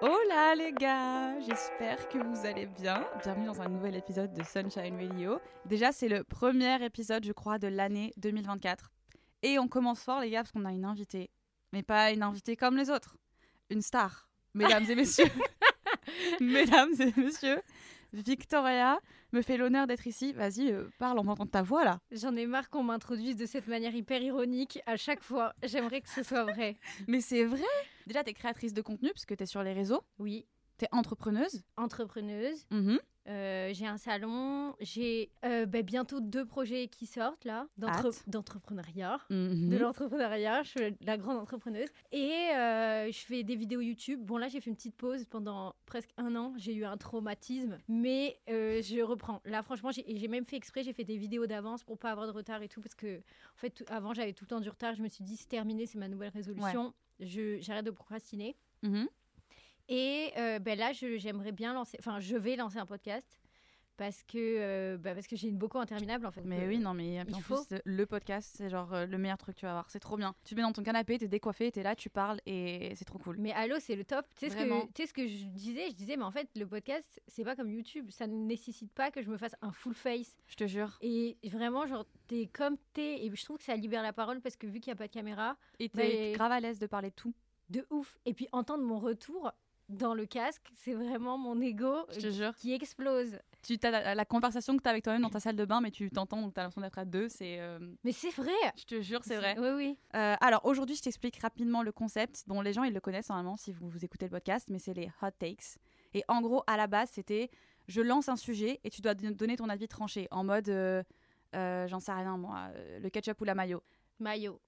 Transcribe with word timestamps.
Hola 0.00 0.54
les 0.56 0.72
gars, 0.72 1.38
j'espère 1.40 2.08
que 2.08 2.18
vous 2.18 2.46
allez 2.46 2.66
bien. 2.66 3.06
Bienvenue 3.22 3.46
dans 3.46 3.60
un 3.60 3.68
nouvel 3.68 3.94
épisode 3.96 4.32
de 4.32 4.42
Sunshine 4.42 4.96
Radio. 4.96 5.38
Déjà, 5.66 5.92
c'est 5.92 6.08
le 6.08 6.24
premier 6.24 6.82
épisode, 6.84 7.24
je 7.24 7.32
crois, 7.32 7.58
de 7.58 7.68
l'année 7.68 8.12
2024. 8.16 8.90
Et 9.42 9.58
on 9.58 9.68
commence 9.68 10.00
fort, 10.00 10.20
les 10.20 10.30
gars, 10.30 10.42
parce 10.42 10.52
qu'on 10.52 10.64
a 10.64 10.72
une 10.72 10.84
invitée. 10.84 11.30
Mais 11.72 11.82
pas 11.82 12.10
une 12.10 12.22
invitée 12.22 12.56
comme 12.56 12.76
les 12.76 12.90
autres. 12.90 13.16
Une 13.70 13.82
star, 13.82 14.28
mesdames 14.54 14.84
et 14.88 14.94
messieurs. 14.96 15.30
mesdames 16.40 16.94
et 17.00 17.12
messieurs, 17.20 17.60
Victoria 18.14 19.00
me 19.32 19.42
fait 19.42 19.56
l'honneur 19.56 19.86
d'être 19.86 20.06
ici. 20.06 20.32
Vas-y, 20.32 20.70
euh, 20.70 20.88
parle, 20.98 21.18
on 21.18 21.26
entend 21.28 21.46
ta 21.46 21.62
voix 21.62 21.84
là. 21.84 21.98
J'en 22.12 22.34
ai 22.36 22.46
marre 22.46 22.70
qu'on 22.70 22.84
m'introduise 22.84 23.36
de 23.36 23.44
cette 23.46 23.66
manière 23.66 23.94
hyper 23.94 24.22
ironique 24.22 24.78
à 24.86 24.96
chaque 24.96 25.22
fois. 25.22 25.52
J'aimerais 25.64 26.00
que 26.00 26.08
ce 26.08 26.22
soit 26.22 26.44
vrai. 26.44 26.76
Mais 27.08 27.20
c'est 27.20 27.44
vrai 27.44 27.62
Déjà, 28.06 28.22
t'es 28.22 28.32
créatrice 28.34 28.72
de 28.72 28.82
contenu, 28.82 29.10
parce 29.10 29.26
que 29.26 29.34
t'es 29.34 29.46
sur 29.46 29.62
les 29.62 29.72
réseaux. 29.72 30.02
Oui, 30.18 30.46
T'es 30.76 30.88
entrepreneuse. 30.92 31.62
entrepreneuse. 31.76 32.66
Mhm. 32.70 32.98
Euh, 33.26 33.70
j'ai 33.72 33.86
un 33.86 33.96
salon. 33.96 34.74
J'ai 34.80 35.30
euh, 35.44 35.64
bah, 35.66 35.82
bientôt 35.82 36.20
deux 36.20 36.44
projets 36.44 36.88
qui 36.88 37.06
sortent 37.06 37.44
là, 37.44 37.66
d'entrepreneuriat. 38.26 39.18
Mhm. 39.30 39.70
De 39.70 39.76
l'entrepreneuriat, 39.78 40.62
je 40.62 40.68
suis 40.70 40.96
la 41.00 41.16
grande 41.16 41.38
entrepreneuse. 41.38 41.88
Et 42.12 42.30
euh, 42.54 43.10
je 43.10 43.18
fais 43.24 43.42
des 43.42 43.56
vidéos 43.56 43.80
YouTube. 43.80 44.20
Bon, 44.22 44.36
là, 44.36 44.48
j'ai 44.48 44.60
fait 44.60 44.70
une 44.70 44.76
petite 44.76 44.96
pause 44.96 45.24
pendant 45.24 45.74
presque 45.86 46.10
un 46.16 46.34
an. 46.36 46.52
J'ai 46.56 46.74
eu 46.74 46.84
un 46.84 46.96
traumatisme, 46.96 47.78
mais 47.88 48.38
je 48.48 49.02
reprends. 49.02 49.40
Là, 49.44 49.62
franchement, 49.62 49.90
j'ai 49.90 50.28
même 50.28 50.44
fait 50.44 50.56
exprès. 50.56 50.82
J'ai 50.82 50.92
fait 50.92 51.04
des 51.04 51.16
vidéos 51.16 51.46
d'avance 51.46 51.82
pour 51.84 51.98
pas 51.98 52.10
avoir 52.10 52.26
de 52.26 52.32
retard 52.32 52.62
et 52.62 52.68
tout. 52.68 52.80
Parce 52.80 52.94
que, 52.94 53.18
en 53.18 53.56
fait, 53.56 53.70
tout- 53.70 53.84
avant, 53.88 54.12
j'avais 54.14 54.32
tout 54.32 54.44
le 54.44 54.48
temps 54.48 54.60
du 54.60 54.68
retard. 54.68 54.94
Je 54.94 55.02
me 55.02 55.08
suis 55.08 55.24
dit, 55.24 55.36
c'est 55.36 55.48
terminé, 55.48 55.86
c'est 55.86 55.98
ma 55.98 56.08
nouvelle 56.08 56.30
résolution. 56.32 56.92
Je 57.20 57.58
J'arrête 57.60 57.86
de 57.86 57.90
procrastiner. 57.90 58.56
Mhm. 58.82 59.08
Et 59.88 60.32
euh, 60.38 60.58
ben 60.58 60.78
là, 60.78 60.92
j'aimerais 60.92 61.52
bien 61.52 61.74
lancer, 61.74 61.96
enfin, 62.00 62.20
je 62.20 62.36
vais 62.36 62.56
lancer 62.56 62.78
un 62.78 62.86
podcast 62.86 63.38
parce 63.96 64.24
que, 64.24 64.38
euh, 64.38 64.98
bah, 64.98 65.14
parce 65.14 65.28
que 65.28 65.36
j'ai 65.36 65.46
une 65.46 65.56
beaucoup 65.56 65.78
interminable 65.78 66.26
en 66.26 66.32
fait. 66.32 66.40
Mais 66.44 66.62
Euh, 66.62 66.66
oui, 66.68 66.78
non, 66.78 66.94
mais 66.94 67.14
il 67.28 67.34
en 67.34 67.38
faut. 67.40 67.62
plus, 67.64 67.78
le 67.84 68.06
podcast, 68.06 68.52
c'est 68.56 68.68
genre 68.68 68.92
euh, 68.92 69.06
le 69.06 69.18
meilleur 69.18 69.38
truc 69.38 69.54
que 69.54 69.60
tu 69.60 69.66
vas 69.66 69.70
avoir. 69.72 69.88
C'est 69.88 70.00
trop 70.00 70.16
bien. 70.16 70.34
Tu 70.44 70.54
te 70.54 70.56
mets 70.56 70.62
dans 70.66 70.72
ton 70.72 70.82
canapé, 70.82 71.16
t'es 71.16 71.28
décoiffé, 71.28 71.70
t'es 71.70 71.84
là, 71.84 71.94
tu 71.94 72.10
parles 72.10 72.40
et 72.44 72.92
c'est 72.96 73.04
trop 73.04 73.18
cool. 73.20 73.36
Mais 73.38 73.52
allô, 73.52 73.76
c'est 73.78 73.94
le 73.94 74.04
top. 74.04 74.26
Tu 74.34 74.46
sais 74.46 74.50
ce 74.50 74.56
ce 75.06 75.12
que 75.12 75.28
je 75.28 75.44
disais? 75.44 75.90
Je 75.90 75.94
disais, 75.94 76.16
mais 76.16 76.24
en 76.24 76.32
fait, 76.32 76.48
le 76.56 76.66
podcast, 76.66 77.20
c'est 77.28 77.44
pas 77.44 77.54
comme 77.54 77.70
YouTube. 77.70 78.10
Ça 78.10 78.26
ne 78.26 78.34
nécessite 78.34 78.92
pas 78.92 79.12
que 79.12 79.22
je 79.22 79.30
me 79.30 79.36
fasse 79.36 79.54
un 79.62 79.70
full 79.70 79.94
face. 79.94 80.34
Je 80.48 80.56
te 80.56 80.66
jure. 80.66 80.98
Et 81.00 81.36
vraiment, 81.44 81.86
genre, 81.86 82.04
t'es 82.26 82.48
comme 82.52 82.76
t'es. 82.94 83.24
Et 83.24 83.30
je 83.32 83.44
trouve 83.44 83.58
que 83.58 83.64
ça 83.64 83.76
libère 83.76 84.02
la 84.02 84.12
parole 84.12 84.40
parce 84.40 84.56
que 84.56 84.66
vu 84.66 84.80
qu'il 84.80 84.90
n'y 84.90 84.94
a 84.94 84.98
pas 84.98 85.06
de 85.06 85.12
caméra, 85.12 85.56
Et 85.78 85.88
t'es 85.88 86.02
Mais- 86.02 86.32
grave 86.32 86.50
à 86.50 86.58
l'aise 86.58 86.80
de 86.80 86.86
parler 86.88 87.10
de 87.10 87.14
tout. 87.14 87.32
de 87.70 87.86
ouf. 87.90 88.18
Et 88.26 88.34
puis 88.34 88.48
entendre 88.52 88.82
mon 88.84 88.98
retour 88.98 89.52
dans 89.94 90.14
le 90.14 90.26
casque, 90.26 90.70
c'est 90.76 90.92
vraiment 90.94 91.38
mon 91.38 91.60
ego 91.60 91.94
Je 92.14 92.20
te 92.20 92.30
jure. 92.30 92.54
qui 92.56 92.72
explose. 92.72 93.38
Tu 93.62 93.78
as 93.82 93.90
la, 93.90 94.14
la 94.14 94.24
conversation 94.24 94.76
que 94.76 94.82
t'as 94.82 94.90
avec 94.90 95.04
toi-même 95.04 95.22
dans 95.22 95.30
ta 95.30 95.40
salle 95.40 95.56
de 95.56 95.64
bain, 95.64 95.80
mais 95.80 95.90
tu 95.90 96.10
t'entends, 96.10 96.42
donc 96.42 96.52
t'as 96.54 96.62
l'impression 96.62 96.82
d'être 96.82 96.98
à 96.98 97.04
deux. 97.04 97.28
C'est. 97.28 97.58
euh, 97.60 97.78
Mais 98.04 98.12
c'est 98.12 98.30
vrai. 98.34 98.52
Je 98.76 98.84
te 98.84 99.00
jure, 99.00 99.20
c'est 99.24 99.36
vrai. 99.36 99.56
Oui, 99.58 99.68
oui. 99.74 99.98
Euh, 100.14 100.36
alors 100.40 100.60
aujourd'hui, 100.66 100.96
je 100.96 101.02
t'explique 101.02 101.38
rapidement 101.38 101.82
le 101.82 101.90
concept 101.92 102.44
dont 102.46 102.60
les 102.60 102.72
gens 102.74 102.82
ils 102.84 102.92
le 102.92 103.00
connaissent 103.00 103.30
normalement 103.30 103.56
si 103.56 103.72
vous, 103.72 103.88
vous 103.88 104.04
écoutez 104.04 104.26
le 104.26 104.30
podcast, 104.32 104.68
mais 104.70 104.78
c'est 104.78 104.92
les 104.94 105.10
hot 105.22 105.30
takes. 105.38 105.78
Et 106.12 106.22
en 106.28 106.40
gros, 106.42 106.62
à 106.66 106.76
la 106.76 106.86
base, 106.86 107.10
c'était 107.12 107.50
je 107.88 108.00
lance 108.02 108.28
un 108.28 108.36
sujet 108.36 108.80
et 108.84 108.90
tu 108.90 109.00
dois 109.00 109.14
don- 109.14 109.30
donner 109.30 109.56
ton 109.56 109.68
avis 109.68 109.88
tranché 109.88 110.28
en 110.30 110.44
mode 110.44 110.68
euh, 110.68 111.02
j'en 111.86 112.00
sais 112.00 112.12
rien 112.12 112.36
moi, 112.36 112.68
le 113.00 113.08
ketchup 113.10 113.40
ou 113.40 113.44
la 113.44 113.54
mayo. 113.54 113.82
Maillot. 114.20 114.60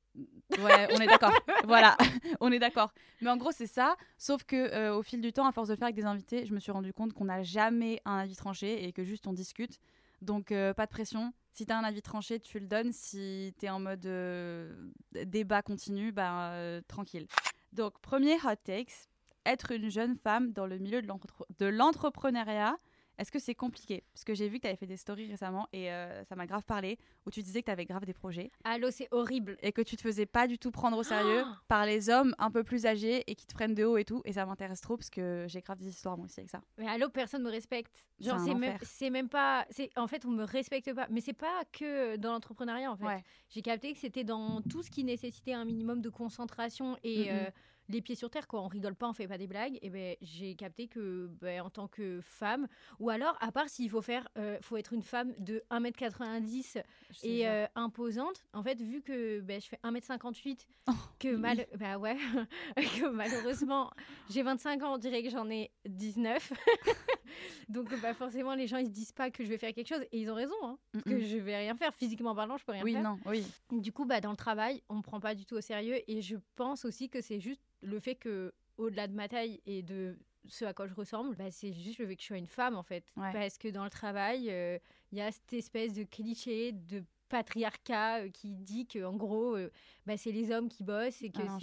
Ouais, 0.58 0.88
on 0.94 1.00
est 1.00 1.06
d'accord. 1.06 1.32
voilà, 1.64 1.96
on 2.40 2.52
est 2.52 2.58
d'accord. 2.58 2.92
Mais 3.20 3.30
en 3.30 3.36
gros, 3.36 3.52
c'est 3.52 3.66
ça. 3.66 3.96
Sauf 4.16 4.44
que 4.44 4.56
euh, 4.56 4.96
au 4.96 5.02
fil 5.02 5.20
du 5.20 5.32
temps, 5.32 5.46
à 5.46 5.52
force 5.52 5.68
de 5.68 5.74
faire 5.74 5.86
avec 5.86 5.96
des 5.96 6.04
invités, 6.04 6.46
je 6.46 6.54
me 6.54 6.60
suis 6.60 6.72
rendu 6.72 6.92
compte 6.92 7.12
qu'on 7.12 7.26
n'a 7.26 7.42
jamais 7.42 8.00
un 8.04 8.18
avis 8.18 8.36
tranché 8.36 8.84
et 8.86 8.92
que 8.92 9.04
juste 9.04 9.26
on 9.26 9.32
discute. 9.32 9.78
Donc 10.22 10.52
euh, 10.52 10.72
pas 10.72 10.86
de 10.86 10.90
pression. 10.90 11.32
Si 11.52 11.66
t'as 11.66 11.76
un 11.76 11.84
avis 11.84 12.02
tranché, 12.02 12.40
tu 12.40 12.58
le 12.58 12.66
donnes. 12.66 12.92
Si 12.92 13.54
t'es 13.58 13.68
en 13.68 13.80
mode 13.80 14.06
euh, 14.06 14.90
débat 15.24 15.62
continu, 15.62 16.12
bah 16.12 16.52
tranquille. 16.88 17.26
Donc 17.72 18.00
premier 18.00 18.36
hot 18.36 18.56
takes 18.64 19.08
être 19.46 19.72
une 19.72 19.88
jeune 19.88 20.16
femme 20.16 20.52
dans 20.52 20.66
le 20.66 20.78
milieu 20.78 21.00
de 21.02 21.66
l'entrepreneuriat. 21.66 22.76
Est-ce 23.18 23.32
que 23.32 23.38
c'est 23.38 23.54
compliqué? 23.54 24.04
Parce 24.12 24.24
que 24.24 24.34
j'ai 24.34 24.48
vu 24.48 24.56
que 24.56 24.62
tu 24.62 24.68
avais 24.68 24.76
fait 24.76 24.86
des 24.86 24.96
stories 24.96 25.30
récemment 25.30 25.68
et 25.72 25.90
euh, 25.90 26.24
ça 26.24 26.36
m'a 26.36 26.46
grave 26.46 26.64
parlé, 26.64 26.98
où 27.24 27.30
tu 27.30 27.42
disais 27.42 27.60
que 27.60 27.66
tu 27.66 27.72
avais 27.72 27.84
grave 27.84 28.04
des 28.04 28.12
projets 28.12 28.50
Allô, 28.64 28.90
c'est 28.90 29.08
horrible. 29.10 29.56
et 29.62 29.72
que 29.72 29.82
tu 29.82 29.96
te 29.96 30.02
faisais 30.02 30.26
pas 30.26 30.46
du 30.46 30.58
tout 30.58 30.70
prendre 30.70 30.96
au 30.96 31.02
sérieux 31.02 31.42
Oh 31.44 31.52
par 31.68 31.86
les 31.86 32.10
hommes 32.10 32.34
un 32.38 32.50
peu 32.50 32.64
plus 32.64 32.86
âgés 32.86 33.24
et 33.26 33.34
qui 33.34 33.46
te 33.46 33.54
prennent 33.54 33.74
de 33.74 33.84
haut 33.84 33.96
et 33.96 34.04
tout. 34.04 34.22
Et 34.24 34.32
ça 34.32 34.44
m'intéresse 34.46 34.80
trop 34.80 34.96
parce 34.96 35.10
que 35.10 35.46
j'ai 35.48 35.60
grave 35.60 35.78
des 35.78 35.88
histoires 35.88 36.16
moi 36.16 36.26
aussi 36.26 36.40
avec 36.40 36.50
ça. 36.50 36.60
Mais 36.78 36.88
allô, 36.88 37.08
personne 37.08 37.42
me 37.42 37.50
respecte. 37.50 38.06
Genre, 38.20 38.38
c'est 38.82 39.10
même, 39.10 39.28
pas. 39.28 39.66
En 39.96 40.06
fait, 40.06 40.24
on 40.24 40.30
me 40.30 40.44
respecte 40.44 40.92
pas. 40.94 41.06
Mais 41.10 41.20
c'est 41.20 41.32
pas 41.32 41.62
que 41.72 42.16
dans 42.16 42.32
l'entrepreneuriat, 42.32 42.90
en 42.90 42.96
fait. 42.96 43.04
Ouais. 43.04 43.24
J'ai 43.48 43.62
capté 43.62 43.92
que 43.92 43.98
c'était 43.98 44.24
dans 44.24 44.62
tout 44.62 44.82
ce 44.82 44.90
qui 44.90 45.04
nécessitait 45.04 45.52
un 45.52 45.64
minimum 45.64 46.00
de 46.00 46.08
concentration 46.08 46.96
et 47.02 47.30
euh, 47.30 47.44
les 47.88 48.00
pieds 48.00 48.14
sur 48.14 48.30
terre, 48.30 48.46
quoi. 48.48 48.62
On 48.62 48.68
rigole 48.68 48.94
pas, 48.94 49.08
on 49.08 49.12
fait 49.12 49.28
pas 49.28 49.38
des 49.38 49.46
blagues. 49.46 49.78
Et 49.82 49.90
ben, 49.90 50.16
j'ai 50.22 50.54
capté 50.54 50.88
que, 50.88 51.28
ben, 51.40 51.60
en 51.62 51.70
tant 51.70 51.88
que 51.88 52.20
femme, 52.22 52.66
ou 52.98 53.10
alors, 53.10 53.36
à 53.40 53.52
part 53.52 53.68
s'il 53.68 53.90
faut 53.90 54.02
faire, 54.02 54.28
euh, 54.38 54.58
faut 54.62 54.76
être 54.76 54.92
une 54.92 55.02
femme 55.02 55.32
de 55.38 55.62
1m90 55.70 56.82
Je 57.10 57.20
te 57.20 57.26
et 57.26 57.48
euh, 57.48 57.66
imposante. 57.74 58.46
En 58.52 58.62
fait, 58.62 58.80
vu 58.80 59.02
que 59.02 59.40
ben, 59.40 59.60
je 59.60 59.66
fais 59.68 59.78
1m58, 59.84 60.66
Oh, 60.88 60.92
que 61.18 61.34
mal, 61.34 61.66
bah 61.78 61.98
ouais, 61.98 62.16
que 62.76 63.08
malheureusement 63.08 63.90
j'ai 64.30 64.42
25 64.42 64.82
ans, 64.84 64.94
on 64.94 64.98
dirait 64.98 65.22
que 65.24 65.30
j'en 65.30 65.50
ai 65.50 65.72
19. 65.88 66.52
Donc 67.68 67.88
bah 68.00 68.14
forcément 68.14 68.54
les 68.54 68.66
gens 68.66 68.76
ils 68.78 68.86
se 68.86 68.90
disent 68.92 69.12
pas 69.12 69.30
que 69.30 69.44
je 69.44 69.48
vais 69.48 69.58
faire 69.58 69.74
quelque 69.74 69.88
chose 69.88 70.02
et 70.12 70.20
ils 70.20 70.30
ont 70.30 70.34
raison, 70.34 70.54
hein, 70.62 70.78
que 71.04 71.18
je 71.18 71.36
vais 71.38 71.56
rien 71.56 71.74
faire 71.74 71.92
physiquement 71.94 72.34
parlant, 72.34 72.56
je 72.56 72.64
peux 72.64 72.72
rien 72.72 72.84
Oui, 72.84 72.92
faire. 72.92 73.02
non, 73.02 73.18
oui. 73.26 73.44
Du 73.72 73.92
coup 73.92 74.04
bah 74.04 74.20
dans 74.20 74.30
le 74.30 74.36
travail 74.36 74.82
on 74.88 74.94
me 74.96 75.02
prend 75.02 75.18
pas 75.20 75.34
du 75.34 75.44
tout 75.44 75.56
au 75.56 75.60
sérieux 75.60 75.98
et 76.08 76.22
je 76.22 76.36
pense 76.54 76.84
aussi 76.84 77.08
que 77.08 77.20
c'est 77.20 77.40
juste 77.40 77.60
le 77.82 77.98
fait 78.00 78.14
que 78.14 78.52
au-delà 78.78 79.06
de 79.08 79.14
ma 79.14 79.28
taille 79.28 79.60
et 79.66 79.82
de 79.82 80.18
ce 80.48 80.64
à 80.64 80.72
quoi 80.74 80.86
je 80.86 80.94
ressemble, 80.94 81.34
bah, 81.36 81.50
c'est 81.50 81.72
juste 81.72 81.98
le 81.98 82.06
fait 82.06 82.14
que 82.16 82.22
je 82.22 82.26
sois 82.28 82.38
une 82.38 82.46
femme 82.46 82.76
en 82.76 82.82
fait. 82.82 83.04
Ouais. 83.16 83.32
Parce 83.32 83.58
que 83.58 83.68
dans 83.68 83.84
le 83.84 83.90
travail, 83.90 84.48
euh, 84.50 84.78
il 85.12 85.18
y 85.18 85.20
a 85.20 85.32
cette 85.32 85.52
espèce 85.52 85.92
de 85.92 86.04
cliché 86.04 86.72
de 86.72 87.02
patriarcat 87.28 88.20
euh, 88.22 88.30
qui 88.30 88.54
dit 88.54 88.86
que 88.86 89.04
en 89.04 89.14
gros 89.16 89.56
euh, 89.56 89.70
bah, 90.06 90.16
c'est 90.16 90.32
les 90.32 90.50
hommes 90.50 90.68
qui 90.68 90.84
bossent 90.84 91.22
et 91.22 91.30
que 91.30 91.42
Ah 91.46 91.58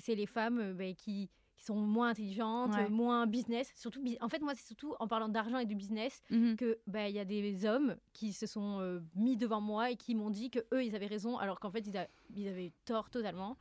c'est 0.00 0.14
les 0.14 0.26
femmes 0.26 0.58
euh, 0.60 0.72
bah, 0.74 0.92
qui, 0.94 1.28
qui 1.56 1.64
sont 1.64 1.76
moins 1.76 2.10
intelligentes, 2.10 2.74
Ouais. 2.74 2.84
euh, 2.86 2.88
moins 2.88 3.26
business. 3.26 3.70
Surtout, 3.76 4.02
en 4.20 4.28
fait, 4.28 4.40
moi, 4.40 4.54
c'est 4.54 4.66
surtout 4.66 4.94
en 5.00 5.06
parlant 5.08 5.28
d'argent 5.28 5.58
et 5.58 5.66
de 5.66 5.74
business 5.74 6.22
Mhm. 6.30 6.56
que 6.56 6.78
bah, 6.86 7.08
il 7.08 7.14
y 7.14 7.18
a 7.18 7.24
des 7.24 7.64
hommes 7.66 7.96
qui 8.12 8.32
se 8.32 8.46
sont 8.46 8.78
euh, 8.80 9.00
mis 9.14 9.36
devant 9.36 9.60
moi 9.60 9.90
et 9.90 9.96
qui 9.96 10.14
m'ont 10.14 10.30
dit 10.30 10.50
que 10.50 10.60
eux, 10.72 10.84
ils 10.84 10.94
avaient 10.96 11.06
raison, 11.06 11.36
alors 11.38 11.60
qu'en 11.60 11.70
fait, 11.70 11.86
ils, 11.86 11.96
a- 11.96 12.08
ils 12.34 12.48
avaient 12.48 12.72
tort 12.84 13.10
totalement. 13.10 13.56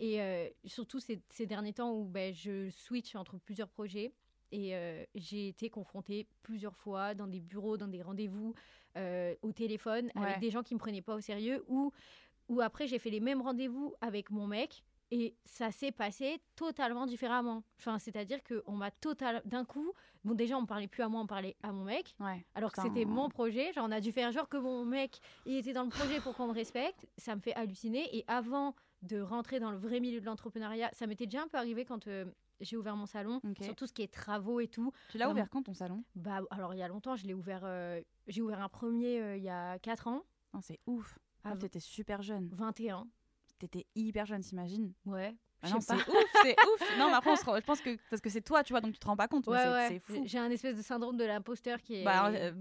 Et 0.00 0.20
euh, 0.20 0.48
surtout 0.64 0.98
ces, 0.98 1.20
ces 1.30 1.46
derniers 1.46 1.74
temps 1.74 1.92
où 1.92 2.04
bah, 2.04 2.32
je 2.32 2.68
switch 2.70 3.14
entre 3.14 3.38
plusieurs 3.38 3.68
projets. 3.68 4.12
Et 4.52 4.74
euh, 4.74 5.04
j'ai 5.14 5.46
été 5.48 5.70
confrontée 5.70 6.26
plusieurs 6.42 6.74
fois 6.74 7.14
dans 7.14 7.28
des 7.28 7.38
bureaux, 7.38 7.76
dans 7.76 7.86
des 7.86 8.02
rendez-vous, 8.02 8.54
euh, 8.96 9.34
au 9.42 9.52
téléphone, 9.52 10.10
Ouais. 10.16 10.22
avec 10.24 10.40
des 10.40 10.50
gens 10.50 10.62
qui 10.64 10.74
me 10.74 10.80
prenaient 10.80 11.02
pas 11.02 11.14
au 11.14 11.20
sérieux, 11.20 11.64
ou, 11.68 11.92
ou 12.48 12.60
après 12.60 12.88
j'ai 12.88 12.98
fait 12.98 13.10
les 13.10 13.20
mêmes 13.20 13.40
rendez-vous 13.42 13.94
avec 14.00 14.30
mon 14.32 14.48
mec, 14.48 14.82
et 15.12 15.36
ça 15.44 15.70
s'est 15.70 15.92
passé 15.92 16.40
totalement 16.56 17.06
différemment. 17.06 17.62
Enfin, 17.78 17.98
c'est-à-dire 18.00 18.40
qu'on 18.42 18.72
m'a 18.72 18.90
total... 18.90 19.40
D'un 19.44 19.64
coup, 19.64 19.92
bon 20.24 20.34
déjà 20.34 20.56
on 20.56 20.66
parlait 20.66 20.88
plus 20.88 21.02
à 21.04 21.08
moi, 21.08 21.20
on 21.20 21.26
parlait 21.28 21.54
à 21.62 21.70
mon 21.70 21.84
mec, 21.84 22.16
Ouais. 22.18 22.44
alors 22.56 22.72
que 22.72 22.82
c'était 22.82 23.04
mon 23.04 23.28
projet. 23.28 23.72
Genre 23.72 23.86
on 23.88 23.92
a 23.92 24.00
dû 24.00 24.10
faire 24.10 24.32
genre 24.32 24.48
que 24.48 24.56
mon 24.56 24.84
mec, 24.84 25.20
il 25.46 25.56
était 25.58 25.72
dans 25.74 25.84
le 25.84 25.90
projet 25.90 26.18
pour 26.20 26.34
qu'on 26.36 26.48
me 26.48 26.52
respecte. 26.54 27.06
Ça 27.18 27.36
me 27.36 27.40
fait 27.40 27.54
halluciner. 27.54 28.16
Et 28.16 28.24
avant 28.26 28.74
de 29.02 29.20
rentrer 29.20 29.60
dans 29.60 29.70
le 29.70 29.78
vrai 29.78 30.00
milieu 30.00 30.20
de 30.20 30.26
l'entrepreneuriat, 30.26 30.90
ça 30.92 31.06
m'était 31.06 31.26
déjà 31.26 31.42
un 31.42 31.48
peu 31.48 31.56
arrivé 31.56 31.84
quand 31.84 32.06
euh, 32.06 32.26
j'ai 32.60 32.76
ouvert 32.76 32.96
mon 32.96 33.06
salon 33.06 33.40
Ok. 33.48 33.62
sur 33.62 33.74
tout 33.74 33.86
ce 33.86 33.92
qui 33.92 34.02
est 34.02 34.12
travaux 34.12 34.60
et 34.60 34.68
tout. 34.68 34.92
Tu 35.08 35.18
l'as 35.18 35.30
ouvert 35.30 35.48
quand 35.48 35.62
ton 35.62 35.74
salon? 35.74 36.04
Bah, 36.14 36.40
alors 36.50 36.74
il 36.74 36.78
y 36.78 36.82
a 36.82 36.88
longtemps, 36.88 37.16
je 37.16 37.26
l'ai 37.26 37.34
ouvert. 37.34 37.62
euh, 37.64 38.02
j'ai 38.26 38.42
ouvert 38.42 38.60
un 38.60 38.68
premier 38.68 39.20
euh, 39.20 39.36
il 39.36 39.42
y 39.42 39.48
a 39.48 39.78
4 39.78 40.08
ans, 40.08 40.24
Non, 40.52 40.60
c'est 40.60 40.80
ouf. 40.86 41.18
Ah, 41.44 41.56
T'étais 41.56 41.80
super 41.80 42.20
jeune. 42.20 42.48
21. 42.52 43.08
T'étais 43.58 43.86
hyper 43.94 44.26
jeune, 44.26 44.42
t'imagines? 44.42 44.92
Ouais. 45.06 45.34
Ah 45.62 45.70
non, 45.70 45.80
c'est 45.80 45.94
ouf, 45.94 46.24
c'est 46.42 46.56
ouf. 46.58 46.98
Non, 46.98 47.08
mais 47.08 47.14
après, 47.14 47.30
on 47.32 47.36
se 47.36 47.44
rend- 47.44 47.56
je 47.56 47.60
pense 47.64 47.80
que 47.80 47.96
parce 48.08 48.22
que 48.22 48.30
c'est 48.30 48.40
toi, 48.40 48.62
tu 48.64 48.72
vois, 48.72 48.80
donc 48.80 48.92
tu 48.92 48.98
te 48.98 49.06
rends 49.06 49.16
pas 49.16 49.28
compte. 49.28 49.46
Ouais, 49.46 50.00
c'est- 50.06 50.12
ouais. 50.12 50.22
J'ai 50.24 50.38
un 50.38 50.50
espèce 50.50 50.76
de 50.76 50.82
syndrome 50.82 51.16
de 51.16 51.24
l'imposteur 51.24 51.80
qui 51.82 51.96
est. 51.96 52.04
Bah, 52.04 52.28
euh, 52.30 52.52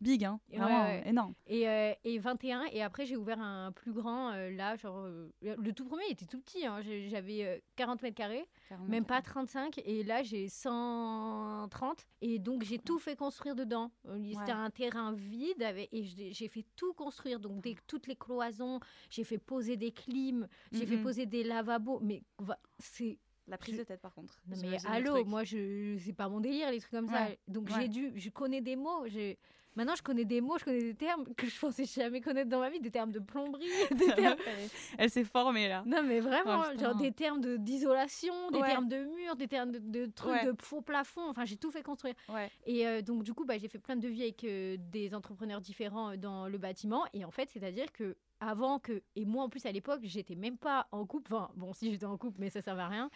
big, 0.00 0.24
hein. 0.24 0.40
Vraiment 0.52 0.84
ouais. 0.84 1.02
énorme. 1.06 1.34
Et, 1.46 1.68
euh, 1.68 1.92
et 2.04 2.18
21, 2.18 2.64
et 2.72 2.82
après 2.82 3.04
j'ai 3.06 3.16
ouvert 3.16 3.40
un 3.40 3.72
plus 3.72 3.92
grand, 3.92 4.30
euh, 4.32 4.50
là, 4.50 4.76
genre, 4.76 4.98
euh, 5.06 5.28
le 5.42 5.72
tout 5.72 5.84
premier 5.84 6.04
il 6.08 6.12
était 6.12 6.26
tout 6.26 6.40
petit, 6.40 6.66
hein, 6.66 6.80
j'avais 7.08 7.44
euh, 7.44 7.58
40 7.76 8.02
mètres 8.02 8.16
carrés, 8.16 8.46
même 8.88 9.04
pas 9.04 9.20
35, 9.22 9.80
et 9.84 10.04
là 10.04 10.22
j'ai 10.22 10.48
130, 10.48 12.06
et 12.20 12.38
donc 12.38 12.62
j'ai 12.62 12.78
tout 12.78 12.98
fait 12.98 13.16
construire 13.16 13.54
dedans. 13.54 13.90
C'était 14.38 14.52
un 14.52 14.70
terrain 14.70 15.12
vide, 15.12 15.62
avec, 15.62 15.88
et 15.92 16.02
j'ai 16.04 16.48
fait 16.48 16.64
tout 16.76 16.92
construire, 16.94 17.40
donc 17.40 17.62
des- 17.62 17.76
toutes 17.86 18.06
les 18.06 18.16
cloisons, 18.16 18.80
j'ai 19.10 19.24
fait 19.24 19.38
poser 19.38 19.76
des 19.76 19.90
clims, 19.92 20.46
j'ai 20.72 20.86
fait 20.86 20.96
poser 20.98 21.26
des 21.26 21.42
lavabos, 21.44 22.00
mais 22.02 22.22
va- 22.48 22.58
c'est 22.78 23.18
La 23.46 23.56
prise 23.56 23.78
de 23.78 23.84
tête, 23.84 24.00
par 24.02 24.12
contre. 24.14 24.40
non 24.46 24.56
mais 24.62 24.76
allô, 24.86 25.24
moi 25.24 25.42
je 25.44 25.96
c'est 26.04 26.12
pas 26.12 26.28
mon 26.28 26.40
délire 26.40 26.70
les 26.70 26.80
trucs 26.80 26.90
comme 26.92 27.08
ça. 27.08 27.28
Donc 27.46 27.68
ouais. 27.68 27.74
j'ai 27.82 27.88
dû 27.88 28.12
je 28.16 28.28
connais 28.30 28.60
des 28.60 28.76
mots, 28.76 29.06
j'ai 29.06 29.38
maintenant 29.74 29.94
je 29.94 30.02
connais 30.02 30.24
des 30.26 30.40
mots, 30.42 30.58
je 30.58 30.64
connais 30.64 30.82
des 30.82 30.94
termes 30.94 31.24
que 31.34 31.46
je 31.46 31.58
pensais 31.58 31.84
jamais 31.86 32.20
connaître 32.20 32.50
dans 32.50 32.58
ma 32.60 32.68
vie, 32.68 32.80
des 32.80 32.90
termes 32.90 33.10
de 33.12 33.20
plomberie, 33.20 33.64
des 33.92 34.06
termes 34.14 34.36
Elle, 34.98 35.08
s'est 35.08 35.24
formée 35.24 35.66
là. 35.68 35.82
Non 35.86 36.02
mais 36.02 36.20
vraiment 36.20 36.64
Oh, 36.74 36.78
genre 36.78 36.94
des 36.96 37.12
termes 37.12 37.40
de 37.40 37.56
d'isolation, 37.56 38.50
des 38.50 38.58
Ouais. 38.58 38.66
termes 38.68 38.88
de 38.88 39.04
murs, 39.04 39.36
des 39.36 39.48
termes 39.48 39.70
de, 39.72 39.78
de 39.78 40.06
trucs 40.10 40.44
de 40.44 40.54
faux 40.60 40.82
plafond, 40.82 41.26
enfin 41.30 41.44
j'ai 41.46 41.56
tout 41.56 41.70
fait 41.70 41.82
construire. 41.82 42.14
Et 42.66 42.86
euh, 42.86 43.00
donc 43.02 43.22
du 43.22 43.32
coup 43.32 43.44
bah, 43.46 43.56
j'ai 43.56 43.68
fait 43.68 43.78
plein 43.78 43.96
de 43.96 44.02
devis 44.02 44.22
avec 44.24 44.44
euh, 44.44 44.76
des 44.78 45.14
entrepreneurs 45.14 45.60
différents 45.62 46.10
euh, 46.10 46.16
dans 46.16 46.48
le 46.48 46.58
bâtiment 46.58 47.04
et 47.14 47.24
en 47.24 47.30
fait 47.30 47.48
c'est-à-dire 47.50 47.92
que 47.92 48.16
avant 48.40 48.78
que 48.78 49.02
et 49.16 49.24
moi 49.24 49.44
en 49.44 49.48
plus 49.48 49.64
à 49.66 49.72
l'époque 49.72 50.00
j'étais 50.04 50.34
même 50.34 50.56
pas 50.58 50.86
en 50.92 51.04
couple. 51.06 51.34
Enfin 51.34 51.50
bon 51.56 51.72
si 51.72 51.90
j'étais 51.90 52.04
en 52.06 52.16
couple 52.16 52.36
mais 52.40 52.50
ça 52.50 52.60
servait 52.62 52.82
à 52.82 52.88
rien. 52.88 53.10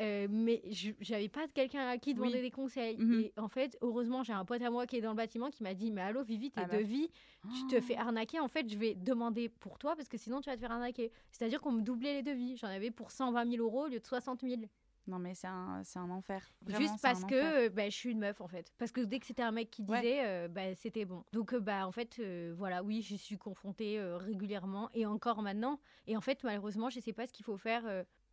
Euh, 0.00 0.26
mais 0.30 0.62
je- 0.70 0.92
j'avais 1.00 1.28
pas 1.28 1.46
de 1.46 1.52
quelqu'un 1.52 1.86
à 1.88 1.98
qui 1.98 2.14
demander 2.14 2.36
Oui. 2.36 2.42
des 2.42 2.50
conseils. 2.50 2.96
Mhm. 2.98 3.20
et 3.20 3.32
en 3.38 3.48
fait 3.48 3.76
heureusement 3.82 4.22
j'ai 4.22 4.32
un 4.32 4.44
pote 4.44 4.62
à 4.62 4.70
moi 4.70 4.86
qui 4.86 4.96
est 4.96 5.00
dans 5.00 5.10
le 5.10 5.16
bâtiment 5.16 5.50
qui 5.50 5.62
m'a 5.62 5.74
dit 5.74 5.90
mais 5.90 6.00
allô 6.02 6.22
Vivi 6.22 6.50
tes 6.50 6.60
Ah, 6.62 6.76
devis 6.76 7.10
tu 7.56 7.66
te 7.66 7.80
fais 7.80 7.96
arnaquer. 7.96 8.40
En 8.40 8.48
fait 8.48 8.68
je 8.68 8.76
vais 8.78 8.94
demander 8.94 9.48
pour 9.48 9.78
toi 9.78 9.94
parce 9.96 10.08
que 10.08 10.16
sinon 10.16 10.40
tu 10.40 10.48
vas 10.50 10.56
te 10.56 10.60
faire 10.60 10.72
arnaquer. 10.72 11.10
C'est 11.30 11.44
à 11.44 11.48
dire 11.48 11.60
qu'on 11.60 11.72
me 11.72 11.82
doublait 11.82 12.14
les 12.14 12.22
devis. 12.22 12.56
J'en 12.56 12.68
avais 12.68 12.90
pour 12.90 13.10
120 13.10 13.50
000 13.50 13.62
euros 13.62 13.84
au 13.84 13.88
lieu 13.88 14.00
de 14.00 14.06
60 14.06 14.40
000 14.42 14.62
Non, 15.06 15.18
mais 15.18 15.34
c'est 15.34 15.48
un, 15.48 15.82
c'est 15.84 15.98
un 15.98 16.10
enfer. 16.10 16.48
Vraiment, 16.62 16.78
Juste 16.78 17.02
parce 17.02 17.24
que 17.24 17.66
euh, 17.66 17.68
bah, 17.70 17.88
je 17.88 17.94
suis 17.96 18.10
une 18.10 18.20
meuf 18.20 18.40
en 18.40 18.46
fait. 18.48 18.72
Parce 18.78 18.92
que 18.92 19.00
dès 19.00 19.18
que 19.18 19.26
c'était 19.26 19.42
un 19.42 19.50
mec 19.50 19.70
qui 19.70 19.82
Ouais. 19.82 20.00
disait, 20.00 20.24
euh, 20.24 20.48
bah, 20.48 20.74
c'était 20.76 21.04
bon. 21.04 21.24
Donc 21.32 21.52
euh, 21.54 21.60
bah 21.60 21.86
en 21.86 21.92
fait, 21.92 22.16
euh, 22.20 22.54
voilà, 22.56 22.82
oui, 22.84 23.02
j'y 23.02 23.18
suis 23.18 23.36
confrontée 23.36 23.98
euh, 23.98 24.16
régulièrement 24.16 24.88
et 24.94 25.04
encore 25.04 25.42
maintenant. 25.42 25.80
Et 26.06 26.16
en 26.16 26.20
fait, 26.20 26.44
malheureusement, 26.44 26.88
je 26.88 27.00
sais 27.00 27.12
pas 27.12 27.26
ce 27.26 27.32
qu'il 27.32 27.44
faut 27.44 27.56
faire. 27.58 27.82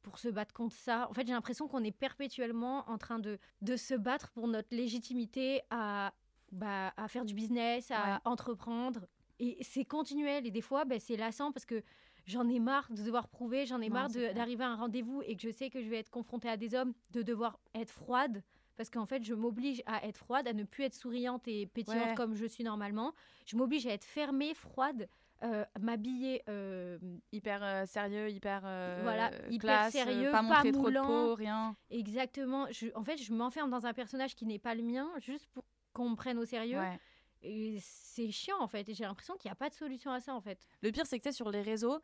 pour 0.01 0.17
se 0.17 0.29
battre 0.29 0.53
contre 0.53 0.75
ça. 0.77 1.07
En 1.09 1.13
fait, 1.13 1.27
j'ai 1.27 1.33
l'impression 1.33 1.67
qu'on 1.67 1.83
est 1.83 1.91
perpétuellement 1.91 2.89
en 2.89 2.97
train 2.97 3.19
de, 3.19 3.37
de 3.61 3.75
se 3.75 3.93
battre 3.95 4.31
pour 4.31 4.47
notre 4.47 4.73
légitimité 4.75 5.61
à, 5.71 6.13
bah, 6.53 6.93
à 6.95 7.07
faire 7.09 7.25
du 7.25 7.33
business, 7.33 7.91
à 7.91 8.13
Ouais. 8.13 8.19
entreprendre. 8.23 9.07
Et 9.39 9.57
c'est 9.61 9.83
continuel. 9.85 10.45
Et 10.47 10.51
des 10.51 10.61
fois, 10.61 10.85
bah, 10.85 10.99
c'est 10.99 11.17
lassant 11.17 11.51
parce 11.51 11.65
que 11.65 11.83
j'en 12.25 12.47
ai 12.49 12.59
marre 12.59 12.87
de 12.91 13.01
devoir 13.03 13.27
prouver, 13.27 13.65
j'en 13.65 13.81
ai 13.81 13.89
Non, 13.89 13.95
marre 13.95 14.09
d'arriver 14.09 14.63
à 14.63 14.69
un 14.69 14.75
rendez-vous 14.75 15.21
et 15.25 15.35
que 15.35 15.41
je 15.41 15.49
sais 15.51 15.69
que 15.69 15.81
je 15.81 15.89
vais 15.89 15.97
être 15.99 16.09
confrontée 16.09 16.49
à 16.49 16.57
des 16.57 16.75
hommes, 16.75 16.93
de 17.11 17.21
devoir 17.21 17.59
être 17.75 17.91
froide. 17.91 18.43
Parce 18.77 18.89
qu'en 18.89 19.05
fait, 19.05 19.23
je 19.23 19.33
m'oblige 19.33 19.83
à 19.85 20.05
être 20.07 20.17
froide, 20.17 20.47
à 20.47 20.53
ne 20.53 20.63
plus 20.63 20.85
être 20.85 20.93
souriante 20.95 21.47
et 21.49 21.65
pétillante 21.67 22.09
Ouais. 22.09 22.15
comme 22.15 22.35
je 22.35 22.45
suis 22.45 22.63
normalement. 22.63 23.13
Je 23.45 23.57
m'oblige 23.57 23.85
à 23.87 23.91
être 23.91 24.05
fermée, 24.05 24.53
froide, 24.53 25.09
euh, 25.43 25.65
m'habiller 25.79 26.43
euh, 26.47 26.97
Hyper 27.33 27.61
euh, 27.61 27.85
sérieux, 27.85 28.29
hyper. 28.29 28.61
euh, 28.63 28.99
Voilà, 29.03 29.31
hyper 29.49 29.59
classe, 29.59 29.91
sérieux, 29.91 30.31
Pas 30.31 30.37
pas 30.39 30.41
montrer 30.43 30.71
trop 30.71 30.91
de 30.91 30.99
peau, 30.99 31.35
rien. 31.35 31.75
exactement. 31.89 32.67
Je, 32.71 32.87
en 32.95 33.03
fait, 33.03 33.17
je 33.17 33.33
m'enferme 33.33 33.69
dans 33.69 33.85
un 33.85 33.93
personnage 33.93 34.35
qui 34.35 34.45
n'est 34.45 34.59
pas 34.59 34.75
le 34.75 34.83
mien, 34.83 35.09
juste 35.17 35.47
pour 35.47 35.65
qu'on 35.91 36.11
me 36.11 36.15
prenne 36.15 36.37
au 36.37 36.45
sérieux. 36.45 36.79
Ouais. 36.79 36.99
C'est 37.41 38.31
chiant, 38.31 38.59
en 38.59 38.67
fait. 38.67 38.87
Et 38.89 38.93
j'ai 38.93 39.03
l'impression 39.03 39.35
qu'il 39.37 39.49
n'y 39.49 39.53
a 39.53 39.55
pas 39.55 39.69
de 39.69 39.73
solution 39.75 40.11
à 40.11 40.19
ça, 40.19 40.33
en 40.33 40.41
fait. 40.41 40.59
Le 40.81 40.91
pire, 40.91 41.05
c'est 41.05 41.17
que 41.19 41.23
tu 41.23 41.29
sais, 41.29 41.35
sur 41.35 41.49
les 41.51 41.61
réseaux, 41.61 42.01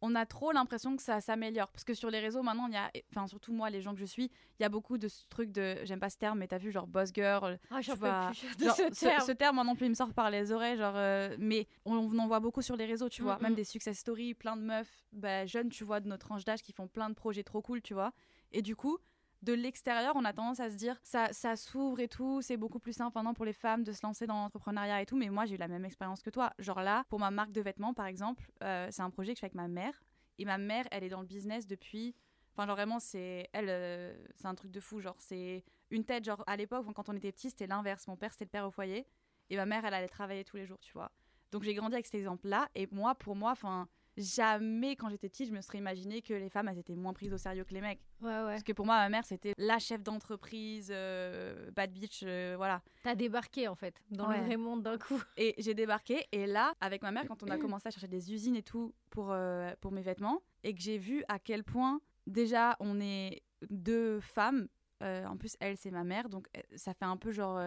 on 0.00 0.14
a 0.14 0.26
trop 0.26 0.52
l'impression 0.52 0.96
que 0.96 1.02
ça 1.02 1.20
s'améliore. 1.20 1.70
Parce 1.72 1.84
que 1.84 1.94
sur 1.94 2.10
les 2.10 2.20
réseaux, 2.20 2.42
maintenant, 2.42 2.66
il 2.68 2.74
y 2.74 2.76
a, 2.76 2.90
enfin, 3.10 3.26
surtout 3.26 3.52
moi, 3.52 3.68
les 3.70 3.80
gens 3.80 3.94
que 3.94 4.00
je 4.00 4.04
suis, 4.06 4.24
il 4.58 4.62
y 4.62 4.64
a 4.64 4.68
beaucoup 4.68 4.96
de 4.96 5.08
ce 5.08 5.24
truc 5.28 5.50
de, 5.50 5.76
j'aime 5.84 6.00
pas 6.00 6.10
ce 6.10 6.16
terme, 6.16 6.38
mais 6.38 6.46
t'as 6.46 6.58
vu, 6.58 6.70
genre 6.70 6.86
boss 6.86 7.10
girl. 7.12 7.58
Ah, 7.70 7.80
j'en 7.80 7.94
peux 7.94 7.98
vois, 8.00 8.32
Genre, 8.58 8.76
ce 8.76 9.00
terme. 9.00 9.20
ce 9.26 9.32
terme, 9.32 9.62
non 9.64 9.74
plus, 9.74 9.86
il 9.86 9.90
me 9.90 9.94
sort 9.94 10.12
par 10.12 10.30
les 10.30 10.52
oreilles. 10.52 10.78
Genre, 10.78 10.94
euh, 10.96 11.36
mais 11.38 11.66
on, 11.84 11.96
on 11.96 12.18
en 12.18 12.26
voit 12.26 12.40
beaucoup 12.40 12.62
sur 12.62 12.76
les 12.76 12.86
réseaux, 12.86 13.08
tu 13.08 13.22
vois. 13.22 13.36
Mm, 13.38 13.42
Même 13.42 13.52
mm. 13.52 13.56
des 13.56 13.64
success 13.64 13.98
stories, 13.98 14.34
plein 14.34 14.56
de 14.56 14.62
meufs 14.62 15.06
bah, 15.12 15.46
jeunes, 15.46 15.68
tu 15.68 15.84
vois, 15.84 16.00
de 16.00 16.08
notre 16.08 16.26
tranche 16.26 16.44
d'âge 16.44 16.62
qui 16.62 16.72
font 16.72 16.86
plein 16.88 17.08
de 17.10 17.14
projets 17.14 17.42
trop 17.42 17.60
cool, 17.60 17.82
tu 17.82 17.94
vois. 17.94 18.12
Et 18.52 18.62
du 18.62 18.76
coup, 18.76 18.98
de 19.42 19.52
l'extérieur, 19.52 20.14
on 20.16 20.24
a 20.24 20.32
tendance 20.32 20.58
à 20.60 20.70
se 20.70 20.76
dire, 20.76 20.98
ça, 21.02 21.32
ça 21.32 21.54
s'ouvre 21.54 22.00
et 22.00 22.08
tout, 22.08 22.42
c'est 22.42 22.56
beaucoup 22.56 22.80
plus 22.80 22.92
simple 22.92 23.12
maintenant 23.16 23.34
pour 23.34 23.44
les 23.44 23.52
femmes 23.52 23.84
de 23.84 23.92
se 23.92 24.04
lancer 24.04 24.26
dans 24.26 24.34
l'entrepreneuriat 24.34 25.00
et 25.02 25.06
tout. 25.06 25.16
Mais 25.16 25.28
moi, 25.28 25.46
j'ai 25.46 25.54
eu 25.54 25.58
la 25.58 25.68
même 25.68 25.84
expérience 25.84 26.22
que 26.22 26.30
toi. 26.30 26.52
Genre 26.58 26.80
là, 26.82 27.04
pour 27.08 27.20
ma 27.20 27.30
marque 27.30 27.52
de 27.52 27.60
vêtements, 27.60 27.94
par 27.94 28.06
exemple, 28.06 28.50
euh, 28.62 28.88
c'est 28.90 29.02
un 29.02 29.10
projet 29.10 29.32
que 29.32 29.36
je 29.36 29.40
fais 29.40 29.46
avec 29.46 29.54
ma 29.54 29.68
mère. 29.68 30.02
Et 30.38 30.44
ma 30.44 30.58
mère, 30.58 30.86
elle 30.90 31.04
est 31.04 31.08
dans 31.08 31.20
le 31.20 31.26
business 31.26 31.66
depuis. 31.66 32.16
Enfin, 32.52 32.66
genre 32.66 32.76
vraiment, 32.76 32.98
c'est. 32.98 33.48
Elle, 33.52 33.68
euh, 33.68 34.14
c'est 34.34 34.46
un 34.46 34.54
truc 34.54 34.72
de 34.72 34.80
fou. 34.80 35.00
Genre, 35.00 35.16
c'est 35.18 35.64
une 35.90 36.04
tête. 36.04 36.24
Genre, 36.24 36.42
à 36.46 36.56
l'époque, 36.56 36.86
quand 36.94 37.08
on 37.08 37.16
était 37.16 37.32
petit, 37.32 37.50
c'était 37.50 37.66
l'inverse. 37.68 38.08
Mon 38.08 38.16
père, 38.16 38.32
c'était 38.32 38.44
le 38.44 38.50
père 38.50 38.66
au 38.66 38.70
foyer. 38.70 39.06
Et 39.50 39.56
ma 39.56 39.66
mère, 39.66 39.84
elle 39.84 39.94
allait 39.94 40.08
travailler 40.08 40.44
tous 40.44 40.56
les 40.56 40.66
jours, 40.66 40.80
tu 40.80 40.92
vois. 40.92 41.12
Donc, 41.52 41.62
j'ai 41.62 41.74
grandi 41.74 41.94
avec 41.94 42.06
cet 42.06 42.16
exemple-là. 42.16 42.68
Et 42.74 42.88
moi, 42.90 43.14
pour 43.14 43.36
moi, 43.36 43.52
enfin. 43.52 43.88
Jamais, 44.22 44.96
quand 44.96 45.08
j'étais 45.08 45.28
petite, 45.28 45.48
je 45.48 45.52
me 45.54 45.60
serais 45.60 45.78
imaginé 45.78 46.22
que 46.22 46.34
les 46.34 46.48
femmes, 46.48 46.68
elles 46.68 46.78
étaient 46.78 46.94
moins 46.96 47.12
prises 47.12 47.32
au 47.32 47.38
sérieux 47.38 47.64
que 47.64 47.72
les 47.74 47.80
mecs. 47.80 48.00
Ouais, 48.20 48.28
ouais. 48.28 48.44
Parce 48.44 48.62
que 48.62 48.72
pour 48.72 48.84
moi, 48.86 48.96
ma 48.96 49.08
mère, 49.08 49.24
c'était 49.24 49.52
la 49.58 49.78
chef 49.78 50.02
d'entreprise, 50.02 50.90
euh, 50.92 51.70
bad 51.70 51.92
bitch, 51.92 52.22
euh, 52.26 52.54
voilà. 52.56 52.82
T'as 53.02 53.14
débarqué, 53.14 53.68
en 53.68 53.74
fait, 53.74 54.02
dans 54.10 54.28
Ouais. 54.28 54.38
le 54.40 54.44
vrai 54.46 54.56
monde 54.56 54.82
d'un 54.82 54.98
coup. 54.98 55.22
Et 55.36 55.54
j'ai 55.58 55.74
débarqué. 55.74 56.26
Et 56.32 56.46
là, 56.46 56.72
avec 56.80 57.02
ma 57.02 57.10
mère, 57.12 57.24
quand 57.26 57.42
on 57.42 57.48
a 57.48 57.56
commencé 57.78 57.88
à 57.88 57.90
chercher 57.90 58.08
des 58.08 58.32
usines 58.32 58.56
et 58.56 58.62
tout 58.62 58.92
pour, 59.10 59.30
euh, 59.32 59.72
pour 59.80 59.92
mes 59.92 60.02
vêtements, 60.02 60.42
et 60.64 60.74
que 60.74 60.80
j'ai 60.80 60.98
vu 60.98 61.22
à 61.28 61.38
quel 61.38 61.64
point, 61.64 62.00
déjà, 62.26 62.76
on 62.80 63.00
est 63.00 63.42
deux 63.70 64.20
femmes. 64.20 64.68
euh, 65.02 65.24
en 65.26 65.36
plus, 65.36 65.56
elle, 65.60 65.76
c'est 65.76 65.92
ma 65.92 66.02
mère. 66.04 66.28
Donc, 66.28 66.48
ça 66.74 66.92
fait 66.92 67.04
un 67.04 67.16
peu 67.16 67.30
genre 67.30 67.60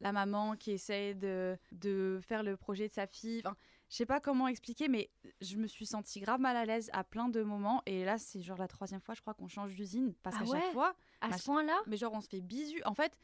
la 0.00 0.12
maman 0.12 0.56
qui 0.56 0.70
essaie 0.72 1.14
de, 1.14 1.56
de 1.72 2.20
faire 2.22 2.42
le 2.44 2.56
projet 2.56 2.86
de 2.86 2.92
sa 2.92 3.06
fille. 3.08 3.40
Enfin, 3.44 3.56
je 3.88 3.96
sais 3.96 4.06
pas 4.06 4.20
comment 4.20 4.48
expliquer, 4.48 4.88
mais 4.88 5.10
je 5.40 5.56
me 5.56 5.66
suis 5.66 5.86
sentie 5.86 6.20
grave 6.20 6.40
mal 6.40 6.56
à 6.56 6.64
l'aise 6.64 6.90
à 6.92 7.04
plein 7.04 7.28
de 7.28 7.42
moments. 7.42 7.82
Et 7.86 8.04
là, 8.04 8.18
c'est 8.18 8.40
genre 8.42 8.58
la 8.58 8.66
troisième 8.68 9.00
fois, 9.00 9.14
je 9.14 9.20
crois, 9.20 9.34
qu'on 9.34 9.48
change 9.48 9.74
d'usine. 9.74 10.12
Parce 10.22 10.36
Ah 10.40 10.44
qu'à 10.44 10.50
ouais? 10.50 10.60
chaque 10.60 10.72
fois, 10.72 10.94
À 11.20 11.28
Machin. 11.28 11.38
ce 11.38 11.44
point-là? 11.44 11.80
mais 11.86 11.96
genre 11.96 12.12
on 12.12 12.20
se 12.20 12.28
fait 12.28 12.40
bisu. 12.40 12.82
En 12.84 12.94
fait, 12.94 13.16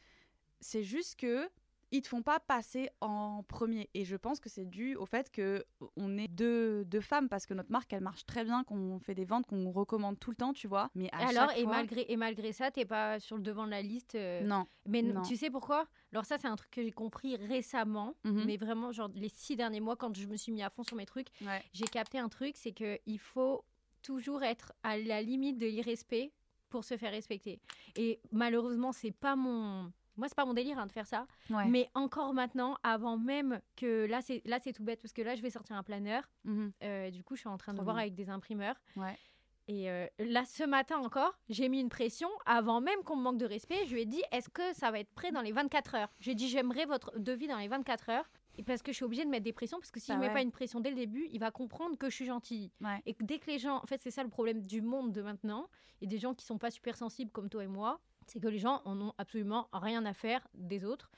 c'est 0.61 0.83
juste 0.83 1.19
que 1.19 1.49
ils 1.93 2.01
te 2.01 2.07
font 2.07 2.23
pas 2.23 2.39
passer 2.39 2.89
en 3.01 3.43
premier. 3.47 3.87
Et 3.93 4.03
je 4.03 4.15
pense 4.15 4.39
que 4.39 4.49
c'est 4.49 4.65
dû 4.65 4.95
au 4.95 5.05
fait 5.05 5.31
que 5.31 5.63
on 5.95 6.17
est 6.17 6.27
deux, 6.27 6.83
deux 6.85 6.99
femmes 7.01 7.29
parce 7.29 7.45
que 7.45 7.53
notre 7.53 7.71
marque 7.71 7.93
elle 7.93 8.01
marche 8.01 8.25
très 8.25 8.43
bien, 8.43 8.63
qu'on 8.63 8.99
fait 8.99 9.13
des 9.13 9.25
ventes, 9.25 9.45
qu'on 9.45 9.71
recommande 9.71 10.19
tout 10.19 10.31
le 10.31 10.35
temps, 10.35 10.53
tu 10.53 10.67
vois. 10.67 10.89
Mais 10.95 11.07
à 11.13 11.21
Et 11.21 11.37
alors, 11.37 11.51
et 11.55 11.65
malgré, 11.65 12.05
et 12.09 12.17
malgré 12.17 12.51
ça, 12.51 12.71
t'es 12.71 12.83
pas 12.85 13.19
sur 13.19 13.37
le 13.37 13.43
devant 13.43 13.65
de 13.65 13.71
la 13.71 13.81
liste 13.83 14.15
euh, 14.15 14.41
non. 14.43 14.65
Mais 14.87 15.03
Non. 15.03 15.21
tu 15.21 15.35
sais 15.37 15.51
pourquoi? 15.51 15.87
Alors 16.11 16.25
ça, 16.25 16.37
c'est 16.39 16.47
un 16.47 16.55
truc 16.55 16.71
que 16.71 16.83
j'ai 16.83 16.91
compris 16.91 17.35
récemment, 17.35 18.15
Mhm. 18.23 18.43
mais 18.45 18.57
vraiment, 18.57 18.91
genre 18.91 19.09
les 19.13 19.29
six 19.29 19.55
derniers 19.55 19.79
mois, 19.79 19.95
quand 19.95 20.15
je 20.17 20.25
me 20.27 20.35
suis 20.35 20.51
mis 20.51 20.63
à 20.63 20.69
fond 20.71 20.83
sur 20.83 20.97
mes 20.97 21.05
trucs, 21.05 21.27
Ouais. 21.41 21.61
j'ai 21.73 21.85
capté 21.85 22.17
un 22.17 22.27
truc, 22.29 22.55
c'est 22.57 22.73
que 22.73 22.99
il 23.05 23.19
faut 23.19 23.63
toujours 24.01 24.43
être 24.43 24.73
à 24.83 24.97
la 24.97 25.21
limite 25.21 25.57
de 25.59 25.67
l'irrespect 25.67 26.31
pour 26.69 26.83
se 26.83 26.97
faire 26.97 27.11
respecter. 27.11 27.61
Et 27.95 28.19
malheureusement, 28.31 28.91
c'est 28.91 29.11
pas 29.11 29.35
mon... 29.35 29.91
Moi, 30.17 30.27
c'est 30.27 30.35
pas 30.35 30.45
mon 30.45 30.53
délire 30.53 30.77
hein, 30.79 30.85
de 30.85 30.91
faire 30.91 31.07
ça. 31.07 31.25
Ouais. 31.49 31.65
Mais 31.67 31.89
encore 31.95 32.33
maintenant, 32.33 32.77
avant 32.83 33.17
même 33.17 33.61
que... 33.75 34.05
Là, 34.05 34.21
c'est 34.21 34.41
là 34.45 34.59
c'est 34.59 34.73
tout 34.73 34.83
bête, 34.83 35.01
parce 35.01 35.13
que 35.13 35.21
là, 35.21 35.35
je 35.35 35.41
vais 35.41 35.49
sortir 35.49 35.75
un 35.75 35.83
planeur. 35.83 36.23
Mhm. 36.43 36.71
Euh, 36.83 37.09
du 37.11 37.23
coup, 37.23 37.35
je 37.35 37.41
suis 37.41 37.49
en 37.49 37.57
train 37.57 37.73
de 37.73 37.81
voir 37.81 37.95
bien. 37.95 38.03
avec 38.03 38.15
des 38.15 38.29
imprimeurs. 38.29 38.75
Ouais. 38.95 39.17
Et 39.69 39.89
euh, 39.89 40.05
là, 40.19 40.43
ce 40.45 40.63
matin 40.65 40.97
encore, 40.97 41.37
j'ai 41.49 41.69
mis 41.69 41.79
une 41.79 41.89
pression. 41.89 42.27
Avant 42.45 42.81
même 42.81 43.01
qu'on 43.03 43.15
me 43.15 43.21
manque 43.23 43.37
de 43.37 43.45
respect, 43.45 43.85
je 43.85 43.93
lui 43.93 44.01
ai 44.01 44.05
dit 44.05 44.21
est-ce 44.31 44.49
que 44.49 44.73
ça 44.73 44.91
va 44.91 44.99
être 44.99 45.11
prêt 45.13 45.31
dans 45.31 45.41
les 45.41 45.53
24 45.53 45.95
heures? 45.95 46.09
J'ai 46.19 46.35
dit 46.35 46.49
j'aimerais 46.49 46.85
votre 46.85 47.17
devis 47.17 47.47
dans 47.47 47.57
les 47.57 47.69
24 47.69 48.09
heures. 48.09 48.29
Et 48.57 48.63
parce 48.63 48.83
que 48.83 48.91
je 48.91 48.97
suis 48.97 49.05
obligée 49.05 49.23
de 49.25 49.29
mettre 49.29 49.45
des 49.45 49.53
pressions, 49.53 49.79
parce 49.79 49.89
que 49.89 49.99
si 49.99 50.09
Bah 50.09 50.15
je 50.15 50.19
mets 50.19 50.27
ouais. 50.27 50.33
pas 50.33 50.41
une 50.41 50.51
pression 50.51 50.79
dès 50.79 50.89
le 50.91 50.95
début, 50.95 51.27
il 51.31 51.39
va 51.39 51.49
comprendre 51.49 51.97
que 51.97 52.07
je 52.09 52.15
suis 52.15 52.25
gentille. 52.25 52.71
Et 53.05 53.13
que 53.15 53.23
dès 53.23 53.39
que 53.39 53.49
les 53.49 53.57
gens. 53.57 53.77
En 53.77 53.87
fait, 53.87 54.01
c'est 54.03 54.11
ça 54.11 54.21
le 54.21 54.29
problème 54.29 54.61
du 54.61 54.81
monde 54.81 55.11
de 55.11 55.21
maintenant. 55.21 55.69
Et 56.01 56.07
des 56.07 56.17
gens 56.19 56.33
qui 56.35 56.45
sont 56.45 56.57
pas 56.57 56.69
super 56.69 56.97
sensibles 56.97 57.31
comme 57.31 57.49
toi 57.49 57.63
et 57.63 57.67
moi. 57.67 57.99
C'est 58.27 58.39
que 58.39 58.47
les 58.47 58.59
gens 58.59 58.81
en 58.85 58.99
ont 59.01 59.13
absolument 59.17 59.67
rien 59.73 60.05
à 60.05 60.13
faire 60.13 60.47
des 60.53 60.85
autres. 60.85 61.11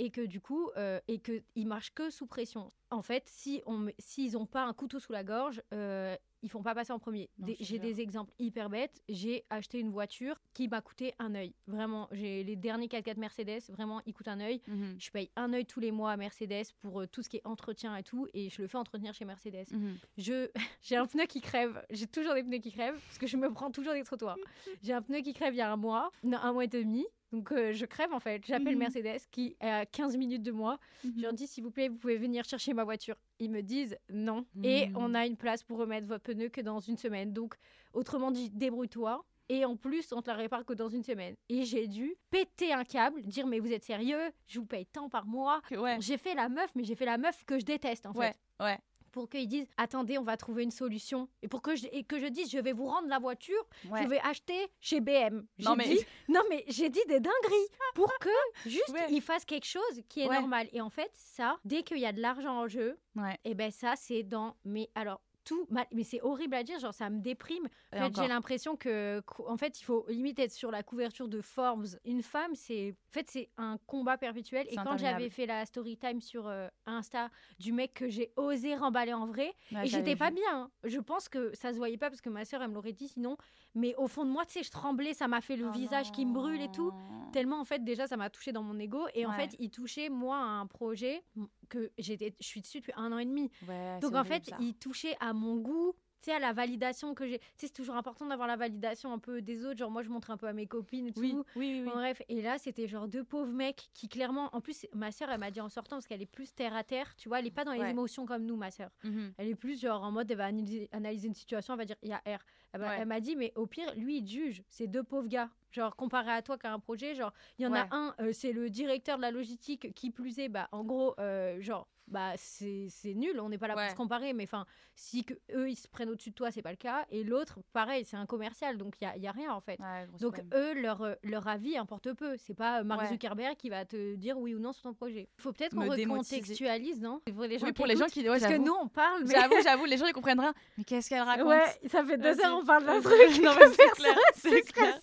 et 0.00 0.10
que 0.10 0.20
du 0.26 0.40
coup, 0.40 0.70
euh, 0.76 1.00
et 1.08 1.18
que 1.18 1.42
ils 1.56 1.66
marchent 1.66 1.92
que 1.92 2.08
sous 2.10 2.26
pression. 2.28 2.72
En 2.90 3.02
fait, 3.02 3.24
si 3.28 3.62
on, 3.66 3.78
met- 3.78 3.96
s'ils 3.98 4.36
ont 4.36 4.46
pas 4.46 4.62
un 4.64 4.72
couteau 4.72 5.00
sous 5.00 5.12
la 5.12 5.24
gorge, 5.24 5.60
euh, 5.74 6.16
ils 6.42 6.50
font 6.50 6.62
pas 6.62 6.74
passer 6.74 6.92
en 6.92 6.98
premier. 6.98 7.28
J'ai 7.60 7.78
des 7.78 8.00
exemples 8.00 8.32
hyper 8.38 8.70
bêtes. 8.70 9.02
J'ai 9.08 9.44
acheté 9.50 9.78
une 9.80 9.90
voiture 9.90 10.40
qui 10.54 10.68
m'a 10.68 10.80
coûté 10.80 11.14
un 11.18 11.34
œil. 11.34 11.54
Vraiment, 11.66 12.08
j'ai 12.12 12.44
les 12.44 12.56
derniers 12.56 12.86
4x4 12.86 13.18
Mercedes. 13.18 13.62
Vraiment, 13.70 14.00
ils 14.06 14.12
coûtent 14.12 14.28
un 14.28 14.40
œil. 14.40 14.60
Mhm. 14.66 14.96
Je 14.98 15.10
paye 15.10 15.30
un 15.36 15.52
œil 15.52 15.66
tous 15.66 15.80
les 15.80 15.90
mois 15.90 16.12
à 16.12 16.16
Mercedes 16.16 16.66
pour 16.80 17.00
euh, 17.00 17.06
tout 17.06 17.22
ce 17.22 17.28
qui 17.28 17.38
est 17.38 17.46
entretien 17.46 17.96
et 17.96 18.02
tout, 18.02 18.26
et 18.34 18.50
je 18.50 18.62
le 18.62 18.68
fais 18.68 18.78
entretenir 18.78 19.14
chez 19.14 19.24
Mercedes. 19.24 19.66
Mhm. 19.70 19.98
Je 20.16 20.48
j'ai 20.82 20.96
un 20.96 21.06
pneu 21.06 21.24
qui 21.26 21.40
crève. 21.40 21.82
J'ai 21.90 22.06
toujours 22.06 22.34
des 22.34 22.42
pneus 22.42 22.58
qui 22.58 22.72
crèvent 22.72 22.98
parce 23.06 23.18
que 23.18 23.26
je 23.26 23.36
me 23.36 23.52
prends 23.52 23.70
toujours 23.70 23.92
des 23.92 24.04
trottoirs. 24.04 24.36
J'ai 24.82 24.92
un 24.92 25.02
pneu 25.02 25.20
qui 25.20 25.32
crève 25.32 25.54
il 25.54 25.58
y 25.58 25.60
a 25.60 25.72
un 25.72 25.76
mois, 25.76 26.10
non, 26.22 26.38
un 26.38 26.52
mois 26.52 26.64
et 26.64 26.68
demi. 26.68 27.06
Donc 27.32 27.52
euh, 27.52 27.72
je 27.72 27.84
crève 27.84 28.12
en 28.12 28.20
fait. 28.20 28.42
J'appelle 28.46 28.74
Mhm. 28.74 28.78
Mercedes 28.78 29.20
qui 29.30 29.56
est 29.60 29.68
à 29.68 29.84
15 29.86 30.16
minutes 30.16 30.42
de 30.42 30.52
moi. 30.52 30.78
Je 31.04 31.20
leur 31.22 31.32
dis 31.32 31.46
s'il 31.46 31.62
vous 31.64 31.70
plaît, 31.70 31.88
vous 31.88 31.96
pouvez 31.96 32.16
venir 32.16 32.44
chercher 32.44 32.72
ma 32.74 32.84
voiture. 32.84 33.16
Ils 33.38 33.50
me 33.50 33.60
disent 33.62 33.96
non. 34.08 34.46
Et 34.64 34.86
Mhm. 34.88 34.92
on 34.96 35.14
a 35.14 35.26
une 35.26 35.36
place 35.36 35.62
pour 35.62 35.78
remettre 35.78 36.06
votre 36.06 36.22
pneu 36.24 36.48
que 36.48 36.60
dans 36.60 36.80
une 36.80 36.96
semaine. 36.96 37.32
Donc 37.32 37.54
autrement 37.92 38.30
dit, 38.30 38.50
débrouille-toi. 38.50 39.24
Et 39.50 39.64
en 39.64 39.76
plus, 39.76 40.12
on 40.12 40.20
te 40.20 40.28
la 40.28 40.36
répare 40.36 40.66
que 40.66 40.74
dans 40.74 40.90
une 40.90 41.02
semaine. 41.02 41.34
Et 41.48 41.64
j'ai 41.64 41.86
dû 41.86 42.14
péter 42.28 42.72
un 42.74 42.84
câble, 42.84 43.22
dire 43.22 43.46
mais 43.46 43.60
vous 43.60 43.72
êtes 43.72 43.84
sérieux? 43.84 44.30
Je 44.46 44.58
vous 44.60 44.66
paye 44.66 44.84
tant 44.84 45.08
par 45.08 45.24
mois. 45.26 45.62
Ouais, 45.70 45.96
J'ai 46.00 46.18
fait 46.18 46.34
la 46.34 46.50
meuf, 46.50 46.70
mais 46.74 46.84
j'ai 46.84 46.94
fait 46.94 47.06
la 47.06 47.16
meuf 47.16 47.44
que 47.46 47.58
je 47.58 47.64
déteste 47.64 48.04
en 48.04 48.12
fait 48.12 48.18
ouais, 48.18 48.34
ouais. 48.60 48.78
Pour 49.18 49.28
qu'ils 49.28 49.48
disent 49.48 49.66
attendez 49.76 50.16
on 50.16 50.22
va 50.22 50.36
trouver 50.36 50.62
une 50.62 50.70
solution 50.70 51.28
et 51.42 51.48
pour 51.48 51.60
que 51.60 51.74
je, 51.74 51.88
et 51.90 52.04
que 52.04 52.20
je 52.20 52.26
dise 52.26 52.48
je 52.52 52.58
vais 52.60 52.72
vous 52.72 52.86
rendre 52.86 53.08
la 53.08 53.18
voiture 53.18 53.60
ouais. 53.90 54.04
je 54.04 54.08
vais 54.08 54.20
acheter 54.20 54.68
chez 54.80 55.00
BM 55.00 55.44
Non, 55.58 55.74
mais- 55.74 55.88
dit, 55.88 55.98
non 56.28 56.40
mais 56.48 56.64
j'ai 56.68 56.88
dit 56.88 57.00
des 57.08 57.18
dingueries 57.18 57.68
pour 57.96 58.12
que 58.20 58.30
juste 58.64 58.90
Ouais. 58.90 59.06
ils 59.10 59.20
fassent 59.20 59.44
quelque 59.44 59.66
chose 59.66 59.82
qui 60.08 60.20
est 60.20 60.28
Ouais. 60.28 60.38
normal 60.38 60.68
et 60.72 60.80
en 60.80 60.88
fait 60.90 61.10
ça 61.14 61.58
dès 61.64 61.82
qu'il 61.82 61.98
y 61.98 62.06
a 62.06 62.12
de 62.12 62.20
l'argent 62.20 62.60
en 62.62 62.68
jeu 62.68 62.96
et 63.44 63.54
ben 63.54 63.72
ça 63.72 63.94
c'est 63.96 64.22
dans 64.22 64.54
mais 64.64 64.88
alors 64.94 65.20
tout 65.48 65.66
mal 65.70 65.86
mais 65.92 66.04
c'est 66.04 66.20
horrible 66.20 66.54
à 66.54 66.62
dire 66.62 66.78
genre 66.78 66.92
ça 66.92 67.08
me 67.08 67.20
déprime 67.20 67.66
en 67.92 67.96
fait, 67.96 68.16
j'ai 68.22 68.28
l'impression 68.28 68.76
que, 68.76 69.20
qu'en 69.20 69.56
fait, 69.56 69.80
il 69.80 69.84
faut 69.84 70.04
limite 70.08 70.38
être 70.38 70.52
sur 70.52 70.70
la 70.70 70.82
couverture 70.82 71.26
de 71.28 71.40
Forbes. 71.40 71.86
Une 72.04 72.22
femme, 72.22 72.54
c'est, 72.54 72.90
en 73.08 73.12
fait, 73.12 73.26
c'est 73.30 73.48
un 73.56 73.78
combat 73.86 74.18
perpétuel. 74.18 74.66
Et 74.70 74.76
quand 74.76 74.98
j'avais 74.98 75.30
fait 75.30 75.46
la 75.46 75.64
story 75.64 75.96
time 75.96 76.20
sur 76.20 76.46
euh, 76.46 76.68
Insta 76.86 77.30
du 77.58 77.72
mec 77.72 77.94
que 77.94 78.08
j'ai 78.10 78.30
osé 78.36 78.74
remballer 78.76 79.14
en 79.14 79.26
vrai, 79.26 79.54
Ouais, 79.72 79.84
et 79.84 79.88
j'étais 79.88 80.16
pas 80.16 80.30
bien. 80.30 80.44
hein. 80.52 80.70
Je 80.84 80.98
pense 81.00 81.28
que 81.30 81.54
ça 81.54 81.72
se 81.72 81.78
voyait 81.78 81.96
pas 81.96 82.10
parce 82.10 82.20
que 82.20 82.28
ma 82.28 82.44
sœur, 82.44 82.60
elle 82.62 82.68
me 82.68 82.74
l'aurait 82.74 82.92
dit 82.92 83.08
sinon. 83.08 83.36
Mais 83.74 83.94
au 83.96 84.06
fond 84.06 84.24
de 84.26 84.30
moi, 84.30 84.44
tu 84.44 84.52
sais, 84.54 84.62
je 84.62 84.70
tremblais. 84.70 85.14
Ça 85.14 85.28
m'a 85.28 85.40
fait 85.40 85.56
le 85.56 85.68
Oh 85.68 85.72
visage 85.72 86.12
qui 86.12 86.26
me 86.26 86.32
brûle 86.34 86.60
et 86.60 86.70
tout. 86.70 86.92
Tellement, 87.32 87.60
en 87.60 87.64
fait, 87.64 87.82
déjà, 87.84 88.06
ça 88.06 88.16
m'a 88.16 88.28
touché 88.30 88.52
dans 88.52 88.62
mon 88.62 88.78
ego. 88.78 89.06
Et 89.14 89.24
en 89.26 89.32
fait, 89.32 89.56
il 89.58 89.70
touchait, 89.70 90.08
moi, 90.10 90.36
à 90.36 90.40
un 90.40 90.66
projet 90.66 91.22
que 91.68 91.90
j'étais, 91.98 92.34
je 92.40 92.46
suis 92.46 92.60
dessus 92.60 92.78
depuis 92.78 92.92
un 92.96 93.12
an 93.12 93.18
et 93.18 93.24
demi. 93.26 93.50
Ouais, 93.68 93.98
Donc 94.00 94.12
en 94.14 94.20
horrible, 94.20 94.34
fait, 94.34 94.50
ça. 94.50 94.56
il 94.60 94.74
touchait 94.74 95.16
à 95.20 95.32
mon 95.32 95.56
goût, 95.56 95.94
tu 96.20 96.30
sais, 96.30 96.32
à 96.36 96.40
la 96.40 96.52
validation 96.52 97.14
que 97.14 97.28
j'ai. 97.28 97.38
Tu 97.38 97.44
sais, 97.56 97.66
c'est 97.68 97.72
toujours 97.72 97.94
important 97.94 98.26
d'avoir 98.26 98.48
la 98.48 98.56
validation 98.56 99.12
un 99.12 99.20
peu 99.20 99.40
des 99.40 99.64
autres. 99.64 99.78
Genre, 99.78 99.90
moi, 99.90 100.02
je 100.02 100.08
montre 100.08 100.32
un 100.32 100.36
peu 100.36 100.48
à 100.48 100.52
mes 100.52 100.66
copines 100.66 101.06
et 101.06 101.12
tout. 101.12 101.20
Oui, 101.20 101.32
oui, 101.54 101.80
oui. 101.80 101.82
Bon, 101.84 101.92
bref, 101.92 102.20
et 102.28 102.42
là, 102.42 102.58
c'était 102.58 102.88
genre 102.88 103.06
deux 103.06 103.22
pauvres 103.22 103.52
mecs 103.52 103.88
qui, 103.94 104.08
clairement, 104.08 104.48
en 104.52 104.60
plus, 104.60 104.84
ma 104.94 105.12
sœur, 105.12 105.30
elle 105.30 105.38
m'a 105.38 105.52
dit 105.52 105.60
en 105.60 105.68
sortant, 105.68 105.94
parce 105.96 106.08
qu'elle 106.08 106.20
est 106.22 106.26
plus 106.26 106.52
terre 106.52 106.74
à 106.74 106.82
terre, 106.82 107.14
tu 107.14 107.28
vois, 107.28 107.38
elle 107.38 107.46
est 107.46 107.52
pas 107.52 107.64
dans 107.64 107.72
les 107.72 107.78
Ouais. 107.80 107.90
émotions 107.92 108.26
comme 108.26 108.44
nous, 108.46 108.56
ma 108.56 108.72
sœur. 108.72 108.90
Mhm. 109.04 109.32
Elle 109.38 109.48
est 109.48 109.54
plus 109.54 109.80
genre 109.80 110.02
en 110.02 110.10
mode, 110.10 110.28
elle 110.28 110.36
va 110.38 110.46
analyser, 110.46 110.88
analyser 110.90 111.28
une 111.28 111.34
situation, 111.34 111.74
elle 111.74 111.78
va 111.78 111.84
dire, 111.84 111.96
il 112.02 112.08
y 112.08 112.12
a 112.12 112.18
R. 112.26 112.40
Elle, 112.72 112.80
va- 112.80 112.88
Ouais. 112.88 112.96
elle 113.00 113.06
m'a 113.08 113.20
dit, 113.20 113.34
mais 113.36 113.52
au 113.56 113.66
pire, 113.66 113.92
lui, 113.96 114.18
il 114.18 114.24
te 114.24 114.30
juge. 114.30 114.62
C'est 114.68 114.86
deux 114.86 115.02
pauvres 115.02 115.28
gars. 115.28 115.50
Genre, 115.70 115.94
comparé 115.96 116.30
à 116.32 116.42
toi 116.42 116.56
qui 116.58 116.66
a 116.66 116.72
un 116.72 116.78
projet, 116.80 117.14
genre, 117.14 117.32
il 117.58 117.62
y 117.64 117.66
en 117.66 117.72
Ouais. 117.72 117.78
a 117.80 117.88
un, 117.90 118.14
euh, 118.20 118.32
c'est 118.32 118.52
le 118.52 118.70
directeur 118.70 119.16
de 119.18 119.22
la 119.22 119.30
logistique 119.30 119.92
qui 119.94 120.10
plus 120.10 120.38
est, 120.38 120.48
bah, 120.48 120.68
en 120.72 120.82
gros, 120.84 121.14
euh, 121.20 121.60
genre, 121.60 121.88
bah, 122.06 122.32
c'est 122.38 122.88
nul, 123.14 123.38
on 123.38 123.50
n'est 123.50 123.58
pas 123.58 123.68
là 123.68 123.76
Ouais. 123.76 123.82
pour 123.82 123.90
se 123.90 123.96
comparer, 123.96 124.32
mais 124.32 124.44
enfin, 124.44 124.64
si 124.94 125.24
que 125.26 125.34
eux, 125.54 125.68
ils 125.68 125.76
se 125.76 125.86
prennent 125.86 126.08
au-dessus 126.08 126.30
de 126.30 126.34
toi, 126.34 126.50
c'est 126.50 126.62
pas 126.62 126.70
le 126.70 126.78
cas. 126.78 127.04
Et 127.10 127.22
l'autre, 127.22 127.58
pareil, 127.74 128.06
c'est 128.06 128.16
un 128.16 128.24
commercial, 128.24 128.78
donc 128.78 128.94
il 128.98 129.04
y 129.04 129.06
a, 129.06 129.16
y 129.18 129.26
a 129.26 129.30
rien, 129.30 129.52
en 129.52 129.60
fait. 129.60 129.78
Ouais, 129.78 130.06
Donc 130.18 130.40
problème. 130.40 130.48
eux, 130.54 130.72
leur, 130.80 131.02
euh, 131.02 131.14
leur 131.22 131.46
avis 131.48 131.76
importe 131.76 132.14
peu. 132.14 132.36
C'est 132.38 132.54
pas 132.54 132.82
Mark 132.82 133.02
Ouais. 133.02 133.08
Zuckerberg 133.08 133.56
qui 133.58 133.68
va 133.68 133.84
te 133.84 134.14
dire 134.14 134.38
oui 134.38 134.54
ou 134.54 134.58
non 134.58 134.72
sur 134.72 134.84
ton 134.84 134.94
projet. 134.94 135.28
Il 135.38 135.42
faut 135.42 135.52
peut-être 135.52 135.76
qu'on 135.76 135.86
recontextualise, 135.86 136.98
non? 137.00 137.20
Pour 137.34 137.44
les 137.44 137.58
gens 137.58 137.66
oui, 137.66 137.72
qui 137.72 137.76
pour 137.76 137.86
les 137.86 137.96
gens 137.96 138.06
qui. 138.06 138.20
Ouais, 138.22 138.40
Parce 138.40 138.52
que 138.52 138.58
nous, 138.58 138.72
on 138.72 138.88
parle, 138.88 139.24
mais... 139.24 139.34
J'avoue, 139.34 139.54
j'avoue, 139.62 139.84
les 139.84 139.98
gens 139.98 140.06
ils 140.06 140.12
comprennent 140.14 140.40
rien. 140.40 140.54
Mais 140.78 140.84
qu'est-ce 140.84 141.10
qu'elle 141.10 141.20
raconte? 141.22 141.46
Ouais, 141.48 141.88
ça 141.88 142.02
fait 142.04 142.16
deux 142.16 142.40
heures 142.40 142.57
on 142.60 142.64
parle 142.64 142.84
d'un 142.84 143.00
Vas-y. 143.00 143.02
truc. 143.02 143.38
Non, 143.44 143.52
mais 143.58 143.68
c'est 143.68 143.90
clair, 143.90 144.18
ce 144.34 144.72
clair. 144.72 144.98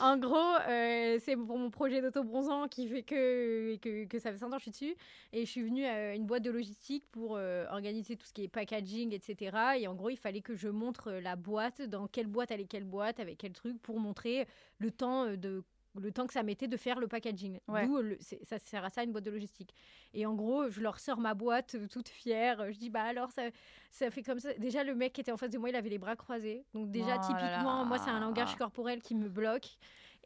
En 0.00 0.16
gros, 0.16 0.36
euh, 0.68 1.18
c'est 1.24 1.36
pour 1.36 1.58
mon 1.58 1.70
projet 1.70 2.00
d'auto-bronzant 2.00 2.68
qui 2.68 2.88
fait 2.88 3.02
que, 3.02 3.76
que, 3.76 4.04
que 4.04 4.18
ça 4.18 4.32
fait 4.32 4.38
5 4.38 4.46
ans 4.46 4.50
que 4.50 4.58
je 4.58 4.62
suis 4.62 4.70
dessus. 4.70 4.96
Et 5.32 5.44
je 5.44 5.50
suis 5.50 5.62
venue 5.62 5.84
à 5.84 6.14
une 6.14 6.26
boîte 6.26 6.42
de 6.42 6.50
logistique 6.50 7.04
pour 7.10 7.36
euh, 7.36 7.66
organiser 7.70 8.16
tout 8.16 8.26
ce 8.26 8.32
qui 8.32 8.44
est 8.44 8.48
packaging, 8.48 9.12
etc. 9.14 9.56
Et 9.78 9.88
en 9.88 9.94
gros, 9.94 10.10
il 10.10 10.16
fallait 10.18 10.40
que 10.40 10.54
je 10.54 10.68
montre 10.68 11.08
euh, 11.12 11.20
la 11.20 11.36
boîte, 11.36 11.82
dans 11.82 12.06
quelle 12.06 12.26
boîte 12.26 12.50
allait 12.50 12.64
quelle 12.66 12.84
boîte, 12.84 13.20
avec 13.20 13.38
quel 13.38 13.52
truc, 13.52 13.80
pour 13.80 14.00
montrer 14.00 14.46
le 14.78 14.90
temps 14.90 15.24
euh, 15.26 15.36
de 15.36 15.62
le 16.00 16.12
temps 16.12 16.26
que 16.26 16.32
ça 16.32 16.42
mettait 16.42 16.68
de 16.68 16.76
faire 16.76 16.98
le 17.00 17.08
packaging. 17.08 17.58
Ouais. 17.68 17.86
D'où 17.86 18.00
ça 18.42 18.58
sert 18.58 18.84
à 18.84 18.90
ça 18.90 19.02
une 19.04 19.12
boîte 19.12 19.24
de 19.24 19.30
logistique. 19.30 19.74
Et 20.14 20.26
en 20.26 20.34
gros, 20.34 20.68
je 20.70 20.80
leur 20.80 20.98
sors 21.00 21.18
ma 21.18 21.34
boîte 21.34 21.74
euh, 21.74 21.86
toute 21.88 22.08
fière. 22.08 22.72
Je 22.72 22.78
dis 22.78 22.90
bah 22.90 23.02
alors 23.02 23.30
ça, 23.30 23.42
ça 23.90 24.10
fait 24.10 24.22
comme 24.22 24.38
ça. 24.40 24.52
Déjà 24.54 24.84
le 24.84 24.94
mec 24.94 25.12
qui 25.12 25.20
était 25.20 25.32
en 25.32 25.36
face 25.36 25.50
de 25.50 25.58
moi, 25.58 25.68
il 25.70 25.76
avait 25.76 25.88
les 25.90 25.98
bras 25.98 26.16
croisés. 26.16 26.64
Donc 26.74 26.90
déjà 26.90 27.16
Oh 27.16 27.20
là 27.20 27.26
typiquement, 27.26 27.84
moi 27.84 27.98
c'est 27.98 28.10
un 28.10 28.20
langage 28.20 28.54
corporel 28.56 29.00
qui 29.02 29.14
me 29.14 29.28
bloque. 29.28 29.76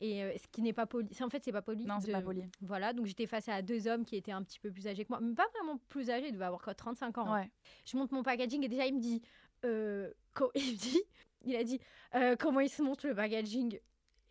Et 0.00 0.24
euh, 0.24 0.32
ce 0.36 0.48
qui 0.48 0.62
n'est 0.62 0.72
pas 0.72 0.86
poli. 0.86 1.08
En 1.20 1.28
fait, 1.30 1.44
c'est 1.44 1.52
pas 1.52 1.62
poli. 1.62 1.84
Non, 1.84 2.00
c'est 2.00 2.08
de- 2.08 2.12
pas 2.12 2.22
poli. 2.22 2.42
Voilà, 2.60 2.92
donc 2.92 3.06
j'étais 3.06 3.26
face 3.26 3.48
à 3.48 3.62
deux 3.62 3.86
hommes 3.86 4.04
qui 4.04 4.16
étaient 4.16 4.32
un 4.32 4.42
petit 4.42 4.58
peu 4.58 4.70
plus 4.72 4.88
âgés 4.88 5.04
que 5.04 5.10
moi, 5.10 5.20
mais 5.20 5.34
pas 5.34 5.46
vraiment 5.54 5.78
plus 5.88 6.10
âgés, 6.10 6.26
ils 6.28 6.32
devaient 6.32 6.46
avoir 6.46 6.60
quoi, 6.62 6.74
35 6.74 7.18
ans. 7.18 7.26
hein. 7.32 7.42
Je 7.84 7.96
monte 7.96 8.10
mon 8.10 8.24
packaging 8.24 8.64
et 8.64 8.68
déjà 8.68 8.84
il 8.86 8.94
me 8.96 9.00
dit, 9.00 9.22
euh, 9.64 10.10
il 10.56 10.72
me 10.72 10.76
dit, 10.76 11.00
il 11.44 11.54
a 11.54 11.62
dit, 11.62 11.78
euh, 12.16 12.34
comment 12.36 12.58
il 12.60 12.68
se 12.68 12.82
monte 12.82 13.04
le 13.04 13.14
packaging? 13.14 13.78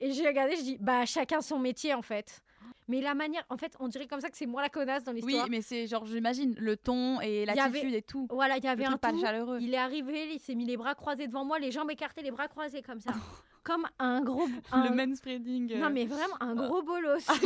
Et 0.02 0.12
j'ai 0.12 0.28
regardé, 0.28 0.56
je 0.58 0.62
dis, 0.64 0.78
bah 0.80 1.06
chacun 1.06 1.40
son 1.42 1.60
métier 1.60 1.94
en 1.94 2.02
fait. 2.02 2.42
Mais 2.88 3.00
la 3.00 3.14
manière, 3.14 3.46
en 3.50 3.56
fait, 3.58 3.74
on 3.80 3.88
dirait 3.88 4.08
comme 4.08 4.20
ça 4.20 4.30
que 4.30 4.36
c'est 4.36 4.48
moi 4.48 4.62
la 4.62 4.68
connasse 4.70 5.04
dans 5.06 5.14
Oui, 5.14 5.22
l'histoire. 5.22 5.48
mais 5.50 5.62
c'est 5.62 5.88
genre, 5.88 6.06
j'imagine, 6.06 6.56
le 6.58 6.76
ton 6.76 7.22
et 7.22 7.44
avait- 7.48 7.56
l'attitude 7.56 7.94
et 7.94 8.02
tout. 8.02 8.28
Voilà, 8.32 8.58
il 8.58 8.64
y 8.64 8.68
avait 8.68 8.84
un 8.84 8.90
truc 8.90 9.02
pas 9.02 9.12
tout. 9.12 9.22
chaleureux. 9.22 9.60
Il 9.62 9.74
est 9.74 9.78
arrivé, 9.78 10.34
il 10.34 10.40
s'est 10.40 10.56
mis 10.56 10.66
les 10.66 10.76
bras 10.76 10.96
croisés 10.96 11.28
devant 11.28 11.46
moi, 11.46 11.60
les 11.60 11.72
jambes 11.72 11.90
écartées, 11.92 12.22
les 12.24 12.32
bras 12.32 12.48
croisés 12.50 12.82
comme 12.82 13.00
ça, 13.00 13.12
comme 13.64 13.88
un 14.00 14.22
gros. 14.22 14.48
un- 14.72 14.84
Le 14.90 14.96
manspreading. 14.96 15.78
Non 15.80 15.90
mais 15.90 16.06
vraiment 16.06 16.36
un 16.40 16.56
gros 16.56 16.82
bolos. 16.82 17.26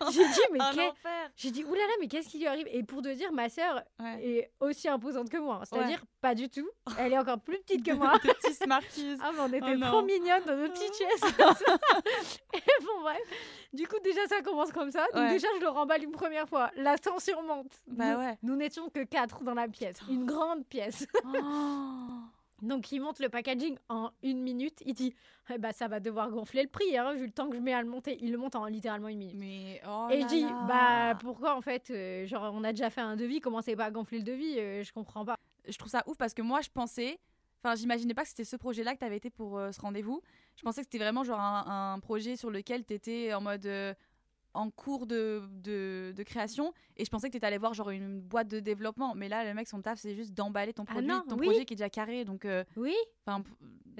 Ah, 0.00 0.06
j'ai 0.10 0.24
dit 0.26 0.40
mais 0.52 0.58
j'ai 1.36 1.50
dit 1.50 1.64
oulala 1.64 1.92
mais 2.00 2.08
qu'est-ce 2.08 2.28
qui 2.28 2.38
lui 2.38 2.46
arrive? 2.46 2.66
Et 2.70 2.82
pour 2.82 3.02
te 3.02 3.08
dire, 3.14 3.32
ma 3.32 3.48
sœur 3.48 3.82
Ouais. 4.00 4.24
est 4.26 4.52
aussi 4.60 4.88
imposante 4.88 5.28
que 5.30 5.36
moi, 5.38 5.60
c'est-à-dire 5.64 5.98
Ouais. 6.00 6.08
pas 6.20 6.34
du 6.34 6.48
tout. 6.48 6.68
Elle 6.98 7.12
est 7.12 7.18
encore 7.18 7.40
plus 7.40 7.58
petite 7.66 7.84
que 7.84 7.92
moi. 7.92 8.12
Des 8.22 8.32
petits 8.34 8.54
Smarties. 8.54 9.16
Ah, 9.22 9.30
mais 9.32 9.40
on 9.40 9.46
était 9.48 9.76
Oh 9.76 9.86
trop 9.86 10.00
non. 10.00 10.06
mignonnes 10.06 10.44
dans 10.46 10.56
nos 10.56 10.68
petites 10.68 10.94
chaises. 10.94 11.32
et 12.54 12.84
bon, 12.84 13.00
bref. 13.02 13.18
Du 13.72 13.86
coup, 13.88 13.96
déjà, 14.04 14.26
ça 14.26 14.42
commence 14.42 14.70
comme 14.72 14.90
ça. 14.90 15.04
Donc, 15.14 15.22
Ouais. 15.22 15.30
déjà, 15.30 15.48
je 15.56 15.60
le 15.60 15.68
remballe 15.68 16.02
une 16.04 16.12
première 16.12 16.48
fois. 16.48 16.70
La 16.76 16.98
tension 16.98 17.42
monte. 17.42 17.72
Bah 17.86 18.12
nous, 18.14 18.18
ouais. 18.20 18.38
nous 18.42 18.56
n'étions 18.56 18.88
que 18.90 19.04
quatre 19.04 19.42
dans 19.42 19.54
la 19.54 19.68
pièce. 19.68 19.98
Une 20.10 20.24
grande 20.26 20.64
pièce. 20.66 21.06
Oh. 21.24 21.28
Donc, 22.62 22.90
il 22.92 23.00
monte 23.00 23.18
le 23.18 23.28
packaging 23.28 23.76
en 23.88 24.10
une 24.22 24.40
minute. 24.40 24.82
Il 24.86 24.94
dit 24.94 25.14
eh 25.52 25.58
bah, 25.58 25.72
Ça 25.72 25.88
va 25.88 26.00
devoir 26.00 26.30
gonfler 26.30 26.62
le 26.62 26.68
prix, 26.68 26.96
hein, 26.96 27.12
vu 27.14 27.26
le 27.26 27.32
temps 27.32 27.48
que 27.50 27.56
je 27.56 27.60
mets 27.60 27.74
à 27.74 27.82
le 27.82 27.88
monter. 27.88 28.16
Il 28.22 28.30
le 28.32 28.38
monte 28.38 28.54
en 28.54 28.64
littéralement 28.66 29.08
une 29.08 29.18
minute. 29.18 29.36
Mais 29.38 29.80
oh 29.86 30.06
et 30.10 30.22
je 30.22 30.26
dis. 30.26 30.46
Bah, 30.68 31.14
pourquoi 31.20 31.56
en 31.56 31.60
fait 31.60 31.90
euh, 31.90 32.24
Genre, 32.26 32.50
on 32.54 32.64
a 32.64 32.72
déjà 32.72 32.88
fait 32.88 33.00
un 33.00 33.16
devis, 33.16 33.40
commencez 33.40 33.76
pas 33.76 33.86
à 33.86 33.90
gonfler 33.90 34.18
le 34.18 34.24
devis 34.24 34.58
euh, 34.58 34.82
Je 34.82 34.92
comprends 34.92 35.24
pas. 35.24 35.36
je 35.68 35.76
trouve 35.76 35.90
ça 35.90 36.02
ouf 36.06 36.16
parce 36.16 36.34
que 36.34 36.42
moi 36.42 36.60
je 36.60 36.68
pensais 36.70 37.18
enfin 37.64 37.76
j'imaginais 37.76 38.14
pas 38.14 38.22
que 38.22 38.28
c'était 38.28 38.44
ce 38.44 38.56
projet 38.56 38.82
là 38.82 38.94
que 38.94 38.98
tu 38.98 39.04
avais 39.04 39.18
été 39.18 39.30
pour 39.30 39.56
euh, 39.58 39.70
ce 39.70 39.80
rendez-vous 39.80 40.20
je 40.56 40.62
pensais 40.62 40.80
que 40.80 40.86
c'était 40.90 41.02
vraiment 41.02 41.22
genre 41.22 41.38
un, 41.38 41.94
un 41.94 42.00
projet 42.00 42.34
sur 42.36 42.50
lequel 42.50 42.84
tu 42.84 42.94
étais 42.94 43.32
en 43.34 43.40
mode 43.40 43.68
en 44.54 44.70
cours 44.70 45.06
de, 45.06 45.42
de, 45.62 46.12
de 46.16 46.22
création 46.22 46.72
et 46.96 47.04
je 47.04 47.10
pensais 47.10 47.28
que 47.28 47.32
tu 47.32 47.36
étais 47.38 47.46
allé 47.46 47.58
voir 47.58 47.74
genre 47.74 47.90
une 47.90 48.20
boîte 48.20 48.48
de 48.48 48.60
développement 48.60 49.14
mais 49.14 49.28
là 49.28 49.44
le 49.44 49.54
mec 49.54 49.66
son 49.68 49.80
taf 49.82 49.98
c'est 49.98 50.14
juste 50.14 50.34
d'emballer 50.34 50.72
ton 50.72 50.84
Ah 50.88 50.92
produit 50.92 51.08
non, 51.08 51.22
ton 51.28 51.36
oui. 51.38 51.46
projet 51.46 51.64
qui 51.64 51.74
est 51.74 51.76
déjà 51.76 51.88
carré 51.90 52.24
donc 52.24 52.44
euh, 52.44 52.62
Oui 52.76 52.94
enfin 53.26 53.42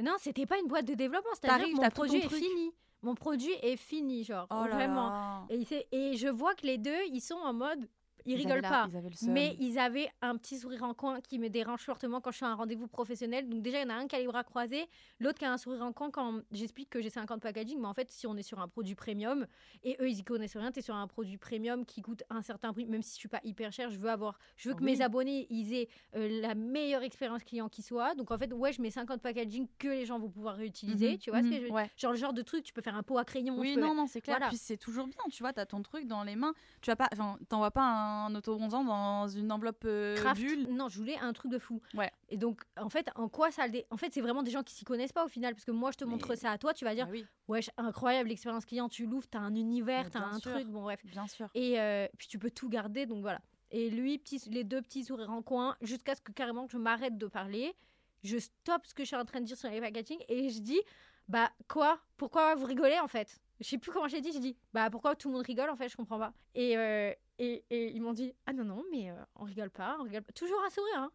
Non, 0.02 0.14
c'était 0.18 0.46
pas 0.46 0.58
une 0.58 0.68
boîte 0.68 0.86
de 0.86 0.94
développement. 0.94 1.30
C'est-à-dire 1.40 1.68
mon 1.74 1.88
produit 1.90 2.18
est 2.20 2.28
fini. 2.28 2.72
Mon 3.02 3.14
produit 3.14 3.52
est 3.62 3.76
fini, 3.76 4.22
genre. 4.24 4.46
oh 4.50 4.64
là 4.64 4.74
vraiment. 4.74 5.10
là. 5.10 5.46
Et, 5.50 5.66
et 5.90 6.16
je 6.16 6.28
vois 6.28 6.54
que 6.54 6.66
les 6.66 6.78
deux, 6.78 7.02
ils 7.10 7.20
sont 7.20 7.34
en 7.34 7.52
mode. 7.52 7.88
Ils, 8.26 8.32
Ils 8.32 8.36
rigolent 8.36 8.60
la- 8.60 8.68
pas. 8.68 8.88
ils. 9.22 9.30
Mais 9.30 9.56
ils 9.60 9.78
avaient 9.78 10.08
un 10.20 10.36
petit 10.36 10.58
sourire 10.58 10.82
en 10.84 10.94
coin 10.94 11.20
qui 11.20 11.38
me 11.38 11.48
dérange 11.48 11.80
fortement 11.82 12.20
quand 12.20 12.30
je 12.30 12.36
suis 12.36 12.46
à 12.46 12.48
un 12.48 12.54
rendez-vous 12.54 12.88
professionnel. 12.88 13.48
Donc 13.48 13.62
déjà, 13.62 13.80
il 13.80 13.82
y 13.82 13.86
en 13.86 13.94
a 13.94 13.98
un 13.98 14.06
qui 14.06 14.16
a 14.16 14.20
les 14.20 14.26
bras 14.26 14.44
croisés, 14.44 14.86
l'autre 15.20 15.38
qui 15.38 15.44
a 15.44 15.52
un 15.52 15.58
sourire 15.58 15.82
en 15.82 15.92
coin 15.92 16.10
quand 16.10 16.40
j'explique 16.50 16.90
que 16.90 17.00
j'ai 17.00 17.10
50 17.10 17.40
packaging. 17.42 17.78
Mais 17.80 17.86
en 17.86 17.94
fait, 17.94 18.10
si 18.10 18.26
on 18.26 18.36
est 18.36 18.42
sur 18.42 18.60
un 18.60 18.68
produit 18.68 18.94
premium 18.94 19.46
et 19.82 19.96
eux, 20.00 20.08
ils 20.08 20.18
y 20.18 20.24
connaissent 20.24 20.56
rien, 20.56 20.70
tu 20.72 20.78
es 20.80 20.82
sur 20.82 20.94
un 20.94 21.06
produit 21.06 21.36
premium 21.38 21.84
qui 21.84 22.02
coûte 22.02 22.22
un 22.30 22.42
certain 22.42 22.72
prix, 22.72 22.86
même 22.86 23.02
si 23.02 23.14
je 23.14 23.18
suis 23.18 23.28
pas 23.28 23.40
hyper 23.44 23.72
cher, 23.72 23.90
je 23.90 23.98
veux 23.98 24.10
avoir, 24.10 24.38
je 24.56 24.68
veux 24.68 24.74
que 24.74 24.82
Oui. 24.84 24.92
mes 24.92 25.02
abonnés, 25.02 25.46
ils 25.50 25.72
aient 25.74 25.88
euh, 26.16 26.40
la 26.40 26.54
meilleure 26.54 27.02
expérience 27.02 27.42
client 27.44 27.68
qui 27.68 27.82
soit. 27.82 28.14
Donc 28.14 28.30
en 28.30 28.38
fait, 28.38 28.52
ouais, 28.52 28.72
je 28.72 28.80
mets 28.82 28.90
50 28.90 29.20
packaging 29.22 29.66
que 29.78 29.88
les 29.88 30.06
gens 30.06 30.18
vont 30.18 30.30
pouvoir 30.30 30.56
réutiliser. 30.56 31.12
Mhm, 31.12 31.18
Tu 31.18 31.30
vois 31.30 31.40
ce 31.40 31.44
que 31.44 31.48
mhm, 31.48 31.54
je 31.54 31.60
veux 31.60 31.66
dire? 31.66 31.74
Ouais. 31.74 31.90
Genre 31.96 32.12
le 32.12 32.18
genre 32.18 32.32
de 32.32 32.42
truc, 32.42 32.62
tu 32.64 32.72
peux 32.72 32.82
faire 32.82 32.94
un 32.96 33.02
pot 33.02 33.18
à 33.18 33.24
crayon. 33.24 33.54
tu 33.54 33.60
Oui, 33.60 33.74
peux- 33.74 33.80
non, 33.80 33.94
non, 33.94 34.06
c'est 34.06 34.20
clair. 34.20 34.36
Voilà. 34.36 34.48
Puis 34.48 34.58
c'est 34.58 34.76
toujours 34.76 35.06
bien, 35.06 35.18
tu 35.30 35.42
vois, 35.42 35.52
t'as 35.52 35.66
ton 35.66 35.82
truc 35.82 36.06
dans 36.06 36.22
les 36.22 36.36
mains. 36.36 36.52
Tu 36.80 36.90
vas 36.90 36.96
pas, 36.96 37.08
enfin, 37.12 37.36
t'envoies 37.48 37.70
pas 37.70 37.82
un 37.82 38.11
autobronzant 38.34 38.84
dans 38.84 39.28
une 39.28 39.50
enveloppe 39.52 39.84
euh, 39.84 40.16
bulle. 40.34 40.68
Non, 40.70 40.88
je 40.88 40.98
voulais 40.98 41.16
un 41.18 41.32
truc 41.32 41.50
de 41.50 41.58
fou. 41.58 41.80
Ouais. 41.94 42.10
Et 42.28 42.36
donc, 42.36 42.62
en 42.78 42.88
fait, 42.88 43.08
en 43.14 43.28
quoi 43.28 43.50
ça 43.50 43.66
le 43.66 43.72
dé- 43.72 43.86
En 43.90 43.96
fait, 43.96 44.12
c'est 44.12 44.20
vraiment 44.20 44.42
des 44.42 44.50
gens 44.50 44.62
qui 44.62 44.74
s'y 44.74 44.84
connaissent 44.84 45.12
pas 45.12 45.24
au 45.24 45.28
final. 45.28 45.54
Parce 45.54 45.64
que 45.64 45.70
moi, 45.70 45.90
je 45.90 45.96
te 45.98 46.04
montre 46.04 46.28
Mais- 46.30 46.36
ça 46.36 46.50
à 46.50 46.58
toi, 46.58 46.72
tu 46.74 46.84
vas 46.84 46.94
dire, 46.94 47.06
Bah 47.06 47.12
oui, 47.12 47.26
wesh, 47.48 47.70
incroyable 47.76 48.28
l'expérience 48.28 48.64
client, 48.64 48.88
tu 48.88 49.06
l'ouvres, 49.06 49.28
t'as 49.28 49.38
un 49.40 49.54
univers, 49.54 50.10
t'as 50.10 50.20
un 50.24 50.38
sûr. 50.38 50.52
truc, 50.52 50.66
bon, 50.68 50.82
bref. 50.82 51.00
bien 51.04 51.26
sûr. 51.26 51.48
Et 51.54 51.80
euh, 51.80 52.06
puis 52.18 52.28
tu 52.28 52.38
peux 52.38 52.50
tout 52.50 52.68
garder, 52.68 53.06
donc 53.06 53.20
voilà. 53.20 53.40
Et 53.70 53.88
lui, 53.90 54.18
petit, 54.18 54.38
les 54.50 54.64
deux 54.64 54.82
petits 54.82 55.04
sourires 55.04 55.30
en 55.30 55.42
coin, 55.42 55.76
jusqu'à 55.80 56.14
ce 56.14 56.20
que 56.20 56.32
carrément 56.32 56.66
que 56.66 56.72
je 56.72 56.78
m'arrête 56.78 57.16
de 57.18 57.26
parler. 57.26 57.74
Je 58.22 58.38
stoppe 58.38 58.86
ce 58.86 58.94
que 58.94 59.02
je 59.02 59.08
suis 59.08 59.16
en 59.16 59.24
train 59.24 59.40
de 59.40 59.46
dire 59.46 59.56
sur 59.56 59.68
les 59.68 59.80
packaging 59.80 60.18
et 60.28 60.48
je 60.50 60.60
dis, 60.60 60.80
bah 61.28 61.50
quoi? 61.68 61.98
Pourquoi 62.16 62.54
vous 62.54 62.66
rigolez 62.66 63.00
en 63.00 63.08
fait? 63.08 63.40
Je 63.60 63.66
sais 63.68 63.78
plus 63.78 63.90
comment 63.90 64.06
j'ai 64.06 64.20
dit, 64.20 64.30
j'ai 64.32 64.38
dit, 64.40 64.56
bah 64.72 64.90
pourquoi 64.90 65.16
tout 65.16 65.28
le 65.28 65.34
monde 65.34 65.44
rigole 65.44 65.70
en 65.70 65.74
fait, 65.76 65.88
je 65.88 65.96
comprends 65.96 66.18
pas. 66.20 66.32
Et, 66.54 66.76
euh, 66.76 67.12
et, 67.42 67.64
et 67.70 67.90
ils 67.90 68.00
m'ont 68.00 68.12
dit, 68.12 68.32
ah 68.46 68.52
non, 68.52 68.64
non, 68.64 68.84
mais 68.92 69.10
euh, 69.10 69.14
on 69.36 69.44
rigole 69.44 69.70
pas, 69.70 69.96
on 69.98 70.04
rigole 70.04 70.22
pas. 70.22 70.32
Toujours 70.32 70.62
un 70.64 70.70
sourire, 70.70 70.98
hein. 70.98 71.10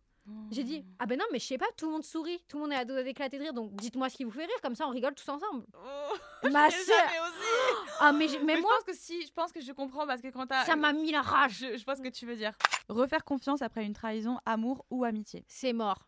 J'ai 0.52 0.66
dit, 0.66 0.84
ah 1.00 1.06
ben 1.06 1.18
non, 1.18 1.24
mais 1.32 1.40
je 1.40 1.46
sais 1.46 1.58
pas, 1.58 1.68
tout 1.78 1.86
le 1.86 1.94
monde 1.94 2.04
sourit, 2.04 2.44
tout 2.50 2.58
le 2.58 2.64
monde 2.64 2.74
est 2.74 2.76
à 2.76 2.84
dos 2.84 3.02
d'éclater 3.02 3.38
de 3.38 3.44
rire, 3.44 3.54
donc 3.54 3.74
dites-moi 3.76 4.10
ce 4.10 4.18
qui 4.18 4.26
vous 4.26 4.32
fait 4.32 4.44
rire, 4.44 4.62
comme 4.62 4.76
ça 4.76 4.86
on 4.86 4.90
rigole 4.90 5.16
tous 5.16 5.30
ensemble. 5.30 5.66
Ma 6.52 6.68
J'ai 6.68 6.76
sœur 6.76 6.98
jamais 6.98 7.20
osé. 7.20 7.88
Ah, 8.02 8.12
mais, 8.12 8.28
mais 8.28 8.56
Mais 8.56 8.62
moi, 8.62 8.72
je 8.74 8.76
pense 8.76 8.94
que 8.94 9.02
si, 9.02 9.26
je 9.26 9.32
pense 9.32 9.52
que 9.54 9.62
je 9.62 9.72
comprends 9.72 10.06
parce 10.06 10.22
que 10.22 10.28
quand 10.28 10.46
t'as. 10.46 10.66
ça 10.66 10.76
m'a 10.76 10.92
mis 10.92 11.12
la 11.12 11.22
rage. 11.22 11.60
Je, 11.60 11.78
je 11.78 11.80
ce 11.80 12.02
que 12.02 12.10
tu 12.10 12.26
veux 12.26 12.36
dire. 12.36 12.52
Refaire 12.90 13.24
confiance 13.24 13.62
après 13.62 13.86
une 13.86 13.94
trahison, 13.94 14.38
amour 14.46 14.86
ou 14.92 15.06
amitié. 15.06 15.46
C'est 15.48 15.72
mort. 15.74 16.08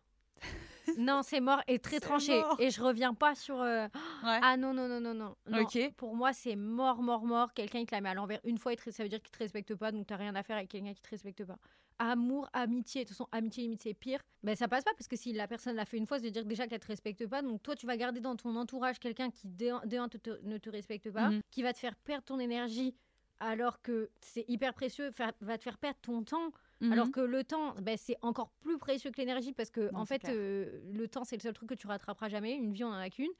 non, 0.98 1.22
c'est 1.22 1.40
mort 1.40 1.62
et 1.68 1.78
très 1.78 2.00
tranché. 2.00 2.40
mort. 2.40 2.56
Et 2.60 2.70
je 2.70 2.80
reviens 2.82 3.14
pas 3.14 3.34
sur. 3.34 3.60
euh, 3.60 3.86
Ouais. 4.24 4.38
Ah 4.42 4.56
non, 4.56 4.72
non, 4.74 4.88
non, 4.88 5.00
non, 5.00 5.14
non. 5.14 5.36
non. 5.48 5.66
Pour 5.96 6.14
moi, 6.14 6.32
c'est 6.32 6.56
mort, 6.56 7.02
mort, 7.02 7.24
mort. 7.24 7.52
Quelqu'un, 7.54 7.78
il 7.80 7.86
te 7.86 7.94
la 7.94 8.00
met 8.00 8.08
à 8.10 8.14
l'envers 8.14 8.40
une 8.44 8.58
fois, 8.58 8.72
ça 8.90 9.02
veut 9.02 9.08
dire 9.08 9.20
qu'il 9.22 9.30
te 9.30 9.38
respecte 9.38 9.74
pas, 9.74 9.92
donc 9.92 10.06
t'as 10.06 10.16
rien 10.16 10.34
à 10.34 10.42
faire 10.42 10.56
avec 10.56 10.68
quelqu'un 10.70 10.92
qui 10.94 11.00
te 11.02 11.10
respecte 11.10 11.44
pas. 11.44 11.56
Amour, 11.98 12.48
amitié, 12.54 13.04
de 13.04 13.08
toute 13.08 13.16
façon, 13.18 13.28
amitié 13.30 13.64
limite, 13.64 13.82
c'est 13.82 13.92
pire. 13.92 14.20
Ben, 14.42 14.56
ça 14.56 14.68
passe 14.68 14.84
pas 14.84 14.92
parce 14.96 15.06
que 15.06 15.16
si 15.16 15.34
la 15.34 15.46
personne 15.46 15.76
l'a 15.76 15.84
fait 15.84 15.98
une 15.98 16.06
fois, 16.06 16.18
ça 16.18 16.24
veut 16.24 16.30
dire 16.30 16.46
déjà 16.46 16.66
qu'elle 16.66 16.80
te 16.80 16.86
respecte 16.86 17.26
pas. 17.26 17.42
Donc 17.42 17.62
toi, 17.62 17.76
tu 17.76 17.86
vas 17.86 17.96
garder 17.98 18.20
dans 18.20 18.36
ton 18.36 18.56
entourage 18.56 18.98
quelqu'un 18.98 19.30
qui, 19.30 19.48
de 19.48 19.86
de 19.86 19.98
un, 19.98 20.08
te- 20.08 20.16
te- 20.16 20.40
ne 20.42 20.56
te 20.56 20.70
respecte 20.70 21.10
pas, 21.10 21.28
Mhm. 21.28 21.42
qui 21.50 21.62
va 21.62 21.72
te 21.74 21.78
faire 21.78 21.94
perdre 21.96 22.24
ton 22.24 22.38
énergie 22.38 22.94
alors 23.38 23.82
que 23.82 24.10
c'est 24.20 24.44
hyper 24.48 24.72
précieux, 24.74 25.10
va 25.40 25.58
te 25.58 25.62
faire 25.62 25.76
perdre 25.78 25.98
ton 26.00 26.22
temps 26.22 26.52
Mhm. 26.80 26.92
alors 26.92 27.10
que 27.10 27.20
le 27.20 27.44
temps, 27.44 27.74
ben, 27.80 27.96
c'est 27.98 28.16
encore 28.22 28.50
plus 28.60 28.78
précieux 28.78 29.10
que 29.10 29.18
l'énergie 29.18 29.52
parce 29.52 29.70
que, 29.70 29.90
Non, 29.92 30.00
en 30.00 30.06
fait, 30.06 30.28
euh, 30.28 30.80
le 30.92 31.08
temps, 31.08 31.24
c'est 31.24 31.36
le 31.36 31.42
seul 31.42 31.52
truc 31.52 31.68
que 31.68 31.74
tu 31.74 31.86
rattraperas 31.86 32.28
jamais. 32.28 32.54
Une 32.54 32.72
vie, 32.72 32.84
on 32.84 32.88
en 32.88 32.92
a 32.94 33.10
qu'une. 33.10 33.30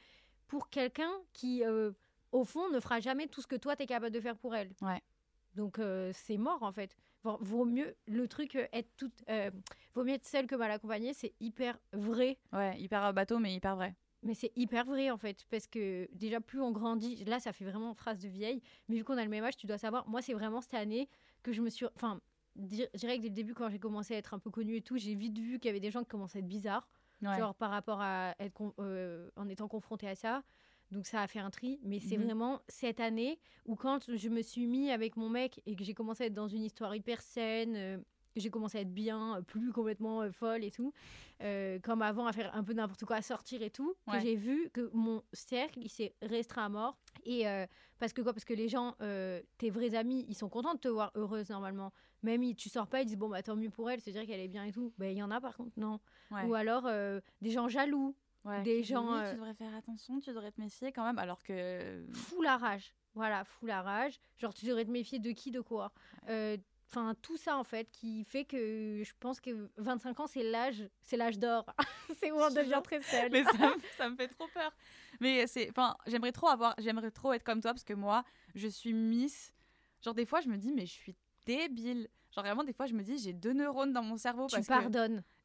Pour 0.46 0.68
quelqu'un 0.68 1.10
qui, 1.32 1.64
euh, 1.64 1.92
au 2.32 2.44
fond, 2.44 2.68
ne 2.70 2.80
fera 2.80 3.00
jamais 3.00 3.26
tout 3.28 3.40
ce 3.40 3.46
que 3.46 3.56
toi, 3.56 3.76
tu 3.76 3.84
es 3.84 3.86
capable 3.86 4.12
de 4.14 4.20
faire 4.20 4.36
pour 4.36 4.54
elle. 4.54 4.70
Ouais. 4.82 5.00
Donc, 5.54 5.78
euh, 5.78 6.10
c'est 6.14 6.36
mort, 6.36 6.62
en 6.62 6.72
fait. 6.72 6.96
Vaut, 7.22 7.64
mieux, 7.64 7.94
le 8.06 8.28
truc, 8.28 8.56
euh, 8.56 8.66
être 8.72 8.88
toute. 8.96 9.22
euh, 9.28 9.50
vaut 9.94 10.04
mieux 10.04 10.14
être 10.14 10.26
seule 10.26 10.46
que 10.46 10.54
mal 10.54 10.70
accompagnée. 10.70 11.12
C'est 11.12 11.34
hyper 11.40 11.78
vrai. 11.92 12.38
Ouais, 12.52 12.80
hyper 12.80 13.12
bateau, 13.12 13.38
mais 13.38 13.54
hyper 13.54 13.76
vrai. 13.76 13.94
Mais 14.22 14.34
c'est 14.34 14.52
hyper 14.54 14.84
vrai 14.84 15.10
en 15.10 15.16
fait, 15.16 15.46
parce 15.48 15.66
que 15.66 16.06
déjà 16.12 16.42
plus 16.42 16.60
on 16.60 16.72
grandit, 16.72 17.24
là 17.24 17.40
ça 17.40 17.54
fait 17.54 17.64
vraiment 17.64 17.94
phrase 17.94 18.18
de 18.18 18.28
vieille, 18.28 18.60
mais 18.86 18.96
vu 18.96 19.02
qu'on 19.04 19.16
a 19.16 19.24
le 19.24 19.30
même 19.30 19.42
âge, 19.44 19.56
tu 19.56 19.66
dois 19.66 19.78
savoir, 19.78 20.06
moi 20.10 20.20
c'est 20.20 20.34
vraiment 20.34 20.60
cette 20.60 20.74
année 20.74 21.08
que 21.42 21.54
je 21.54 21.62
me 21.62 21.70
suis... 21.70 21.86
Enfin, 21.96 22.20
je 22.56 22.86
dirais 22.98 23.16
que 23.16 23.22
dès 23.22 23.28
le 23.28 23.34
début 23.34 23.54
quand 23.54 23.68
j'ai 23.68 23.78
commencé 23.78 24.14
à 24.14 24.18
être 24.18 24.34
un 24.34 24.38
peu 24.38 24.50
connue 24.50 24.76
et 24.76 24.82
tout, 24.82 24.96
j'ai 24.98 25.14
vite 25.14 25.38
vu 25.38 25.58
qu'il 25.58 25.68
y 25.68 25.70
avait 25.70 25.80
des 25.80 25.90
gens 25.90 26.00
qui 26.02 26.08
commençaient 26.08 26.38
à 26.38 26.40
être 26.40 26.48
bizarres, 26.48 26.88
Ouais. 27.22 27.36
genre 27.38 27.54
par 27.54 27.70
rapport 27.70 28.00
à 28.00 28.34
être 28.38 28.72
euh, 28.78 29.30
en 29.36 29.48
étant 29.48 29.68
confrontée 29.68 30.08
à 30.08 30.14
ça. 30.14 30.42
Donc 30.90 31.06
ça 31.06 31.22
a 31.22 31.26
fait 31.28 31.38
un 31.38 31.50
tri, 31.50 31.78
mais 31.84 32.00
c'est 32.00 32.16
Mhm. 32.16 32.24
vraiment 32.24 32.62
cette 32.68 32.98
année 32.98 33.38
où 33.64 33.76
quand 33.76 34.16
je 34.16 34.28
me 34.28 34.42
suis 34.42 34.66
mis 34.66 34.90
avec 34.90 35.16
mon 35.16 35.28
mec 35.28 35.62
et 35.66 35.76
que 35.76 35.84
j'ai 35.84 35.94
commencé 35.94 36.24
à 36.24 36.26
être 36.26 36.34
dans 36.34 36.48
une 36.48 36.64
histoire 36.64 36.94
hyper 36.96 37.20
saine, 37.22 37.76
euh, 37.76 37.98
j'ai 38.36 38.50
commencé 38.50 38.78
à 38.78 38.80
être 38.82 38.92
bien, 38.92 39.36
euh, 39.38 39.42
plus 39.42 39.72
complètement 39.72 40.22
euh, 40.22 40.30
folle 40.30 40.64
et 40.64 40.70
tout, 40.70 40.92
euh, 41.42 41.78
comme 41.80 42.02
avant 42.02 42.26
à 42.26 42.32
faire 42.32 42.54
un 42.54 42.62
peu 42.62 42.72
n'importe 42.72 43.04
quoi, 43.04 43.16
à 43.16 43.22
sortir 43.22 43.62
et 43.62 43.70
tout, 43.70 43.94
que 44.06 44.12
Ouais. 44.12 44.20
j'ai 44.20 44.36
vu 44.36 44.70
que 44.72 44.90
mon 44.92 45.22
cercle 45.32 45.80
il 45.82 45.88
s'est 45.88 46.14
restreint 46.22 46.66
à 46.66 46.68
mort. 46.68 46.98
Et 47.24 47.48
euh, 47.48 47.66
parce 47.98 48.12
que 48.12 48.22
quoi? 48.22 48.32
Parce 48.32 48.44
que 48.44 48.54
les 48.54 48.68
gens, 48.68 48.94
tes 49.58 49.70
vrais 49.70 49.94
amis, 49.94 50.24
ils 50.28 50.34
sont 50.34 50.48
contents 50.48 50.74
de 50.74 50.78
te 50.80 50.88
voir 50.88 51.10
heureuse 51.14 51.50
normalement. 51.50 51.92
Même 52.22 52.42
ils- 52.42 52.54
tu 52.56 52.68
sors 52.68 52.86
pas, 52.86 53.00
ils 53.02 53.06
disent 53.06 53.16
bon 53.16 53.28
bah 53.28 53.42
tant 53.42 53.56
mieux 53.56 53.70
pour 53.70 53.90
elle, 53.90 54.00
c'est 54.00 54.12
dire 54.12 54.26
qu'elle 54.26 54.40
est 54.40 54.48
bien 54.48 54.64
et 54.64 54.72
tout. 54.72 54.92
Ben 54.98 55.10
il 55.10 55.16
y 55.18 55.22
en 55.22 55.30
a 55.30 55.40
par 55.40 55.56
contre 55.56 55.72
non. 55.78 56.00
Ouais. 56.30 56.44
Ou 56.44 56.54
alors 56.54 56.88
des 57.40 57.50
gens 57.50 57.68
jaloux, 57.68 58.14
Ouais, 58.42 58.62
des 58.62 58.82
gens, 58.82 59.12
euh, 59.12 59.28
Tu 59.32 59.36
devrais 59.36 59.52
faire 59.52 59.74
attention, 59.74 60.18
tu 60.18 60.30
devrais 60.30 60.50
te 60.50 60.58
méfier 60.58 60.92
quand 60.92 61.04
même, 61.04 61.18
alors 61.18 61.42
que. 61.42 62.02
fou 62.14 62.40
la 62.40 62.56
rage. 62.56 62.94
Voilà, 63.14 63.44
fou 63.44 63.66
la 63.66 63.82
rage. 63.82 64.18
Genre, 64.38 64.54
tu 64.54 64.64
devrais 64.64 64.86
te 64.86 64.90
méfier 64.90 65.18
de 65.18 65.30
qui, 65.32 65.50
de 65.50 65.60
quoi? 65.60 65.92
Euh, 66.30 66.56
Enfin, 66.92 67.14
tout 67.22 67.36
ça, 67.36 67.56
en 67.56 67.62
fait, 67.62 67.88
qui 67.92 68.24
fait 68.24 68.44
que 68.44 69.02
je 69.04 69.12
pense 69.20 69.40
que 69.40 69.70
25 69.76 70.18
ans, 70.18 70.26
c'est 70.26 70.42
l'âge, 70.42 70.88
c'est 71.02 71.16
l'âge 71.16 71.38
d'or. 71.38 71.64
c'est 72.18 72.32
où 72.32 72.36
on 72.40 72.50
devient 72.50 72.80
très 72.82 73.00
seul. 73.00 73.30
Mais 73.30 73.44
ça, 73.44 73.52
me- 73.76 73.80
ça 73.96 74.08
me 74.10 74.16
fait 74.16 74.26
trop 74.28 74.48
peur. 74.48 74.72
Mais 75.20 75.46
c'est, 75.46 75.70
enfin, 75.70 75.96
j'aimerais 76.06 76.32
trop 76.32 76.48
avoir, 76.48 76.74
j'aimerais 76.78 77.12
trop 77.12 77.32
être 77.32 77.44
comme 77.44 77.60
toi 77.60 77.72
parce 77.72 77.84
que 77.84 77.92
moi, 77.94 78.24
je 78.56 78.66
suis 78.66 78.92
Miss. 78.92 79.54
Genre 80.02 80.14
des 80.14 80.26
fois, 80.26 80.40
je 80.40 80.48
me 80.48 80.56
dis 80.56 80.72
mais 80.72 80.86
je 80.86 80.92
suis 80.92 81.14
débile. 81.46 82.08
Genre 82.34 82.44
vraiment 82.44 82.64
des 82.64 82.72
fois, 82.72 82.86
je 82.86 82.94
me 82.94 83.02
dis 83.02 83.18
j'ai 83.18 83.32
deux 83.34 83.52
neurones 83.52 83.92
dans 83.92 84.02
mon 84.02 84.16
cerveau 84.16 84.46
tu 84.46 84.54
parce 84.56 84.66
que 84.66 84.72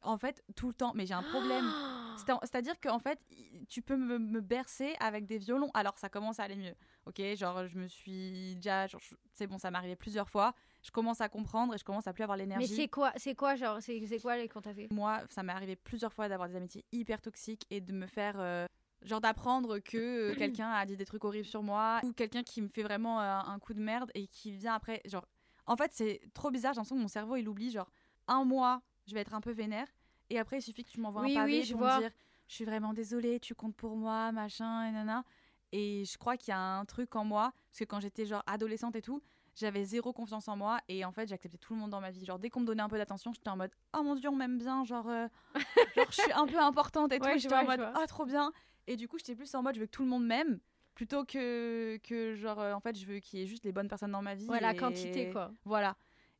en 0.02 0.16
fait 0.18 0.42
tout 0.56 0.68
le 0.68 0.74
temps. 0.74 0.92
Mais 0.94 1.06
j'ai 1.06 1.14
un 1.14 1.22
problème. 1.22 1.64
C'est- 2.16 2.32
C'est-à-dire 2.42 2.80
qu'en 2.80 2.98
fait, 2.98 3.20
tu 3.68 3.82
peux 3.82 3.96
me, 3.96 4.18
me 4.18 4.40
bercer 4.40 4.96
avec 5.00 5.26
des 5.26 5.36
violons. 5.36 5.70
Alors, 5.74 5.98
ça 5.98 6.08
commence 6.08 6.40
à 6.40 6.44
aller 6.44 6.56
mieux. 6.56 6.74
Ok, 7.04 7.20
genre, 7.36 7.66
je 7.66 7.76
me 7.78 7.86
suis 7.86 8.54
déjà. 8.56 8.86
C'est 9.34 9.46
bon, 9.46 9.58
ça 9.58 9.68
arrivé 9.68 9.96
plusieurs 9.96 10.30
fois. 10.30 10.54
Je 10.86 10.92
commence 10.92 11.20
à 11.20 11.28
comprendre 11.28 11.74
et 11.74 11.78
je 11.78 11.84
commence 11.84 12.06
à 12.06 12.12
plus 12.12 12.22
avoir 12.22 12.38
Mais 12.38 12.44
l'énergie. 12.44 12.76
c'est 12.76 12.86
quoi, 12.86 13.12
c'est 13.16 13.34
quoi, 13.34 13.56
genre, 13.56 13.78
c'est 13.80 14.20
quoi 14.22 14.36
les 14.36 14.48
qu'on 14.48 14.60
t'a 14.60 14.72
fait 14.72 14.86
Moi, 14.92 15.20
ça 15.30 15.42
m'est 15.42 15.52
arrivé 15.52 15.74
plusieurs 15.74 16.12
fois 16.12 16.28
d'avoir 16.28 16.48
des 16.48 16.54
amitiés 16.54 16.84
hyper 16.92 17.20
toxiques 17.20 17.64
et 17.70 17.80
de 17.80 17.92
me 17.92 18.06
faire. 18.06 18.36
euh, 18.38 18.66
genre 19.02 19.20
d'apprendre 19.20 19.78
que 19.80 20.30
euh, 20.30 20.34
quelqu'un 20.38 20.70
a 20.70 20.86
dit 20.86 20.96
des 20.96 21.04
trucs 21.04 21.24
horribles 21.24 21.46
sur 21.46 21.62
moi 21.64 22.00
ou 22.04 22.12
quelqu'un 22.12 22.42
qui 22.44 22.62
me 22.62 22.68
fait 22.68 22.82
vraiment 22.84 23.20
euh, 23.20 23.38
un 23.40 23.58
coup 23.58 23.74
de 23.74 23.80
merde 23.80 24.10
et 24.14 24.26
qui 24.28 24.52
vient 24.52 24.74
après. 24.74 25.02
Genre, 25.06 25.26
en 25.66 25.76
fait, 25.76 25.90
c'est 25.92 26.20
trop 26.34 26.50
bizarre. 26.52 26.72
J'ai 26.72 26.78
l'impression 26.78 26.96
que 26.96 27.02
mon 27.02 27.08
cerveau 27.08 27.34
il 27.36 27.48
oublie. 27.48 27.70
Genre, 27.72 27.90
un 28.28 28.44
mois, 28.44 28.80
je 29.08 29.14
vais 29.14 29.20
être 29.22 29.34
un 29.34 29.40
peu 29.40 29.50
vénère 29.50 29.88
et 30.30 30.38
après, 30.38 30.58
il 30.58 30.62
suffit 30.62 30.84
que 30.84 30.90
tu 30.90 31.00
m'envoies 31.00 31.22
Oui, 31.22 31.32
un 31.36 31.40
pavé 31.42 31.58
oui, 31.58 31.64
je 31.64 31.72
pour 31.72 31.80
vois. 31.80 31.96
me 31.96 32.00
dire 32.02 32.10
Je 32.46 32.54
suis 32.54 32.64
vraiment 32.64 32.92
désolée, 32.92 33.40
tu 33.40 33.54
comptes 33.56 33.74
pour 33.76 33.96
moi, 33.96 34.30
machin, 34.32 34.88
et 34.88 34.92
nana. 34.92 35.24
Et 35.72 36.04
je 36.04 36.16
crois 36.16 36.36
qu'il 36.36 36.52
y 36.52 36.54
a 36.54 36.60
un 36.60 36.84
truc 36.84 37.14
en 37.16 37.24
moi, 37.24 37.52
parce 37.70 37.80
que 37.80 37.84
quand 37.84 37.98
j'étais 38.00 38.24
genre 38.24 38.42
adolescente 38.46 38.94
et 38.96 39.02
tout, 39.02 39.20
j'avais 39.56 39.84
zéro 39.84 40.12
confiance 40.12 40.46
en 40.48 40.56
moi 40.56 40.78
et 40.88 41.04
en 41.04 41.10
fait 41.12 41.26
j'acceptais 41.28 41.58
tout 41.58 41.74
le 41.74 41.80
monde 41.80 41.90
dans 41.90 42.00
ma 42.00 42.10
vie. 42.10 42.24
Genre 42.24 42.38
dès 42.38 42.50
qu'on 42.50 42.60
me 42.60 42.66
donnait 42.66 42.82
un 42.82 42.88
peu 42.88 42.98
d'attention, 42.98 43.32
j'étais 43.32 43.48
en 43.50 43.56
mode 43.56 43.70
oh 43.98 44.02
mon 44.02 44.14
dieu 44.14 44.28
on 44.28 44.36
m'aime 44.36 44.58
bien, 44.58 44.84
genre, 44.84 45.08
euh, 45.08 45.26
genre 45.96 46.06
je 46.10 46.20
suis 46.22 46.32
un 46.32 46.46
peu 46.46 46.58
importante 46.60 47.12
et 47.12 47.18
Ouais, 47.20 47.32
tout. 47.32 47.38
je 47.38 47.42
J'étais 47.42 47.54
en 47.56 47.64
mode 47.64 47.80
vois. 47.80 47.92
oh 48.00 48.06
trop 48.06 48.24
bien. 48.26 48.52
Et 48.86 48.96
du 48.96 49.08
coup 49.08 49.18
j'étais 49.18 49.34
plus 49.34 49.52
en 49.54 49.62
mode 49.62 49.74
je 49.74 49.80
veux 49.80 49.86
que 49.86 49.90
tout 49.90 50.02
le 50.04 50.08
monde 50.08 50.24
m'aime 50.26 50.60
plutôt 50.94 51.24
que 51.24 51.98
que 52.04 52.34
genre 52.34 52.60
euh, 52.60 52.72
en 52.74 52.80
fait 52.80 52.96
je 52.96 53.04
veux 53.06 53.18
qu'il 53.18 53.38
y 53.40 53.42
ait 53.42 53.46
juste 53.46 53.64
les 53.64 53.72
bonnes 53.72 53.88
personnes 53.88 54.12
dans 54.12 54.22
ma 54.22 54.34
vie. 54.34 54.46
Ouais, 54.48 54.60
la 54.60 54.74
quantité, 54.74 55.30
quoi. 55.30 55.50
Voilà. 55.64 55.96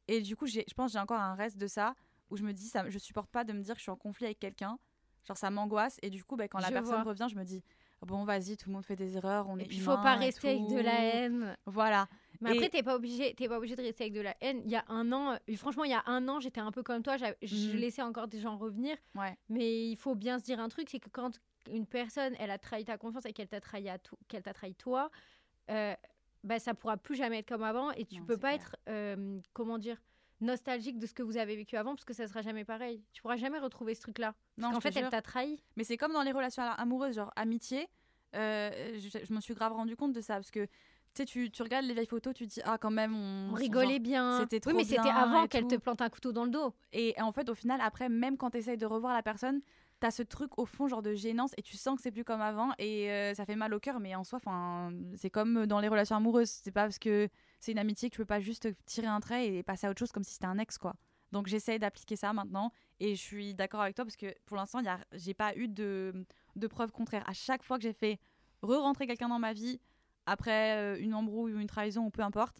Et 0.08 0.20
du 0.20 0.36
coup 0.36 0.46
je 0.46 0.60
pense 0.76 0.92
que 0.92 0.98
j'ai 0.98 1.02
encore 1.02 1.20
un 1.20 1.34
reste 1.34 1.56
de 1.58 1.66
ça 1.66 1.94
où 2.30 2.36
je 2.36 2.42
me 2.42 2.52
dis 2.52 2.68
ça, 2.68 2.88
je 2.88 2.98
supporte 2.98 3.30
pas 3.30 3.44
de 3.44 3.52
me 3.52 3.60
dire 3.62 3.74
que 3.74 3.78
je 3.78 3.84
suis 3.84 3.90
en 3.90 3.96
conflit 3.96 4.26
avec 4.26 4.38
quelqu'un. 4.38 4.78
Genre 5.24 5.36
ça 5.36 5.50
m'angoisse 5.50 5.98
et 6.02 6.10
du 6.10 6.22
coup 6.22 6.36
bah, 6.36 6.46
quand 6.48 6.58
la 6.60 6.68
Je 6.68 6.72
personne 6.72 7.02
vois. 7.02 7.02
revient 7.02 7.26
je 7.28 7.36
me 7.36 7.42
dis 7.44 7.62
bon 8.02 8.24
vas-y 8.24 8.56
tout 8.56 8.68
le 8.68 8.74
monde 8.74 8.84
fait 8.84 8.94
des 8.94 9.16
erreurs 9.16 9.48
on 9.48 9.58
Et 9.58 9.62
est 9.62 9.66
puis, 9.66 9.80
faut 9.80 9.96
pas 9.96 10.14
rester 10.14 10.50
avec 10.50 10.68
de 10.68 10.78
la 10.78 11.00
haine. 11.00 11.56
Voilà. 11.66 12.06
Mais 12.40 12.50
après, 12.50 12.68
t'es 12.68 12.82
pas 12.82 12.94
obligé, 12.96 13.34
t'es 13.34 13.48
pas 13.48 13.58
obligé 13.58 13.76
de 13.76 13.82
rester 13.82 14.04
avec 14.04 14.14
de 14.14 14.20
la 14.20 14.36
haine. 14.40 14.60
Il 14.64 14.70
y 14.70 14.76
a 14.76 14.84
un 14.88 15.10
an, 15.12 15.32
euh, 15.32 15.56
franchement, 15.56 15.84
il 15.84 15.90
y 15.90 15.94
a 15.94 16.02
un 16.06 16.26
an, 16.28 16.40
j'étais 16.40 16.60
un 16.60 16.70
peu 16.72 16.82
comme 16.82 17.02
toi. 17.02 17.16
Je 17.16 17.26
Mhm. 17.72 17.76
laissais 17.76 18.02
encore 18.02 18.28
des 18.28 18.40
gens 18.40 18.56
revenir. 18.56 18.96
Ouais. 19.14 19.36
Mais 19.48 19.88
il 19.88 19.96
faut 19.96 20.14
bien 20.14 20.38
se 20.38 20.44
dire 20.44 20.60
un 20.60 20.68
truc, 20.68 20.88
c'est 20.90 21.00
que 21.00 21.08
quand 21.10 21.40
une 21.70 21.86
personne, 21.86 22.34
elle 22.38 22.50
a 22.50 22.58
trahi 22.58 22.84
ta 22.84 22.96
confiance 22.98 23.26
et 23.26 23.32
qu'elle 23.32 23.48
t'a 23.48 23.60
trahi, 23.60 23.88
à 23.88 23.98
to- 23.98 24.18
qu'elle 24.28 24.42
t'a 24.42 24.52
trahi 24.52 24.74
toi, 24.74 25.10
euh, 25.70 25.94
bah, 26.44 26.58
ça 26.58 26.74
pourra 26.74 26.96
plus 26.96 27.16
jamais 27.16 27.38
être 27.40 27.48
comme 27.48 27.62
avant 27.64 27.90
et 27.92 28.04
tu 28.04 28.20
Non, 28.20 28.26
peux 28.26 28.36
pas 28.38 28.50
clair. 28.56 28.60
être, 28.60 28.76
euh, 28.88 29.40
comment 29.52 29.78
dire, 29.78 30.00
nostalgique 30.40 30.98
de 30.98 31.06
ce 31.06 31.14
que 31.14 31.22
vous 31.22 31.38
avez 31.38 31.56
vécu 31.56 31.76
avant 31.76 31.94
parce 31.94 32.04
que 32.04 32.12
ça 32.12 32.28
sera 32.28 32.42
jamais 32.42 32.64
pareil. 32.64 33.02
Tu 33.12 33.22
pourras 33.22 33.36
jamais 33.36 33.58
retrouver 33.58 33.94
ce 33.94 34.02
truc-là. 34.02 34.34
Parce 34.60 34.74
qu'en 34.74 34.80
fait, 34.80 34.94
elle 34.96 35.08
t'a 35.08 35.22
trahi. 35.22 35.58
Mais 35.76 35.82
c'est 35.84 35.96
comme 35.96 36.12
dans 36.12 36.22
les 36.22 36.32
relations 36.32 36.62
amoureuses, 36.62 37.14
genre 37.16 37.32
amitié. 37.36 37.88
euh, 38.34 38.98
je, 38.98 39.24
je 39.24 39.32
me 39.32 39.40
suis 39.40 39.54
grave 39.54 39.72
rendu 39.72 39.96
compte 39.96 40.12
de 40.12 40.20
ça 40.20 40.34
parce 40.34 40.50
que 40.50 40.66
Tu 41.16 41.22
sais, 41.22 41.26
tu, 41.26 41.50
tu 41.50 41.62
regardes 41.62 41.86
les 41.86 41.94
vieilles 41.94 42.04
photos, 42.06 42.34
tu 42.34 42.46
te 42.46 42.52
dis, 42.52 42.60
ah, 42.66 42.76
quand 42.76 42.90
même, 42.90 43.14
on, 43.16 43.50
On 43.52 43.54
rigolait 43.54 43.92
genre- 43.94 44.00
bien. 44.00 44.38
c'était 44.40 44.56
oui, 44.56 44.60
trop 44.60 44.72
mais 44.76 44.84
c'était 44.84 45.08
avant 45.08 45.46
qu'elle 45.46 45.66
te 45.66 45.76
plante 45.76 46.02
un 46.02 46.10
couteau 46.10 46.30
dans 46.30 46.44
le 46.44 46.50
dos. 46.50 46.74
Et 46.92 47.14
en 47.22 47.32
fait, 47.32 47.48
au 47.48 47.54
final, 47.54 47.80
après, 47.80 48.10
même 48.10 48.36
quand 48.36 48.50
tu 48.50 48.58
essayes 48.58 48.76
de 48.76 48.84
revoir 48.84 49.14
la 49.14 49.22
personne, 49.22 49.62
t'as 49.98 50.10
ce 50.10 50.22
truc 50.22 50.58
au 50.58 50.66
fond, 50.66 50.88
genre 50.88 51.00
de 51.00 51.14
gênance, 51.14 51.52
et 51.56 51.62
tu 51.62 51.78
sens 51.78 51.96
que 51.96 52.02
c'est 52.02 52.10
plus 52.10 52.22
comme 52.24 52.42
avant, 52.42 52.72
et 52.78 53.10
euh, 53.10 53.32
ça 53.32 53.46
fait 53.46 53.56
mal 53.56 53.72
au 53.72 53.80
cœur, 53.80 53.98
mais 53.98 54.14
en 54.14 54.24
soi, 54.24 54.38
'fin, 54.40 54.92
c'est 55.16 55.30
comme 55.30 55.64
dans 55.64 55.80
les 55.80 55.88
relations 55.88 56.16
amoureuses. 56.16 56.50
C'est 56.50 56.70
pas 56.70 56.82
parce 56.82 56.98
que 56.98 57.30
c'est 57.60 57.72
une 57.72 57.78
amitié 57.78 58.10
que 58.10 58.14
tu 58.14 58.20
peux 58.20 58.26
pas 58.26 58.40
juste 58.40 58.68
tirer 58.84 59.06
un 59.06 59.20
trait 59.20 59.46
et 59.54 59.62
passer 59.62 59.86
à 59.86 59.90
autre 59.90 59.98
chose 60.00 60.12
comme 60.12 60.22
si 60.22 60.34
c'était 60.34 60.44
un 60.44 60.58
ex, 60.58 60.76
quoi. 60.76 60.94
Donc 61.32 61.46
j'essaye 61.46 61.78
d'appliquer 61.78 62.16
ça 62.16 62.34
maintenant, 62.34 62.72
et 63.00 63.14
je 63.16 63.22
suis 63.22 63.54
d'accord 63.54 63.80
avec 63.80 63.94
toi 63.96 64.04
parce 64.04 64.16
que 64.16 64.34
pour 64.44 64.58
l'instant, 64.58 64.80
j'ai 65.14 65.32
pas 65.32 65.56
eu 65.56 65.66
de, 65.66 66.26
de 66.56 66.66
preuves 66.66 66.92
contraires. 66.92 67.24
À 67.26 67.32
chaque 67.32 67.62
fois 67.62 67.78
que 67.78 67.84
j'ai 67.84 67.94
fait 67.94 68.18
re-rentrer 68.62 69.06
quelqu'un 69.06 69.28
dans 69.30 69.38
ma 69.38 69.54
vie, 69.54 69.80
après 70.26 70.76
euh, 70.76 70.98
une 71.00 71.14
embrouille 71.14 71.54
ou 71.54 71.60
une 71.60 71.66
trahison, 71.66 72.04
ou 72.06 72.10
peu 72.10 72.22
importe, 72.22 72.58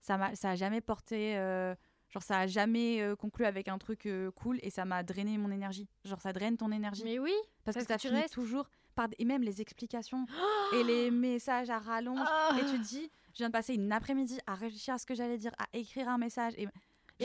ça 0.00 0.16
m'a 0.18 0.34
ça 0.34 0.50
a 0.50 0.54
jamais 0.54 0.80
porté. 0.80 1.36
euh, 1.36 1.74
Genre, 2.10 2.22
ça 2.22 2.38
a 2.40 2.46
jamais 2.46 3.02
euh, 3.02 3.16
conclu 3.16 3.44
avec 3.44 3.66
un 3.68 3.78
truc 3.78 4.06
euh, 4.06 4.30
cool 4.30 4.58
et 4.62 4.70
ça 4.70 4.84
m'a 4.84 5.02
drainé 5.02 5.38
mon 5.38 5.50
énergie. 5.50 5.88
Genre, 6.04 6.20
ça 6.20 6.32
draine 6.32 6.56
ton 6.56 6.70
énergie. 6.70 7.02
Mais 7.04 7.18
oui. 7.18 7.34
parce, 7.64 7.74
parce 7.74 7.86
que 7.86 7.92
ça 7.92 7.98
tu 7.98 8.08
finit 8.08 8.20
restes. 8.20 8.34
toujours 8.34 8.70
par. 8.94 9.08
Et 9.18 9.24
même 9.24 9.42
les 9.42 9.60
explications 9.60 10.24
et 10.74 10.84
les 10.84 11.10
messages 11.10 11.68
à 11.68 11.78
rallonge. 11.78 12.20
Ah. 12.22 12.56
Et 12.60 12.64
tu 12.64 12.78
te 12.78 12.86
dis, 12.86 13.10
je 13.32 13.38
viens 13.38 13.48
de 13.48 13.52
passer 13.52 13.74
une 13.74 13.90
après-midi 13.92 14.38
à 14.46 14.54
réfléchir 14.54 14.94
à 14.94 14.98
ce 14.98 15.04
que 15.06 15.14
j'allais 15.14 15.36
dire, 15.36 15.52
à 15.58 15.66
écrire 15.72 16.08
un 16.08 16.16
message. 16.16 16.54
Et, 16.56 16.68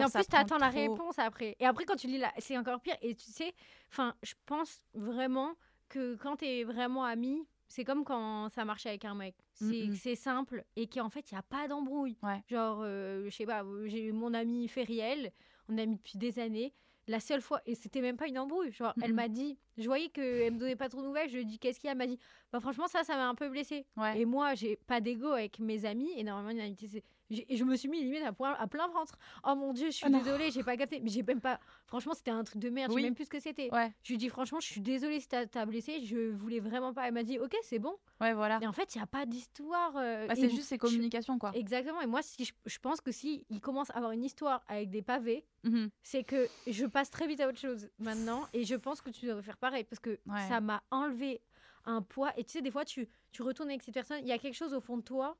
en 0.04 0.10
plus, 0.10 0.25
t'attends 0.25 0.58
la 0.58 0.69
réponse 0.69 1.19
après. 1.19 1.56
Et 1.60 1.65
après, 1.65 1.86
quand 1.86 1.95
tu 1.95 2.08
lis 2.08 2.17
la... 2.17 2.34
c'est 2.39 2.58
encore 2.58 2.82
pire. 2.82 2.95
Et 3.04 3.13
tu 3.13 3.30
sais, 3.30 3.54
enfin, 3.91 4.15
je 4.23 4.34
pense 4.47 4.82
vraiment 4.95 5.54
que 5.89 6.15
quand 6.15 6.38
t'es 6.38 6.63
vraiment 6.63 7.04
ami, 7.06 7.45
c'est 7.71 7.86
comme 7.86 8.03
quand 8.03 8.49
ça 8.49 8.65
marche 8.65 8.86
avec 8.86 9.05
un 9.05 9.15
mec. 9.15 9.36
C'est 9.53 9.65
Mm-mm. 9.65 9.95
c'est 9.95 10.15
simple 10.15 10.65
et 10.75 10.88
qu'en 10.88 11.10
fait, 11.10 11.31
il 11.31 11.36
n'y 11.36 11.39
a 11.39 11.43
pas 11.43 11.67
d'embrouille. 11.67 12.17
Ouais. 12.21 12.43
Genre, 12.47 12.81
euh, 12.84 13.25
je 13.25 13.29
sais 13.36 13.45
pas, 13.45 13.63
j'ai 13.86 14.05
eu 14.07 14.12
mon 14.12 14.34
ami 14.34 14.67
Feriel, 14.67 15.31
on 15.69 15.77
est 15.77 15.84
amis 15.84 15.95
depuis 15.95 16.17
des 16.17 16.39
années. 16.39 16.73
La 17.07 17.19
seule 17.19 17.41
fois, 17.41 17.62
et 17.65 17.73
c'était 17.73 18.01
même 18.01 18.15
pas 18.15 18.27
une 18.27 18.38
embrouille, 18.38 18.71
genre, 18.71 18.93
elle 19.01 19.13
m'a 19.13 19.27
dit, 19.27 19.57
je 19.77 19.86
voyais 19.86 20.10
qu'elle 20.10 20.53
me 20.53 20.60
donnait 20.60 20.75
pas 20.75 20.88
trop 20.88 21.01
de 21.01 21.07
nouvelles, 21.07 21.29
je 21.29 21.36
lui 21.36 21.41
ai 21.41 21.45
dit, 21.45 21.57
qu'est-ce 21.57 21.79
qu'il 21.79 21.88
y 21.88 21.89
a? 21.89 21.93
Elle 21.93 21.97
m'a 21.97 22.05
dit, 22.07 22.19
bah 22.53 22.60
franchement, 22.60 22.88
ça, 22.88 23.03
ça 23.03 23.15
m'a 23.15 23.27
un 23.27 23.36
peu 23.36 23.49
blessée. 23.49 23.86
Ouais. 23.97 24.19
Et 24.19 24.25
moi, 24.25 24.53
j'ai 24.53 24.75
pas 24.75 25.01
d'ego 25.01 25.29
avec 25.29 25.60
mes 25.60 25.84
amis. 25.86 26.12
Et 26.15 26.23
normalement, 26.23 26.51
une 26.51 26.60
amitié, 26.60 26.88
c'est. 26.88 27.03
J'ai- 27.31 27.51
Et 27.51 27.57
je 27.57 27.63
me 27.63 27.75
suis 27.75 27.89
mis 27.89 28.01
limite 28.03 28.23
à, 28.23 28.31
point- 28.33 28.53
à 28.53 28.67
plein 28.67 28.87
ventre. 28.89 29.17
Oh 29.47 29.55
mon 29.55 29.73
dieu, 29.73 29.87
je 29.87 29.95
suis 29.95 30.09
non. 30.09 30.19
désolée, 30.19 30.51
j'ai 30.51 30.63
pas 30.63 30.77
capté. 30.77 30.99
Mais 30.99 31.09
j'ai 31.09 31.23
même 31.23 31.41
pas. 31.41 31.59
Franchement, 31.87 32.13
c'était 32.13 32.31
un 32.31 32.43
truc 32.43 32.59
de 32.61 32.69
merde. 32.69 32.91
Je 32.91 32.95
Oui. 32.95 33.01
sais 33.01 33.07
même 33.07 33.15
plus 33.15 33.25
ce 33.25 33.29
que 33.29 33.39
c'était. 33.39 33.69
Ouais, 33.73 33.91
Je 34.03 34.11
lui 34.13 34.17
dis 34.17 34.29
franchement, 34.29 34.59
je 34.59 34.67
suis 34.67 34.81
désolée 34.81 35.19
si 35.19 35.27
t'as 35.27 35.65
blessé. 35.65 36.03
Je 36.05 36.29
voulais 36.31 36.59
vraiment 36.59 36.93
pas. 36.93 37.07
Elle 37.07 37.13
m'a 37.13 37.23
dit, 37.23 37.39
ok, 37.39 37.55
c'est 37.63 37.79
bon. 37.79 37.95
ouais, 38.19 38.33
voilà. 38.33 38.59
Et 38.61 38.67
en 38.67 38.73
fait, 38.73 38.93
il 38.95 38.99
y 38.99 39.01
a 39.01 39.07
pas 39.07 39.25
d'histoire. 39.25 39.93
euh, 39.97 40.27
Bah, 40.27 40.35
c'est 40.35 40.49
juste 40.49 40.67
ces 40.67 40.77
communications, 40.77 41.39
quoi. 41.39 41.51
Exactement. 41.55 42.01
Et 42.01 42.07
moi, 42.07 42.21
si 42.21 42.43
je, 42.45 42.51
je 42.65 42.79
pense 42.79 43.01
que 43.01 43.11
si 43.11 43.45
il 43.49 43.59
commence 43.61 43.89
à 43.91 43.93
avoir 43.95 44.11
une 44.11 44.23
histoire 44.23 44.63
avec 44.67 44.89
des 44.89 45.01
pavés, 45.01 45.45
Mhm. 45.63 45.89
c'est 46.03 46.23
que 46.23 46.47
je 46.67 46.85
passe 46.85 47.09
très 47.09 47.27
vite 47.27 47.39
à 47.39 47.47
autre 47.47 47.59
chose 47.59 47.89
maintenant. 47.99 48.47
Et 48.53 48.63
je 48.65 48.75
pense 48.75 49.01
que 49.01 49.09
tu 49.09 49.25
devrais 49.25 49.43
faire 49.43 49.57
pareil 49.57 49.83
parce 49.83 49.99
que 49.99 50.11
Ouais. 50.27 50.47
ça 50.49 50.59
m'a 50.61 50.81
enlevé 50.91 51.41
un 51.85 52.01
poids. 52.01 52.31
Et 52.37 52.43
tu 52.43 52.51
sais, 52.51 52.61
des 52.61 52.71
fois, 52.71 52.85
tu, 52.85 53.07
tu 53.31 53.41
retournes 53.41 53.69
avec 53.69 53.81
cette 53.81 53.93
personne, 53.93 54.19
il 54.21 54.27
y 54.27 54.31
a 54.31 54.37
quelque 54.37 54.55
chose 54.55 54.73
au 54.73 54.81
fond 54.81 54.97
de 54.97 55.01
toi. 55.03 55.37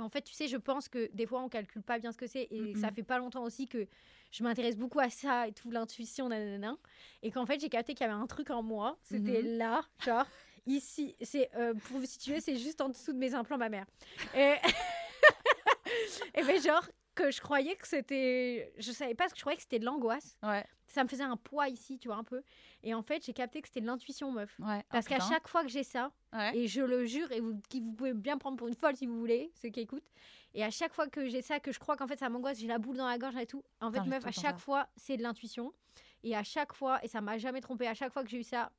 En 0.00 0.08
fait, 0.08 0.22
tu 0.22 0.34
sais, 0.34 0.48
je 0.48 0.56
pense 0.56 0.88
que 0.88 1.10
des 1.14 1.26
fois, 1.26 1.40
on 1.42 1.48
calcule 1.48 1.82
pas 1.82 1.98
bien 1.98 2.12
ce 2.12 2.16
que 2.18 2.26
c'est. 2.26 2.48
Et 2.50 2.74
ça 2.74 2.90
fait 2.90 3.02
pas 3.02 3.18
longtemps 3.18 3.42
aussi 3.44 3.66
que 3.66 3.86
je 4.30 4.42
m'intéresse 4.44 4.76
beaucoup 4.76 5.00
à 5.00 5.10
ça 5.10 5.48
et 5.48 5.52
tout, 5.52 5.70
l'intuition, 5.70 6.28
nanana. 6.28 6.76
Et 7.22 7.30
qu'en 7.30 7.46
fait, 7.46 7.60
j'ai 7.60 7.68
capté 7.68 7.94
qu'il 7.94 8.06
y 8.06 8.10
avait 8.10 8.18
un 8.20 8.26
truc 8.26 8.50
en 8.50 8.62
moi. 8.62 8.96
C'était 9.02 9.42
Mhm. 9.42 9.56
là, 9.58 9.82
genre, 10.04 10.26
ici. 10.66 11.16
C'est, 11.22 11.50
euh, 11.56 11.74
pour 11.74 11.98
vous 11.98 12.06
situer, 12.06 12.40
c'est 12.40 12.56
juste 12.56 12.80
en 12.80 12.88
dessous 12.90 13.12
de 13.12 13.18
mes 13.18 13.34
implants 13.34 13.58
mammaires. 13.58 13.86
Et, 14.36 14.54
et 16.34 16.42
ben, 16.42 16.60
genre, 16.62 16.84
que 17.18 17.30
je 17.30 17.40
croyais 17.40 17.74
que 17.76 17.86
c'était. 17.86 18.72
Je 18.78 18.92
savais 18.92 19.14
pas 19.14 19.28
ce 19.28 19.32
que 19.34 19.38
je 19.38 19.42
croyais 19.42 19.56
que 19.56 19.62
c'était 19.62 19.78
de 19.78 19.84
l'angoisse. 19.84 20.36
Ouais, 20.42 20.64
Ça 20.86 21.02
me 21.02 21.08
faisait 21.08 21.24
un 21.24 21.36
poids 21.36 21.68
ici, 21.68 21.98
tu 21.98 22.08
vois, 22.08 22.16
un 22.16 22.24
peu. 22.24 22.42
Et 22.82 22.94
en 22.94 23.02
fait, 23.02 23.24
j'ai 23.24 23.32
capté 23.32 23.60
que 23.60 23.68
c'était 23.68 23.80
de 23.80 23.86
l'intuition, 23.86 24.30
meuf. 24.32 24.54
ouais. 24.60 24.82
Parce 24.90 25.06
qu'à 25.08 25.18
chaque 25.20 25.48
fois 25.48 25.62
que 25.62 25.68
j'ai 25.68 25.82
ça, 25.82 26.12
Ouais. 26.32 26.56
et 26.56 26.66
je 26.68 26.80
le 26.82 27.04
jure, 27.06 27.30
et 27.32 27.40
vous, 27.40 27.60
qui 27.68 27.80
vous 27.80 27.92
pouvez 27.92 28.12
bien 28.14 28.38
prendre 28.38 28.56
pour 28.56 28.68
une 28.68 28.74
folle 28.74 28.94
si 28.96 29.06
vous 29.06 29.18
voulez, 29.18 29.50
ceux 29.60 29.70
qui 29.70 29.80
écoutent. 29.80 30.10
Et 30.54 30.62
à 30.64 30.70
chaque 30.70 30.92
fois 30.94 31.08
que 31.08 31.26
j'ai 31.28 31.42
ça, 31.42 31.58
que 31.60 31.72
je 31.72 31.78
crois 31.78 31.96
qu'en 31.96 32.06
fait 32.06 32.18
ça 32.18 32.28
m'angoisse, 32.28 32.58
j'ai 32.58 32.66
la 32.66 32.78
boule 32.78 32.96
dans 32.96 33.06
la 33.08 33.18
gorge 33.18 33.36
et 33.36 33.46
tout. 33.46 33.62
En 33.80 33.90
fait, 33.90 34.00
meuf, 34.04 34.24
à 34.26 34.30
chaque 34.32 34.56
ça. 34.58 34.64
fois, 34.64 34.88
c'est 34.96 35.16
de 35.16 35.22
l'intuition. 35.22 35.72
Et 36.22 36.34
à 36.36 36.42
chaque 36.42 36.72
fois, 36.72 37.02
et 37.04 37.08
ça 37.08 37.20
m'a 37.20 37.38
jamais 37.38 37.60
trompé, 37.60 37.86
à 37.86 37.94
chaque 37.94 38.12
fois 38.12 38.22
que 38.24 38.30
j'ai 38.30 38.38
eu 38.38 38.42
ça, 38.44 38.70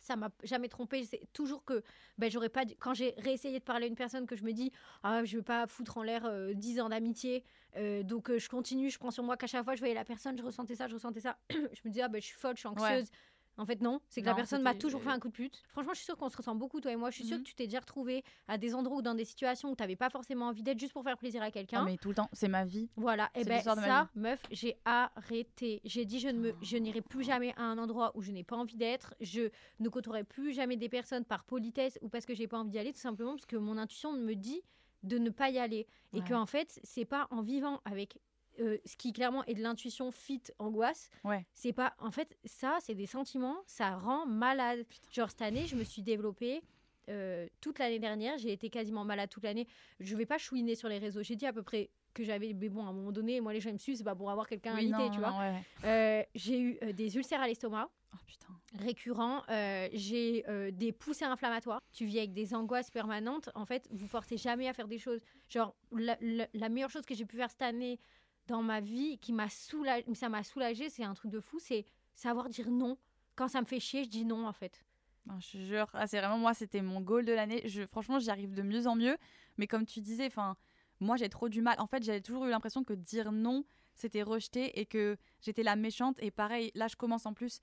ça 0.00 0.16
m'a 0.16 0.30
jamais 0.42 0.68
trompé. 0.68 1.04
C'est 1.04 1.20
toujours 1.32 1.64
que 1.64 1.82
ben, 2.18 2.30
j'aurais 2.30 2.48
pas. 2.48 2.64
Quand 2.78 2.94
j'ai 2.94 3.14
réessayé 3.18 3.58
de 3.58 3.64
parler 3.64 3.86
à 3.86 3.88
une 3.88 3.94
personne, 3.94 4.26
que 4.26 4.36
je 4.36 4.44
me 4.44 4.52
dis, 4.52 4.72
ah, 5.02 5.24
je 5.24 5.36
veux 5.36 5.42
pas 5.42 5.66
foutre 5.66 5.98
en 5.98 6.02
l'air 6.02 6.24
euh, 6.24 6.52
10 6.54 6.80
ans 6.80 6.88
d'amitié, 6.88 7.44
euh, 7.76 8.02
donc 8.02 8.30
euh, 8.30 8.38
je 8.38 8.48
continue, 8.48 8.90
je 8.90 8.98
prends 8.98 9.10
sur 9.10 9.22
moi 9.22 9.36
qu'à 9.36 9.46
chaque 9.46 9.64
fois 9.64 9.74
je 9.74 9.80
voyais 9.80 9.94
la 9.94 10.04
personne, 10.04 10.36
je 10.38 10.42
ressentais 10.42 10.74
ça, 10.74 10.88
je 10.88 10.94
ressentais 10.94 11.20
ça. 11.20 11.38
je 11.50 11.56
me 11.84 11.90
disais, 11.90 12.02
ah, 12.02 12.08
ben, 12.08 12.20
je 12.20 12.26
suis 12.26 12.36
folle, 12.36 12.56
je 12.56 12.60
suis 12.60 12.68
anxieuse. 12.68 13.10
En 13.58 13.66
fait, 13.66 13.80
non, 13.80 14.00
c'est 14.08 14.20
que 14.22 14.26
la 14.26 14.34
personne 14.34 14.62
m'a 14.62 14.74
toujours 14.74 15.02
fait 15.02 15.10
un 15.10 15.18
coup 15.18 15.28
de 15.28 15.32
pute. 15.32 15.60
Franchement, 15.72 15.92
je 15.92 15.98
suis 15.98 16.04
sûre 16.04 16.16
qu'on 16.16 16.28
se 16.28 16.36
ressemble 16.36 16.60
beaucoup, 16.60 16.80
toi 16.80 16.92
et 16.92 16.96
moi. 16.96 17.10
Je 17.10 17.16
suis 17.16 17.24
sûre 17.24 17.36
Mhm. 17.38 17.42
que 17.42 17.48
tu 17.48 17.54
t'es 17.56 17.64
déjà 17.66 17.80
retrouvé 17.80 18.22
à 18.46 18.56
des 18.56 18.72
endroits 18.74 18.98
ou 18.98 19.02
dans 19.02 19.14
des 19.16 19.24
situations 19.24 19.70
où 19.72 19.74
tu 19.76 19.82
n'avais 19.82 19.96
pas 19.96 20.10
forcément 20.10 20.46
envie 20.46 20.62
d'être 20.62 20.78
juste 20.78 20.92
pour 20.92 21.02
faire 21.02 21.18
plaisir 21.18 21.42
à 21.42 21.50
quelqu'un. 21.50 21.80
Ah, 21.80 21.84
mais 21.84 21.98
tout 21.98 22.08
le 22.10 22.14
temps, 22.14 22.28
c'est 22.32 22.46
ma 22.48 22.64
vie. 22.64 22.88
Voilà, 22.96 23.30
et 23.34 23.42
C'est 23.42 23.48
ben 23.48 23.60
de 23.60 23.64
ma 23.66 23.74
ça, 23.74 24.08
meuf, 24.14 24.46
j'ai 24.52 24.76
arrêté. 24.84 25.80
J'ai 25.84 26.04
dit 26.04 26.20
je 26.20 26.28
ne 26.28 26.38
me, 26.38 26.54
je 26.62 26.76
n'irai 26.76 27.00
plus 27.02 27.24
jamais 27.24 27.52
à 27.56 27.62
un 27.62 27.78
endroit 27.78 28.12
où 28.14 28.22
je 28.22 28.30
n'ai 28.32 28.44
pas 28.44 28.56
envie 28.56 28.76
d'être. 28.76 29.14
Je 29.20 29.50
ne 29.80 29.88
côtoierai 29.88 30.24
plus 30.24 30.52
jamais 30.52 30.76
des 30.76 30.88
personnes 30.88 31.24
par 31.24 31.44
politesse 31.44 31.98
ou 32.02 32.08
parce 32.08 32.26
que 32.26 32.34
j'ai 32.34 32.46
pas 32.48 32.58
envie 32.58 32.70
d'y 32.70 32.78
aller, 32.78 32.92
tout 32.92 33.00
simplement 33.00 33.32
parce 33.32 33.46
que 33.46 33.56
mon 33.56 33.76
intuition 33.76 34.12
me 34.12 34.34
dit 34.34 34.62
de 35.02 35.18
ne 35.18 35.30
pas 35.30 35.50
y 35.50 35.58
aller 35.58 35.86
et 36.12 36.18
Ouais. 36.18 36.24
que 36.24 36.34
en 36.34 36.46
fait 36.46 36.80
c'est 36.82 37.04
pas 37.04 37.28
en 37.30 37.40
vivant 37.42 37.80
avec 37.84 38.18
euh, 38.60 38.78
ce 38.84 38.96
qui 38.96 39.12
clairement 39.12 39.44
est 39.44 39.54
de 39.54 39.62
l'intuition 39.62 40.10
fit 40.10 40.42
angoisse. 40.58 41.10
Ouais. 41.24 41.46
C'est 41.54 41.72
pas 41.72 41.94
en 41.98 42.10
fait 42.10 42.36
ça, 42.44 42.78
c'est 42.80 42.94
des 42.94 43.06
sentiments, 43.06 43.56
ça 43.66 43.96
rend 43.96 44.26
malade. 44.26 44.84
Genre 45.12 45.30
cette 45.30 45.42
année, 45.42 45.66
je 45.66 45.76
me 45.76 45.84
suis 45.84 46.02
développée. 46.02 46.62
euh, 47.08 47.46
toute 47.62 47.78
l'année 47.78 47.98
dernière, 47.98 48.36
j'ai 48.36 48.52
été 48.52 48.68
quasiment 48.68 49.04
malade 49.04 49.30
toute 49.30 49.44
l'année. 49.44 49.66
Je 49.98 50.14
vais 50.14 50.26
pas 50.26 50.36
chouiner 50.38 50.74
sur 50.74 50.88
les 50.90 50.98
réseaux. 50.98 51.22
J'ai 51.22 51.36
dit 51.36 51.46
à 51.46 51.52
peu 51.54 51.62
près 51.62 51.88
que 52.12 52.22
j'avais, 52.24 52.52
mais 52.52 52.68
bon, 52.68 52.84
à 52.84 52.88
un 52.88 52.92
moment 52.92 53.12
donné, 53.12 53.40
moi 53.40 53.52
les 53.54 53.60
gens 53.60 53.72
me 53.72 53.78
suivent, 53.78 53.96
c'est 53.96 54.04
pas 54.04 54.14
pour 54.14 54.30
avoir 54.30 54.46
quelqu'un 54.46 54.74
Oui, 54.74 54.80
invité, 54.92 54.98
non, 54.98 55.10
tu 55.10 55.20
non, 55.20 55.30
vois. 55.30 55.38
ouais. 55.38 55.62
Euh, 55.84 56.22
j'ai 56.34 56.60
eu 56.60 56.78
des 56.92 57.16
ulcères 57.16 57.40
à 57.40 57.46
l'estomac 57.46 57.88
Oh 58.12 58.16
putain. 58.26 58.54
euh, 59.50 59.88
j'ai 59.92 60.44
euh, 60.48 60.70
des 60.70 60.92
poussées 60.92 61.24
inflammatoires. 61.26 61.80
Tu 61.92 62.04
vis 62.06 62.18
avec 62.18 62.32
des 62.32 62.54
angoisses 62.54 62.90
permanentes. 62.90 63.50
En 63.54 63.64
fait, 63.66 63.86
vous 63.90 64.06
forcez 64.08 64.36
jamais 64.36 64.66
à 64.68 64.72
faire 64.72 64.88
des 64.88 64.98
choses. 64.98 65.20
Genre, 65.48 65.74
la, 65.92 66.16
la- 66.20 66.48
la 66.54 66.68
meilleure 66.68 66.90
chose 66.90 67.04
que 67.06 67.14
j'ai 67.14 67.24
pu 67.26 67.36
faire 67.36 67.50
cette 67.50 67.62
année 67.62 67.98
dans 68.48 68.62
ma 68.62 68.80
vie, 68.80 69.18
qui 69.18 69.32
m'a 69.32 69.48
soulagée, 69.48 70.04
ça 70.14 70.28
m'a 70.28 70.42
soulagée, 70.42 70.88
c'est 70.88 71.04
un 71.04 71.14
truc 71.14 71.30
de 71.30 71.38
fou, 71.38 71.58
c'est 71.60 71.84
savoir 72.14 72.48
dire 72.48 72.70
non. 72.70 72.98
Quand 73.36 73.46
ça 73.46 73.60
me 73.60 73.66
fait 73.66 73.78
chier, 73.78 74.02
je 74.04 74.08
dis 74.08 74.24
non, 74.24 74.48
en 74.48 74.52
fait. 74.52 74.84
Non, 75.26 75.38
je 75.38 75.52
te 75.52 75.58
jure, 75.58 75.86
ah, 75.92 76.06
c'est 76.06 76.18
vraiment 76.18 76.38
moi, 76.38 76.54
c'était 76.54 76.82
mon 76.82 77.00
goal 77.00 77.24
de 77.24 77.32
l'année. 77.32 77.62
Je, 77.66 77.86
franchement, 77.86 78.18
j'y 78.18 78.30
arrive 78.30 78.54
de 78.54 78.62
mieux 78.62 78.86
en 78.86 78.96
mieux. 78.96 79.16
Mais 79.58 79.66
comme 79.66 79.84
tu 79.84 80.00
disais, 80.00 80.26
enfin, 80.26 80.56
moi, 80.98 81.16
j'ai 81.16 81.28
trop 81.28 81.48
du 81.48 81.60
mal. 81.60 81.76
En 81.78 81.86
fait, 81.86 82.02
j'avais 82.02 82.22
toujours 82.22 82.46
eu 82.46 82.50
l'impression 82.50 82.82
que 82.82 82.94
dire 82.94 83.30
non, 83.30 83.64
c'était 83.94 84.22
rejeter 84.22 84.80
et 84.80 84.86
que 84.86 85.18
j'étais 85.40 85.62
la 85.62 85.76
méchante. 85.76 86.16
Et 86.20 86.30
pareil, 86.30 86.72
là, 86.74 86.88
je 86.88 86.96
commence 86.96 87.26
en 87.26 87.34
plus 87.34 87.60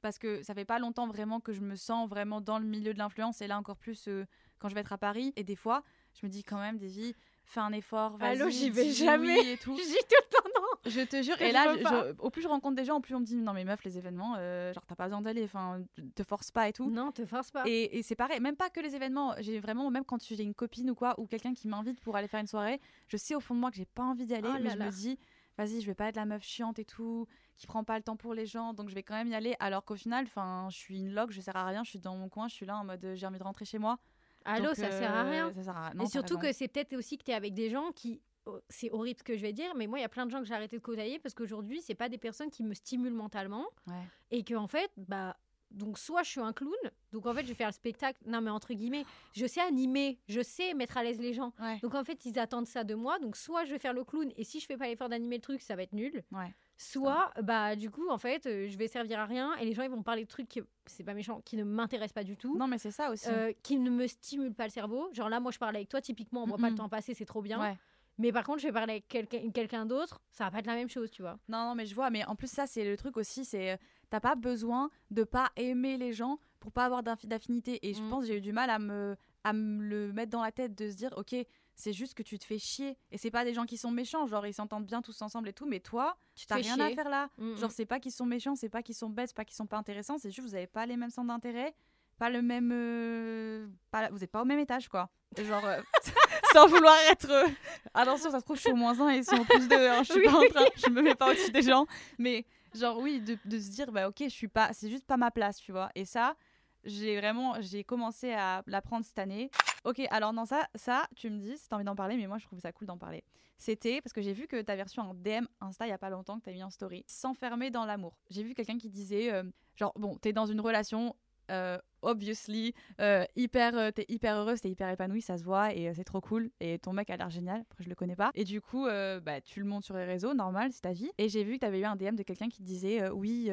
parce 0.00 0.18
que 0.18 0.42
ça 0.42 0.54
fait 0.54 0.64
pas 0.64 0.78
longtemps 0.78 1.06
vraiment 1.06 1.40
que 1.40 1.52
je 1.52 1.60
me 1.60 1.76
sens 1.76 2.08
vraiment 2.08 2.40
dans 2.40 2.58
le 2.58 2.64
milieu 2.64 2.94
de 2.94 2.98
l'influence. 2.98 3.42
Et 3.42 3.46
là, 3.46 3.58
encore 3.58 3.76
plus 3.76 4.08
euh, 4.08 4.24
quand 4.58 4.70
je 4.70 4.74
vais 4.74 4.80
être 4.80 4.94
à 4.94 4.98
Paris. 4.98 5.34
Et 5.36 5.44
des 5.44 5.56
fois, 5.56 5.84
je 6.14 6.24
me 6.24 6.30
dis 6.30 6.42
quand 6.42 6.58
même, 6.58 6.78
Davy, 6.78 7.14
fais 7.46 7.60
un 7.60 7.72
effort. 7.72 8.16
Vas-y, 8.16 8.40
Allô, 8.40 8.48
j'y 8.50 8.70
vais 8.70 8.90
jamais. 8.92 9.38
oui 9.40 9.48
et 9.48 9.56
tout. 9.58 9.74
Je 9.76 9.82
dis 9.82 9.94
tout 9.94 10.16
le 10.22 10.36
temps 10.36 10.48
non. 10.60 10.90
Je 10.90 11.00
te 11.00 11.20
jure, 11.22 11.40
et 11.42 11.50
là, 11.50 11.74
je- 11.74 11.80
je- 11.80 12.14
au 12.20 12.30
plus 12.30 12.42
je 12.42 12.46
rencontre 12.48 12.76
des 12.76 12.84
gens, 12.84 12.96
au 12.98 13.00
plus 13.00 13.14
on 13.14 13.20
me 13.20 13.24
dit 13.24 13.34
non 13.34 13.52
mais 13.52 13.64
meuf, 13.64 13.82
les 13.82 13.98
événements, 13.98 14.34
euh, 14.38 14.72
genre 14.72 14.84
t'as 14.86 14.94
pas 14.94 15.04
besoin 15.06 15.20
d'aller, 15.20 15.42
enfin, 15.42 15.80
te 16.14 16.22
force 16.22 16.52
pas 16.52 16.68
et 16.68 16.72
tout. 16.72 16.88
Non, 16.90 17.10
te 17.10 17.24
force 17.26 17.50
pas. 17.50 17.64
Et, 17.66 17.98
et 17.98 18.02
c'est 18.04 18.14
pareil, 18.14 18.38
même 18.40 18.54
pas 18.56 18.70
que 18.70 18.78
les 18.80 18.94
événements. 18.94 19.34
J'ai 19.40 19.58
vraiment, 19.58 19.90
même 19.90 20.04
quand 20.04 20.22
j'ai 20.24 20.42
une 20.44 20.54
copine 20.54 20.90
ou 20.90 20.94
quoi, 20.94 21.18
ou 21.18 21.26
quelqu'un 21.26 21.54
qui 21.54 21.66
m'invite 21.66 21.98
pour 22.00 22.14
aller 22.16 22.28
faire 22.28 22.40
une 22.40 22.46
soirée, 22.46 22.80
je 23.08 23.16
sais 23.16 23.34
au 23.34 23.40
fond 23.40 23.54
de 23.54 23.60
moi 23.60 23.70
que 23.70 23.76
j'ai 23.76 23.84
pas 23.86 24.04
envie 24.04 24.26
d'y 24.26 24.34
aller, 24.34 24.48
Oh 24.48 24.58
mais 24.62 24.70
je 24.70 24.76
là. 24.78 24.86
me 24.86 24.90
dis, 24.92 25.18
vas-y, 25.58 25.80
je 25.80 25.86
vais 25.86 25.94
pas 25.94 26.06
être 26.06 26.16
la 26.16 26.24
meuf 26.26 26.44
chiante 26.44 26.78
et 26.78 26.84
tout, 26.84 27.26
qui 27.56 27.66
prend 27.66 27.82
pas 27.82 27.96
le 27.96 28.04
temps 28.04 28.16
pour 28.16 28.32
les 28.34 28.46
gens, 28.46 28.72
donc 28.72 28.88
je 28.88 28.94
vais 28.94 29.02
quand 29.02 29.14
même 29.14 29.28
y 29.28 29.34
aller. 29.34 29.56
Alors 29.58 29.84
qu'au 29.84 29.96
final, 29.96 30.26
enfin, 30.26 30.68
je 30.70 30.76
suis 30.76 30.98
une 30.98 31.12
log, 31.12 31.32
je 31.32 31.40
sers 31.40 31.56
à 31.56 31.64
rien, 31.66 31.82
je 31.82 31.90
suis 31.90 31.98
dans 31.98 32.16
mon 32.16 32.28
coin, 32.28 32.46
je 32.46 32.54
suis 32.54 32.66
là 32.66 32.76
en 32.76 32.84
mode 32.84 33.04
euh, 33.04 33.14
j'ai 33.16 33.26
envie 33.26 33.38
de 33.40 33.44
rentrer 33.44 33.64
chez 33.64 33.78
moi. 33.78 33.98
Allô, 34.46 34.66
Donc, 34.66 34.76
ça 34.76 34.90
sert 34.90 35.14
à 35.14 35.24
euh, 35.24 35.30
rien. 35.30 35.52
Ça 35.54 35.62
sert 35.62 35.76
à... 35.76 35.90
Et 35.92 35.96
non, 35.96 36.06
surtout 36.06 36.36
raison. 36.36 36.48
que 36.48 36.52
c'est 36.52 36.68
peut-être 36.68 36.94
aussi 36.96 37.18
que 37.18 37.24
tu 37.24 37.30
es 37.30 37.34
avec 37.34 37.54
des 37.54 37.68
gens 37.70 37.90
qui. 37.92 38.20
oh, 38.46 38.58
C'est 38.68 38.90
horrible 38.90 39.18
ce 39.18 39.24
que 39.24 39.36
je 39.36 39.42
vais 39.42 39.52
dire, 39.52 39.74
mais 39.76 39.86
moi, 39.86 39.98
il 39.98 40.02
y 40.02 40.04
a 40.04 40.08
plein 40.08 40.26
de 40.26 40.30
gens 40.30 40.38
que 40.40 40.46
j'ai 40.46 40.54
arrêté 40.54 40.76
de 40.76 40.82
côtoyer 40.82 41.18
parce 41.18 41.34
qu'aujourd'hui, 41.34 41.80
c'est 41.82 41.94
pas 41.94 42.08
des 42.08 42.18
personnes 42.18 42.50
qui 42.50 42.62
me 42.62 42.74
stimulent 42.74 43.12
mentalement. 43.12 43.66
Ouais. 43.86 43.94
Et 44.30 44.42
que, 44.44 44.54
en 44.54 44.66
fait, 44.66 44.90
bah. 44.96 45.36
Donc, 45.72 45.98
soit 45.98 46.22
je 46.22 46.30
suis 46.30 46.40
un 46.40 46.52
clown, 46.52 46.72
donc 47.12 47.26
en 47.26 47.34
fait, 47.34 47.42
je 47.42 47.48
vais 47.48 47.54
faire 47.54 47.66
le 47.66 47.72
spectacle. 47.72 48.20
Non, 48.24 48.40
mais 48.40 48.50
entre 48.50 48.72
guillemets, 48.72 49.04
je 49.34 49.46
sais 49.46 49.60
animer, 49.60 50.20
je 50.28 50.40
sais 50.40 50.74
mettre 50.74 50.96
à 50.96 51.02
l'aise 51.02 51.18
les 51.18 51.32
gens. 51.34 51.52
Ouais. 51.60 51.80
Donc, 51.80 51.96
en 51.96 52.04
fait, 52.04 52.24
ils 52.24 52.38
attendent 52.38 52.68
ça 52.68 52.84
de 52.84 52.94
moi. 52.94 53.18
Donc, 53.18 53.36
soit 53.36 53.64
je 53.64 53.72
vais 53.72 53.80
faire 53.80 53.92
le 53.92 54.04
clown, 54.04 54.30
et 54.36 54.44
si 54.44 54.60
je 54.60 54.66
fais 54.66 54.76
pas 54.76 54.86
l'effort 54.86 55.08
d'animer 55.08 55.36
le 55.36 55.42
truc, 55.42 55.60
ça 55.60 55.74
va 55.74 55.82
être 55.82 55.92
nul. 55.92 56.22
Ouais. 56.30 56.54
Soit, 56.78 57.32
bah, 57.42 57.74
du 57.74 57.90
coup, 57.90 58.08
en 58.10 58.18
fait, 58.18 58.46
euh, 58.46 58.68
je 58.68 58.76
vais 58.76 58.86
servir 58.88 59.18
à 59.20 59.24
rien 59.26 59.54
et 59.56 59.64
les 59.64 59.72
gens, 59.72 59.82
ils 59.82 59.90
vont 59.90 59.96
me 59.98 60.02
parler 60.02 60.24
de 60.24 60.28
trucs 60.28 60.48
qui, 60.48 60.60
c'est 60.86 61.04
pas 61.04 61.14
méchant, 61.14 61.40
qui 61.44 61.56
ne 61.56 61.64
m'intéressent 61.64 62.12
pas 62.12 62.24
du 62.24 62.36
tout. 62.36 62.56
Non, 62.58 62.66
mais 62.68 62.78
c'est 62.78 62.90
ça 62.90 63.10
aussi. 63.10 63.28
euh, 63.30 63.52
qui 63.62 63.78
ne 63.78 63.90
me 63.90 64.06
stimulent 64.06 64.54
pas 64.54 64.64
le 64.64 64.70
cerveau. 64.70 65.08
Genre 65.12 65.28
là, 65.30 65.40
moi, 65.40 65.50
je 65.52 65.58
parle 65.58 65.74
avec 65.76 65.88
toi, 65.88 66.00
typiquement, 66.02 66.42
on 66.42 66.46
voit 66.46 66.58
pas 66.58 66.68
le 66.70 66.76
temps 66.76 66.88
passer, 66.88 67.14
c'est 67.14 67.24
trop 67.24 67.40
bien. 67.42 67.60
Ouais. 67.60 67.76
Mais 68.18 68.32
par 68.32 68.44
contre, 68.44 68.60
je 68.60 68.66
vais 68.66 68.72
parler 68.72 68.92
avec 68.94 69.08
quelqu'un 69.08 69.50
quelqu'un 69.50 69.84
d'autre, 69.84 70.22
ça 70.30 70.44
va 70.44 70.50
pas 70.50 70.58
être 70.60 70.66
la 70.66 70.74
même 70.74 70.88
chose, 70.88 71.10
tu 71.10 71.20
vois. 71.20 71.38
Non, 71.48 71.68
non, 71.68 71.74
mais 71.74 71.84
je 71.84 71.94
vois. 71.94 72.08
Mais 72.08 72.24
en 72.26 72.34
plus, 72.34 72.50
ça, 72.50 72.66
c'est 72.66 72.84
le 72.84 72.96
truc 72.96 73.16
aussi. 73.18 73.44
C'est 73.44 73.72
euh, 73.72 73.76
t'as 74.08 74.20
pas 74.20 74.34
besoin 74.36 74.90
de 75.10 75.22
pas 75.24 75.50
aimer 75.56 75.98
les 75.98 76.12
gens 76.14 76.38
pour 76.60 76.72
pas 76.72 76.86
avoir 76.86 77.02
d'affi- 77.02 77.26
d'affinité. 77.26 77.78
Et 77.86 77.92
je 77.92 78.02
Mm. 78.02 78.08
pense 78.08 78.20
que 78.22 78.28
j'ai 78.28 78.38
eu 78.38 78.40
du 78.40 78.52
mal 78.52 78.70
à 78.70 78.78
me, 78.78 79.16
à 79.44 79.52
me 79.52 79.82
le 79.82 80.12
mettre 80.14 80.30
dans 80.30 80.42
la 80.42 80.50
tête 80.50 80.74
de 80.74 80.88
se 80.90 80.96
dire, 80.96 81.12
ok, 81.18 81.34
c'est 81.76 81.92
juste 81.92 82.14
que 82.14 82.22
tu 82.22 82.38
te 82.38 82.44
fais 82.44 82.58
chier. 82.58 82.96
Et 83.12 83.18
c'est 83.18 83.30
pas 83.30 83.44
des 83.44 83.52
gens 83.54 83.66
qui 83.66 83.76
sont 83.76 83.90
méchants. 83.90 84.26
Genre, 84.26 84.46
ils 84.46 84.54
s'entendent 84.54 84.86
bien 84.86 85.02
tous 85.02 85.20
ensemble 85.22 85.48
et 85.48 85.52
tout. 85.52 85.66
Mais 85.66 85.78
toi, 85.80 86.16
Tu 86.34 86.46
t'as 86.46 86.56
rien 86.56 86.80
à 86.80 86.90
faire 86.90 87.08
là. 87.08 87.28
Mm, 87.38 87.56
Genre, 87.56 87.70
c'est 87.70 87.86
pas 87.86 88.00
qu'ils 88.00 88.12
sont 88.12 88.26
méchants, 88.26 88.54
c'est 88.56 88.68
pas 88.70 88.82
qu'ils 88.82 88.94
sont 88.94 89.10
bêtes, 89.10 89.28
c'est 89.28 89.36
pas 89.36 89.44
qu'ils 89.44 89.54
sont 89.56 89.66
pas 89.66 89.76
intéressants. 89.76 90.16
C'est 90.18 90.30
juste 90.30 90.48
vous 90.48 90.54
avez 90.54 90.66
pas 90.66 90.86
les 90.86 90.96
mêmes 90.96 91.10
centres 91.10 91.28
d'intérêt, 91.28 91.74
pas 92.18 92.30
le 92.30 92.40
même. 92.42 92.70
euh, 92.72 93.66
pas 93.90 94.08
Vous 94.10 94.24
êtes 94.24 94.30
pas 94.30 94.42
au 94.42 94.44
même 94.46 94.58
étage, 94.58 94.88
quoi. 94.88 95.08
Genre, 95.36 95.64
euh, 95.66 95.80
sans 96.54 96.66
vouloir 96.66 96.96
être. 97.10 97.30
euh, 97.30 97.46
Attention, 97.94 98.30
ça 98.30 98.40
se 98.40 98.44
trouve, 98.44 98.56
je 98.56 98.62
suis 98.62 98.72
au 98.72 98.76
moins 98.76 98.98
1 98.98 99.10
et 99.10 99.16
ils 99.18 99.24
sont 99.24 99.36
au 99.36 99.44
plus 99.44 99.68
2. 99.68 99.76
Je 99.98 100.04
suis 100.04 100.20
Oui. 100.20 100.24
pas 100.24 100.38
en 100.38 100.48
train. 100.48 100.64
Je 100.76 100.88
me 100.90 101.02
mets 101.02 101.14
pas 101.14 101.30
au-dessus 101.30 101.50
des 101.50 101.62
gens. 101.62 101.86
Mais, 102.18 102.46
genre, 102.74 102.98
oui, 102.98 103.20
de, 103.20 103.36
de 103.44 103.58
se 103.60 103.68
dire, 103.70 103.92
bah, 103.92 104.08
ok, 104.08 104.16
je 104.20 104.28
suis 104.28 104.48
pas. 104.48 104.72
C'est 104.72 104.88
juste 104.88 105.04
pas 105.04 105.18
ma 105.18 105.30
place, 105.30 105.58
tu 105.58 105.72
vois. 105.72 105.90
Et 105.94 106.06
ça, 106.06 106.36
j'ai 106.84 107.16
vraiment. 107.18 107.56
J'ai 107.60 107.84
commencé 107.84 108.32
à 108.32 108.62
l'apprendre 108.66 109.04
cette 109.04 109.18
année. 109.18 109.50
Ok, 109.86 110.02
alors, 110.10 110.32
non, 110.32 110.44
ça, 110.46 110.66
ça 110.74 111.06
tu 111.14 111.30
me 111.30 111.38
dis 111.38 111.56
si 111.56 111.68
t'as 111.68 111.76
envie 111.76 111.84
d'en 111.84 111.94
parler, 111.94 112.16
mais 112.16 112.26
moi, 112.26 112.38
je 112.38 112.44
trouve 112.44 112.58
ça 112.58 112.72
cool 112.72 112.88
d'en 112.88 112.98
parler. 112.98 113.22
C'était 113.56 114.00
parce 114.00 114.12
que 114.12 114.20
j'ai 114.20 114.32
vu 114.32 114.48
que 114.48 114.60
t'avais 114.60 114.82
reçu 114.82 114.98
un 114.98 115.14
DM 115.14 115.46
Insta 115.60 115.86
il 115.86 115.90
y 115.90 115.92
a 115.92 115.98
pas 115.98 116.10
longtemps 116.10 116.40
que 116.40 116.44
t'as 116.44 116.50
mis 116.50 116.64
en 116.64 116.70
story. 116.70 117.04
S'enfermer 117.06 117.70
dans 117.70 117.84
l'amour. 117.84 118.18
J'ai 118.28 118.42
vu 118.42 118.54
quelqu'un 118.54 118.78
qui 118.78 118.90
disait, 118.90 119.32
euh, 119.32 119.44
genre, 119.76 119.92
bon, 119.94 120.16
t'es 120.16 120.32
dans 120.32 120.46
une 120.46 120.60
relation. 120.60 121.14
Euh, 121.50 121.78
obviously, 122.02 122.74
euh, 123.00 123.24
hyper, 123.34 123.76
euh, 123.76 123.90
t'es 123.90 124.04
hyper 124.08 124.36
heureuse, 124.36 124.60
t'es 124.60 124.70
hyper 124.70 124.88
épanouie, 124.88 125.22
ça 125.22 125.38
se 125.38 125.44
voit 125.44 125.74
et 125.74 125.92
c'est 125.94 126.04
trop 126.04 126.20
cool. 126.20 126.50
Et 126.60 126.78
ton 126.78 126.92
mec 126.92 127.10
a 127.10 127.16
l'air 127.16 127.30
génial, 127.30 127.64
après 127.70 127.84
je 127.84 127.88
le 127.88 127.94
connais 127.94 128.16
pas. 128.16 128.30
Et 128.34 128.44
du 128.44 128.60
coup, 128.60 128.86
bah, 128.86 129.40
tu 129.40 129.60
le 129.60 129.66
montes 129.66 129.84
sur 129.84 129.96
les 129.96 130.04
réseaux, 130.04 130.34
normal, 130.34 130.70
c'est 130.72 130.82
ta 130.82 130.92
vie. 130.92 131.10
Et 131.18 131.28
j'ai 131.28 131.44
vu 131.44 131.54
que 131.54 131.60
t'avais 131.60 131.80
eu 131.80 131.84
un 131.84 131.96
DM 131.96 132.14
de 132.14 132.22
quelqu'un 132.22 132.48
qui 132.48 132.62
disait, 132.62 133.02
euh, 133.02 133.10
oui, 133.10 133.50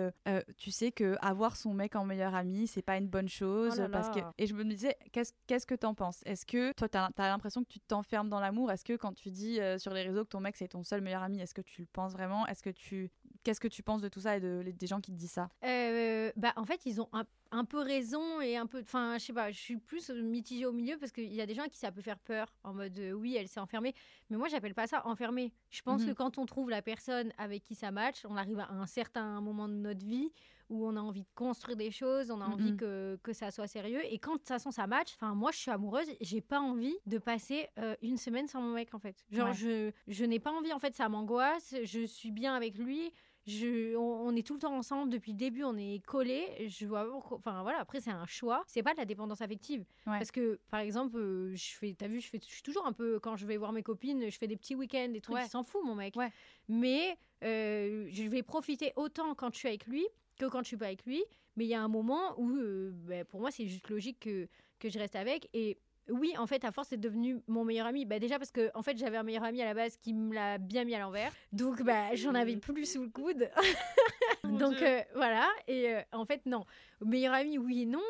tu 0.58 0.72
sais 0.72 0.92
que 0.92 1.16
avoir 1.22 1.56
son 1.56 1.74
mec 1.74 1.96
en 1.96 2.06
meilleur 2.06 2.36
ami, 2.36 2.68
c'est 2.68 2.82
pas 2.82 2.98
une 2.98 3.08
bonne 3.08 3.30
chose. 3.30 3.74
Oh 3.78 3.82
là 3.82 3.90
parce 3.90 4.10
que... 4.10 4.20
Et 4.38 4.48
je 4.48 4.54
me 4.54 4.64
disais, 4.64 4.96
qu'est-ce 5.12 5.34
qu'est-ce 5.48 5.66
que 5.66 5.76
t'en 5.76 5.94
penses? 5.94 6.22
Est-ce 6.26 6.46
que 6.46 6.72
toi, 6.74 6.88
t'as 6.90 7.10
as, 7.18 7.28
l'impression 7.28 7.64
que 7.64 7.70
tu 7.70 7.80
t'enfermes 7.80 8.30
dans 8.30 8.40
l'amour? 8.40 8.72
Est-ce 8.72 8.86
que 8.86 8.96
quand 8.96 9.14
tu 9.14 9.32
dis 9.32 9.60
sur 9.78 9.94
les 9.94 10.04
réseaux 10.04 10.24
que 10.24 10.30
ton 10.30 10.40
mec 10.40 10.56
c'est 10.56 10.68
ton 10.68 10.84
seul 10.84 11.02
meilleur 11.02 11.24
ami, 11.24 11.40
est-ce 11.40 11.54
que 11.54 11.62
tu 11.62 11.82
le 11.82 11.88
penses 11.92 12.14
vraiment? 12.14 12.46
Est-ce 12.48 12.64
que 12.64 12.70
tu 12.70 13.12
Qu'est-ce 13.44 13.60
que 13.60 13.68
tu 13.68 13.84
penses 13.84 14.02
de 14.02 14.08
tout 14.10 14.22
ça 14.22 14.38
et 14.38 14.40
de, 14.40 14.64
des 14.78 14.88
gens 14.88 15.02
qui 15.02 15.12
te 15.12 15.18
disent 15.18 15.32
ça? 15.32 15.50
Euh, 15.66 16.32
bah, 16.38 16.54
en 16.56 16.66
fait, 16.66 16.86
ils 16.86 17.02
ont 17.02 17.10
un, 17.12 17.26
un 17.52 17.66
peu 17.66 17.80
raison 17.80 18.40
et 18.42 18.56
un 18.58 18.66
peu. 18.66 18.80
Enfin, 18.82 19.18
je 19.20 19.26
sais 19.26 19.34
pas, 19.34 19.52
je 19.52 19.60
suis 19.60 19.78
plus 19.78 20.10
mitigée 20.10 20.66
au 20.66 20.72
milieu 20.72 20.98
parce 20.98 21.12
qu'il 21.12 21.34
y 21.34 21.42
a 21.42 21.46
des 21.46 21.54
gens 21.54 21.64
à 21.64 21.68
qui 21.68 21.78
ça 21.78 21.92
peut 21.92 22.02
faire 22.02 22.20
peur 22.20 22.54
en 22.64 22.74
mode 22.74 22.98
euh, 23.00 23.12
oui, 23.12 23.36
elle 23.36 23.48
s'est 23.50 23.60
enfermée. 23.60 23.94
Mais 24.30 24.38
moi, 24.38 24.48
j'appelle 24.48 24.74
pas 24.74 24.88
ça 24.88 25.06
enfermée. 25.06 25.52
Je 25.70 25.82
pense 25.82 26.02
Mhm. 26.04 26.08
que 26.08 26.14
quand 26.14 26.38
on 26.38 26.46
trouve 26.46 26.70
la 26.70 26.82
personne 26.82 27.34
avec 27.38 27.64
qui 27.64 27.76
ça 27.76 27.92
match, 27.92 28.26
on 28.26 28.38
arrive 28.38 28.60
à 28.60 28.72
un 28.72 28.86
certain 28.86 29.42
moment 29.42 29.68
de 29.68 29.74
notre 29.76 30.06
vie 30.06 30.32
où 30.70 30.88
on 30.88 30.96
a 30.96 31.02
envie 31.02 31.22
de 31.24 31.28
construire 31.36 31.76
des 31.78 31.92
choses, 31.92 32.32
on 32.32 32.40
a 32.42 32.46
envie 32.46 32.72
Mhm. 32.72 32.78
que, 32.78 33.20
que 33.22 33.34
ça 33.34 33.52
soit 33.52 33.68
sérieux. 33.68 34.02
Et 34.10 34.18
quand 34.18 34.32
de 34.34 34.38
toute 34.38 34.48
façon 34.48 34.72
ça 34.72 34.88
match, 34.88 35.14
enfin, 35.16 35.36
moi, 35.36 35.52
je 35.52 35.58
suis 35.58 35.70
amoureuse, 35.70 36.08
j'ai 36.22 36.40
pas 36.42 36.62
envie 36.62 36.96
de 37.06 37.18
passer 37.18 37.68
euh, 37.78 37.96
une 38.02 38.18
semaine 38.18 38.48
sans 38.48 38.62
mon 38.62 38.74
mec 38.74 38.94
en 38.96 39.00
fait. 39.00 39.26
Genre, 39.30 39.50
Ouais. 39.50 39.54
je, 39.54 39.92
je 40.08 40.24
n'ai 40.26 40.40
pas 40.40 40.52
envie, 40.52 40.72
en 40.72 40.80
fait, 40.80 40.96
ça 40.96 41.10
m'angoisse, 41.10 41.76
je 41.84 42.06
suis 42.06 42.32
bien 42.32 42.56
avec 42.56 42.78
lui. 42.78 43.12
Je, 43.46 43.96
on, 43.96 44.28
on 44.28 44.36
est 44.36 44.46
tout 44.46 44.54
le 44.54 44.60
temps 44.60 44.76
ensemble 44.76 45.12
depuis 45.12 45.32
le 45.32 45.38
début, 45.38 45.64
on 45.64 45.76
est 45.76 46.04
collés. 46.06 46.68
Je 46.68 46.86
vois, 46.86 47.08
enfin 47.32 47.62
voilà. 47.64 47.80
Après 47.80 48.00
c'est 48.02 48.12
un 48.12 48.26
choix. 48.26 48.64
C'est 48.68 48.84
pas 48.84 48.94
de 48.94 48.98
la 48.98 49.06
dépendance 49.06 49.42
affective. 49.42 49.82
Ouais. 50.08 50.18
Parce 50.18 50.32
que 50.32 50.60
par 50.70 50.80
exemple, 50.80 51.18
euh, 51.18 51.54
je 51.56 51.78
fais, 51.78 51.96
t'as 51.98 52.08
vu, 52.08 52.22
je 52.22 52.28
fais, 52.28 52.40
je 52.40 52.54
suis 52.54 52.64
toujours 52.64 52.86
un 52.86 52.94
peu 52.94 53.20
quand 53.20 53.36
je 53.36 53.46
vais 53.46 53.58
voir 53.58 53.72
mes 53.74 53.84
copines, 53.84 54.30
je 54.30 54.38
fais 54.38 54.48
des 54.48 54.58
petits 54.58 54.76
week-ends, 54.76 55.10
des 55.10 55.22
trucs. 55.22 55.36
Ouais. 55.36 55.46
Il 55.46 55.50
s'en 55.50 55.64
fout 55.64 55.82
mon 55.84 55.96
mec. 55.96 56.16
Ouais. 56.16 56.32
Mais 56.70 57.18
euh, 57.44 58.08
je 58.10 58.24
vais 58.24 58.44
profiter 58.44 58.94
autant 58.96 59.36
quand 59.36 59.54
je 59.54 59.60
suis 59.60 59.68
avec 59.68 59.88
lui 59.88 60.06
que 60.40 60.46
quand 60.46 60.62
je 60.62 60.68
suis 60.68 60.78
pas 60.78 60.86
avec 60.86 61.06
lui. 61.06 61.24
Mais 61.56 61.66
il 61.66 61.70
y 61.70 61.76
a 61.76 61.82
un 61.84 61.88
moment 61.88 62.34
où, 62.40 62.50
euh, 62.56 62.92
ben, 62.94 63.26
pour 63.26 63.40
moi, 63.40 63.52
c'est 63.52 63.68
juste 63.68 63.90
logique 63.90 64.20
que 64.22 64.48
que 64.80 64.90
je 64.90 65.00
reste 65.00 65.16
avec 65.16 65.50
et 65.54 65.78
oui, 66.10 66.34
en 66.38 66.48
fait, 66.48 66.66
à 66.66 66.72
force, 66.72 66.89
c'est 66.89 67.00
devenu 67.00 67.39
mon 67.48 67.63
meilleur 67.63 67.88
ami. 67.88 68.06
Bah, 68.06 68.20
déjà 68.20 68.38
parce 68.38 68.52
que, 68.52 68.72
en 68.74 68.82
fait, 68.82 68.98
j'avais 68.98 69.18
un 69.18 69.24
meilleur 69.24 69.44
ami 69.44 69.62
à 69.62 69.66
la 69.66 69.74
base 69.74 69.98
qui 69.98 70.13
me 70.13 70.34
l'a 70.34 70.58
bien 70.58 70.84
mis 70.84 70.96
à 70.96 71.00
l'envers. 71.00 71.32
Donc, 71.52 71.82
bah, 71.84 72.13
j'en 72.16 72.36
avais 72.36 72.58
plus 72.58 72.86
sous 72.92 73.04
le 73.04 73.10
coude. 73.10 73.50
Donc, 74.44 74.82
euh, 74.82 75.02
voilà. 75.16 75.50
Et 75.68 75.89
euh, 75.89 76.02
en 76.12 76.26
fait, 76.26 76.46
non. 76.46 76.66
Meilleur 77.04 77.34
ami, 77.34 77.58
oui 77.58 77.84
et 77.84 77.86
non. 77.86 78.04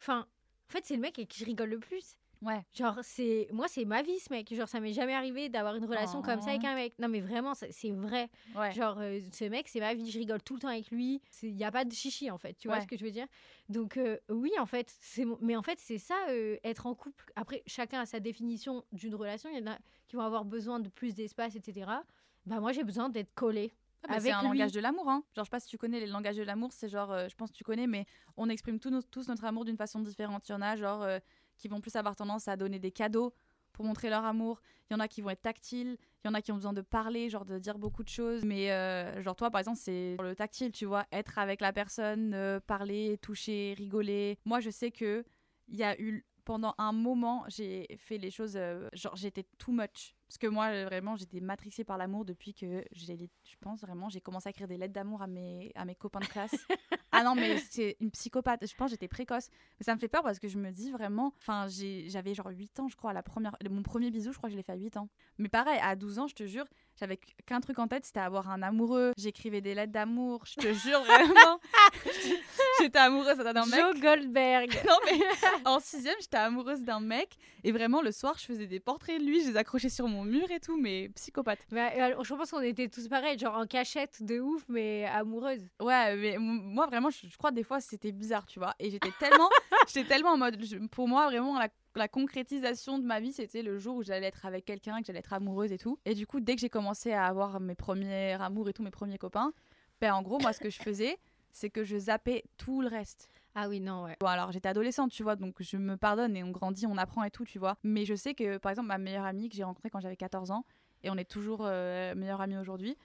Enfin, 0.00 0.26
en 0.68 0.72
fait, 0.72 0.84
c'est 0.84 0.94
le 0.94 1.00
mec 1.00 1.18
avec 1.18 1.28
qui 1.28 1.40
je 1.40 1.44
rigole 1.46 1.70
le 1.70 1.78
plus. 1.78 2.18
Ouais. 2.40 2.64
Genre, 2.72 2.98
c'est 3.02 3.48
moi, 3.52 3.66
c'est 3.68 3.84
ma 3.84 4.02
vie, 4.02 4.18
ce 4.18 4.32
mec. 4.32 4.52
Genre, 4.54 4.68
ça 4.68 4.80
m'est 4.80 4.92
jamais 4.92 5.14
arrivé 5.14 5.48
d'avoir 5.48 5.74
une 5.74 5.84
relation 5.84 6.22
comme 6.22 6.40
ça 6.40 6.50
avec 6.50 6.64
un 6.64 6.74
mec. 6.74 6.98
Non, 6.98 7.08
mais 7.08 7.20
vraiment, 7.20 7.54
c'est 7.54 7.90
vrai. 7.90 8.30
Ouais. 8.54 8.72
Genre, 8.72 8.98
euh, 8.98 9.20
ce 9.32 9.44
mec, 9.44 9.68
c'est 9.68 9.80
ma 9.80 9.94
vie. 9.94 10.10
Je 10.10 10.18
rigole 10.18 10.42
tout 10.42 10.54
le 10.54 10.60
temps 10.60 10.68
avec 10.68 10.90
lui. 10.90 11.20
Il 11.42 11.54
n'y 11.54 11.64
a 11.64 11.72
pas 11.72 11.84
de 11.84 11.92
chichi, 11.92 12.30
en 12.30 12.38
fait. 12.38 12.54
Tu 12.54 12.68
vois 12.68 12.80
ce 12.80 12.86
que 12.86 12.96
je 12.96 13.04
veux 13.04 13.10
dire? 13.10 13.26
Donc, 13.68 13.96
euh, 13.96 14.18
oui, 14.28 14.52
en 14.58 14.66
fait, 14.66 14.94
c'est 15.00 15.26
mais 15.40 15.56
en 15.56 15.62
fait, 15.62 15.78
c'est 15.80 15.98
ça, 15.98 16.14
euh, 16.30 16.56
être 16.64 16.86
en 16.86 16.94
couple. 16.94 17.32
Après, 17.36 17.62
chacun 17.66 18.00
a 18.00 18.06
sa 18.06 18.20
définition 18.20 18.84
d'une 18.92 19.14
relation. 19.14 19.50
Il 19.50 19.58
y 19.58 19.62
en 19.62 19.72
a 19.72 19.78
qui 20.06 20.16
vont 20.16 20.22
avoir 20.22 20.44
besoin 20.44 20.80
de 20.80 20.88
plus 20.88 21.14
d'espace, 21.14 21.56
etc. 21.56 22.02
Bah, 22.46 22.60
moi, 22.60 22.72
j'ai 22.72 22.84
besoin 22.84 23.08
d'être 23.08 23.34
collée. 23.34 23.72
Ah, 24.08 24.20
c'est 24.20 24.30
un 24.30 24.40
lui. 24.42 24.48
langage 24.58 24.72
de 24.72 24.80
l'amour, 24.80 25.08
hein. 25.08 25.22
Genre, 25.34 25.44
je 25.44 25.48
sais 25.48 25.50
pas 25.50 25.60
si 25.60 25.66
tu 25.66 25.76
connais 25.76 26.00
les 26.00 26.06
langages 26.06 26.36
de 26.36 26.42
l'amour, 26.42 26.72
c'est 26.72 26.88
genre, 26.88 27.12
euh, 27.12 27.28
je 27.28 27.34
pense 27.34 27.50
que 27.50 27.56
tu 27.56 27.64
connais, 27.64 27.86
mais 27.86 28.06
on 28.36 28.48
exprime 28.48 28.78
tous, 28.78 28.90
nos- 28.90 29.02
tous 29.02 29.28
notre 29.28 29.44
amour 29.44 29.64
d'une 29.64 29.76
façon 29.76 30.00
différente. 30.00 30.48
Il 30.48 30.52
y 30.52 30.54
en 30.54 30.62
a, 30.62 30.76
genre, 30.76 31.02
euh, 31.02 31.18
qui 31.58 31.68
vont 31.68 31.80
plus 31.80 31.96
avoir 31.96 32.16
tendance 32.16 32.48
à 32.48 32.56
donner 32.56 32.78
des 32.78 32.90
cadeaux 32.90 33.34
pour 33.72 33.84
montrer 33.84 34.10
leur 34.10 34.24
amour. 34.24 34.60
Il 34.90 34.94
y 34.94 34.96
en 34.96 35.00
a 35.00 35.08
qui 35.08 35.20
vont 35.20 35.30
être 35.30 35.42
tactiles. 35.42 35.98
Il 36.24 36.28
y 36.28 36.30
en 36.30 36.34
a 36.34 36.42
qui 36.42 36.50
ont 36.50 36.56
besoin 36.56 36.72
de 36.72 36.80
parler, 36.80 37.28
genre 37.28 37.44
de 37.44 37.58
dire 37.58 37.78
beaucoup 37.78 38.02
de 38.02 38.08
choses. 38.08 38.44
Mais, 38.44 38.72
euh, 38.72 39.22
genre, 39.22 39.36
toi, 39.36 39.50
par 39.50 39.60
exemple, 39.60 39.78
c'est 39.78 40.16
le 40.20 40.34
tactile, 40.34 40.72
tu 40.72 40.86
vois. 40.86 41.06
Être 41.12 41.38
avec 41.38 41.60
la 41.60 41.72
personne, 41.72 42.32
euh, 42.34 42.60
parler, 42.60 43.18
toucher, 43.20 43.74
rigoler. 43.76 44.38
Moi, 44.44 44.60
je 44.60 44.70
sais 44.70 44.90
que 44.90 45.24
il 45.68 45.76
y 45.76 45.84
a 45.84 46.00
eu 46.00 46.24
pendant 46.44 46.74
un 46.78 46.92
moment, 46.92 47.44
j'ai 47.48 47.86
fait 47.98 48.16
les 48.16 48.30
choses, 48.30 48.54
euh, 48.56 48.88
genre 48.94 49.14
j'étais 49.16 49.44
too 49.58 49.70
much. 49.70 50.14
Parce 50.28 50.36
que 50.38 50.46
moi, 50.46 50.66
euh, 50.66 50.84
vraiment, 50.84 51.16
j'étais 51.16 51.40
matrixée 51.40 51.84
par 51.84 51.96
l'amour 51.96 52.26
depuis 52.26 52.52
que 52.52 52.84
j'ai, 52.92 53.16
je 53.16 53.56
pense 53.60 53.80
vraiment, 53.80 54.10
j'ai 54.10 54.20
commencé 54.20 54.48
à 54.48 54.50
écrire 54.50 54.68
des 54.68 54.76
lettres 54.76 54.92
d'amour 54.92 55.22
à 55.22 55.26
mes, 55.26 55.72
à 55.74 55.86
mes 55.86 55.94
copains 55.94 56.20
de 56.20 56.26
classe. 56.26 56.54
ah 57.12 57.24
non, 57.24 57.34
mais 57.34 57.56
c'est 57.70 57.96
une 58.00 58.10
psychopathe. 58.10 58.66
Je 58.66 58.74
pense 58.74 58.88
que 58.88 58.90
j'étais 58.90 59.08
précoce. 59.08 59.48
Mais 59.80 59.84
ça 59.84 59.94
me 59.94 59.98
fait 59.98 60.08
peur 60.08 60.22
parce 60.22 60.38
que 60.38 60.46
je 60.46 60.58
me 60.58 60.70
dis 60.70 60.90
vraiment, 60.90 61.32
enfin, 61.38 61.66
j'avais 62.06 62.34
genre 62.34 62.50
8 62.50 62.80
ans, 62.80 62.88
je 62.88 62.96
crois, 62.96 63.12
à 63.12 63.14
la 63.14 63.22
première, 63.22 63.56
mon 63.70 63.82
premier 63.82 64.10
bisou, 64.10 64.32
je 64.32 64.36
crois 64.36 64.50
que 64.50 64.52
je 64.52 64.58
l'ai 64.58 64.62
fait 64.62 64.72
à 64.72 64.76
8 64.76 64.98
ans. 64.98 65.08
Mais 65.38 65.48
pareil, 65.48 65.80
à 65.82 65.96
12 65.96 66.18
ans, 66.18 66.26
je 66.26 66.34
te 66.34 66.46
jure, 66.46 66.66
j'avais 66.96 67.18
qu'un 67.46 67.60
truc 67.60 67.78
en 67.78 67.88
tête, 67.88 68.04
c'était 68.04 68.20
avoir 68.20 68.50
un 68.50 68.60
amoureux. 68.62 69.12
J'écrivais 69.16 69.60
des 69.60 69.74
lettres 69.74 69.92
d'amour, 69.92 70.44
je 70.44 70.56
te 70.56 70.72
jure 70.72 71.00
vraiment. 71.04 71.60
j'étais 72.80 72.98
amoureuse 72.98 73.38
d'un 73.38 73.66
mec. 73.66 73.74
Joe 73.74 74.00
Goldberg. 74.00 74.74
Non 74.88 74.96
mais 75.04 75.20
en 75.64 75.80
sixième, 75.80 76.14
j'étais 76.20 76.38
amoureuse 76.38 76.82
d'un 76.82 77.00
mec 77.00 77.36
et 77.62 77.72
vraiment 77.72 78.00
le 78.00 78.10
soir, 78.10 78.36
je 78.38 78.44
faisais 78.44 78.66
des 78.66 78.80
portraits 78.80 79.20
de 79.20 79.24
lui, 79.24 79.42
je 79.42 79.48
les 79.50 79.56
accrochais 79.56 79.88
sur 79.88 80.08
mon 80.08 80.17
mur 80.24 80.50
et 80.50 80.60
tout, 80.60 80.76
mais 80.80 81.08
psychopathe. 81.10 81.60
Bah, 81.70 81.90
je 82.22 82.34
pense 82.34 82.50
qu'on 82.50 82.60
était 82.60 82.88
tous 82.88 83.08
pareils, 83.08 83.38
genre 83.38 83.56
en 83.56 83.66
cachette 83.66 84.22
de 84.22 84.40
ouf, 84.40 84.64
mais 84.68 85.04
amoureuse. 85.06 85.68
Ouais, 85.80 86.16
mais 86.16 86.36
moi 86.38 86.86
vraiment, 86.86 87.10
je, 87.10 87.26
je 87.28 87.36
crois 87.36 87.50
des 87.50 87.62
fois 87.62 87.80
c'était 87.80 88.12
bizarre, 88.12 88.46
tu 88.46 88.58
vois. 88.58 88.74
Et 88.78 88.90
j'étais 88.90 89.12
tellement, 89.18 89.48
j'étais 89.88 90.08
tellement 90.08 90.30
en 90.30 90.38
mode, 90.38 90.62
je- 90.64 90.76
pour 90.88 91.08
moi 91.08 91.26
vraiment 91.26 91.58
la, 91.58 91.68
la 91.94 92.08
concrétisation 92.08 92.98
de 92.98 93.04
ma 93.04 93.20
vie, 93.20 93.32
c'était 93.32 93.62
le 93.62 93.78
jour 93.78 93.96
où 93.96 94.02
j'allais 94.02 94.26
être 94.26 94.46
avec 94.46 94.64
quelqu'un, 94.64 95.00
que 95.00 95.06
j'allais 95.06 95.18
être 95.20 95.32
amoureuse 95.32 95.72
et 95.72 95.78
tout. 95.78 95.98
Et 96.04 96.14
du 96.14 96.26
coup, 96.26 96.40
dès 96.40 96.54
que 96.54 96.60
j'ai 96.60 96.68
commencé 96.70 97.12
à 97.12 97.24
avoir 97.26 97.60
mes 97.60 97.74
premiers 97.74 98.32
amours 98.34 98.68
et 98.68 98.72
tous 98.72 98.82
mes 98.82 98.90
premiers 98.90 99.18
copains, 99.18 99.52
ben 100.00 100.12
en 100.14 100.22
gros, 100.22 100.38
moi 100.38 100.52
ce 100.52 100.60
que 100.60 100.70
je 100.70 100.78
faisais, 100.78 101.18
c'est 101.50 101.70
que 101.70 101.82
je 101.82 101.96
zappais 101.98 102.44
tout 102.56 102.82
le 102.82 102.88
reste. 102.88 103.30
Ah 103.54 103.68
oui, 103.68 103.80
non, 103.80 104.04
ouais. 104.04 104.16
Bon, 104.20 104.26
alors 104.26 104.52
j'étais 104.52 104.68
adolescente, 104.68 105.10
tu 105.10 105.22
vois, 105.22 105.34
donc 105.36 105.56
je 105.60 105.76
me 105.76 105.96
pardonne 105.96 106.36
et 106.36 106.44
on 106.44 106.50
grandit, 106.50 106.86
on 106.86 106.96
apprend 106.96 107.24
et 107.24 107.30
tout, 107.30 107.44
tu 107.44 107.58
vois. 107.58 107.76
Mais 107.82 108.04
je 108.04 108.14
sais 108.14 108.34
que, 108.34 108.58
par 108.58 108.70
exemple, 108.70 108.88
ma 108.88 108.98
meilleure 108.98 109.24
amie 109.24 109.48
que 109.48 109.56
j'ai 109.56 109.64
rencontrée 109.64 109.90
quand 109.90 110.00
j'avais 110.00 110.16
14 110.16 110.50
ans, 110.50 110.64
et 111.02 111.10
on 111.10 111.16
est 111.16 111.28
toujours 111.28 111.60
euh, 111.62 112.14
meilleure 112.14 112.40
amie 112.40 112.56
aujourd'hui, 112.58 112.96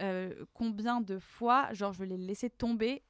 euh, 0.00 0.44
combien 0.54 1.00
de 1.00 1.18
fois, 1.18 1.72
genre, 1.72 1.92
je 1.92 2.02
l'ai 2.04 2.16
laissé 2.16 2.50
tomber 2.50 3.02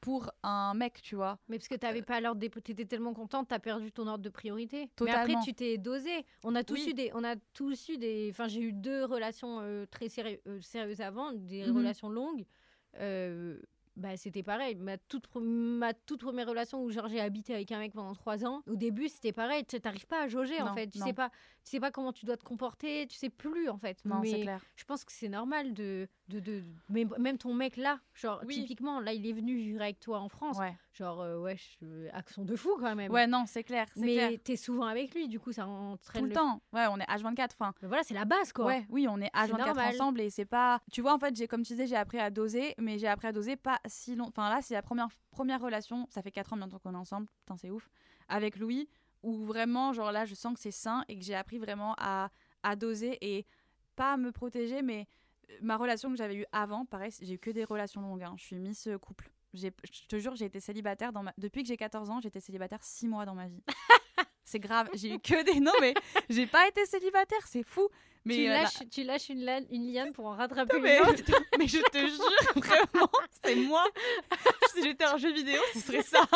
pour 0.00 0.30
un 0.42 0.74
mec, 0.74 1.00
tu 1.02 1.14
vois. 1.14 1.38
Mais 1.48 1.56
parce 1.58 1.68
que 1.68 1.74
t'avais 1.76 2.02
pas 2.02 2.20
l'ordre 2.20 2.40
des... 2.40 2.50
T'étais 2.50 2.84
tellement 2.84 3.14
contente, 3.14 3.48
t'as 3.48 3.58
perdu 3.60 3.92
ton 3.92 4.06
ordre 4.08 4.24
de 4.24 4.28
priorité. 4.28 4.80
Mais 4.82 4.88
Totalement. 4.96 5.34
après, 5.38 5.44
tu 5.44 5.54
t'es 5.54 5.78
dosé. 5.78 6.24
On 6.42 6.54
a 6.56 6.64
tous 6.64 6.74
Oui. 6.74 6.90
eu 6.90 6.94
des... 6.94 7.10
On 7.14 7.22
a 7.22 7.36
tous 7.54 7.88
eu 7.88 7.96
des... 7.96 8.28
Enfin, 8.30 8.48
j'ai 8.48 8.60
eu 8.60 8.72
deux 8.72 9.04
relations 9.04 9.58
euh, 9.60 9.86
très 9.86 10.06
séri- 10.08 10.40
euh, 10.48 10.60
sérieuses 10.60 11.00
avant, 11.00 11.32
des 11.32 11.66
Mhm. 11.66 11.76
relations 11.76 12.08
longues. 12.08 12.44
Euh, 12.96 13.60
Bah, 13.98 14.16
c'était 14.16 14.44
pareil. 14.44 14.76
Ma 14.76 14.96
toute, 14.96 15.28
ma 15.34 15.92
toute 15.92 16.20
première 16.20 16.46
relation 16.48 16.82
où 16.84 16.90
j'ai 16.90 17.20
habité 17.20 17.52
avec 17.52 17.72
un 17.72 17.80
mec 17.80 17.92
pendant 17.92 18.14
trois 18.14 18.44
ans, 18.46 18.62
au 18.68 18.76
début, 18.76 19.08
c'était 19.08 19.32
pareil. 19.32 19.64
Tu 19.64 19.80
t'arrives 19.80 20.06
pas 20.06 20.22
à 20.22 20.28
jauger, 20.28 20.62
en 20.62 20.72
fait. 20.72 20.86
Tu 20.86 20.98
non. 21.00 21.06
sais 21.06 21.12
pas, 21.12 21.30
tu 21.68 21.76
sais 21.76 21.80
pas 21.80 21.90
comment 21.90 22.12
tu 22.12 22.24
dois 22.24 22.36
te 22.38 22.44
comporter, 22.44 23.06
tu 23.06 23.16
sais 23.16 23.28
plus 23.30 23.68
en 23.68 23.76
fait. 23.76 24.02
Non, 24.04 24.22
c'est 24.24 24.40
clair. 24.40 24.64
je 24.76 24.84
pense 24.84 25.04
que 25.04 25.12
c'est 25.12 25.28
normal 25.28 25.74
de, 25.74 26.08
de, 26.28 26.40
de, 26.40 26.62
mais 26.88 27.06
même 27.18 27.36
ton 27.36 27.52
mec 27.52 27.76
là, 27.76 28.00
genre 28.14 28.40
Oui. 28.46 28.54
typiquement 28.54 29.00
là 29.00 29.12
il 29.12 29.26
est 29.26 29.32
venu 29.32 29.54
vivre 29.56 29.82
avec 29.82 30.00
toi 30.00 30.20
en 30.20 30.28
France, 30.30 30.58
Ouais. 30.58 30.74
genre 30.94 31.20
euh, 31.20 31.38
ouais, 31.38 31.56
je- 31.80 32.08
accent 32.12 32.44
de 32.44 32.56
fou 32.56 32.70
quand 32.80 32.94
même. 32.94 33.12
Ouais, 33.12 33.26
non, 33.26 33.44
c'est 33.46 33.64
clair. 33.64 33.86
Mais 33.96 34.38
t'es 34.42 34.56
souvent 34.56 34.86
avec 34.86 35.14
lui, 35.14 35.28
du 35.28 35.38
coup 35.38 35.52
ça 35.52 35.66
entraîne 35.66 36.22
Tout 36.22 36.28
le 36.28 36.32
temps. 36.34 36.62
Ouais, 36.72 36.86
on 36.90 36.96
est 36.98 37.04
H24. 37.08 37.50
Enfin, 37.58 37.74
Mais 37.82 37.88
voilà, 37.88 38.02
c'est 38.02 38.14
la 38.14 38.24
base 38.24 38.52
quoi. 38.52 38.64
Ouais, 38.66 38.86
oui, 38.88 39.06
on 39.08 39.20
est 39.20 39.30
C'est 39.34 39.40
H24 39.52 39.58
normal. 39.66 39.94
ensemble 39.94 40.20
et 40.22 40.30
c'est 40.30 40.44
pas. 40.46 40.80
Tu 40.90 41.02
vois, 41.02 41.12
en 41.12 41.18
fait, 41.18 41.36
j'ai 41.36 41.46
comme 41.46 41.62
tu 41.62 41.74
disais, 41.74 41.86
j'ai 41.86 41.96
appris 41.96 42.18
à 42.18 42.30
doser, 42.30 42.74
mais 42.78 42.98
j'ai 42.98 43.08
appris 43.08 43.28
à 43.28 43.32
doser 43.32 43.56
pas 43.56 43.78
si 43.86 44.14
long. 44.16 44.26
Enfin 44.28 44.48
là, 44.48 44.60
c'est 44.62 44.74
la 44.74 44.82
première 44.82 45.08
première 45.30 45.60
relation. 45.60 46.06
Ça 46.08 46.22
fait 46.22 46.30
4 46.30 46.52
ans 46.54 46.56
bientôt 46.56 46.78
qu'on 46.78 46.94
est 46.94 46.96
ensemble. 46.96 47.26
Putain, 47.40 47.56
c'est 47.58 47.70
ouf. 47.70 47.88
Avec 48.28 48.56
Louis, 48.56 48.88
où 49.22 49.44
vraiment, 49.44 49.92
genre 49.92 50.12
là, 50.12 50.24
je 50.24 50.34
sens 50.34 50.54
que 50.54 50.60
c'est 50.60 50.70
sain 50.70 51.04
et 51.08 51.18
que 51.18 51.24
j'ai 51.24 51.34
appris 51.34 51.58
vraiment 51.58 51.94
à 51.98 52.30
à 52.62 52.74
doser 52.76 53.18
et 53.20 53.46
pas 53.96 54.14
à 54.14 54.16
me 54.16 54.32
protéger, 54.32 54.82
mais 54.82 55.06
euh, 55.50 55.54
ma 55.62 55.76
relation 55.76 56.10
que 56.10 56.16
j'avais 56.16 56.36
eue 56.36 56.46
avant, 56.52 56.84
pareil, 56.84 57.12
j'ai 57.20 57.34
eu 57.34 57.38
que 57.38 57.50
des 57.50 57.64
relations 57.64 58.00
longues. 58.00 58.22
hein. 58.24 58.34
Je 58.36 58.44
suis 58.44 58.58
Miss 58.58 58.86
euh, 58.88 58.98
couple. 58.98 59.30
Je 59.54 59.68
te 60.08 60.18
jure, 60.18 60.34
j'ai 60.36 60.44
été 60.44 60.60
célibataire 60.60 61.10
depuis 61.38 61.62
que 61.62 61.68
j'ai 61.68 61.76
14 61.76 62.10
ans, 62.10 62.20
j'étais 62.20 62.40
célibataire 62.40 62.82
6 62.82 63.08
mois 63.08 63.24
dans 63.24 63.34
ma 63.34 63.48
vie. 63.48 63.62
C'est 64.48 64.58
grave, 64.58 64.88
j'ai 64.94 65.12
eu 65.14 65.18
que 65.18 65.42
des 65.44 65.60
non 65.60 65.72
mais 65.80 65.92
j'ai 66.30 66.46
pas 66.46 66.66
été 66.66 66.84
célibataire, 66.86 67.46
c'est 67.46 67.62
fou. 67.62 67.88
Mais 68.24 68.34
tu, 68.34 68.46
euh, 68.46 68.48
la- 68.48 68.62
lâches, 68.62 68.82
tu 68.90 69.04
lâches 69.04 69.28
une, 69.28 69.44
la- 69.44 69.60
une 69.70 69.92
liane 69.92 70.12
pour 70.12 70.26
en 70.26 70.34
rattraper 70.34 70.80
mais, 70.80 70.98
une 70.98 71.08
autre. 71.08 71.22
mais 71.58 71.68
je 71.68 71.78
te 71.78 71.98
jure, 71.98 72.52
vraiment, 72.56 73.10
c'est 73.42 73.54
moi. 73.56 73.84
Si 74.74 74.82
j'étais 74.82 75.04
un 75.04 75.16
jeu 75.18 75.32
vidéo, 75.32 75.60
ce 75.74 75.80
serait 75.80 76.02
ça. 76.02 76.26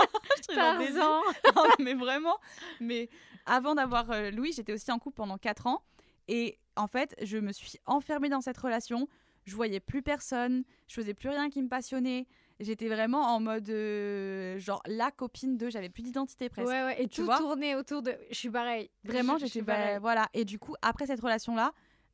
Je 0.48 0.54
Tarzan. 0.54 1.20
non, 1.56 1.68
mais 1.80 1.94
vraiment. 1.94 2.36
Mais 2.80 3.08
avant 3.46 3.74
d'avoir 3.74 4.10
euh, 4.10 4.30
Louis, 4.30 4.52
j'étais 4.52 4.72
aussi 4.72 4.90
en 4.92 4.98
couple 4.98 5.16
pendant 5.16 5.38
4 5.38 5.66
ans. 5.66 5.82
Et 6.28 6.58
en 6.76 6.86
fait, 6.86 7.14
je 7.22 7.38
me 7.38 7.52
suis 7.52 7.78
enfermée 7.86 8.28
dans 8.28 8.40
cette 8.40 8.58
relation. 8.58 9.08
Je 9.44 9.54
voyais 9.56 9.80
plus 9.80 10.02
personne. 10.02 10.64
Je 10.86 10.94
faisais 10.94 11.14
plus 11.14 11.28
rien 11.30 11.50
qui 11.50 11.60
me 11.62 11.68
passionnait. 11.68 12.26
J'étais 12.62 12.88
vraiment 12.88 13.20
en 13.34 13.40
mode 13.40 13.68
euh, 13.70 14.58
genre 14.58 14.82
la 14.86 15.10
copine 15.10 15.56
de. 15.56 15.68
J'avais 15.68 15.88
plus 15.88 16.02
d'identité 16.02 16.48
presque. 16.48 16.68
Ouais, 16.68 16.82
ouais, 16.84 17.02
et 17.02 17.08
Tu 17.08 17.16
tout 17.20 17.24
vois 17.24 17.38
tournait 17.38 17.74
autour 17.74 18.02
de. 18.02 18.16
Je 18.30 18.34
suis 18.36 18.50
pareil. 18.50 18.90
Vraiment, 19.04 19.36
j'étais 19.38 19.62
pareil. 19.62 19.98
voilà. 20.00 20.28
Et 20.32 20.44
du 20.44 20.58
coup, 20.58 20.74
après 20.82 21.06
cette 21.06 21.20
relation-là, 21.20 21.72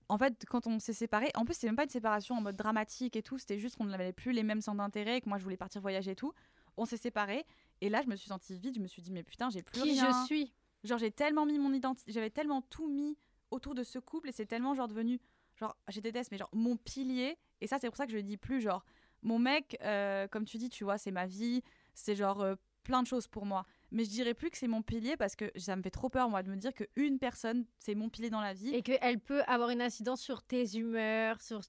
en 0.08 0.16
fait, 0.18 0.44
quand 0.48 0.66
on 0.66 0.78
s'est 0.78 0.92
séparés, 0.94 1.30
en 1.34 1.44
plus, 1.44 1.54
c'est 1.54 1.66
même 1.66 1.76
pas 1.76 1.84
une 1.84 1.90
séparation 1.90 2.34
en 2.36 2.40
mode 2.40 2.56
dramatique 2.56 3.14
et 3.16 3.22
tout. 3.22 3.36
C'était 3.38 3.58
juste 3.58 3.76
qu'on 3.76 3.84
n'avait 3.84 4.12
plus 4.12 4.32
les 4.32 4.42
mêmes 4.42 4.60
centres 4.62 4.78
d'intérêt, 4.78 5.20
que 5.20 5.28
moi, 5.28 5.38
je 5.38 5.44
voulais 5.44 5.56
partir 5.58 5.80
voyager 5.82 6.12
et 6.12 6.16
tout. 6.16 6.32
On 6.76 6.84
s'est 6.86 6.96
séparés. 6.96 7.44
Et 7.80 7.88
là, 7.90 8.00
je 8.02 8.08
me 8.08 8.16
suis 8.16 8.28
sentie 8.28 8.54
vide. 8.58 8.74
Je 8.76 8.80
me 8.80 8.86
suis 8.88 9.02
dit, 9.02 9.12
mais 9.12 9.22
putain, 9.22 9.50
j'ai 9.50 9.62
plus 9.62 9.82
Qui 9.82 9.92
rien. 9.92 10.22
je 10.22 10.26
suis? 10.26 10.52
Genre, 10.84 10.98
j'ai 10.98 11.10
tellement 11.10 11.44
mis 11.44 11.58
mon 11.58 11.72
identité, 11.72 12.10
j'avais 12.12 12.30
tellement 12.30 12.62
tout 12.62 12.88
mis 12.88 13.18
autour 13.50 13.74
de 13.74 13.82
ce 13.82 13.98
couple 13.98 14.28
et 14.28 14.32
c'est 14.32 14.46
tellement 14.46 14.74
genre 14.74 14.86
devenu, 14.88 15.20
genre, 15.56 15.76
je 15.88 15.98
déteste, 16.00 16.30
mais 16.30 16.38
genre 16.38 16.48
mon 16.52 16.76
pilier. 16.76 17.36
Et 17.60 17.66
ça, 17.66 17.78
c'est 17.80 17.88
pour 17.88 17.96
ça 17.96 18.06
que 18.06 18.12
je 18.12 18.18
dis 18.18 18.36
plus, 18.36 18.60
genre, 18.60 18.84
mon 19.22 19.38
mec, 19.38 19.76
euh, 19.82 20.26
comme 20.28 20.44
tu 20.44 20.58
dis, 20.58 20.68
tu 20.68 20.84
vois, 20.84 20.98
c'est 20.98 21.10
ma 21.10 21.26
vie, 21.26 21.62
c'est 21.94 22.14
genre 22.14 22.40
euh, 22.42 22.54
plein 22.84 23.02
de 23.02 23.06
choses 23.06 23.26
pour 23.26 23.44
moi. 23.46 23.64
Mais 23.90 24.04
je 24.04 24.10
dirais 24.10 24.34
plus 24.34 24.50
que 24.50 24.58
c'est 24.58 24.68
mon 24.68 24.82
pilier 24.82 25.16
parce 25.16 25.34
que 25.34 25.50
ça 25.56 25.74
me 25.76 25.82
fait 25.82 25.90
trop 25.90 26.08
peur, 26.10 26.28
moi, 26.28 26.42
de 26.42 26.50
me 26.50 26.56
dire 26.56 26.72
qu'une 26.74 27.18
personne, 27.18 27.64
c'est 27.78 27.94
mon 27.94 28.08
pilier 28.10 28.30
dans 28.30 28.40
la 28.40 28.52
vie. 28.54 28.74
Et 28.74 28.82
qu'elle 28.82 29.18
peut 29.18 29.42
avoir 29.46 29.70
une 29.70 29.80
incidence 29.82 30.20
sur 30.20 30.42
tes 30.42 30.76
humeurs, 30.76 31.40
sur. 31.40 31.60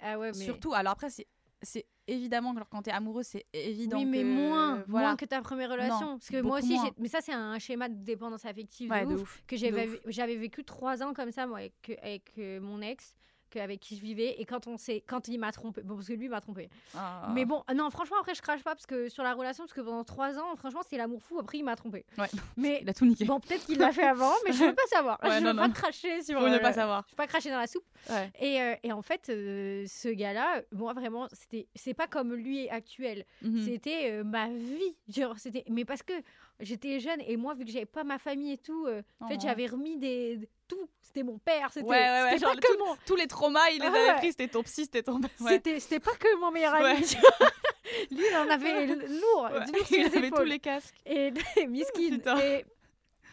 Ah 0.00 0.18
ouais, 0.18 0.32
mais. 0.32 0.44
Surtout, 0.44 0.74
alors 0.74 0.92
après, 0.92 1.10
c'est. 1.10 1.26
C'est 1.60 1.86
évidemment 2.06 2.54
que 2.54 2.60
quand 2.70 2.82
t'es 2.82 2.92
amoureux, 2.92 3.24
c'est 3.24 3.44
évident. 3.52 3.98
Oui, 3.98 4.04
mais 4.04 4.22
que- 4.22 4.26
moins, 4.28 4.84
voilà. 4.86 5.08
moins 5.08 5.16
que 5.16 5.24
ta 5.24 5.42
première 5.42 5.68
relation. 5.72 6.00
Non, 6.12 6.18
Parce 6.18 6.28
que 6.28 6.40
moi 6.40 6.58
aussi, 6.58 6.76
mais 6.98 7.08
ça, 7.08 7.20
c'est 7.20 7.32
un 7.32 7.58
schéma 7.58 7.88
de 7.88 7.94
dépendance 7.96 8.44
affective 8.44 8.88
Ouais, 8.92 9.04
de 9.04 9.10
de 9.10 9.14
ouf, 9.16 9.22
ouf. 9.22 9.42
que 9.44 9.56
j'avais 9.56 10.36
vécu 10.36 10.62
trois 10.62 11.02
ans 11.02 11.12
comme 11.14 11.32
ça, 11.32 11.48
moi, 11.48 11.58
avec, 11.58 11.98
avec 12.00 12.30
euh, 12.38 12.60
mon 12.60 12.80
ex, 12.80 13.12
que, 13.48 13.58
avec 13.58 13.80
qui 13.80 13.96
je 13.96 14.02
vivais. 14.02 14.40
Et 14.40 14.44
quand, 14.44 14.66
on 14.66 14.76
s'est- 14.76 15.02
quand 15.06 15.28
il 15.28 15.38
m'a 15.38 15.52
trompé, 15.52 15.82
bon, 15.82 15.94
parce 15.96 16.08
que 16.08 16.12
lui 16.12 16.26
il 16.26 16.30
m'a 16.30 16.40
trompé. 16.40 16.68
Ah. 16.96 17.30
Mais 17.34 17.44
bon, 17.44 17.62
non, 17.74 17.90
franchement, 17.90 18.16
après, 18.20 18.34
je 18.34 18.42
crache 18.42 18.62
pas 18.62 18.74
parce 18.74 18.86
que 18.86 19.08
sur 19.08 19.22
la 19.22 19.34
relation, 19.34 19.64
parce 19.64 19.72
que 19.74 19.80
pendant 19.80 20.04
trois 20.04 20.38
ans, 20.38 20.56
franchement, 20.56 20.80
c'était 20.82 20.96
l'amour 20.98 21.22
fou. 21.22 21.38
Après, 21.38 21.58
il 21.58 21.64
m'a 21.64 21.76
trompé. 21.76 22.04
Ouais. 22.18 22.26
Mais 22.56 22.80
Il 22.82 22.88
a 22.88 22.94
tout 22.94 23.06
niqué. 23.06 23.24
bon, 23.24 23.40
peut-être 23.40 23.64
qu'il 23.66 23.78
l'a 23.78 23.92
fait 23.92 24.06
avant, 24.06 24.32
mais 24.46 24.52
je 24.52 24.64
veux 24.64 24.74
pas 24.74 24.86
savoir. 24.90 25.18
Ouais, 25.22 25.38
je 25.38 25.44
non, 25.44 25.50
veux 25.50 25.56
pas 25.56 25.68
non. 25.68 25.74
cracher 25.74 26.22
sur. 26.22 26.38
Faut 26.40 26.48
ne 26.48 26.54
euh, 26.56 26.58
pas 26.60 26.72
savoir. 26.72 27.04
Je 27.08 27.12
veux 27.12 27.16
pas 27.16 27.26
cracher 27.26 27.50
dans 27.50 27.58
la 27.58 27.66
soupe. 27.66 27.84
Ouais. 28.10 28.30
Et, 28.40 28.60
euh, 28.62 28.74
et 28.82 28.92
en 28.92 29.02
fait, 29.02 29.28
euh, 29.28 29.84
ce 29.88 30.08
gars-là, 30.08 30.62
moi 30.72 30.92
vraiment, 30.92 31.28
c'était, 31.32 31.66
c'est 31.74 31.94
pas 31.94 32.06
comme 32.06 32.34
lui 32.34 32.68
actuel. 32.68 33.24
Mhm. 33.42 33.64
C'était 33.64 34.10
euh, 34.12 34.24
ma 34.24 34.48
vie. 34.48 34.96
Genre, 35.08 35.38
c'était, 35.38 35.64
mais 35.68 35.84
parce 35.84 36.02
que 36.02 36.12
j'étais 36.60 37.00
jeune 37.00 37.20
et 37.26 37.36
moi, 37.36 37.54
vu 37.54 37.64
que 37.64 37.70
j'avais 37.70 37.86
pas 37.86 38.04
ma 38.04 38.18
famille 38.18 38.52
et 38.52 38.58
tout, 38.58 38.86
euh, 38.86 39.02
en 39.20 39.28
fait, 39.28 39.34
Oh. 39.38 39.42
j'avais 39.42 39.66
remis 39.66 39.96
des 39.98 40.48
tout. 40.68 40.88
C'était 41.02 41.22
mon 41.22 41.38
père. 41.38 41.70
C'était, 41.72 41.86
Ouais, 41.86 41.96
ouais, 41.96 42.22
ouais, 42.32 42.38
pas 42.38 42.54
que 42.54 42.78
mon, 42.78 42.96
tous 43.06 43.16
les 43.16 43.26
traumas, 43.26 43.70
il 43.70 43.80
les 43.80 43.86
Ah 43.86 43.94
avait 43.94 44.18
pris. 44.18 44.28
C'était 44.28 44.48
ton 44.48 44.62
psy, 44.62 44.84
c'était 44.84 45.02
ton. 45.02 45.20
C'était, 45.38 46.00
pas 46.00 46.14
que 46.14 46.38
mon 46.38 46.50
meilleur 46.50 46.74
ami. 46.74 47.00
Lui, 48.10 48.24
il 48.30 48.36
en 48.36 48.50
avait 48.50 48.86
lourd, 48.86 49.48
lourd 49.48 49.86
sur 49.86 49.96
il 49.96 50.04
les 50.04 50.16
avait 50.16 50.30
tous 50.30 50.42
les 50.42 50.58
casques. 50.58 50.94
Et 51.06 51.32
miskin. 51.68 52.18
Et 52.40 52.64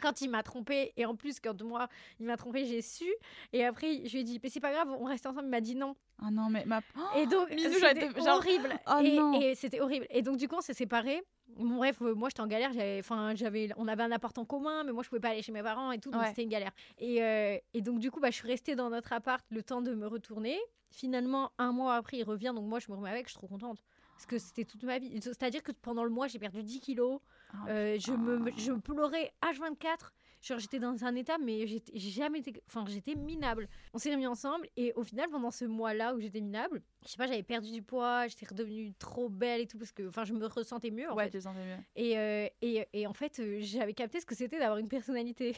quand 0.02 0.22
il 0.22 0.30
m'a 0.30 0.44
trompé 0.44 0.94
et 0.98 1.06
en 1.06 1.16
plus 1.16 1.40
quand 1.40 1.62
moi 1.64 1.88
il 2.20 2.26
m'a 2.26 2.38
trompé, 2.38 2.66
j'ai 2.66 2.82
su. 2.82 3.12
Et 3.52 3.66
après, 3.66 4.06
je 4.06 4.12
lui 4.14 4.20
ai 4.20 4.24
dit, 4.24 4.40
mais 4.42 4.50
c'est 4.50 4.60
pas 4.60 4.72
grave, 4.72 4.88
on 4.98 5.06
reste 5.06 5.26
ensemble. 5.26 5.46
Il 5.46 5.50
m'a 5.50 5.62
dit 5.62 5.76
non. 5.76 5.96
Ah 6.22 6.32
non, 6.32 6.50
mais 6.50 6.64
ma. 6.66 6.82
Et 7.18 7.26
donc, 7.26 7.50
c'était 7.58 8.10
horrible. 8.30 8.80
oh 8.88 9.02
et 9.04 9.50
et 9.50 9.56
c'était 9.56 9.82
horrible. 9.82 10.08
Et 10.10 10.22
donc, 10.22 10.38
du 10.38 10.48
coup, 10.48 10.56
on 10.56 10.62
s'est 10.62 10.74
séparés. 10.74 11.22
Bon, 11.58 11.78
bref, 11.78 12.02
euh, 12.02 12.14
moi, 12.16 12.30
j'étais 12.30 12.42
en 12.42 12.48
galère. 12.48 12.74
J'avais, 12.74 13.00
enfin, 13.00 13.34
j'avais, 13.36 13.70
on 13.78 13.88
avait 13.88 14.04
un 14.04 14.12
appart 14.12 14.38
en 14.38 14.46
commun, 14.46 14.84
mais 14.84 14.92
moi, 14.92 15.04
je 15.04 15.10
pouvais 15.10 15.22
pas 15.22 15.30
aller 15.30 15.42
chez 15.42 15.52
mes 15.52 15.64
parents 15.64 15.92
et 15.92 16.00
tout. 16.00 16.12
Donc, 16.12 16.22
Ouais. 16.22 16.28
c'était 16.30 16.44
une 16.44 16.50
galère. 16.50 16.72
Et, 16.98 17.24
euh, 17.24 17.58
et 17.74 17.82
donc, 17.82 18.00
du 18.00 18.12
coup, 18.12 18.20
bah, 18.20 18.30
je 18.32 18.36
suis 18.36 18.48
restée 18.48 18.76
dans 18.76 18.90
notre 18.90 19.14
appart 19.14 19.46
le 19.52 19.64
temps 19.64 19.82
de 19.82 19.94
me 19.94 20.08
retourner. 20.08 20.58
Finalement, 20.92 21.52
un 21.58 21.72
mois 21.72 21.96
après, 21.96 22.18
il 22.18 22.24
revient. 22.24 22.52
Donc, 22.56 22.66
moi, 22.66 22.80
je 22.80 22.92
me 22.92 22.98
remets 22.98 23.10
avec. 23.10 23.26
Je 23.28 23.32
suis 23.32 23.38
trop 23.38 23.48
contente. 23.48 23.84
Parce 24.16 24.26
que 24.26 24.38
c'était 24.38 24.64
toute 24.66 24.84
ma 24.84 24.98
vie. 24.98 25.20
C'est-à-dire 25.22 25.62
que 25.62 25.72
pendant 25.74 26.04
le 26.06 26.10
mois, 26.10 26.28
j'ai 26.28 26.40
perdu 26.40 26.64
10 26.64 26.80
kilos. 26.80 27.20
Ah, 27.54 27.58
Euh, 27.70 27.98
je, 28.00 28.12
me, 28.14 28.50
je 28.58 28.72
pleurais 28.74 29.34
H24. 29.42 30.12
Genre, 30.46 30.60
j'étais 30.60 30.78
dans 30.78 31.04
un 31.04 31.16
état, 31.16 31.38
mais 31.40 31.66
j'étais- 31.66 31.92
j'ai 31.96 32.12
jamais 32.12 32.38
été. 32.40 32.54
Enfin, 32.68 32.86
j'étais 32.88 33.16
minable. 33.16 33.68
On 33.96 33.98
s'est 33.98 34.12
remis 34.12 34.28
ensemble, 34.28 34.68
et 34.78 34.94
au 34.96 35.02
final, 35.04 35.28
pendant 35.32 35.50
ce 35.50 35.66
mois-là 35.66 36.14
où 36.14 36.20
j'étais 36.20 36.40
minable, 36.40 36.84
je 37.04 37.10
sais 37.10 37.18
pas, 37.18 37.26
j'avais 37.26 37.42
perdu 37.42 37.72
du 37.72 37.82
poids, 37.82 38.28
j'étais 38.28 38.46
redevenue 38.46 38.94
trop 39.00 39.28
belle 39.28 39.62
et 39.62 39.66
tout, 39.68 39.80
parce 39.80 39.92
que 39.92 40.08
enfin, 40.08 40.24
je 40.24 40.34
me 40.34 40.46
ressentais 40.46 40.92
mieux. 40.92 41.10
En 41.10 41.16
Ouais, 41.16 41.24
fait. 41.26 41.32
tu 41.32 41.38
te 41.38 41.44
sentais 41.44 41.66
mieux. 41.66 41.78
et, 41.96 42.18
euh, 42.20 42.48
et, 42.62 42.88
et 42.94 43.08
en 43.08 43.14
fait, 43.14 43.40
euh, 43.40 43.58
j'avais 43.62 43.96
capté 43.96 44.20
ce 44.20 44.26
que 44.28 44.36
c'était 44.36 44.60
d'avoir 44.60 44.78
une 44.78 44.88
personnalité. 44.88 45.56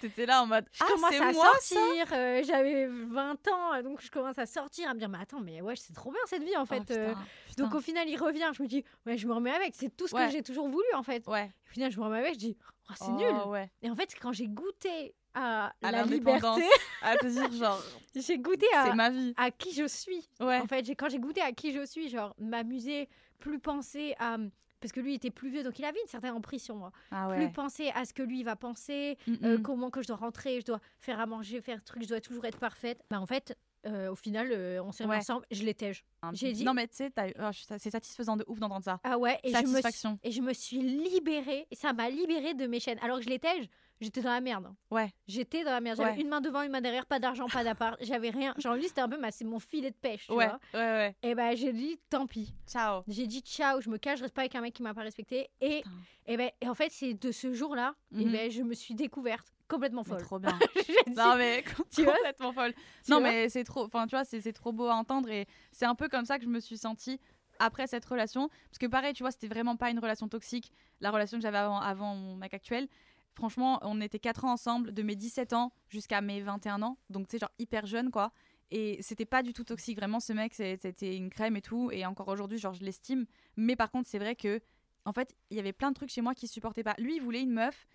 T'étais 0.00 0.26
là 0.26 0.42
en 0.42 0.46
mode. 0.46 0.66
Je 0.72 0.82
Ah, 0.84 0.86
commence 0.92 1.14
à 1.14 1.32
moi 1.32 1.44
sortir, 1.60 2.06
euh, 2.12 2.42
j'avais 2.44 2.86
20 2.86 3.48
ans, 3.48 3.82
donc 3.82 4.00
je 4.02 4.10
commence 4.10 4.38
à 4.38 4.46
sortir, 4.46 4.88
à 4.90 4.94
me 4.94 4.98
dire, 4.98 5.08
mais 5.08 5.18
attends, 5.20 5.40
mais 5.40 5.60
ouais, 5.62 5.76
c'est 5.76 5.92
trop 5.94 6.10
bien 6.10 6.20
cette 6.26 6.42
vie 6.42 6.56
en 6.56 6.62
Oh, 6.62 6.66
fait. 6.66 6.80
putain, 6.80 6.94
euh. 6.94 7.14
putain. 7.48 7.64
donc 7.64 7.74
au 7.74 7.80
final, 7.80 8.08
il 8.08 8.16
revient, 8.16 8.50
je 8.52 8.62
me 8.62 8.68
dis, 8.68 8.84
ouais, 9.06 9.16
je 9.16 9.26
me 9.26 9.32
remets 9.34 9.52
avec, 9.52 9.74
c'est 9.74 9.94
tout 9.96 10.06
ce 10.06 10.14
Ouais. 10.14 10.26
que 10.26 10.32
j'ai 10.32 10.42
toujours 10.42 10.68
voulu 10.68 10.86
en 10.94 11.02
fait. 11.02 11.26
Ouais. 11.26 11.50
Au 11.68 11.72
final, 11.72 11.90
je 11.90 11.98
me 11.98 12.04
remets 12.04 12.18
avec, 12.18 12.34
je 12.34 12.38
dis, 12.38 12.56
oh, 12.90 12.92
c'est 12.96 13.04
Oh, 13.08 13.12
nul. 13.16 13.34
Ouais. 13.46 13.70
Et 13.82 13.90
en 13.90 13.94
fait, 13.94 14.14
quand 14.20 14.32
j'ai 14.32 14.48
goûté 14.48 15.14
à, 15.32 15.72
À 15.82 15.90
la 15.92 16.04
liberté, 16.04 16.62
À 17.02 17.16
te 17.16 17.26
dire, 17.26 17.50
genre, 17.52 17.82
j'ai 18.14 18.38
goûté 18.38 18.66
à, 18.74 18.94
ma 18.94 19.10
vie. 19.10 19.32
à 19.36 19.50
qui 19.50 19.72
je 19.72 19.86
suis. 19.86 20.28
Ouais. 20.40 20.58
En 20.60 20.66
fait, 20.66 20.88
quand 20.90 21.08
j'ai 21.08 21.18
goûté 21.18 21.40
à 21.40 21.52
qui 21.52 21.72
je 21.72 21.84
suis, 21.84 22.08
genre 22.08 22.34
m'amuser, 22.38 23.08
plus 23.38 23.58
penser 23.58 24.14
à. 24.18 24.36
Parce 24.84 24.92
que 24.92 25.00
lui 25.00 25.14
était 25.14 25.30
plus 25.30 25.48
vieux, 25.48 25.62
donc 25.62 25.78
il 25.78 25.84
avait 25.86 25.98
une 26.02 26.08
certaine 26.08 26.34
emprise 26.34 26.62
sur 26.62 26.76
moi. 26.76 26.92
Ah 27.10 27.28
Plus 27.30 27.44
ouais. 27.46 27.50
penser 27.52 27.90
à 27.94 28.04
ce 28.04 28.12
que 28.12 28.22
lui 28.22 28.42
va 28.42 28.54
penser, 28.54 29.16
Mm, 29.26 29.32
euh, 29.42 29.56
mm. 29.58 29.62
comment 29.62 29.88
que 29.88 30.02
je 30.02 30.08
dois 30.08 30.16
rentrer, 30.16 30.60
je 30.60 30.66
dois 30.66 30.80
faire 31.00 31.18
à 31.20 31.24
manger, 31.24 31.62
faire 31.62 31.82
truc, 31.82 32.02
je 32.02 32.08
dois 32.08 32.20
toujours 32.20 32.44
être 32.44 32.58
parfaite. 32.58 33.00
Bah 33.10 33.18
en 33.18 33.24
fait, 33.26 33.56
euh, 33.86 34.10
au 34.10 34.14
final, 34.14 34.48
euh, 34.52 34.82
on 34.84 34.92
s'est 34.92 35.04
remis 35.04 35.12
Ouais. 35.14 35.20
ensemble, 35.20 35.46
je 35.50 35.62
l'étais. 35.62 35.92
j'ai 36.34 36.52
dit- 36.52 36.64
Non, 36.64 36.74
mais 36.74 36.86
tu 36.86 36.96
sais, 36.96 37.10
oh, 37.40 37.50
c'est 37.78 37.90
satisfaisant 37.90 38.36
de 38.36 38.44
ouf 38.46 38.58
d'entendre 38.60 38.84
ça. 38.84 39.00
Ah 39.04 39.16
ouais, 39.16 39.38
et 39.42 39.52
je, 39.52 39.56
me 39.56 39.58
suis, 39.62 39.66
Satisfaction. 39.72 40.18
et 40.22 40.30
je 40.32 40.42
me 40.42 40.52
suis 40.52 40.80
libérée, 40.80 41.66
et 41.70 41.74
ça 41.76 41.94
m'a 41.94 42.10
libérée 42.10 42.52
de 42.52 42.66
mes 42.66 42.78
chaînes. 42.80 42.98
Alors 43.02 43.18
que 43.18 43.24
je 43.24 43.30
l'étais, 43.30 43.70
j'étais 44.00 44.20
dans 44.22 44.32
la 44.32 44.40
merde. 44.40 44.72
Ouais. 44.90 45.12
J'étais 45.26 45.64
dans 45.64 45.70
la 45.70 45.80
merde. 45.80 45.96
J'avais 45.98 46.12
Ouais. 46.16 46.20
une 46.20 46.28
main 46.28 46.40
devant, 46.40 46.62
une 46.62 46.70
main 46.70 46.80
derrière, 46.80 47.06
pas 47.06 47.18
d'argent, 47.18 47.46
pas 47.48 47.64
d'appart. 47.64 47.96
J'avais 48.02 48.30
rien. 48.30 48.54
Genre, 48.58 48.74
lui, 48.74 48.88
c'était 48.88 49.00
un 49.00 49.08
peu 49.08 49.18
ma, 49.18 49.30
c'est 49.30 49.44
mon 49.44 49.58
filet 49.58 49.90
de 49.90 49.96
pêche. 49.96 50.26
Tu 50.26 50.32
Ouais. 50.32 50.46
vois. 50.46 50.58
Ouais, 50.74 50.80
ouais. 50.80 51.16
Et 51.22 51.34
ben, 51.34 51.56
j'ai 51.56 51.72
dit, 51.72 51.98
tant 52.10 52.26
pis. 52.26 52.52
Ciao. 52.66 53.02
J'ai 53.08 53.26
dit, 53.26 53.40
ciao, 53.40 53.80
je 53.80 53.88
me 53.90 53.98
cache, 53.98 54.18
je 54.18 54.24
reste 54.24 54.34
pas 54.34 54.42
avec 54.42 54.54
un 54.54 54.60
mec 54.60 54.74
qui 54.74 54.82
m'a 54.82 54.94
pas 54.94 55.02
respecté. 55.02 55.48
Et, 55.60 55.82
Putain. 55.82 55.90
et, 56.26 56.36
ben, 56.36 56.50
en 56.66 56.74
fait, 56.74 56.90
c'est 56.90 57.14
de 57.14 57.32
ce 57.32 57.52
jour-là, 57.52 57.94
et 58.18 58.24
Mhm. 58.24 58.32
ben, 58.32 58.50
je 58.50 58.62
me 58.62 58.74
suis 58.74 58.94
découverte 58.94 59.52
complètement 59.68 60.02
Mais 60.04 60.10
folle. 60.10 60.22
trop 60.22 60.38
bien. 60.38 60.58
Dit, 61.06 61.14
non, 61.16 61.36
mais 61.36 61.64
Tu 61.90 62.02
vois 62.04 62.14
complètement 62.14 62.52
folle. 62.52 62.74
Tu 63.04 63.10
non, 63.10 63.20
mais 63.20 63.48
c'est 63.48 63.64
trop. 63.64 63.84
Enfin, 63.84 64.06
tu 64.06 64.14
vois, 64.16 64.24
c'est 64.24 64.52
trop 64.52 64.72
beau 64.72 64.86
à 64.88 64.94
entendre 64.94 65.30
et 65.30 65.46
c'est 65.72 65.86
un 65.86 65.94
peu 65.94 66.08
comme 66.08 66.26
ça 66.26 66.38
que 66.38 66.44
je 66.44 66.50
me 66.50 66.60
suis 66.60 66.76
sentie 66.78 67.18
après 67.58 67.86
cette 67.86 68.04
relation. 68.04 68.48
Parce 68.68 68.78
que 68.78 68.86
pareil, 68.86 69.14
tu 69.14 69.22
vois, 69.22 69.30
c'était 69.30 69.46
vraiment 69.48 69.76
pas 69.76 69.88
une 69.90 69.98
relation 70.00 70.28
toxique. 70.28 70.70
La 71.00 71.10
relation 71.10 71.38
que 71.38 71.42
j'avais 71.42 71.58
avant, 71.58 71.78
avant 71.80 72.14
mon 72.14 72.36
mec 72.36 72.52
actuel. 72.52 72.88
Franchement, 73.34 73.78
on 73.82 74.00
était 74.00 74.18
4 74.18 74.44
ans 74.44 74.52
ensemble, 74.52 74.92
de 74.94 75.02
mes 75.02 75.16
17 75.16 75.52
ans 75.52 75.72
jusqu'à 75.88 76.20
mes 76.20 76.40
21 76.40 76.82
ans. 76.82 76.98
Donc, 77.10 77.26
tu 77.28 77.32
sais, 77.32 77.38
genre 77.38 77.50
hyper 77.58 77.86
jeune, 77.86 78.10
quoi. 78.10 78.32
Et 78.70 78.98
c'était 79.02 79.26
pas 79.26 79.42
du 79.42 79.52
tout 79.52 79.64
toxique. 79.64 79.96
Vraiment, 79.98 80.20
ce 80.20 80.32
mec, 80.32 80.54
c'était 80.54 81.16
une 81.16 81.30
crème 81.30 81.56
et 81.56 81.62
tout. 81.62 81.90
Et 81.92 82.06
encore 82.06 82.28
aujourd'hui, 82.28 82.58
genre, 82.58 82.74
je 82.74 82.84
l'estime. 82.84 83.26
Mais 83.56 83.76
par 83.76 83.90
contre, 83.90 84.08
c'est 84.08 84.18
vrai 84.18 84.36
que, 84.36 84.60
en 85.04 85.12
fait, 85.12 85.34
il 85.50 85.56
y 85.56 85.60
avait 85.60 85.72
plein 85.72 85.90
de 85.90 85.94
trucs 85.94 86.10
chez 86.10 86.20
moi 86.22 86.34
qui 86.34 86.48
supportaient 86.48 86.84
pas. 86.84 86.94
Lui, 86.98 87.16
il 87.16 87.20
voulait 87.22 87.42
une 87.42 87.52
meuf 87.52 87.86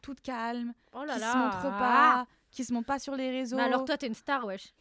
toute 0.00 0.20
calme, 0.20 0.74
Oh 0.92 1.04
là 1.04 1.14
qui 1.14 1.20
là. 1.20 1.32
se 1.32 1.38
montre 1.38 1.78
pas, 1.78 2.26
qui 2.50 2.64
se 2.64 2.72
montre 2.72 2.86
pas 2.86 2.98
sur 2.98 3.14
les 3.14 3.30
réseaux. 3.30 3.56
Mais 3.56 3.62
alors 3.62 3.84
toi, 3.84 3.96
t'es 3.96 4.08
une 4.08 4.14
star, 4.14 4.44
wesh. 4.44 4.72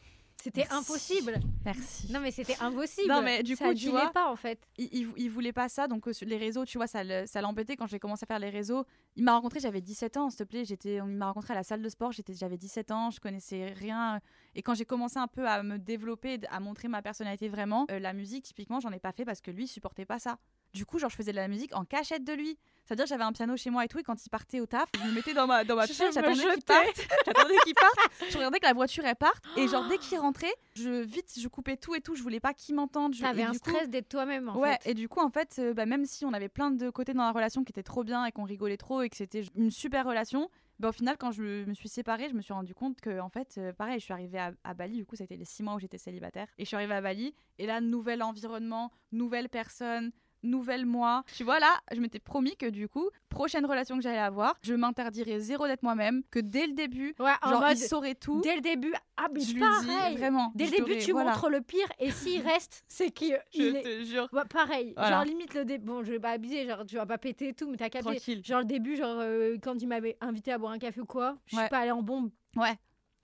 C'était 0.41 0.67
impossible. 0.71 1.39
Merci. 1.63 2.11
Non, 2.11 2.19
mais 2.19 2.31
c'était 2.31 2.57
impossible. 2.59 3.07
Non, 3.07 3.21
mais 3.21 3.43
du 3.43 3.55
ça 3.55 3.67
coup, 3.67 3.73
tu 3.75 3.89
vois- 3.89 4.11
pas 4.11 4.29
en 4.31 4.35
fait. 4.35 4.59
il, 4.77 4.89
il, 4.91 5.07
il 5.17 5.29
voulait 5.29 5.53
pas 5.53 5.69
ça, 5.69 5.87
donc 5.87 6.07
euh, 6.07 6.11
les 6.23 6.37
réseaux, 6.37 6.65
tu 6.65 6.77
vois, 6.77 6.87
ça 6.87 7.03
le- 7.03 7.25
ça 7.27 7.41
l'embêtait 7.41 7.75
quand 7.75 7.85
j'ai 7.87 7.99
commencé 7.99 8.23
à 8.23 8.27
faire 8.27 8.39
les 8.39 8.49
réseaux. 8.49 8.85
Il 9.15 9.23
m'a 9.23 9.33
rencontré, 9.33 9.59
j'avais 9.59 9.81
17 9.81 10.17
ans, 10.17 10.29
s'il 10.29 10.39
te 10.39 10.43
plaît. 10.43 10.65
J'étais, 10.65 10.95
il 10.95 11.03
m'a 11.03 11.27
rencontré 11.27 11.53
à 11.53 11.55
la 11.57 11.63
salle 11.63 11.81
de 11.81 11.89
sport, 11.89 12.11
j'étais, 12.11 12.33
j'avais 12.33 12.57
17 12.57 12.91
ans, 12.91 13.11
je 13.11 13.19
connaissais 13.19 13.73
rien. 13.77 14.19
Et 14.55 14.61
quand 14.61 14.73
j'ai 14.73 14.85
commencé 14.85 15.17
un 15.17 15.27
peu 15.27 15.47
à 15.47 15.63
me 15.63 15.77
développer, 15.77 16.39
à 16.49 16.59
montrer 16.59 16.87
ma 16.87 17.01
personnalité 17.01 17.47
vraiment, 17.49 17.85
euh, 17.91 17.99
la 17.99 18.13
musique, 18.13 18.43
typiquement, 18.43 18.79
j'en 18.79 18.91
ai 18.91 18.99
pas 18.99 19.11
fait 19.11 19.25
parce 19.25 19.41
que 19.41 19.51
lui, 19.51 19.63
il 19.63 19.67
supportait 19.67 20.05
pas 20.05 20.19
ça. 20.19 20.37
Du 20.73 20.85
coup, 20.85 20.99
genre, 20.99 21.09
je 21.09 21.15
faisais 21.15 21.31
de 21.31 21.37
la 21.37 21.47
musique 21.49 21.75
en 21.75 21.83
cachette 21.83 22.23
de 22.23 22.33
lui. 22.33 22.57
C'est-à-dire, 22.85 23.05
j'avais 23.05 23.23
un 23.23 23.33
piano 23.33 23.55
chez 23.57 23.69
moi 23.69 23.85
et 23.85 23.87
tout, 23.87 23.99
et 23.99 24.03
quand 24.03 24.25
il 24.25 24.29
partait 24.29 24.59
au 24.59 24.65
taf, 24.65 24.89
je 24.97 25.07
me 25.07 25.13
mettais 25.13 25.33
dans 25.33 25.45
ma, 25.47 25.63
dans 25.63 25.75
ma 25.75 25.85
Je 25.85 25.93
pièce, 25.93 26.13
j'attendais 26.13 26.35
qu'il 26.53 26.63
parte. 26.63 27.07
J'attendais 27.25 27.55
qu'il 27.63 27.73
parte. 27.75 28.11
Je 28.29 28.37
regardais 28.37 28.59
que 28.59 28.65
la 28.65 28.73
voiture, 28.73 29.05
elle 29.05 29.15
parte. 29.15 29.43
Et 29.57 29.67
genre, 29.67 29.87
dès 29.87 29.97
qu'il 29.97 30.17
rentrait, 30.17 30.53
je, 30.75 31.01
vite, 31.01 31.33
je 31.39 31.47
coupais 31.47 31.77
tout 31.77 31.93
et 31.95 32.01
tout. 32.01 32.15
Je 32.15 32.23
voulais 32.23 32.39
pas 32.39 32.53
qu'il 32.53 32.75
m'entende. 32.75 33.17
T'avais 33.17 33.43
un 33.43 33.51
du 33.51 33.59
coup- 33.59 33.69
stress 33.69 33.89
d'être 33.89 34.09
toi-même 34.09 34.49
en 34.49 34.57
ouais, 34.57 34.77
fait. 34.81 34.91
et 34.91 34.93
du 34.93 35.07
coup, 35.09 35.19
en 35.19 35.29
fait, 35.29 35.57
euh, 35.59 35.73
bah, 35.73 35.85
même 35.85 36.05
si 36.05 36.25
on 36.25 36.33
avait 36.33 36.49
plein 36.49 36.71
de 36.71 36.89
côtés 36.89 37.13
dans 37.13 37.23
la 37.23 37.31
relation 37.31 37.63
qui 37.63 37.71
étaient 37.71 37.83
trop 37.83 38.03
bien 38.03 38.25
et 38.25 38.31
qu'on 38.31 38.43
rigolait 38.43 38.77
trop 38.77 39.01
et 39.01 39.09
que 39.09 39.17
c'était 39.17 39.43
une 39.55 39.71
super 39.71 40.05
relation, 40.05 40.49
bah, 40.81 40.89
au 40.89 40.91
final, 40.91 41.15
quand 41.15 41.31
je 41.31 41.63
me 41.65 41.73
suis 41.75 41.89
séparée, 41.89 42.27
je 42.27 42.33
me 42.33 42.41
suis 42.41 42.53
rendu 42.53 42.73
compte 42.73 42.99
que, 42.99 43.19
en 43.19 43.29
fait, 43.29 43.55
euh, 43.59 43.71
pareil, 43.71 43.99
je 43.99 44.05
suis 44.05 44.13
arrivée 44.13 44.39
à, 44.39 44.51
à 44.63 44.73
Bali, 44.73 44.97
du 44.97 45.05
coup, 45.05 45.15
ça 45.15 45.23
a 45.23 45.25
été 45.25 45.37
les 45.37 45.45
six 45.45 45.61
mois 45.61 45.75
où 45.75 45.79
j'étais 45.79 45.99
célibataire. 45.99 46.47
Et 46.57 46.63
je 46.63 46.67
suis 46.67 46.75
arrivée 46.75 46.95
à 46.95 47.01
Bali, 47.01 47.35
et 47.59 47.67
là, 47.67 47.81
nouvel 47.81 48.23
environnement, 48.23 48.91
nouvelle 49.11 49.47
personne, 49.47 50.11
nouvelle 50.43 50.85
moi. 50.85 51.23
Tu 51.35 51.43
vois, 51.43 51.59
là, 51.59 51.79
je 51.93 51.99
m'étais 51.99 52.19
promis 52.19 52.55
que, 52.57 52.65
du 52.67 52.87
coup, 52.87 53.09
prochaine 53.29 53.65
relation 53.65 53.95
que 53.97 54.01
j'allais 54.03 54.17
avoir, 54.17 54.55
je 54.61 54.73
m'interdirais 54.73 55.39
zéro 55.39 55.67
d'être 55.67 55.83
moi-même, 55.83 56.23
que 56.31 56.39
dès 56.39 56.67
le 56.67 56.73
début, 56.73 57.13
Ouais, 57.19 57.31
en 57.41 57.49
genre, 57.49 57.61
mode 57.61 57.77
il 57.77 57.81
saurait 57.87 58.15
tout. 58.15 58.41
dès 58.41 58.55
le 58.55 58.61
début, 58.61 58.93
ah 59.17 59.27
mais 59.33 59.39
je 59.41 59.57
pareil. 59.57 60.11
dis 60.15 60.17
vraiment. 60.17 60.51
Dès 60.55 60.65
le 60.65 60.71
début, 60.71 60.97
tu 60.97 61.11
voilà. 61.11 61.31
montres 61.31 61.49
le 61.49 61.61
pire 61.61 61.87
et 61.99 62.11
s'il 62.11 62.41
reste, 62.47 62.83
c'est 62.87 63.11
qu'il 63.11 63.37
Je 63.53 63.61
il 63.61 63.75
est 63.75 63.81
te 63.83 64.03
jure. 64.03 64.27
Ouais, 64.33 64.41
pareil. 64.49 64.93
Voilà. 64.97 65.17
Genre 65.17 65.25
limite 65.25 65.53
le 65.53 65.65
début, 65.65 65.85
bon, 65.85 66.03
je 66.03 66.11
vais 66.11 66.19
pas 66.19 66.31
abuser, 66.31 66.65
genre 66.67 66.85
tu 66.85 66.95
vas 66.95 67.05
pas 67.05 67.17
péter 67.17 67.49
et 67.49 67.53
tout, 67.53 67.69
mais 67.69 67.77
t'as 67.77 67.89
capté. 67.89 68.09
Tranquille. 68.09 68.41
Genre 68.43 68.59
le 68.59 68.65
début, 68.65 68.95
genre 68.97 69.17
euh, 69.19 69.57
quand 69.61 69.81
il 69.81 69.87
m'avait 69.87 70.17
invité 70.21 70.51
à 70.51 70.57
boire 70.57 70.71
un 70.71 70.79
café 70.79 71.01
ou 71.01 71.05
quoi, 71.05 71.37
je 71.45 71.55
suis 71.55 71.63
Ouais. 71.63 71.69
pas 71.69 71.79
allée 71.79 71.91
en 71.91 72.01
bombe. 72.01 72.29
Ouais. 72.55 72.75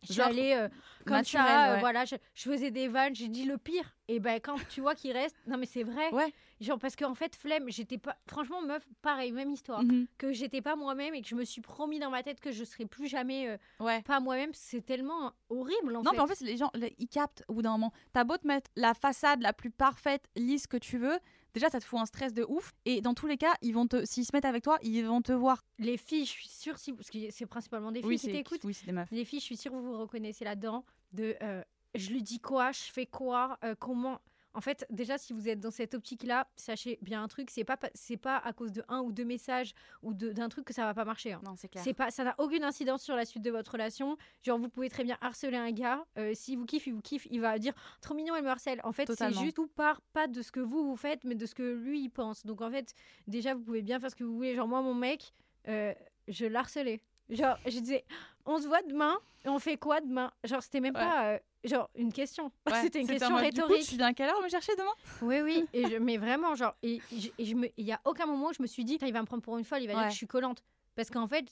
Je 0.01 0.05
suis 0.07 0.15
Genre, 0.15 0.27
allée 0.27 0.53
euh, 0.53 0.69
comme 1.05 1.17
naturel, 1.17 1.45
ça, 1.45 1.69
euh, 1.69 1.73
ouais. 1.75 1.79
voilà, 1.79 2.05
je, 2.05 2.15
je 2.35 2.43
faisais 2.49 2.69
des 2.71 2.87
vannes, 2.87 3.15
j'ai 3.15 3.27
dit 3.29 3.45
le 3.45 3.57
pire. 3.57 3.95
Et 4.07 4.19
ben 4.19 4.39
quand 4.39 4.55
tu 4.69 4.79
vois 4.81 4.93
qu'il 4.95 5.11
reste, 5.11 5.35
non 5.47 5.57
mais 5.57 5.65
c'est 5.65 5.83
vrai. 5.83 6.09
Ouais. 6.13 6.31
Genre 6.61 6.77
parce 6.79 6.95
qu'en 6.95 7.13
fait 7.15 7.35
flemme, 7.35 7.65
j'étais 7.67 7.97
pas, 7.97 8.15
franchement 8.27 8.61
meuf, 8.61 8.87
pareil, 9.01 9.31
même 9.31 9.51
histoire, 9.51 9.83
Mhm. 9.83 10.05
que 10.17 10.31
j'étais 10.33 10.61
pas 10.61 10.75
moi-même 10.75 11.13
et 11.15 11.21
que 11.21 11.27
je 11.27 11.35
me 11.35 11.43
suis 11.43 11.61
promis 11.61 11.99
dans 11.99 12.09
ma 12.11 12.21
tête 12.23 12.39
que 12.39 12.51
je 12.51 12.63
serais 12.63 12.85
plus 12.85 13.07
jamais 13.07 13.49
euh, 13.49 13.57
Ouais. 13.79 14.01
pas 14.03 14.19
moi-même. 14.19 14.51
C'est 14.53 14.81
tellement 14.85 15.33
horrible 15.49 15.95
en 15.95 16.03
non, 16.03 16.11
fait. 16.11 16.17
mais 16.17 16.21
en 16.23 16.27
fait, 16.27 16.41
les 16.41 16.57
gens, 16.57 16.71
les- 16.75 16.95
ils 16.99 17.07
captent 17.07 17.43
au 17.47 17.53
bout 17.55 17.61
d'un 17.63 17.71
moment. 17.71 17.91
T'as 18.13 18.23
beau 18.23 18.37
te 18.37 18.47
mettre 18.47 18.69
la 18.75 18.93
façade 18.93 19.41
la 19.41 19.51
plus 19.53 19.71
parfaite, 19.71 20.29
lisse 20.35 20.67
que 20.67 20.77
tu 20.77 20.97
veux, 20.97 21.17
déjà, 21.53 21.69
ça 21.69 21.79
te 21.79 21.85
fout 21.85 21.99
un 21.99 22.05
stress 22.05 22.33
de 22.33 22.45
ouf. 22.47 22.73
Et 22.85 23.01
dans 23.01 23.13
tous 23.13 23.27
les 23.27 23.37
cas, 23.37 23.53
ils 23.61 23.73
vont 23.73 23.87
te, 23.87 24.05
s'ils 24.05 24.25
se 24.25 24.31
mettent 24.33 24.45
avec 24.45 24.63
toi, 24.63 24.77
ils 24.81 25.01
vont 25.05 25.21
te 25.21 25.31
voir. 25.31 25.63
les 25.79 25.97
filles, 25.97 26.25
je 26.25 26.31
suis 26.31 26.47
sûre 26.49 26.77
si, 26.77 26.93
parce 26.93 27.09
que 27.09 27.17
c'est 27.31 27.45
principalement 27.45 27.91
des 27.91 27.99
filles 28.01 28.09
Oui, 28.09 28.17
qui 28.19 28.31
t'écoutent. 28.31 28.63
oui, 28.63 28.73
c'est 28.73 28.85
des 28.85 28.91
meufs. 28.91 29.09
Les 29.11 29.25
filles, 29.25 29.39
je 29.39 29.45
suis 29.45 29.57
sûre 29.57 29.71
vous 29.73 29.81
vous 29.83 29.97
reconnaissez 29.99 30.45
là-dedans. 30.45 30.83
De 31.13 31.35
euh, 31.41 31.63
je 31.95 32.09
lui 32.09 32.21
dis 32.21 32.39
quoi, 32.39 32.71
je 32.71 32.79
fais 32.91 33.05
quoi, 33.05 33.57
euh, 33.63 33.75
comment. 33.79 34.19
En 34.57 34.61
fait, 34.61 34.87
déjà, 34.89 35.19
si 35.19 35.33
vous 35.33 35.47
êtes 35.47 35.59
dans 35.59 35.69
cette 35.69 35.93
optique-là, 35.93 36.47
sachez 36.55 36.97
bien 37.03 37.21
un 37.21 37.27
truc, 37.27 37.51
c'est 37.51 37.63
pas 37.63 37.77
pa- 37.77 37.91
c'est 37.93 38.17
pas 38.17 38.37
à 38.37 38.53
cause 38.53 38.71
de 38.71 38.83
un 38.87 39.01
ou 39.01 39.11
deux 39.11 39.23
messages 39.23 39.75
ou 40.01 40.15
de- 40.15 40.31
d'un 40.31 40.49
truc 40.49 40.65
que 40.65 40.73
ça 40.73 40.83
va 40.83 40.95
pas 40.95 41.05
marcher. 41.05 41.33
hein. 41.33 41.41
Non, 41.45 41.53
c'est 41.55 41.67
clair. 41.67 41.83
C'est 41.83 41.93
pas, 41.93 42.09
ça 42.09 42.23
n'a 42.23 42.33
aucune 42.39 42.63
incidence 42.63 43.03
sur 43.03 43.15
la 43.15 43.23
suite 43.25 43.43
de 43.43 43.51
votre 43.51 43.73
relation. 43.73 44.17
Genre, 44.41 44.57
vous 44.57 44.67
pouvez 44.67 44.89
très 44.89 45.03
bien 45.03 45.15
harceler 45.21 45.57
un 45.57 45.71
gars. 45.71 46.03
euh, 46.17 46.31
si 46.33 46.55
vous 46.55 46.65
kiffez, 46.65 46.89
il 46.89 46.93
vous 46.95 47.01
kiffe, 47.01 47.27
il 47.29 47.39
va 47.39 47.59
dire 47.59 47.75
trop 48.01 48.15
mignon, 48.15 48.35
elle 48.35 48.43
me 48.43 48.49
harcèle. 48.49 48.81
En 48.83 48.91
fait, 48.93 49.05
c'est 49.15 49.25
juste 49.43 49.55
tout 49.57 49.67
part 49.67 50.01
pas 50.13 50.25
de 50.27 50.41
ce 50.41 50.51
que 50.51 50.59
vous 50.59 50.83
vous 50.87 50.95
faites, 50.95 51.23
mais 51.23 51.35
de 51.35 51.45
ce 51.45 51.53
que 51.53 51.75
lui 51.75 52.01
il 52.01 52.09
pense. 52.09 52.43
Donc 52.43 52.61
en 52.61 52.71
fait, 52.71 52.95
déjà, 53.27 53.53
vous 53.53 53.61
pouvez 53.61 53.83
bien 53.83 53.99
faire 53.99 54.09
ce 54.09 54.15
que 54.15 54.23
vous 54.23 54.35
voulez. 54.35 54.55
Genre 54.55 54.67
moi, 54.67 54.81
mon 54.81 54.95
mec, 54.95 55.33
euh, 55.67 55.93
je 56.27 56.47
l'harcelais. 56.47 56.99
Genre, 57.29 57.57
je 57.65 57.79
disais, 57.79 58.05
on 58.45 58.59
se 58.59 58.67
voit 58.67 58.81
demain, 58.83 59.17
on 59.45 59.59
fait 59.59 59.77
quoi 59.77 59.99
demain? 60.01 60.31
Genre, 60.43 60.61
c'était 60.63 60.79
même 60.79 60.95
Ouais. 60.95 61.01
pas 61.01 61.33
euh, 61.33 61.39
genre 61.65 61.89
une 61.95 62.13
question. 62.13 62.51
Ouais, 62.67 62.81
c'était 62.81 63.01
une 63.01 63.07
question 63.07 63.31
mode, 63.31 63.43
Du 63.51 63.61
coup, 63.61 63.67
rhétorique. 63.67 63.87
tu 63.89 63.95
viens 63.97 64.07
à 64.07 64.13
quelle 64.13 64.29
heure 64.29 64.41
me 64.41 64.49
chercher 64.49 64.73
demain? 64.77 64.93
Oui, 65.21 65.41
oui. 65.41 65.65
Et 65.73 65.87
je, 65.89 65.95
mais 65.99 66.17
vraiment, 66.17 66.55
genre, 66.55 66.75
et, 66.83 67.01
je- 67.11 67.29
et 67.37 67.45
je 67.45 67.55
me, 67.55 67.67
il 67.77 67.85
y 67.85 67.91
a 67.91 67.99
aucun 68.05 68.25
moment 68.25 68.47
où 68.49 68.53
je 68.53 68.61
me 68.61 68.67
suis 68.67 68.85
dit, 68.85 68.97
il 69.01 69.13
va 69.13 69.21
me 69.21 69.25
prendre 69.27 69.43
pour 69.43 69.57
une 69.57 69.65
folle, 69.65 69.81
il 69.81 69.87
va 69.87 69.93
dire 69.93 70.03
que 70.05 70.11
je 70.11 70.15
suis 70.17 70.27
collante. 70.27 70.63
Parce 70.95 71.09
qu'en 71.09 71.27
fait, 71.27 71.45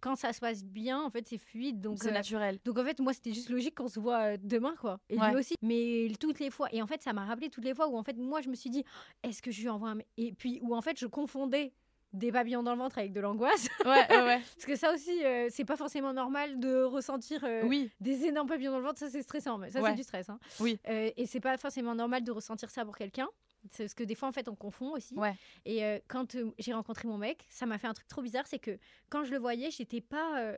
quand 0.00 0.14
ça 0.14 0.32
se 0.32 0.40
passe 0.40 0.62
bien, 0.64 1.02
en 1.02 1.10
fait, 1.10 1.26
c'est 1.28 1.38
fluide. 1.38 1.80
Donc, 1.80 1.98
C'est 2.00 2.08
euh, 2.10 2.12
naturel. 2.12 2.58
donc 2.64 2.78
en 2.78 2.84
fait, 2.84 2.98
moi, 3.00 3.12
c'était 3.12 3.32
juste 3.32 3.48
logique 3.50 3.74
qu'on 3.74 3.88
se 3.88 3.98
voit 3.98 4.34
euh, 4.34 4.36
demain, 4.40 4.74
quoi. 4.80 5.00
Et 5.10 5.18
Ouais. 5.18 5.30
lui 5.30 5.36
aussi. 5.36 5.54
Mais 5.62 6.08
toutes 6.20 6.38
les 6.38 6.50
fois. 6.50 6.68
Et 6.72 6.80
en 6.82 6.86
fait, 6.86 7.02
ça 7.02 7.12
m'a 7.12 7.24
rappelé 7.24 7.48
toutes 7.50 7.64
les 7.64 7.74
fois 7.74 7.88
où 7.88 7.96
en 7.98 8.02
fait, 8.04 8.16
moi, 8.16 8.40
je 8.40 8.48
me 8.48 8.54
suis 8.54 8.70
dit, 8.70 8.84
est-ce 9.22 9.42
que 9.42 9.50
je 9.50 9.60
lui 9.62 9.68
envoie 9.68 9.90
un. 9.90 9.98
Et 10.16 10.32
puis 10.32 10.60
où 10.62 10.74
en 10.76 10.80
fait, 10.82 10.98
je 10.98 11.06
confondais 11.06 11.72
des 12.16 12.32
papillons 12.32 12.62
dans 12.62 12.72
le 12.72 12.78
ventre 12.78 12.98
avec 12.98 13.12
de 13.12 13.20
l'angoisse. 13.20 13.68
Ouais, 13.84 13.90
ouais, 14.10 14.22
ouais. 14.24 14.40
Parce 14.54 14.64
que 14.66 14.76
ça 14.76 14.92
aussi, 14.92 15.24
euh, 15.24 15.48
c'est 15.50 15.64
pas 15.64 15.76
forcément 15.76 16.12
normal 16.12 16.58
de 16.58 16.82
ressentir 16.82 17.44
euh, 17.44 17.62
oui, 17.64 17.90
des 18.00 18.24
énormes 18.24 18.48
papillons 18.48 18.72
dans 18.72 18.78
le 18.78 18.84
ventre. 18.84 18.98
Ça, 18.98 19.08
c'est 19.10 19.22
stressant. 19.22 19.60
Ça, 19.70 19.80
Ouais. 19.80 19.90
c'est 19.90 19.96
du 19.96 20.02
stress. 20.02 20.28
hein. 20.28 20.38
Oui. 20.60 20.78
Euh, 20.88 21.10
et 21.16 21.26
c'est 21.26 21.40
pas 21.40 21.56
forcément 21.58 21.94
normal 21.94 22.24
de 22.24 22.30
ressentir 22.32 22.70
ça 22.70 22.84
pour 22.84 22.96
quelqu'un. 22.96 23.28
C'est 23.72 23.84
parce 23.84 23.94
que 23.94 24.04
des 24.04 24.14
fois, 24.14 24.28
en 24.28 24.32
fait, 24.32 24.48
on 24.48 24.54
confond 24.54 24.92
aussi. 24.92 25.14
Ouais. 25.14 25.34
Et 25.64 25.82
quand 26.08 26.36
j'ai 26.58 26.72
rencontré 26.72 27.08
mon 27.08 27.18
mec, 27.18 27.44
ça 27.50 27.66
m'a 27.66 27.78
fait 27.78 27.88
un 27.88 27.94
truc 27.94 28.06
trop 28.08 28.22
bizarre. 28.22 28.46
C'est 28.46 28.60
que 28.60 28.78
quand 29.10 29.24
je 29.24 29.32
le 29.32 29.38
voyais, 29.38 29.70
j'étais 29.70 30.00
pas 30.00 30.56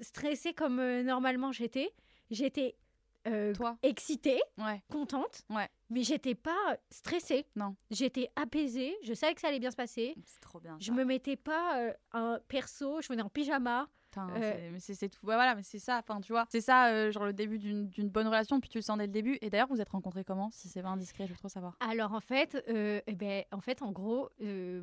stressée 0.00 0.54
comme 0.54 0.76
normalement 1.02 1.52
j'étais. 1.52 1.92
J'étais 2.30 2.74
euh, 3.26 3.52
toi. 3.54 3.76
excitée, 3.82 4.40
Ouais. 4.58 4.82
contente, 4.90 5.42
Ouais. 5.50 5.68
mais 5.90 6.02
j'étais 6.02 6.34
pas 6.34 6.76
stressée. 6.90 7.46
Non. 7.56 7.74
J'étais 7.90 8.28
apaisée. 8.36 8.94
Je 9.02 9.14
savais 9.14 9.34
que 9.34 9.40
ça 9.40 9.48
allait 9.48 9.60
bien 9.60 9.70
se 9.70 9.76
passer. 9.76 10.14
C'est 10.24 10.40
trop 10.40 10.60
bien. 10.60 10.76
Je 10.80 10.92
me 10.92 11.04
mettais 11.04 11.36
pas 11.36 11.78
euh, 11.80 11.92
un 12.12 12.38
perso. 12.48 13.00
Je 13.00 13.08
venais 13.08 13.22
en 13.22 13.28
pyjama. 13.30 13.88
Euh, 14.16 14.76
c'est- 14.78 15.08
tout. 15.08 15.26
Ouais, 15.26 15.34
voilà, 15.34 15.56
mais 15.56 15.64
c'est 15.64 15.80
ça. 15.80 15.98
Enfin, 15.98 16.20
tu 16.20 16.30
vois, 16.30 16.46
c'est 16.48 16.60
ça, 16.60 16.86
euh, 16.86 17.10
genre 17.10 17.24
le 17.24 17.32
début 17.32 17.58
d'une 17.58 17.88
d'une 17.88 18.08
bonne 18.08 18.28
relation, 18.28 18.60
puis 18.60 18.68
tu 18.70 18.78
le 18.78 18.82
sens 18.82 18.96
dès 18.96 19.06
le 19.06 19.12
début. 19.12 19.38
Et 19.40 19.50
d'ailleurs, 19.50 19.66
vous 19.66 19.80
êtes 19.80 19.88
rencontrés 19.88 20.22
comment 20.22 20.50
Si 20.52 20.68
c'est 20.68 20.82
pas 20.82 20.90
indiscret, 20.90 21.26
je 21.26 21.32
veux 21.32 21.36
trop 21.36 21.48
savoir. 21.48 21.76
Alors 21.80 22.12
en 22.12 22.20
fait, 22.20 22.62
euh, 22.68 23.00
eh 23.08 23.14
ben, 23.16 23.42
en 23.50 23.60
fait, 23.60 23.82
en 23.82 23.90
gros, 23.90 24.28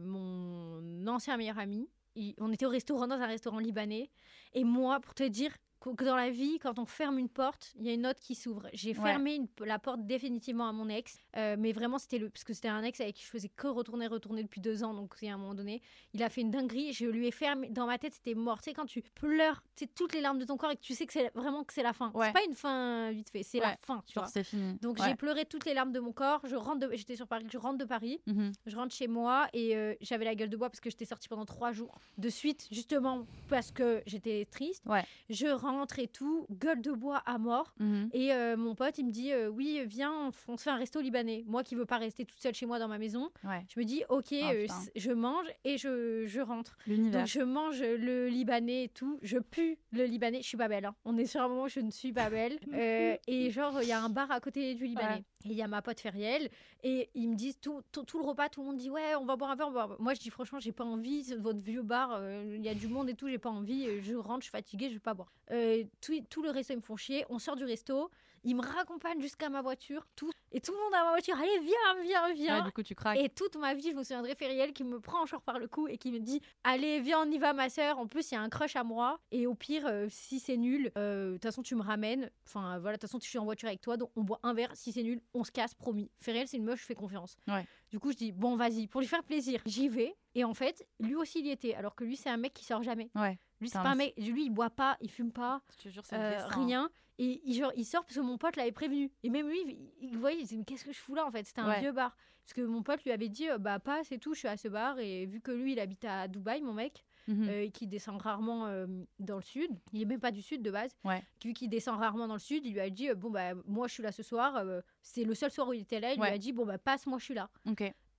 mon 0.05 1.07
ancien 1.07 1.37
meilleur 1.37 1.59
ami, 1.59 1.89
il- 2.15 2.35
on 2.39 2.51
était 2.51 2.65
au 2.65 2.69
restaurant 2.69 3.07
dans 3.07 3.19
un 3.21 3.25
restaurant 3.25 3.59
libanais, 3.59 4.09
et 4.53 4.63
moi, 4.63 4.99
pour 4.99 5.13
te 5.13 5.23
dire 5.23 5.55
que 5.81 6.03
dans 6.05 6.15
la 6.15 6.29
vie, 6.29 6.59
quand 6.59 6.77
on 6.79 6.85
ferme 6.85 7.17
une 7.17 7.27
porte, 7.29 7.73
il 7.77 7.85
y 7.85 7.89
a 7.89 7.93
une 7.93 8.05
autre 8.05 8.19
qui 8.19 8.35
s'ouvre. 8.35 8.67
J'ai 8.73 8.89
Ouais. 8.91 9.03
fermé 9.03 9.35
une- 9.35 9.47
la 9.65 9.79
porte 9.79 10.05
définitivement 10.05 10.67
à 10.67 10.71
mon 10.71 10.87
ex, 10.89 11.17
euh, 11.37 11.55
mais 11.57 11.71
vraiment 11.71 11.97
c'était 11.97 12.19
le 12.19 12.29
parce 12.29 12.43
que 12.43 12.53
c'était 12.53 12.67
un 12.67 12.83
ex 12.83 13.01
avec 13.01 13.15
qui 13.15 13.23
je 13.23 13.29
faisais 13.29 13.49
que 13.49 13.67
retourner, 13.67 14.05
retourner 14.07 14.43
depuis 14.43 14.61
deux 14.61 14.83
ans, 14.83 14.93
donc 14.93 15.15
à 15.23 15.25
un 15.27 15.37
moment 15.37 15.55
donné, 15.55 15.81
il 16.13 16.21
a 16.23 16.29
fait 16.29 16.41
une 16.41 16.51
dinguerie, 16.51 16.93
je 16.93 17.05
lui 17.07 17.27
ai 17.27 17.31
fermé 17.31 17.69
dans 17.69 17.87
ma 17.87 17.97
tête, 17.97 18.13
c'était 18.13 18.35
mort. 18.35 18.59
Tu 18.61 18.65
sais 18.69 18.73
quand 18.73 18.85
tu 18.85 19.01
pleures, 19.01 19.63
tu 19.75 19.87
toutes 19.87 20.13
les 20.13 20.21
larmes 20.21 20.37
de 20.39 20.45
ton 20.45 20.55
corps 20.57 20.71
et 20.71 20.75
que 20.75 20.81
tu 20.81 20.93
sais 20.93 21.05
que 21.07 21.13
c'est 21.13 21.31
vraiment 21.33 21.63
que 21.63 21.73
c'est 21.73 21.83
la 21.83 21.93
fin. 21.93 22.11
Ouais. 22.13 22.27
C'est 22.27 22.33
pas 22.33 22.43
une 22.47 22.53
fin 22.55 23.11
vite 23.11 23.29
fait, 23.31 23.41
c'est 23.43 23.59
la 23.59 23.75
fin, 23.77 24.03
tu 24.05 24.13
Genre, 24.13 24.25
vois. 24.25 24.31
c'est 24.31 24.43
fini. 24.43 24.75
Donc 24.81 25.01
j'ai 25.03 25.15
pleuré 25.15 25.45
toutes 25.45 25.65
les 25.65 25.73
larmes 25.73 25.91
de 25.91 25.99
mon 25.99 26.11
corps. 26.13 26.41
Je 26.45 26.55
rentre, 26.55 26.87
de- 26.87 26.95
j'étais 26.95 27.15
sur 27.15 27.27
Paris, 27.27 27.47
je 27.51 27.57
rentre 27.57 27.77
de 27.79 27.85
Paris, 27.85 28.21
Mhm. 28.27 28.51
je 28.67 28.75
rentre 28.75 28.93
chez 28.93 29.07
moi 29.07 29.47
et 29.53 29.75
euh, 29.75 29.95
j'avais 30.01 30.25
la 30.25 30.35
gueule 30.35 30.49
de 30.49 30.57
bois 30.57 30.69
parce 30.69 30.79
que 30.79 30.89
j'étais 30.89 31.05
sortie 31.05 31.27
pendant 31.27 31.45
trois 31.45 31.71
jours 31.71 31.97
de 32.17 32.29
suite, 32.29 32.67
justement 32.71 33.25
parce 33.49 33.71
que 33.71 34.03
j'étais 34.05 34.45
triste. 34.45 34.83
Ouais. 34.85 35.03
Je 35.29 35.47
rentre 35.47 35.70
et 35.97 36.07
tout, 36.07 36.45
gueule 36.51 36.81
de 36.81 36.91
bois 36.91 37.17
à 37.25 37.37
mort. 37.37 37.73
Mhm. 37.79 38.09
Et 38.13 38.33
euh, 38.33 38.57
mon 38.57 38.75
pote, 38.75 38.97
il 38.97 39.05
me 39.05 39.11
dit 39.11 39.31
euh, 39.31 39.49
oui, 39.49 39.81
viens, 39.85 40.31
on, 40.47 40.57
se 40.57 40.63
fait 40.63 40.69
un 40.69 40.75
resto 40.77 40.99
libanais. 41.01 41.43
Moi 41.47 41.63
qui 41.63 41.75
veux 41.75 41.85
pas 41.85 41.97
rester 41.97 42.25
toute 42.25 42.39
seule 42.39 42.53
chez 42.53 42.65
moi 42.65 42.79
dans 42.79 42.87
ma 42.87 42.97
maison, 42.97 43.29
Ouais. 43.43 43.65
je 43.73 43.79
me 43.79 43.85
dis 43.85 44.03
ok, 44.09 44.27
Ah, 44.43 44.51
euh, 44.53 44.67
je 44.95 45.11
mange 45.11 45.47
et 45.63 45.77
je, 45.77 46.25
je 46.27 46.41
rentre. 46.41 46.77
Donc 46.87 47.25
je 47.25 47.41
mange 47.41 47.81
le 47.81 48.27
libanais 48.27 48.85
et 48.85 48.89
tout, 48.89 49.19
je 49.21 49.37
pue 49.37 49.77
le 49.91 50.03
libanais, 50.05 50.41
je 50.41 50.47
suis 50.47 50.57
pas 50.57 50.67
belle. 50.67 50.85
hein. 50.85 50.95
On 51.05 51.17
est 51.17 51.25
sur 51.25 51.41
un 51.41 51.47
moment 51.47 51.63
où 51.63 51.67
je 51.69 51.79
ne 51.79 51.91
suis 51.91 52.13
pas 52.13 52.29
belle. 52.29 52.59
Et 53.27 53.49
genre, 53.51 53.81
il 53.81 53.87
y 53.87 53.91
a 53.91 54.01
un 54.01 54.09
bar 54.09 54.29
à 54.31 54.39
côté 54.39 54.73
du 54.75 54.85
libanais. 54.85 55.15
Ouais. 55.15 55.23
Et 55.45 55.49
il 55.49 55.53
y 55.53 55.61
a 55.63 55.67
ma 55.67 55.81
pote 55.81 55.99
Feriel. 55.99 56.49
Et 56.83 57.09
ils 57.15 57.27
me 57.29 57.35
disent 57.35 57.59
tout, 57.59 57.81
tout, 57.91 58.03
tout 58.03 58.19
le 58.19 58.25
repas, 58.25 58.49
tout 58.49 58.61
le 58.61 58.67
monde 58.67 58.77
dit 58.77 58.89
ouais, 58.89 59.15
on 59.19 59.25
va 59.25 59.35
boire 59.35 59.51
un 59.51 59.55
verre. 59.55 59.67
on 59.67 59.71
va 59.71 59.73
boire 59.73 59.85
un 59.85 59.87
verre. 59.89 60.01
Moi 60.01 60.13
je 60.13 60.19
dis 60.19 60.29
franchement, 60.29 60.59
j'ai 60.59 60.71
pas 60.71 60.83
envie, 60.83 61.33
votre 61.39 61.59
vieux 61.59 61.81
bar, 61.81 62.19
il 62.55 62.61
y 62.63 62.69
a 62.69 62.73
du 62.75 62.87
monde 62.87 63.09
et 63.09 63.15
tout, 63.15 63.27
j'ai 63.27 63.37
pas 63.39 63.49
envie. 63.49 64.01
Je 64.01 64.15
rentre, 64.15 64.41
je 64.41 64.45
suis 64.45 64.51
fatiguée, 64.51 64.89
je 64.89 64.93
vais 64.95 64.99
pas 64.99 65.13
boire. 65.13 65.31
Euh, 65.61 65.83
tout, 66.29 66.41
le 66.41 66.49
resto, 66.49 66.73
ils 66.73 66.77
me 66.77 66.81
font 66.81 66.97
chier. 66.97 67.25
On 67.29 67.39
sort 67.39 67.55
du 67.55 67.63
resto. 67.63 68.09
Ils 68.43 68.55
me 68.55 68.61
raccompagnent 68.61 69.21
jusqu'à 69.21 69.49
ma 69.49 69.61
voiture, 69.61 70.07
tout, 70.15 70.31
et 70.53 70.59
tout 70.59 70.73
le 70.73 70.77
monde 70.77 70.93
à 70.93 71.03
ma 71.03 71.11
voiture, 71.11 71.35
allez, 71.37 71.59
viens, 71.59 72.03
viens, 72.03 72.33
viens. 72.33 72.57
Ouais, 72.59 72.65
du 72.65 72.71
coup, 72.71 72.83
tu 72.83 72.93
craques. 72.93 73.17
Et 73.17 73.29
toute 73.29 73.55
ma 73.55 73.73
vie, 73.73 73.91
je 73.91 73.95
me 73.95 74.03
souviendrai 74.03 74.35
Feriel 74.35 74.73
qui 74.73 74.83
me 74.83 74.99
prend 74.99 75.25
genre 75.25 75.41
par 75.41 75.59
le 75.59 75.67
cou 75.67 75.87
et 75.87 75.97
qui 75.97 76.11
me 76.11 76.19
dit 76.19 76.41
Allez, 76.63 76.99
viens, 76.99 77.19
on 77.25 77.31
y 77.31 77.37
va, 77.37 77.53
ma 77.53 77.69
sœur. 77.69 77.99
En 77.99 78.07
plus, 78.07 78.31
il 78.31 78.35
y 78.35 78.37
a 78.37 78.41
un 78.41 78.49
crush 78.49 78.75
à 78.75 78.83
moi. 78.83 79.19
Et 79.31 79.47
au 79.47 79.55
pire, 79.55 79.85
euh, 79.85 80.07
si 80.09 80.39
c'est 80.39 80.57
nul, 80.57 80.91
euh, 80.97 81.29
de 81.29 81.33
toute 81.33 81.43
façon, 81.43 81.63
tu 81.63 81.75
me 81.75 81.81
ramènes. 81.81 82.29
Enfin, 82.45 82.79
voilà, 82.79 82.97
de 82.97 83.01
toute 83.01 83.09
façon, 83.09 83.19
je 83.21 83.29
suis 83.29 83.37
en 83.37 83.45
voiture 83.45 83.69
avec 83.69 83.81
toi. 83.81 83.95
Donc, 83.95 84.11
on 84.15 84.23
boit 84.23 84.39
un 84.43 84.53
verre. 84.53 84.75
Si 84.75 84.91
c'est 84.91 85.03
nul, 85.03 85.21
on 85.33 85.43
se 85.43 85.51
casse, 85.51 85.73
promis. 85.73 86.11
Feriel, 86.19 86.47
c'est 86.47 86.57
une 86.57 86.65
meuf, 86.65 86.81
je 86.81 86.85
fais 86.85 86.95
confiance. 86.95 87.37
Ouais. 87.47 87.65
Du 87.89 87.99
coup, 87.99 88.11
je 88.11 88.17
dis 88.17 88.31
Bon, 88.31 88.57
vas-y, 88.57 88.87
pour 88.87 88.99
lui 88.99 89.07
faire 89.07 89.23
plaisir. 89.23 89.61
J'y 89.65 89.87
vais. 89.87 90.15
Et 90.35 90.43
en 90.43 90.53
fait, 90.53 90.85
lui 90.99 91.15
aussi, 91.15 91.39
il 91.39 91.47
y 91.47 91.51
était. 91.51 91.75
Alors 91.75 91.95
que 91.95 92.03
lui, 92.03 92.17
c'est 92.17 92.29
un 92.29 92.37
mec 92.37 92.53
qui 92.53 92.65
sort 92.65 92.83
jamais. 92.83 93.09
Ouais. 93.15 93.37
Lui, 93.61 93.69
c'est 93.69 93.79
pas 93.81 93.89
un 93.89 93.95
mec. 93.95 94.13
Lui, 94.17 94.45
il 94.45 94.49
boit 94.49 94.71
pas, 94.71 94.97
il 95.01 95.09
fume 95.09 95.31
pas, 95.31 95.61
Je 95.77 95.83
te 95.83 95.89
jure, 95.89 96.03
c'est 96.05 96.17
le 96.17 96.23
euh, 96.23 96.47
rien. 96.47 96.89
Et 97.19 97.39
il, 97.45 97.53
genre, 97.53 97.71
il 97.75 97.85
sort 97.85 98.03
parce 98.03 98.15
que 98.15 98.21
mon 98.21 98.39
pote 98.39 98.55
l'avait 98.55 98.71
prévenu. 98.71 99.11
Et 99.21 99.29
même 99.29 99.47
lui, 99.47 99.61
il, 99.61 100.09
il 100.09 100.17
voyait, 100.17 100.40
il 100.41 100.43
disait, 100.43 100.57
mais 100.57 100.63
qu'est-ce 100.65 100.85
que 100.85 100.91
je 100.91 100.99
fous 100.99 101.15
là 101.15 101.25
en 101.25 101.31
fait? 101.31 101.45
C'était 101.45 101.61
un 101.61 101.67
Ouais. 101.69 101.79
vieux 101.79 101.91
bar. 101.91 102.15
Parce 102.43 102.53
que 102.53 102.61
mon 102.61 102.81
pote 102.83 103.03
lui 103.03 103.11
avait 103.11 103.29
dit, 103.29 103.49
euh, 103.49 103.57
bah 103.59 103.79
passe 103.79 104.11
et 104.11 104.17
tout, 104.17 104.33
je 104.33 104.39
suis 104.39 104.47
à 104.47 104.57
ce 104.57 104.67
bar. 104.67 104.97
Et 104.99 105.25
vu 105.27 105.39
que 105.41 105.51
lui, 105.51 105.73
il 105.73 105.79
habite 105.79 106.03
à 106.05 106.27
Dubaï, 106.27 106.61
mon 106.61 106.73
mec, 106.73 107.03
Mhm. 107.27 107.47
euh, 107.49 107.69
qui 107.69 107.85
descend 107.87 108.19
rarement 108.19 108.65
euh, 108.65 108.87
dans 109.19 109.35
le 109.35 109.41
sud, 109.43 109.69
il 109.93 110.01
est 110.01 110.05
même 110.05 110.19
pas 110.19 110.31
du 110.31 110.41
sud 110.41 110.61
de 110.63 110.71
base. 110.71 110.95
Ouais. 111.05 111.23
Vu 111.43 111.53
qu'il 111.53 111.69
descend 111.69 111.99
rarement 111.99 112.27
dans 112.27 112.33
le 112.33 112.39
sud, 112.39 112.65
il 112.65 112.73
lui 112.73 112.79
a 112.79 112.89
dit, 112.89 113.09
euh, 113.09 113.15
bon 113.15 113.29
bah 113.29 113.53
moi 113.67 113.87
je 113.87 113.93
suis 113.93 114.03
là 114.03 114.11
ce 114.11 114.23
soir. 114.23 114.61
c'est 115.03 115.23
le 115.23 115.35
seul 115.35 115.51
soir 115.51 115.67
où 115.67 115.73
il 115.73 115.81
était 115.81 115.99
là. 115.99 116.13
Il 116.13 116.19
Ouais. 116.19 116.29
lui 116.29 116.35
a 116.35 116.39
dit, 116.39 116.51
bon 116.51 116.65
bah 116.65 116.77
passe, 116.79 117.05
moi 117.05 117.19
je 117.19 117.25
suis 117.25 117.35
là. 117.35 117.49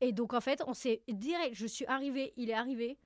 Et 0.00 0.12
donc 0.12 0.34
en 0.34 0.40
fait, 0.40 0.62
on 0.66 0.74
s'est 0.74 1.02
direct, 1.08 1.54
je 1.54 1.66
suis 1.66 1.86
arrivée, 1.86 2.32
il 2.36 2.48
est 2.50 2.54
arrivé. 2.54 2.96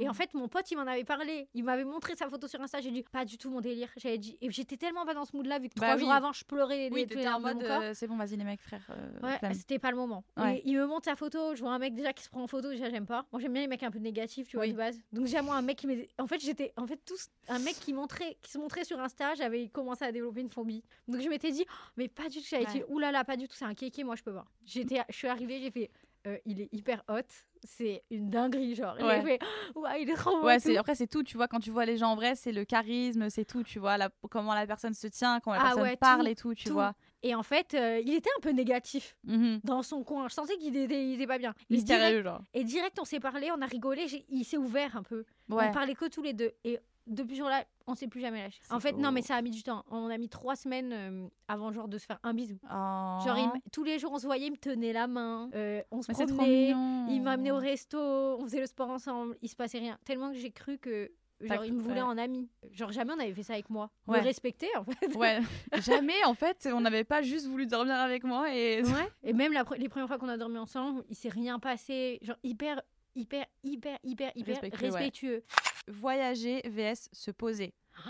Et 0.00 0.08
en 0.08 0.14
fait, 0.14 0.32
mon 0.34 0.48
pote, 0.48 0.70
il 0.70 0.76
m'en 0.76 0.86
avait 0.86 1.04
parlé. 1.04 1.48
Il 1.54 1.64
m'avait 1.64 1.84
montré 1.84 2.16
sa 2.16 2.28
photo 2.28 2.48
sur 2.48 2.60
Insta. 2.60 2.80
J'ai 2.80 2.90
dit, 2.90 3.02
pas 3.02 3.24
du 3.24 3.36
tout 3.38 3.50
mon 3.50 3.60
délire. 3.60 3.88
J'avais 3.96 4.18
dit, 4.18 4.36
et 4.40 4.50
j'étais 4.50 4.76
tellement 4.76 5.04
pas 5.04 5.14
dans 5.14 5.24
ce 5.24 5.36
mood-là, 5.36 5.58
vu 5.58 5.68
que 5.68 5.74
Bah 5.78 5.86
trois 5.86 5.94
oui. 5.96 6.00
jours 6.00 6.12
avant, 6.12 6.32
je 6.32 6.44
pleurais 6.44 6.88
oui, 6.90 7.06
t'étais 7.06 7.28
en 7.28 7.40
mode, 7.40 7.62
euh, 7.62 7.92
c'est 7.94 8.06
bon, 8.06 8.16
vas-y 8.16 8.36
les 8.36 8.44
mecs, 8.44 8.60
frère. 8.60 8.82
euh, 8.90 9.20
Ouais, 9.22 9.54
c'était 9.54 9.78
pas 9.78 9.90
le 9.90 9.96
moment. 9.96 10.24
Ouais. 10.36 10.58
Et 10.58 10.62
il 10.68 10.76
me 10.76 10.86
montre 10.86 11.04
sa 11.04 11.14
photo, 11.16 11.54
je 11.54 11.60
vois 11.60 11.72
un 11.72 11.78
mec 11.78 11.94
déjà 11.94 12.12
qui 12.12 12.24
se 12.24 12.30
prend 12.30 12.42
en 12.42 12.46
photo, 12.46 12.70
déjà 12.70 12.88
j'aime 12.90 13.06
pas. 13.06 13.26
Moi 13.32 13.40
j'aime 13.40 13.52
bien 13.52 13.62
les 13.62 13.68
mecs 13.68 13.82
un 13.82 13.90
peu 13.90 13.98
négatifs, 13.98 14.48
tu 14.48 14.56
vois, 14.56 14.64
Oui. 14.66 14.72
de 14.72 14.76
base. 14.78 14.98
Donc 15.12 15.26
j'ai 15.26 15.40
moi 15.42 15.56
un 15.56 15.62
mec 15.62 15.78
qui 15.78 15.86
m'est. 15.86 16.08
En 16.18 16.26
fait, 16.26 16.40
j'étais. 16.40 16.72
En 16.76 16.86
fait, 16.86 17.00
tous. 17.04 17.28
Un 17.48 17.58
mec 17.58 17.74
qui 17.74 17.92
montrait, 17.92 18.36
qui 18.42 18.50
se 18.50 18.58
montrait 18.58 18.84
sur 18.84 18.98
Insta, 18.98 19.34
j'avais 19.34 19.68
commencé 19.68 20.04
à 20.04 20.12
développer 20.12 20.40
une 20.40 20.48
phobie. 20.48 20.82
Donc 21.08 21.20
je 21.20 21.28
m'étais 21.28 21.50
dit, 21.50 21.64
oh, 21.68 21.72
mais 21.96 22.08
pas 22.08 22.28
du 22.28 22.38
tout. 22.40 22.46
J'avais 22.48 22.66
Ouais. 22.66 22.72
dit, 22.72 22.82
oulala, 22.88 23.24
pas 23.24 23.36
du 23.36 23.46
tout, 23.48 23.54
c'est 23.54 23.64
un 23.66 23.74
kéké, 23.74 24.04
moi 24.04 24.16
je 24.16 24.22
peux 24.22 24.32
pas. 24.34 24.46
J'étais, 24.64 25.00
je 25.08 25.14
suis 25.16 25.28
arrivée, 25.28 25.60
j'ai 25.60 25.70
fait, 25.70 25.90
euh, 26.26 26.38
il 26.44 26.60
est 26.60 26.68
hyper 26.72 27.02
hot, 27.08 27.20
c'est 27.64 28.02
une 28.10 28.30
dinguerie, 28.30 28.74
genre. 28.74 28.96
Ouais. 29.00 29.20
J'ai 29.20 29.26
fait, 29.26 29.38
ouais, 29.76 30.02
il 30.02 30.10
est 30.10 30.14
trop 30.14 30.38
beau. 30.40 30.46
Ouais, 30.46 30.58
c'est 30.58 30.76
après 30.76 30.94
c'est 30.94 31.06
tout, 31.06 31.22
tu 31.22 31.36
vois 31.36 31.48
quand 31.48 31.60
tu 31.60 31.70
vois 31.70 31.84
les 31.84 31.96
gens 31.96 32.10
en 32.12 32.16
vrai, 32.16 32.34
c'est 32.34 32.52
le 32.52 32.64
charisme, 32.64 33.28
c'est 33.30 33.44
tout, 33.44 33.62
tu 33.62 33.78
vois, 33.78 33.96
la, 33.98 34.08
comment 34.30 34.54
la 34.54 34.66
personne 34.66 34.94
se 34.94 35.06
tient, 35.06 35.40
comment 35.40 35.54
la 35.56 35.60
Ah 35.62 35.64
personne 35.66 35.82
ouais, 35.82 35.96
parle 35.96 36.22
tout, 36.24 36.28
et 36.30 36.34
tout, 36.34 36.54
tu 36.54 36.64
tout. 36.68 36.72
vois. 36.74 36.94
Et 37.24 37.34
en 37.36 37.42
fait, 37.44 37.74
euh, 37.74 38.00
il 38.04 38.14
était 38.14 38.30
un 38.36 38.40
peu 38.40 38.50
négatif 38.50 39.16
Mhm. 39.24 39.60
dans 39.62 39.82
son 39.82 40.02
coin. 40.02 40.26
Je 40.28 40.34
sentais 40.34 40.56
qu'il 40.56 40.76
était, 40.76 41.06
il 41.06 41.14
était 41.14 41.26
pas 41.28 41.38
bien. 41.38 41.54
Et 41.70 41.76
direct, 41.76 42.22
genre. 42.24 42.42
et 42.52 42.64
direct, 42.64 42.98
on 43.00 43.04
s'est 43.04 43.20
parlé, 43.20 43.50
on 43.56 43.62
a 43.62 43.66
rigolé, 43.66 44.08
j'ai- 44.08 44.24
il 44.28 44.44
s'est 44.44 44.56
ouvert 44.56 44.96
un 44.96 45.04
peu. 45.04 45.24
Ouais. 45.48 45.66
On 45.68 45.72
parlait 45.72 45.94
que 45.94 46.06
tous 46.08 46.22
les 46.22 46.32
deux. 46.32 46.50
Et 46.64 46.80
depuis 47.06 47.34
ce 47.34 47.40
jour-là, 47.40 47.64
on 47.86 47.94
s'est 47.94 48.06
plus 48.08 48.20
jamais 48.20 48.42
lâché. 48.42 48.60
En 48.70 48.80
fait, 48.80 48.92
non, 48.92 49.10
mais 49.12 49.22
ça 49.22 49.36
a 49.36 49.42
mis 49.42 49.50
du 49.50 49.62
temps. 49.62 49.84
On 49.90 50.08
a 50.08 50.18
mis 50.18 50.28
trois 50.28 50.56
semaines 50.56 50.92
euh, 50.92 51.28
avant 51.48 51.72
genre 51.72 51.88
de 51.88 51.98
se 51.98 52.06
faire 52.06 52.18
un 52.22 52.32
bisou. 52.34 52.58
Oh. 52.64 53.18
Genre, 53.24 53.38
il 53.38 53.50
tous 53.72 53.84
les 53.84 53.98
jours, 53.98 54.12
on 54.12 54.18
se 54.18 54.26
voyait, 54.26 54.46
il 54.46 54.52
me 54.52 54.56
tenait 54.56 54.92
la 54.92 55.06
main. 55.06 55.50
euh, 55.54 55.82
on 55.90 56.02
se 56.02 56.12
Mais 56.12 56.26
promenait. 56.26 56.70
Il 57.12 57.20
m'a 57.22 57.32
amené 57.32 57.50
au 57.50 57.56
resto, 57.56 57.98
on 57.98 58.44
faisait 58.44 58.60
le 58.60 58.66
sport 58.66 58.90
ensemble. 58.90 59.36
Il 59.42 59.48
se 59.48 59.56
passait 59.56 59.78
rien. 59.78 59.98
Tellement 60.04 60.30
que 60.30 60.36
j'ai 60.38 60.50
cru 60.50 60.78
que. 60.78 61.10
Genre, 61.40 61.64
il 61.64 61.72
me 61.72 61.80
voulait 61.80 61.96
ouais. 61.96 62.00
en 62.02 62.18
ami. 62.18 62.48
Genre, 62.70 62.92
jamais 62.92 63.12
on 63.14 63.18
avait 63.18 63.34
fait 63.34 63.42
ça 63.42 63.54
avec 63.54 63.68
moi. 63.68 63.90
Ouais. 64.06 64.20
Me 64.20 64.24
respecter, 64.24 64.68
en 64.76 64.84
fait. 64.84 65.16
Ouais, 65.16 65.40
jamais 65.82 66.22
en 66.24 66.34
fait, 66.34 66.68
on 66.72 66.80
n'avait 66.82 67.02
pas 67.02 67.22
juste 67.22 67.46
voulu 67.48 67.66
dormir 67.66 67.96
avec 67.96 68.22
moi 68.22 68.54
et 68.54 68.80
Ouais. 68.82 69.08
Et 69.24 69.32
même 69.32 69.52
la 69.52 69.64
pre- 69.64 69.76
les 69.76 69.88
premières 69.88 70.06
fois 70.06 70.18
qu'on 70.18 70.28
a 70.28 70.36
dormi 70.36 70.58
ensemble, 70.58 71.02
il 71.08 71.16
s'est 71.16 71.30
rien 71.30 71.58
passé. 71.58 72.20
Genre, 72.22 72.36
hyper, 72.44 72.80
hyper, 73.16 73.44
hyper, 73.64 73.98
hyper, 74.04 74.30
hyper 74.36 74.60
Respectueux, 74.78 75.34
ouais. 75.38 75.44
Voyager 75.88 76.62
vs 76.64 77.08
se 77.12 77.30
poser. 77.30 77.74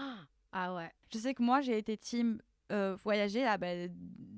Ah 0.55 0.75
ouais. 0.75 0.91
Je 1.11 1.19
sais 1.19 1.33
que 1.33 1.43
moi 1.43 1.63
j'ai 1.63 1.79
été 1.79 1.97
team 1.97 2.39
euh, 2.73 2.95
voyager, 3.03 3.43
ah 3.47 3.57
bah, 3.57 3.69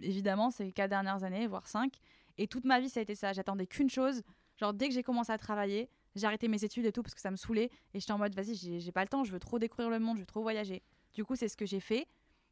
évidemment 0.01 0.53
c'est 0.53 0.62
les 0.62 0.72
quatre 0.72 0.91
dernières 0.91 1.24
années, 1.24 1.49
voire 1.49 1.66
cinq, 1.66 1.95
et 2.39 2.47
toute 2.47 2.64
ma 2.64 2.78
vie 2.78 2.89
ça 2.89 3.01
a 3.01 3.03
été 3.03 3.16
ça. 3.16 3.32
J'attendais 3.32 3.66
qu'une 3.66 3.91
chose, 3.91 4.22
genre 4.57 4.72
dès 4.72 4.87
que 4.87 4.95
j'ai 4.95 5.03
commencé 5.03 5.32
à 5.32 5.39
travailler, 5.39 5.91
j'ai 6.14 6.28
arrêté 6.28 6.47
mes 6.47 6.62
études 6.62 6.87
et 6.87 6.93
tout 6.93 7.03
parce 7.03 7.16
que 7.16 7.20
ça 7.20 7.32
me 7.32 7.37
saoulait, 7.37 7.68
et 7.95 7.99
j'étais 7.99 8.12
en 8.12 8.18
mode 8.18 8.32
vas-y 8.32 8.55
j'ai 8.55 8.78
j'ai 8.78 8.93
pas 8.93 9.03
le 9.03 9.09
temps, 9.09 9.24
je 9.24 9.32
veux 9.32 9.41
trop 9.41 9.59
découvrir 9.59 9.91
le 9.91 9.99
monde, 9.99 10.18
je 10.18 10.22
veux 10.22 10.26
trop 10.26 10.43
voyager. 10.43 10.85
Du 11.14 11.24
coup 11.24 11.35
c'est 11.35 11.49
ce 11.49 11.57
que 11.57 11.66
j'ai 11.66 11.80
fait. 11.80 12.07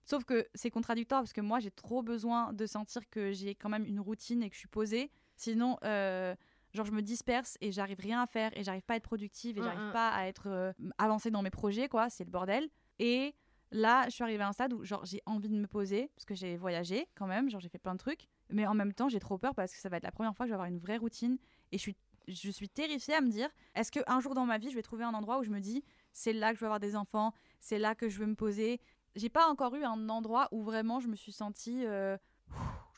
Sauf 0.04 0.24
que 0.24 0.46
c'est 0.54 0.70
contradictoire 0.70 1.20
parce 1.20 1.32
que 1.32 1.40
moi 1.40 1.60
j'ai 1.60 1.70
trop 1.70 2.02
besoin 2.02 2.52
de 2.52 2.66
sentir 2.66 3.02
que 3.10 3.30
j'ai 3.30 3.54
quand 3.54 3.68
même 3.68 3.84
une 3.84 4.00
routine 4.00 4.42
et 4.42 4.50
que 4.50 4.54
je 4.54 4.60
suis 4.60 4.68
posée. 4.68 5.10
Sinon, 5.36 5.78
euh, 5.84 6.34
genre 6.72 6.86
je 6.86 6.92
me 6.92 7.02
disperse 7.02 7.56
et 7.60 7.72
j'arrive 7.72 7.98
rien 8.00 8.22
à 8.22 8.26
faire 8.26 8.50
et 8.56 8.64
j'arrive 8.64 8.82
pas 8.82 8.94
à 8.94 8.96
être 8.96 9.04
productive 9.04 9.58
et 9.58 9.60
Mm, 9.60 9.64
j'arrive 9.64 9.88
mm. 9.88 9.92
pas 9.92 10.10
à 10.10 10.26
être 10.26 10.48
euh, 10.48 10.72
avancée 10.98 11.30
dans 11.30 11.42
mes 11.42 11.50
projets 11.50 11.88
quoi. 11.88 12.10
C'est 12.10 12.24
le 12.24 12.30
bordel. 12.30 12.68
Et 12.98 13.34
là, 13.70 14.04
je 14.06 14.10
suis 14.10 14.22
arrivée 14.22 14.42
à 14.42 14.48
un 14.48 14.52
stade 14.52 14.72
où 14.72 14.84
genre 14.84 15.04
j'ai 15.04 15.20
envie 15.26 15.48
de 15.48 15.54
me 15.54 15.66
poser 15.66 16.10
parce 16.14 16.24
que 16.24 16.34
j'ai 16.34 16.56
voyagé 16.56 17.06
quand 17.14 17.26
même, 17.26 17.50
genre 17.50 17.60
j'ai 17.60 17.68
fait 17.68 17.78
plein 17.78 17.94
de 17.94 17.98
trucs, 17.98 18.28
mais 18.50 18.66
en 18.66 18.74
même 18.74 18.92
temps 18.92 19.08
j'ai 19.08 19.20
trop 19.20 19.38
peur 19.38 19.54
parce 19.54 19.72
que 19.72 19.78
ça 19.78 19.88
va 19.88 19.96
être 19.96 20.04
la 20.04 20.12
première 20.12 20.34
fois 20.34 20.44
que 20.44 20.48
je 20.48 20.52
vais 20.52 20.56
avoir 20.56 20.68
une 20.68 20.78
vraie 20.78 20.98
routine 20.98 21.38
et 21.72 21.78
je 21.78 21.82
suis 21.82 21.96
je 22.28 22.50
suis 22.52 22.68
terrifiée 22.68 23.14
à 23.14 23.20
me 23.20 23.30
dire 23.30 23.48
est-ce 23.74 23.90
que 23.90 23.98
un 24.06 24.20
jour 24.20 24.34
dans 24.34 24.46
ma 24.46 24.56
vie 24.56 24.70
je 24.70 24.76
vais 24.76 24.82
trouver 24.82 25.02
un 25.02 25.12
endroit 25.12 25.40
où 25.40 25.42
je 25.42 25.50
me 25.50 25.58
dis 25.58 25.82
c'est 26.12 26.32
là 26.32 26.50
que 26.50 26.56
je 26.56 26.60
veux 26.60 26.66
avoir 26.66 26.78
des 26.78 26.94
enfants, 26.94 27.32
c'est 27.58 27.78
là 27.78 27.94
que 27.94 28.08
je 28.08 28.18
veux 28.18 28.26
me 28.26 28.36
poser? 28.36 28.80
J'ai 29.16 29.28
pas 29.28 29.48
encore 29.48 29.74
eu 29.74 29.84
un 29.84 30.08
endroit 30.08 30.48
où 30.52 30.62
vraiment 30.62 31.00
je 31.00 31.08
me 31.08 31.16
suis 31.16 31.32
sentie 31.32 31.84
euh, 31.84 32.16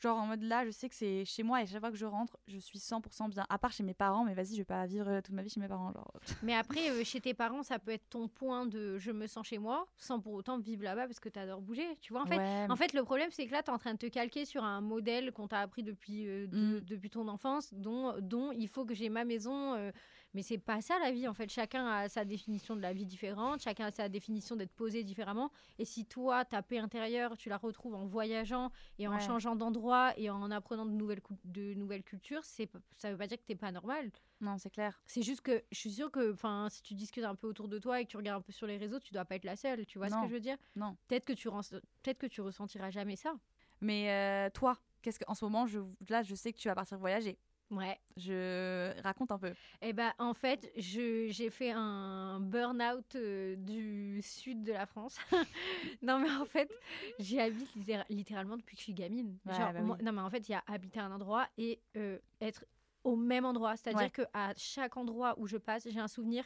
genre 0.02 0.18
en 0.18 0.26
mode 0.26 0.42
là 0.42 0.66
je 0.66 0.70
sais 0.70 0.88
que 0.88 0.94
c'est 0.94 1.24
chez 1.24 1.42
moi 1.42 1.62
et 1.62 1.66
chaque 1.66 1.80
fois 1.80 1.90
que 1.90 1.96
je 1.96 2.04
rentre 2.04 2.36
je 2.46 2.58
suis 2.58 2.78
100% 2.78 3.30
bien 3.30 3.46
à 3.48 3.56
part 3.58 3.72
chez 3.72 3.82
mes 3.82 3.94
parents 3.94 4.22
mais 4.24 4.34
vas-y 4.34 4.52
je 4.52 4.56
vais 4.58 4.64
pas 4.64 4.84
vivre 4.84 5.08
euh, 5.08 5.20
toute 5.22 5.34
ma 5.34 5.42
vie 5.42 5.48
chez 5.48 5.60
mes 5.60 5.68
parents 5.68 5.92
genre 5.92 6.12
Mais 6.42 6.54
après, 6.54 6.90
euh, 6.90 7.04
chez 7.04 7.20
tes 7.22 7.32
parents, 7.32 7.62
ça 7.62 7.78
peut 7.78 7.92
être 7.92 8.08
ton 8.10 8.28
point 8.28 8.66
de 8.66 8.98
je 8.98 9.10
me 9.12 9.26
sens 9.26 9.46
chez 9.46 9.56
moi, 9.58 9.86
sans 9.96 10.20
pour 10.20 10.34
autant 10.34 10.58
vivre 10.58 10.82
là-bas 10.84 11.06
parce 11.06 11.20
que 11.20 11.28
tu 11.30 11.38
adores 11.38 11.62
bouger. 11.62 11.86
Tu 12.02 12.12
vois, 12.12 12.22
en 12.22 12.26
fait, 12.26 12.36
Ouais, 12.36 12.66
en 12.68 12.76
fait 12.76 12.92
le 12.92 13.02
problème, 13.02 13.30
c'est 13.30 13.46
que 13.46 13.52
là, 13.52 13.62
tu 13.62 13.70
es 13.70 13.72
en 13.74 13.78
train 13.78 13.92
de 13.94 13.98
te 13.98 14.06
calquer 14.06 14.44
sur 14.44 14.62
un 14.62 14.80
modèle 14.82 15.32
qu'on 15.32 15.48
t'a 15.48 15.60
appris 15.60 15.82
depuis, 15.82 16.26
euh, 16.28 16.46
de- 16.48 16.56
Mm. 16.78 16.80
depuis 16.84 17.08
ton 17.10 17.26
enfance, 17.28 17.72
dont, 17.72 18.14
dont 18.20 18.52
il 18.52 18.68
faut 18.68 18.84
que 18.84 18.94
j'ai 18.94 19.08
ma 19.08 19.24
maison. 19.24 19.74
euh, 19.74 19.90
mais 20.34 20.42
c'est 20.42 20.58
pas 20.58 20.80
ça 20.82 20.98
la 20.98 21.10
vie, 21.12 21.26
en 21.28 21.32
fait. 21.34 21.48
Chacun 21.50 21.86
a 21.86 22.08
sa 22.08 22.24
définition 22.24 22.76
de 22.76 22.80
la 22.82 22.92
vie 22.92 23.06
différente, 23.06 23.60
chacun 23.62 23.86
a 23.86 23.90
sa 23.92 24.08
définition 24.08 24.56
d'être 24.56 24.72
posé 24.74 25.04
différemment. 25.04 25.50
Et 25.78 25.84
si 25.84 26.04
toi, 26.04 26.44
ta 26.44 26.60
paix 26.62 26.78
intérieure, 26.78 27.36
tu 27.36 27.48
la 27.48 27.56
retrouves 27.56 27.94
en 27.94 28.04
voyageant 28.04 28.70
et 28.98 29.08
en 29.08 29.12
Ouais. 29.14 29.20
changeant 29.20 29.56
d'endroit 29.56 30.12
et 30.18 30.28
en 30.30 30.50
apprenant 30.50 30.84
de 30.86 30.90
nouvelles, 30.90 31.20
de 31.44 31.74
nouvelles 31.74 32.02
cultures, 32.02 32.44
c'est 32.44 32.68
ça 32.96 33.10
veut 33.10 33.16
pas 33.16 33.26
dire 33.26 33.38
que 33.38 33.44
t'es 33.44 33.54
pas 33.56 33.72
normal. 33.72 34.10
non 34.40 34.58
c'est 34.58 34.70
clair 34.70 35.00
C'est 35.06 35.22
juste 35.22 35.40
que 35.40 35.62
je 35.70 35.78
suis 35.78 35.92
sûre 35.92 36.10
que 36.10 36.32
enfin, 36.32 36.68
si 36.70 36.82
tu 36.82 36.94
discutes 36.94 37.24
un 37.24 37.34
peu 37.34 37.46
autour 37.46 37.68
de 37.68 37.78
toi 37.78 38.00
et 38.00 38.04
que 38.04 38.10
tu 38.10 38.16
regardes 38.16 38.40
un 38.40 38.42
peu 38.42 38.52
sur 38.52 38.66
les 38.66 38.76
réseaux, 38.76 38.98
tu 39.00 39.12
dois 39.14 39.24
pas 39.24 39.36
être 39.36 39.44
la 39.44 39.56
seule. 39.56 39.86
Tu 39.86 39.98
vois 39.98 40.08
ce 40.10 40.14
que 40.16 40.26
je 40.28 40.32
veux 40.32 40.40
dire? 40.40 40.56
Non. 40.76 40.96
Peut-être 41.08 41.24
que 41.24 41.32
tu 41.32 41.48
ren- 41.48 41.60
peut-être 42.02 42.18
que 42.18 42.26
tu 42.26 42.40
ressentiras 42.40 42.90
jamais 42.90 43.16
ça. 43.16 43.34
mais 43.80 44.10
euh, 44.10 44.50
toi 44.50 44.78
qu'est-ce 45.02 45.18
que 45.18 45.24
en 45.28 45.34
ce 45.34 45.44
moment 45.44 45.66
je 45.66 45.80
là 46.08 46.22
je 46.22 46.34
sais 46.34 46.52
que 46.52 46.58
tu 46.58 46.68
vas 46.68 46.74
partir 46.74 46.96
voyager 46.98 47.36
Ouais. 47.70 47.98
je 48.16 48.92
raconte 49.02 49.32
un 49.32 49.38
peu 49.38 49.52
Et 49.82 49.92
ben 49.92 50.12
en 50.18 50.34
fait, 50.34 50.70
j'ai 50.76 51.50
fait 51.50 51.72
un 51.72 52.38
burn-out 52.40 53.16
euh, 53.16 53.56
du 53.56 54.20
sud 54.22 54.62
de 54.62 54.72
la 54.72 54.86
France. 54.86 55.16
non 56.02 56.18
mais 56.18 56.30
en 56.30 56.44
fait, 56.44 56.70
j'y 57.18 57.40
habite 57.40 57.74
littéra- 57.74 58.04
littéralement 58.10 58.56
depuis 58.56 58.76
que 58.76 58.80
je 58.80 58.84
suis 58.84 58.94
gamine. 58.94 59.36
Ouais, 59.46 59.54
Genre, 59.54 59.72
bah 59.72 59.80
moi- 59.80 59.96
oui. 59.98 60.04
Non 60.04 60.12
mais 60.12 60.20
en 60.20 60.30
fait, 60.30 60.48
il 60.48 60.52
y 60.52 60.54
a 60.54 60.62
habiter 60.66 61.00
un 61.00 61.10
endroit 61.10 61.48
et 61.58 61.80
euh, 61.96 62.18
être 62.40 62.64
au 63.02 63.16
même 63.16 63.44
endroit. 63.44 63.76
C'est-à-dire 63.76 64.02
Ouais. 64.02 64.10
que 64.10 64.22
à 64.32 64.52
chaque 64.56 64.96
endroit 64.96 65.34
où 65.38 65.46
je 65.46 65.56
passe, 65.56 65.88
j'ai 65.90 66.00
un 66.00 66.08
souvenir 66.08 66.44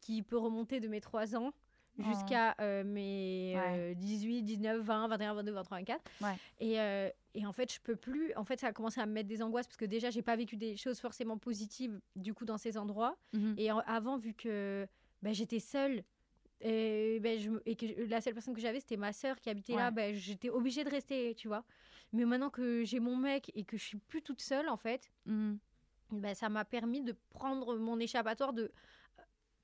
qui 0.00 0.22
peut 0.22 0.38
remonter 0.38 0.80
de 0.80 0.88
mes 0.88 1.00
3 1.00 1.36
ans 1.36 1.52
jusqu'à 1.98 2.54
euh, 2.60 2.82
mes 2.84 3.54
Ouais. 3.56 3.92
euh, 3.92 3.94
18, 3.94 4.42
19, 4.42 4.80
20, 4.82 5.08
21, 5.08 5.34
22, 5.34 5.52
23, 5.52 5.78
24. 5.78 6.00
Ouais. 6.22 6.36
Et, 6.58 6.80
euh, 6.80 7.10
et 7.34 7.46
en 7.46 7.52
fait, 7.52 7.72
je 7.72 7.80
peux 7.80 7.96
plus. 7.96 8.34
En 8.34 8.44
fait, 8.44 8.58
ça 8.60 8.68
a 8.68 8.72
commencé 8.72 9.00
à 9.00 9.06
me 9.06 9.12
mettre 9.12 9.28
des 9.28 9.42
angoisses 9.42 9.66
parce 9.66 9.76
que 9.76 9.84
déjà, 9.84 10.10
j'ai 10.10 10.22
pas 10.22 10.36
vécu 10.36 10.56
des 10.56 10.76
choses 10.76 11.00
forcément 11.00 11.38
positives 11.38 12.00
du 12.16 12.34
coup 12.34 12.44
dans 12.44 12.58
ces 12.58 12.76
endroits. 12.76 13.16
Mhm. 13.32 13.54
Et 13.58 13.70
en- 13.70 13.78
avant, 13.86 14.16
vu 14.16 14.34
que 14.34 14.86
bah, 15.22 15.32
j'étais 15.32 15.60
seule. 15.60 16.02
Et, 16.62 17.20
ben, 17.20 17.38
je 17.38 17.50
et 17.64 17.74
que 17.74 17.86
je- 17.86 18.02
la 18.02 18.20
seule 18.20 18.34
personne 18.34 18.54
que 18.54 18.60
j'avais, 18.60 18.80
c'était 18.80 18.98
ma 18.98 19.12
sœur 19.14 19.40
qui 19.40 19.48
habitait 19.48 19.74
là. 19.74 19.90
Ben, 19.90 20.14
j'étais 20.14 20.50
obligée 20.50 20.84
de 20.84 20.90
rester, 20.90 21.34
tu 21.34 21.48
vois. 21.48 21.64
Mais 22.12 22.24
maintenant 22.26 22.50
que 22.50 22.84
j'ai 22.84 23.00
mon 23.00 23.16
mec 23.16 23.50
et 23.54 23.64
que 23.64 23.76
je 23.78 23.84
suis 23.84 23.96
plus 23.98 24.20
toute 24.22 24.40
seule, 24.42 24.68
en 24.68 24.76
fait, 24.76 25.10
ben, 26.10 26.34
ça 26.34 26.48
m'a 26.48 26.64
permis 26.64 27.00
de 27.02 27.14
prendre 27.30 27.76
mon 27.78 27.98
échappatoire, 28.00 28.52
de 28.52 28.70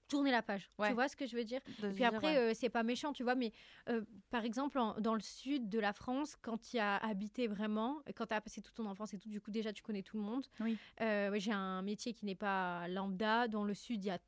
tourner 0.08 0.30
la 0.30 0.42
page. 0.42 0.70
Ouais. 0.78 0.88
Tu 0.88 0.94
vois 0.94 1.08
ce 1.08 1.16
que 1.16 1.26
je 1.26 1.36
veux 1.36 1.44
dire? 1.44 1.60
De 1.66 1.70
et 1.70 1.74
se 1.74 1.86
puis 1.88 1.94
dire, 1.96 2.08
après, 2.08 2.36
ouais. 2.36 2.50
euh, 2.50 2.54
c'est 2.54 2.68
pas 2.68 2.82
méchant, 2.82 3.12
tu 3.12 3.22
vois, 3.22 3.34
mais 3.34 3.52
euh, 3.88 4.02
par 4.30 4.44
exemple, 4.44 4.78
en- 4.78 4.94
dans 5.00 5.14
le 5.14 5.20
sud 5.20 5.68
de 5.68 5.78
la 5.78 5.92
France, 5.92 6.36
quand 6.42 6.58
tu 6.58 6.78
as 6.78 6.96
habité 6.96 7.46
vraiment, 7.46 8.00
quand 8.14 8.26
tu 8.26 8.34
as 8.34 8.40
passé 8.40 8.62
toute 8.62 8.74
ton 8.74 8.86
enfance 8.86 9.14
et 9.14 9.18
tout, 9.18 9.28
du 9.28 9.40
coup, 9.40 9.50
déjà, 9.50 9.72
tu 9.72 9.82
connais 9.82 10.02
tout 10.02 10.16
le 10.16 10.22
monde. 10.22 10.46
Oui. 10.60 10.76
Euh, 11.00 11.32
J'ai 11.38 11.52
un 11.52 11.82
métier 11.82 12.12
qui 12.12 12.24
n'est 12.26 12.34
pas 12.34 12.88
lambda. 12.88 13.48
Dans 13.48 13.64
le 13.64 13.74
sud, 13.74 14.02
il 14.04 14.06
y 14.08 14.10
a 14.10 14.18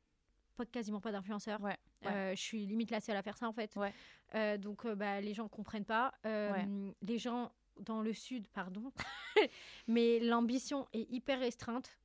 pas, 0.57 0.65
quasiment 0.65 0.99
pas 0.99 1.11
d'influenceurs. 1.11 1.61
Ouais, 1.61 1.77
ouais. 2.03 2.11
Euh, 2.11 2.31
je 2.35 2.41
suis 2.41 2.65
limite 2.65 2.91
la 2.91 2.99
seule 2.99 3.15
à 3.15 3.23
faire 3.23 3.37
ça, 3.37 3.47
en 3.47 3.53
fait. 3.53 3.75
Ouais. 3.77 3.93
Euh, 4.35 4.57
donc, 4.57 4.85
euh, 4.85 4.95
bah, 4.95 5.21
les 5.21 5.33
gens 5.33 5.47
comprennent 5.47 5.85
pas. 5.85 6.13
Ouais. 6.25 6.67
Les 7.01 7.17
gens 7.17 7.51
dans 7.79 8.01
le 8.01 8.11
sud, 8.11 8.45
pardon, 8.49 8.91
mais 9.87 10.19
l'ambition 10.19 10.87
est 10.93 11.09
hyper 11.09 11.39
restreinte. 11.39 11.97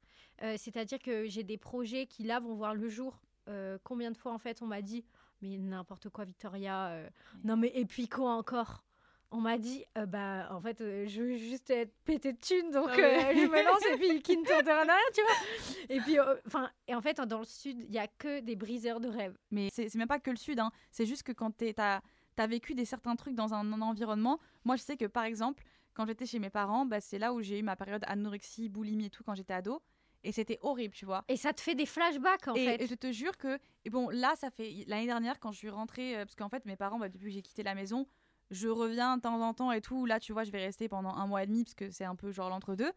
C'est-à-dire 0.56 0.98
que 0.98 1.26
j'ai 1.26 1.42
des 1.44 1.56
projets 1.58 2.06
qui, 2.06 2.22
là, 2.24 2.38
vont 2.40 2.54
voir 2.54 2.74
le 2.74 2.88
jour. 2.88 3.20
Euh, 3.48 3.78
combien 3.82 4.10
de 4.10 4.16
fois, 4.16 4.32
en 4.32 4.38
fait, 4.38 4.62
on 4.62 4.66
m'a 4.66 4.82
dit, 4.82 5.04
mais 5.42 5.58
n'importe 5.58 6.08
quoi, 6.08 6.24
Victoria. 6.24 6.88
euh, 6.88 7.08
non, 7.44 7.56
mais 7.56 7.70
et 7.74 7.84
puis 7.84 8.08
quoi 8.08 8.32
encore? 8.32 8.84
On 9.30 9.40
m'a 9.40 9.58
dit, 9.58 9.84
euh, 9.98 10.06
bah, 10.06 10.48
en 10.52 10.60
fait, 10.60 10.80
euh, 10.80 11.06
je 11.08 11.22
veux 11.22 11.36
juste 11.36 11.68
être 11.70 11.92
pété 12.04 12.32
de 12.32 12.38
thunes, 12.38 12.70
donc 12.70 12.88
Ah 12.92 12.96
ouais. 12.96 13.34
je 13.34 13.46
me 13.46 13.64
lance 13.64 13.84
et 13.92 13.96
puis 13.96 14.22
qui 14.22 14.36
ne 14.36 14.44
tente 14.44 14.64
rien 14.64 14.96
tu 15.12 15.20
vois. 15.22 15.96
Et 15.96 16.00
puis, 16.00 16.18
enfin, 16.46 16.70
et 16.86 16.94
en 16.94 17.00
fait, 17.00 17.20
dans 17.20 17.40
le 17.40 17.44
sud, 17.44 17.80
il 17.80 17.92
y 17.92 17.98
a 17.98 18.06
que 18.06 18.40
des 18.40 18.54
briseurs 18.54 19.00
de 19.00 19.08
rêves. 19.08 19.36
Mais 19.50 19.70
c'est 19.72 19.92
même 19.96 20.06
pas 20.06 20.20
que 20.20 20.30
le 20.30 20.36
sud, 20.36 20.60
hein. 20.60 20.70
c'est 20.92 21.04
juste 21.04 21.24
que 21.24 21.32
quand 21.32 21.50
tu 21.56 21.74
as, 21.76 22.00
vécu 22.46 22.74
des 22.74 22.84
certains 22.84 23.16
trucs 23.16 23.34
dans 23.34 23.54
un, 23.54 23.80
environnement, 23.80 24.38
moi 24.64 24.76
je 24.76 24.82
sais 24.82 24.96
que 24.96 25.06
par 25.06 25.24
exemple, 25.24 25.64
quand 25.94 26.06
j'étais 26.06 26.26
chez 26.26 26.38
mes 26.38 26.50
parents, 26.50 26.86
bah, 26.86 27.00
c'est 27.00 27.18
là 27.18 27.32
où 27.32 27.42
j'ai 27.42 27.58
eu 27.58 27.62
ma 27.62 27.74
période 27.74 28.04
anorexie, 28.06 28.68
boulimie 28.68 29.06
et 29.06 29.10
tout 29.10 29.24
quand 29.24 29.34
j'étais 29.34 29.54
ado. 29.54 29.82
Et 30.24 30.32
c'était 30.32 30.58
horrible, 30.62 30.94
tu 30.94 31.04
vois. 31.04 31.24
Et 31.28 31.36
ça 31.36 31.52
te 31.52 31.60
fait 31.60 31.74
des 31.74 31.86
flashbacks, 31.86 32.48
en 32.48 32.54
et, 32.54 32.64
fait. 32.64 32.82
et 32.82 32.86
je 32.86 32.94
te 32.94 33.12
jure 33.12 33.36
que, 33.36 33.58
et 33.84 33.90
bon, 33.90 34.08
là, 34.08 34.34
ça 34.36 34.50
fait 34.50 34.84
l'année 34.86 35.06
dernière 35.06 35.38
quand 35.38 35.52
je 35.52 35.58
suis 35.58 35.70
rentrée, 35.70 36.16
euh, 36.16 36.24
parce 36.24 36.34
qu'en 36.34 36.48
fait, 36.48 36.64
mes 36.64 36.76
parents, 36.76 36.98
bah, 36.98 37.08
depuis 37.08 37.26
que 37.26 37.30
j'ai 37.34 37.42
quitté 37.42 37.62
la 37.62 37.74
maison, 37.74 38.06
je 38.50 38.68
reviens 38.68 39.16
de 39.18 39.22
temps 39.22 39.40
en 39.40 39.52
temps 39.54 39.70
et 39.70 39.80
tout. 39.80 40.06
Là, 40.06 40.18
tu 40.20 40.32
vois, 40.32 40.44
je 40.44 40.50
vais 40.50 40.64
rester 40.64 40.88
pendant 40.88 41.10
un 41.14 41.26
mois 41.26 41.42
et 41.42 41.46
demi, 41.46 41.64
parce 41.64 41.74
que 41.74 41.90
c'est 41.90 42.04
un 42.04 42.16
peu 42.16 42.32
genre 42.32 42.48
l'entre-deux. 42.48 42.92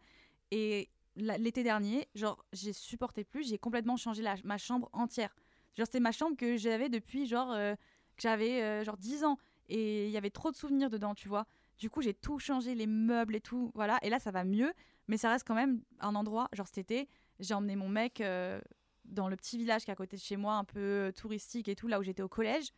Et 0.50 0.88
l'été 1.16 1.62
dernier, 1.62 2.08
genre, 2.14 2.44
j'ai 2.52 2.72
supporté 2.72 3.24
plus, 3.24 3.48
j'ai 3.48 3.58
complètement 3.58 3.96
changé 3.96 4.22
la- 4.22 4.36
ma 4.44 4.56
chambre 4.58 4.88
entière. 4.92 5.34
Genre, 5.76 5.86
c'était 5.86 6.00
ma 6.00 6.12
chambre 6.12 6.36
que 6.36 6.56
j'avais 6.56 6.88
depuis, 6.88 7.26
genre, 7.26 7.52
euh, 7.52 7.74
que 8.16 8.22
j'avais, 8.22 8.62
euh, 8.62 8.84
genre, 8.84 8.96
10 8.96 9.24
ans. 9.24 9.36
Et 9.68 10.06
il 10.06 10.10
y 10.10 10.16
avait 10.16 10.30
trop 10.30 10.50
de 10.50 10.56
souvenirs 10.56 10.88
dedans, 10.90 11.14
tu 11.14 11.28
vois. 11.28 11.46
Du 11.78 11.90
coup, 11.90 12.00
j'ai 12.02 12.14
tout 12.14 12.38
changé, 12.38 12.74
les 12.74 12.86
meubles 12.86 13.36
et 13.36 13.40
tout, 13.40 13.70
voilà. 13.74 13.98
Et 14.02 14.08
là, 14.10 14.18
ça 14.18 14.30
va 14.30 14.44
mieux, 14.44 14.72
mais 15.08 15.16
ça 15.16 15.30
reste 15.30 15.46
quand 15.46 15.54
même 15.54 15.80
un 16.00 16.14
endroit, 16.14 16.48
genre 16.52 16.66
cet 16.66 16.78
été, 16.78 17.08
j'ai 17.40 17.54
emmené 17.54 17.76
mon 17.76 17.88
mec 17.88 18.20
euh, 18.20 18.60
dans 19.04 19.28
le 19.28 19.36
petit 19.36 19.56
village 19.58 19.84
qui 19.84 19.90
est 19.90 19.92
à 19.92 19.96
côté 19.96 20.16
de 20.16 20.22
chez 20.22 20.36
moi, 20.36 20.54
un 20.54 20.64
peu 20.64 20.78
euh, 20.80 21.12
touristique 21.12 21.68
et 21.68 21.74
tout, 21.74 21.88
là 21.88 21.98
où 21.98 22.02
j'étais 22.02 22.22
au 22.22 22.28
collège. 22.28 22.68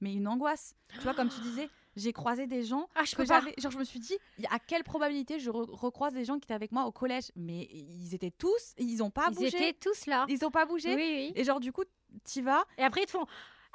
Mais 0.00 0.12
une 0.12 0.26
angoisse. 0.26 0.74
Tu 0.94 1.00
vois, 1.00 1.14
comme 1.14 1.28
tu 1.28 1.40
disais, 1.42 1.68
j'ai 1.96 2.12
croisé 2.12 2.46
des 2.46 2.64
gens 2.64 2.88
Ah, 2.96 3.04
je 3.04 3.14
que 3.14 3.24
j'avais. 3.24 3.54
Genre, 3.58 3.70
je 3.70 3.78
me 3.78 3.84
suis 3.84 4.00
dit, 4.00 4.16
à 4.50 4.58
quelle 4.58 4.82
probabilité 4.82 5.38
je 5.38 5.50
re- 5.50 5.70
recroise 5.70 6.12
des 6.14 6.24
gens 6.24 6.34
qui 6.38 6.44
étaient 6.46 6.54
avec 6.54 6.72
moi 6.72 6.84
au 6.86 6.92
collège? 6.92 7.30
Mais 7.36 7.68
ils 7.70 8.12
étaient 8.14 8.32
tous, 8.32 8.74
ils 8.76 9.02
ont 9.02 9.10
pas 9.10 9.28
Ils 9.30 9.36
bougé. 9.36 9.48
étaient 9.48 9.72
tous 9.72 10.06
là. 10.06 10.26
Ils 10.28 10.44
ont 10.44 10.50
pas 10.50 10.64
Oui, 10.64 10.68
bougé. 10.70 10.94
oui. 10.94 11.32
Et 11.36 11.44
genre, 11.44 11.60
du 11.60 11.70
coup, 11.72 11.84
t'y 12.24 12.42
vas. 12.42 12.64
Et 12.76 12.82
après, 12.82 13.02
ils 13.02 13.06
te 13.06 13.12
font 13.12 13.24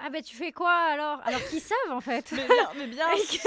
Ah, 0.01 0.09
ben 0.09 0.21
tu 0.21 0.35
fais 0.35 0.51
quoi 0.51 0.71
alors? 0.71 1.19
Alors 1.25 1.43
qu'ils 1.49 1.59
savent, 1.61 1.91
en 1.91 1.99
fait. 2.01 2.31
Mais 2.77 2.87
bien, 2.87 3.07
mais 3.09 3.17
sûr. 3.25 3.39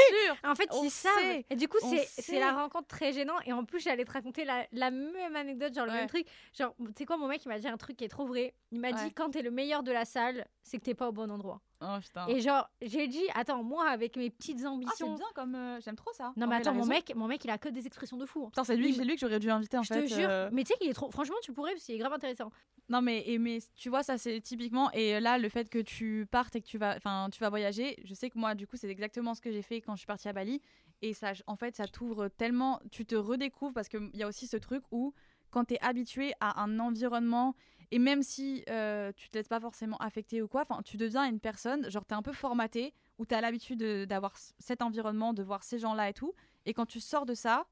En 0.45 0.55
fait, 0.55 0.69
On 0.73 0.85
ils 0.85 0.91
savent. 0.91 1.43
Et 1.49 1.57
du 1.57 1.67
coup, 1.69 1.79
c'est 1.81 2.39
la 2.39 2.53
rencontre 2.53 2.89
très 2.89 3.13
gênante. 3.13 3.41
Et 3.47 3.53
en 3.53 3.65
plus, 3.65 3.81
j'allais 3.81 4.05
te 4.05 4.13
raconter 4.13 4.45
la, 4.45 4.67
la 4.73 4.91
même 4.91 5.35
anecdote, 5.37 5.75
genre 5.75 5.87
le 5.87 5.93
Ouais. 5.93 5.99
même 5.99 6.09
truc. 6.09 6.27
Genre, 6.59 6.75
tu 6.79 6.93
sais 6.99 7.05
quoi, 7.07 7.17
mon 7.17 7.27
mec, 7.29 7.45
il 7.45 7.49
m'a 7.49 7.59
dit 7.59 7.69
un 7.69 7.77
truc 7.77 7.97
qui 7.97 8.05
est 8.05 8.09
trop 8.09 8.27
vrai. 8.27 8.55
Il 8.71 8.81
m'a 8.81 8.89
Ouais. 8.91 9.05
dit 9.05 9.13
quand 9.15 9.31
t'es 9.31 9.43
le 9.43 9.51
meilleur 9.51 9.83
de 9.83 9.93
la 9.93 10.05
salle, 10.05 10.47
c'est 10.63 10.79
que 10.79 10.85
t'es 10.85 10.95
pas 10.95 11.09
au 11.09 11.13
bon 11.13 11.31
endroit. 11.31 11.61
Oh 11.85 11.99
putain. 12.01 12.27
Et 12.29 12.41
genre, 12.41 12.71
j'ai 12.81 13.09
dit, 13.09 13.25
attends, 13.35 13.63
moi, 13.65 13.89
avec 13.89 14.17
mes 14.17 14.31
petites 14.31 14.59
Ah, 14.59 14.61
c'est 14.63 14.67
ambitions. 14.69 15.15
bien 15.17 15.27
comme. 15.35 15.55
euh, 15.57 15.81
J'aime 15.81 15.97
trop 15.97 16.13
ça. 16.13 16.33
non, 16.37 16.47
mais 16.47 16.57
il 16.57 16.61
attends, 16.61 16.75
mon 16.75 16.87
mec, 16.87 17.13
mon 17.17 17.27
mec, 17.27 17.45
il 17.45 17.51
a 17.51 17.59
que 17.59 17.69
des 17.69 17.87
expressions 17.87 18.17
de 18.17 18.25
fou. 18.27 18.45
hein. 18.45 18.51
Putain, 18.51 18.65
c'est 18.65 18.77
lui, 18.77 18.91
il- 18.91 18.95
c'est 18.95 19.05
lui 19.05 19.15
que 19.15 19.21
j'aurais 19.21 19.41
dû 19.41 19.51
inviter 19.51 19.79
en 19.79 19.83
Je 19.83 19.93
fait. 19.93 20.03
te 20.05 20.15
jure. 20.15 20.29
euh, 20.31 20.49
Mais 20.53 20.63
tu 20.65 20.73
sais 20.73 20.79
qu'il 20.79 20.89
est 20.89 20.95
trop. 20.95 21.11
Franchement, 21.11 21.35
tu 21.43 21.53
pourrais, 21.53 21.73
parce 21.73 21.85
qu'il 21.85 21.95
est 21.95 21.99
grave 21.99 22.13
intéressant. 22.13 22.51
Non 22.89 23.01
mais, 23.01 23.23
et 23.29 23.39
mais 23.39 23.59
tu 23.77 23.89
vois 23.89 24.03
ça 24.03 24.19
c'est 24.19 24.41
typiquement 24.41 24.91
et 24.91 25.21
là 25.21 25.39
le 25.39 25.49
fait 25.49 25.71
que 25.71 25.79
tu 25.79 26.27
partes 26.31 26.57
et 26.57 26.61
que 26.61 26.67
tu 26.67 26.79
vas 26.79 26.97
enfin 26.97 27.29
tu 27.33 27.39
vas 27.39 27.49
voyager, 27.49 27.97
je 28.05 28.13
sais 28.13 28.29
que 28.29 28.37
moi 28.37 28.57
du 28.57 28.67
coup 28.67 28.77
c'est 28.77 28.89
exactement 28.91 29.35
ce 29.35 29.41
que 29.41 29.53
j'ai 29.53 29.63
fait 29.63 29.81
quand 29.81 29.93
je 29.95 29.99
suis 30.01 30.07
partie 30.07 30.29
à 30.29 30.33
Bali 30.33 30.61
et 31.01 31.15
ça 31.15 31.33
en 31.47 31.55
fait 31.55 31.77
ça 31.77 31.87
t'ouvre 31.87 32.27
tellement 32.29 32.81
tu 32.91 33.07
te 33.07 33.15
redécouvres 33.15 33.73
parce 33.73 33.89
qu'il 33.89 34.11
y 34.15 34.23
a 34.25 34.27
aussi 34.27 34.49
ce 34.49 34.57
truc 34.57 34.83
où 34.91 35.15
quand 35.51 35.67
tu 35.67 35.75
es 35.75 35.79
habitué 35.81 36.33
à 36.41 36.61
un 36.61 36.81
environnement 36.81 37.55
et 37.93 37.99
même 38.01 38.23
si 38.23 38.65
euh, 38.69 39.13
tu 39.17 39.29
te 39.31 39.39
laisses 39.39 39.47
pas 39.49 39.61
forcément 39.61 39.97
affecter 39.99 40.43
ou 40.43 40.49
quoi, 40.49 40.65
tu 40.85 40.97
deviens 40.97 41.25
une 41.25 41.39
personne, 41.39 41.89
genre 41.91 42.05
tu 42.05 42.13
es 42.15 42.17
un 42.17 42.23
peu 42.23 42.33
formaté 42.33 42.93
où 43.19 43.27
tu 43.27 43.35
as 43.35 43.41
l'habitude 43.41 43.79
de- 43.79 44.05
d'avoir 44.05 44.33
cet 44.59 44.83
environnement, 44.83 45.33
de 45.33 45.43
voir 45.45 45.63
ces 45.63 45.79
gens-là 45.79 46.09
et 46.09 46.13
tout. 46.13 46.35
Et 46.67 46.75
quand 46.75 46.87
tu 46.87 46.99
sors 47.01 47.27
de 47.27 47.35
ça, 47.35 47.67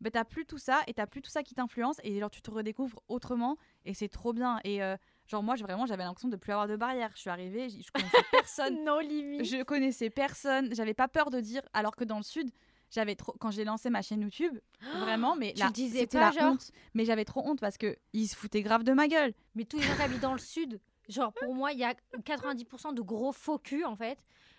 ben 0.00 0.10
t'as 0.10 0.24
plus 0.24 0.44
tout 0.44 0.58
ça 0.58 0.82
et 0.86 0.92
t'as 0.94 1.06
plus 1.06 1.22
tout 1.22 1.30
ça 1.30 1.42
qui 1.42 1.54
t'influence 1.54 1.96
et 2.04 2.18
genre 2.20 2.30
tu 2.30 2.42
te 2.42 2.50
redécouvres 2.50 3.00
autrement 3.08 3.56
et 3.84 3.94
c'est 3.94 4.08
trop 4.08 4.32
bien. 4.32 4.60
Et 4.64 4.82
euh, 4.82 4.96
genre 5.26 5.42
moi 5.42 5.54
vraiment 5.56 5.86
j'avais 5.86 6.02
l'impression 6.04 6.28
de 6.28 6.36
plus 6.36 6.52
avoir 6.52 6.68
de 6.68 6.76
barrière 6.76 7.10
je 7.14 7.20
suis 7.22 7.30
arrivée 7.30 7.70
je 7.70 7.90
connaissais 7.90 8.18
personne. 8.32 8.84
Non, 8.84 8.98
limite. 8.98 9.44
je 9.44 9.62
connaissais 9.62 10.10
personne. 10.10 10.74
J'avais 10.74 10.94
pas 10.94 11.08
peur 11.08 11.30
de 11.30 11.40
dire 11.40 11.62
alors 11.72 11.96
que 11.96 12.04
dans 12.04 12.18
le 12.18 12.22
sud 12.24 12.50
j'avais 12.90 13.14
trop 13.16 13.34
quand 13.40 13.50
j'ai 13.50 13.64
lancé 13.64 13.90
ma 13.90 14.02
chaîne 14.02 14.20
YouTube 14.22 14.56
vraiment 15.00 15.34
mais 15.36 15.52
là 15.56 15.70
c'était 15.74 16.18
la 16.20 16.30
genre 16.30 16.52
honte 16.52 16.70
mais 16.94 17.04
j'avais 17.04 17.24
trop 17.24 17.42
honte 17.46 17.60
parce 17.60 17.76
que 17.78 17.96
ils 18.12 18.26
se 18.28 18.36
foutaient 18.36 18.62
grave 18.62 18.84
de 18.84 18.92
ma 18.92 19.08
gueule 19.08 19.32
Mais 19.54 19.64
tous 19.64 19.78
les 19.78 19.84
gens 19.84 19.96
qui 19.96 20.02
habitent 20.02 20.20
dans 20.20 20.32
le 20.32 20.38
sud, 20.38 20.80
genre 21.08 21.32
pour 21.32 21.54
moi, 21.54 21.72
il 21.72 21.78
y 21.78 21.84
a 21.84 21.94
90% 22.24 22.94
de 22.94 23.02
gros 23.02 23.32
faux 23.32 23.58
culs 23.58 23.84
en 23.84 23.96
fait. 23.96 24.18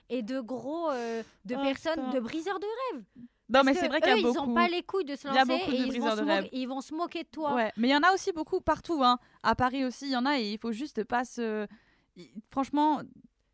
Et 0.09 0.21
de 0.21 0.39
gros. 0.39 0.89
euh, 0.91 1.23
de 1.45 1.55
Oh, 1.55 1.61
personnes, 1.63 2.11
de 2.11 2.19
briseurs 2.19 2.59
de 2.59 2.65
rêve. 2.93 3.03
non 3.15 3.25
Parce 3.51 3.65
mais 3.65 3.73
c'est 3.73 3.87
vrai 3.87 4.01
qu'il 4.01 4.09
y 4.11 4.13
a 4.13 4.17
ils 4.17 4.23
beaucoup 4.23 4.51
ont 4.51 4.53
pas 4.53 4.67
les 4.67 4.83
couilles 4.83 5.05
de 5.05 5.15
se 5.15 5.27
Il 5.27 5.33
y 5.33 5.37
a 5.37 5.45
lancer 5.45 5.57
beaucoup 5.59 5.71
et 5.71 5.77
de 5.77 5.77
ils, 5.77 5.81
vont 5.83 5.87
briseurs 5.87 6.15
se 6.17 6.21
de 6.21 6.25
moquer- 6.25 6.49
ils 6.51 6.65
vont 6.67 6.81
se 6.81 6.93
moquer 6.93 7.23
de 7.23 7.29
toi. 7.29 7.55
Ouais, 7.55 7.71
mais 7.77 7.87
il 7.87 7.91
y 7.91 7.95
en 7.95 8.03
a 8.03 8.13
aussi 8.13 8.31
beaucoup 8.31 8.61
partout. 8.61 9.03
Hein. 9.03 9.17
À 9.41 9.55
Paris 9.55 9.83
aussi, 9.85 10.05
il 10.05 10.11
y 10.11 10.15
en 10.15 10.25
a 10.25 10.37
et 10.39 10.51
il 10.53 10.59
faut 10.59 10.71
juste 10.71 11.03
pas 11.03 11.25
se. 11.25 11.65
Franchement, 12.51 13.01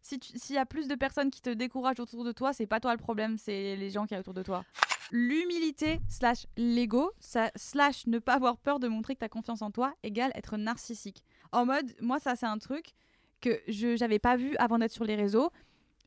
si 0.02 0.20
s'il 0.22 0.56
y 0.56 0.60
a 0.60 0.66
plus 0.66 0.88
de 0.88 0.96
personnes 0.96 1.32
qui 1.32 1.42
te 1.42 1.50
découragent 1.50 2.00
autour 2.00 2.24
de 2.24 2.32
toi, 2.32 2.54
c'est 2.54 2.66
pas 2.66 2.80
toi 2.80 2.92
le 2.92 2.98
problème, 3.00 3.38
c'est 3.38 3.76
les 3.76 3.90
gens 3.90 4.06
qui 4.06 4.16
a 4.16 4.20
autour 4.20 4.34
de 4.34 4.44
toi. 4.44 4.64
L'humilité 5.12 6.00
slash 6.08 6.48
l'ego 6.56 7.12
slash 7.20 8.08
ne 8.08 8.20
pas 8.20 8.36
avoir 8.36 8.58
peur 8.58 8.80
de 8.80 8.88
montrer 8.88 9.14
que 9.14 9.20
tu 9.20 9.26
as 9.26 9.30
confiance 9.30 9.62
en 9.62 9.70
toi 9.70 9.94
égale 10.04 10.32
être 10.36 10.56
narcissique. 10.58 11.24
En 11.52 11.66
mode, 11.66 11.94
moi 12.00 12.20
ça 12.20 12.36
c'est 12.36 12.46
un 12.46 12.58
truc 12.58 12.94
que 13.42 13.60
je 13.68 13.98
j'avais 13.98 14.20
pas 14.20 14.38
vu 14.38 14.56
avant 14.58 14.80
d'être 14.80 14.94
sur 14.94 15.04
les 15.04 15.16
réseaux 15.16 15.52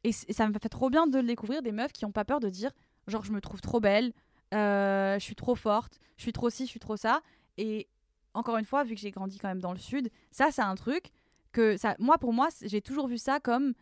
et 0.04 0.12
ça 0.12 0.48
me 0.48 0.52
fait 0.54 0.68
trop 0.68 0.88
bien 0.88 1.06
de 1.06 1.18
le 1.18 1.26
découvrir 1.26 1.62
des 1.62 1.72
meufs 1.72 1.92
qui 1.92 2.04
ont 2.04 2.12
pas 2.12 2.24
peur 2.24 2.40
de 2.40 2.48
dire 2.48 2.70
genre 3.06 3.24
je 3.24 3.32
me 3.32 3.40
trouve 3.40 3.60
trop 3.60 3.80
belle, 3.80 4.12
euh, 4.54 5.18
je 5.18 5.24
suis 5.24 5.34
trop 5.34 5.54
forte, 5.54 5.98
je 6.16 6.22
suis 6.22 6.32
trop 6.32 6.48
ci, 6.48 6.64
je 6.64 6.70
suis 6.70 6.80
trop 6.80 6.96
ça 6.96 7.20
et 7.58 7.88
encore 8.32 8.56
une 8.56 8.64
fois 8.64 8.84
vu 8.84 8.94
que 8.94 9.00
j'ai 9.00 9.10
grandi 9.10 9.38
quand 9.38 9.48
même 9.48 9.60
dans 9.60 9.72
le 9.72 9.78
sud, 9.78 10.10
ça 10.30 10.50
c'est 10.50 10.62
un 10.62 10.76
truc 10.76 11.10
que 11.52 11.76
ça 11.76 11.94
moi 11.98 12.16
pour 12.16 12.32
moi 12.32 12.48
j'ai 12.62 12.80
toujours 12.80 13.06
vu 13.06 13.18
ça 13.18 13.38
comme 13.38 13.74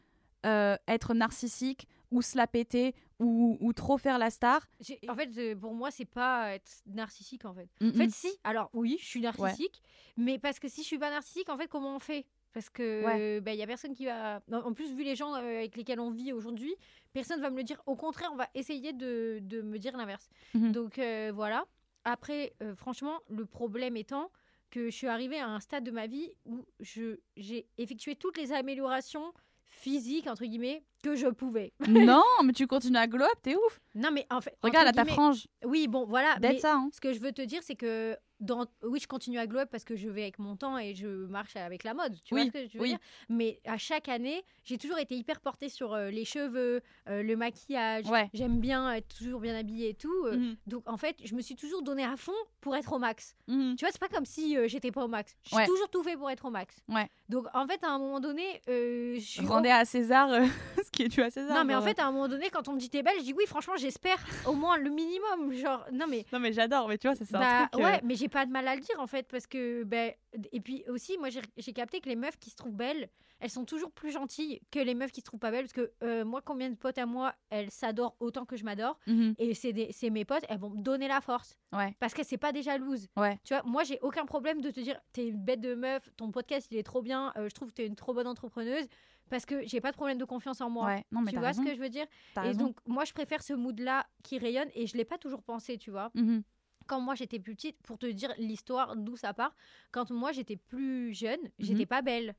euh, 0.46 0.76
être 0.88 1.14
narcissique 1.14 1.86
ou 2.10 2.20
se 2.22 2.36
la 2.36 2.46
péter 2.46 2.94
ou, 3.18 3.56
ou 3.60 3.72
trop 3.72 3.96
faire 3.98 4.18
la 4.18 4.30
star. 4.30 4.66
En 5.08 5.14
fait, 5.14 5.54
pour 5.54 5.74
moi, 5.74 5.90
c'est 5.90 6.04
pas 6.04 6.54
être 6.54 6.82
narcissique 6.86 7.44
en 7.44 7.54
fait. 7.54 7.68
Mm, 7.80 7.88
En 7.88 7.92
fait, 7.92 8.10
si. 8.10 8.28
Alors 8.44 8.68
oui, 8.74 8.96
je 9.00 9.06
suis 9.06 9.20
Ouais. 9.20 9.24
narcissique, 9.26 9.82
mais 10.16 10.38
parce 10.38 10.58
que 10.58 10.68
si 10.68 10.82
je 10.82 10.86
suis 10.86 10.98
pas 10.98 11.10
narcissique, 11.10 11.48
en 11.48 11.56
fait, 11.56 11.68
comment 11.68 11.96
on 11.96 12.00
fait? 12.00 12.26
Parce 12.52 12.68
que 12.68 13.02
Ouais. 13.04 13.40
bah, 13.40 13.54
il 13.54 13.58
y 13.58 13.62
a 13.62 13.66
personne 13.66 13.94
qui 13.94 14.04
va. 14.04 14.42
En 14.52 14.74
plus, 14.74 14.92
vu 14.92 15.04
les 15.04 15.14
gens 15.16 15.32
euh, 15.34 15.38
avec 15.38 15.74
lesquels 15.76 16.00
on 16.00 16.10
vit 16.10 16.32
aujourd'hui, 16.34 16.74
personne 17.14 17.40
va 17.40 17.48
me 17.48 17.56
le 17.56 17.62
dire. 17.62 17.80
Au 17.86 17.96
contraire, 17.96 18.28
on 18.32 18.36
va 18.36 18.48
essayer 18.54 18.92
de, 18.92 19.38
de 19.40 19.62
me 19.62 19.78
dire 19.78 19.96
l'inverse. 19.96 20.28
Mhm. 20.54 20.72
Donc 20.72 20.98
euh, 20.98 21.32
voilà. 21.34 21.64
Après, 22.04 22.52
euh, 22.62 22.74
franchement, 22.74 23.20
le 23.30 23.46
problème 23.46 23.96
étant 23.96 24.30
que 24.70 24.86
je 24.90 24.96
suis 24.96 25.06
arrivée 25.06 25.38
à 25.38 25.48
un 25.48 25.60
stade 25.60 25.84
de 25.84 25.90
ma 25.92 26.06
vie 26.08 26.30
où 26.44 26.66
j'ai 26.80 27.66
effectué 27.78 28.16
toutes 28.16 28.36
les 28.36 28.52
améliorations 28.52 29.32
physiques 29.72 30.28
entre 30.28 30.44
guillemets 30.44 30.84
que 31.02 31.14
je 31.16 31.26
pouvais. 31.28 31.72
non, 31.88 32.22
mais 32.44 32.52
tu 32.52 32.66
continues 32.66 32.96
à 32.98 33.06
glow 33.06 33.24
up, 33.24 33.38
t'es 33.42 33.56
ouf. 33.56 33.80
Non 33.94 34.10
mais 34.12 34.26
en 34.30 34.40
fait, 34.40 34.56
Regarde 34.62 34.88
à 34.88 34.92
ta 34.92 35.04
frange, 35.04 35.46
Oui, 35.64 35.86
bon 35.88 36.06
voilà. 36.06 36.36
d'être 36.38 36.52
mais- 36.54 36.58
ça. 36.60 36.74
hein. 36.76 36.88
ce 36.92 37.00
que 37.00 37.12
je 37.12 37.20
veux 37.20 37.32
te 37.32 37.42
dire, 37.42 37.62
c'est 37.62 37.74
que 37.74 38.16
dans... 38.40 38.66
oui, 38.82 38.98
je 39.00 39.06
continue 39.06 39.38
à 39.38 39.46
glow 39.46 39.60
up 39.60 39.68
parce 39.70 39.84
que 39.84 39.94
je 39.94 40.08
vais 40.08 40.22
avec 40.22 40.38
mon 40.40 40.56
temps 40.56 40.76
et 40.76 40.94
je 40.96 41.06
marche 41.06 41.54
avec 41.54 41.84
la 41.84 41.94
mode. 41.94 42.16
Tu 42.24 42.34
Oui, 42.34 42.42
vois 42.42 42.46
ce 42.60 42.64
que 42.64 42.68
je 42.72 42.78
veux 42.78 42.82
oui. 42.82 42.88
dire? 42.90 42.98
Mais 43.28 43.60
à 43.64 43.76
chaque 43.78 44.08
année, 44.08 44.42
j'ai 44.64 44.78
toujours 44.78 44.98
été 44.98 45.14
hyper 45.14 45.40
portée 45.40 45.68
sur 45.68 45.92
euh, 45.94 46.10
les 46.10 46.24
cheveux, 46.24 46.80
euh, 47.08 47.22
le 47.22 47.36
maquillage. 47.36 48.06
Ouais. 48.08 48.28
J'aime 48.34 48.58
bien 48.58 48.92
être 48.94 49.14
toujours 49.16 49.38
bien 49.40 49.54
habillée 49.54 49.90
et 49.90 49.94
tout. 49.94 50.10
euh, 50.26 50.36
Mhm, 50.36 50.56
Donc 50.66 50.82
en 50.88 50.96
fait, 50.96 51.16
je 51.24 51.34
me 51.36 51.40
suis 51.40 51.54
toujours 51.54 51.82
donné 51.82 52.02
à 52.04 52.16
fond 52.16 52.32
pour 52.60 52.74
être 52.74 52.92
au 52.92 52.98
max. 52.98 53.36
mhm. 53.46 53.76
Tu 53.76 53.84
vois, 53.84 53.92
c'est 53.92 54.00
pas 54.00 54.08
comme 54.08 54.24
si 54.26 54.56
j'étais 54.68 54.90
pas 54.90 55.04
au 55.04 55.08
max. 55.08 55.36
J'ai 55.44 55.56
Ouais. 55.56 55.66
toujours 55.66 55.88
tout 55.90 56.02
fait 56.02 56.16
pour 56.16 56.28
être 56.30 56.44
au 56.46 56.50
max. 56.50 56.76
Ouais. 56.88 57.08
Donc 57.28 57.46
en 57.54 57.66
fait, 57.68 57.84
à 57.84 57.90
un 57.90 57.98
moment 57.98 58.18
donné, 58.18 58.60
je 58.66 59.20
suis 59.20 59.46
Rendez 59.46 59.68
à 59.70 59.84
César 59.84 60.28
ce 60.84 60.90
qui 60.92 61.02
est 61.04 61.08
dû 61.08 61.22
à 61.22 61.30
César. 61.30 61.56
non 61.56 61.64
mais 61.64 61.74
en 61.74 61.78
genre. 61.80 61.88
fait 61.88 61.98
à 61.98 62.06
un 62.06 62.12
moment 62.12 62.28
donné 62.28 62.50
quand 62.50 62.68
on 62.68 62.74
me 62.74 62.78
dit 62.78 62.90
t'es 62.90 63.02
belle 63.02 63.16
je 63.18 63.24
dis 63.24 63.32
oui 63.32 63.44
franchement 63.46 63.74
j'espère 63.76 64.18
au 64.46 64.52
moins 64.52 64.76
le 64.76 64.90
minimum 64.90 65.52
genre 65.52 65.84
non 65.92 66.06
mais 66.08 66.24
Non 66.32 66.38
mais 66.38 66.52
j'adore, 66.52 66.88
mais 66.88 66.98
tu 66.98 67.08
vois, 67.08 67.16
ça, 67.16 67.24
c'est 67.24 67.32
bah 67.32 67.62
un 67.62 67.66
truc. 67.68 67.82
euh, 67.82 67.86
ouais, 67.86 68.00
mais 68.04 68.14
j'ai 68.14 68.28
pas 68.28 68.46
de 68.46 68.50
mal 68.52 68.68
à 68.68 68.74
le 68.76 68.80
dire 68.82 69.00
en 69.00 69.06
fait 69.06 69.26
parce 69.28 69.46
que 69.46 69.84
ben 69.84 70.12
et 70.52 70.60
puis 70.60 70.84
aussi 70.88 71.16
moi 71.18 71.28
j'ai 71.30 71.72
capté 71.72 72.00
que 72.00 72.08
les 72.08 72.16
meufs 72.16 72.38
qui 72.38 72.50
se 72.50 72.56
trouvent 72.56 72.74
belles, 72.76 73.08
elles 73.40 73.50
sont 73.50 73.64
toujours 73.64 73.90
plus 73.90 74.12
gentilles 74.12 74.60
que 74.70 74.78
les 74.78 74.94
meufs 74.94 75.10
qui 75.12 75.20
se 75.20 75.24
trouvent 75.26 75.40
pas 75.40 75.50
belles 75.50 75.62
parce 75.64 75.72
que 75.72 75.92
euh, 76.04 76.24
moi 76.24 76.40
combien 76.44 76.70
de 76.70 76.76
potes 76.76 76.98
à 76.98 77.06
moi, 77.06 77.34
elles 77.50 77.70
s'adorent 77.70 78.14
autant 78.20 78.44
que 78.44 78.56
je 78.56 78.64
m'adore 78.64 78.98
mhm, 79.06 79.34
et 79.38 79.52
c'est 79.54 80.10
mes 80.10 80.24
potes, 80.24 80.44
elles 80.48 80.58
vont 80.60 80.70
me 80.70 80.80
donner 80.80 81.08
la 81.08 81.20
force 81.20 81.58
Ouais. 81.74 81.96
parce 82.00 82.12
que 82.12 82.22
c'est 82.22 82.36
pas 82.36 82.52
des 82.52 82.60
jalouses. 82.62 83.08
Ouais. 83.16 83.38
Tu 83.44 83.54
vois, 83.54 83.62
moi 83.64 83.82
j'ai 83.82 83.98
aucun 84.02 84.26
problème 84.26 84.60
de 84.60 84.70
te 84.70 84.78
dire 84.80 85.00
t'es 85.14 85.26
une 85.28 85.42
bête 85.42 85.60
de 85.60 85.74
meuf, 85.74 86.02
ton 86.18 86.30
podcast 86.30 86.68
il 86.70 86.76
est 86.76 86.82
trop 86.82 87.00
bien, 87.02 87.32
euh, 87.36 87.48
je 87.48 87.54
trouve 87.54 87.68
que 87.68 87.74
t'es 87.74 87.86
une 87.86 87.96
trop 87.96 88.12
bonne 88.14 88.26
entrepreneuse 88.26 88.86
parce 89.30 89.46
que 89.46 89.66
j'ai 89.66 89.80
pas 89.80 89.90
de 89.90 89.96
problème 89.96 90.18
de 90.18 90.24
confiance 90.24 90.60
en 90.60 90.70
moi. 90.70 90.86
Ouais, 90.88 91.04
non 91.10 91.20
mais 91.22 91.30
tu 91.30 91.38
vois 91.38 91.48
raison. 91.48 91.62
ce 91.62 91.68
que 91.68 91.74
je 91.74 91.80
veux 91.80 91.88
dire 91.88 92.06
Et 92.36 92.40
raison. 92.40 92.64
donc 92.66 92.76
moi 92.86 93.04
je 93.04 93.12
préfère 93.12 93.42
ce 93.42 93.52
mood 93.54 93.78
là 93.80 94.06
qui 94.22 94.38
rayonne 94.38 94.68
et 94.74 94.86
je 94.86 94.96
l'ai 94.96 95.04
pas 95.04 95.18
toujours 95.18 95.42
pensé, 95.42 95.78
tu 95.78 95.90
vois 95.90 96.10
Mhm, 96.14 96.42
quand 96.86 97.00
moi 97.00 97.14
j'étais 97.14 97.38
plus 97.38 97.54
petite, 97.54 97.80
pour 97.82 97.98
te 97.98 98.06
dire 98.06 98.32
l'histoire 98.38 98.96
d'où 98.96 99.16
ça 99.16 99.32
part, 99.32 99.54
quand 99.92 100.10
moi 100.10 100.32
j'étais 100.32 100.56
plus 100.56 101.14
jeune, 101.14 101.40
j'étais 101.58 101.86
pas 101.86 102.02
belle. 102.02 102.34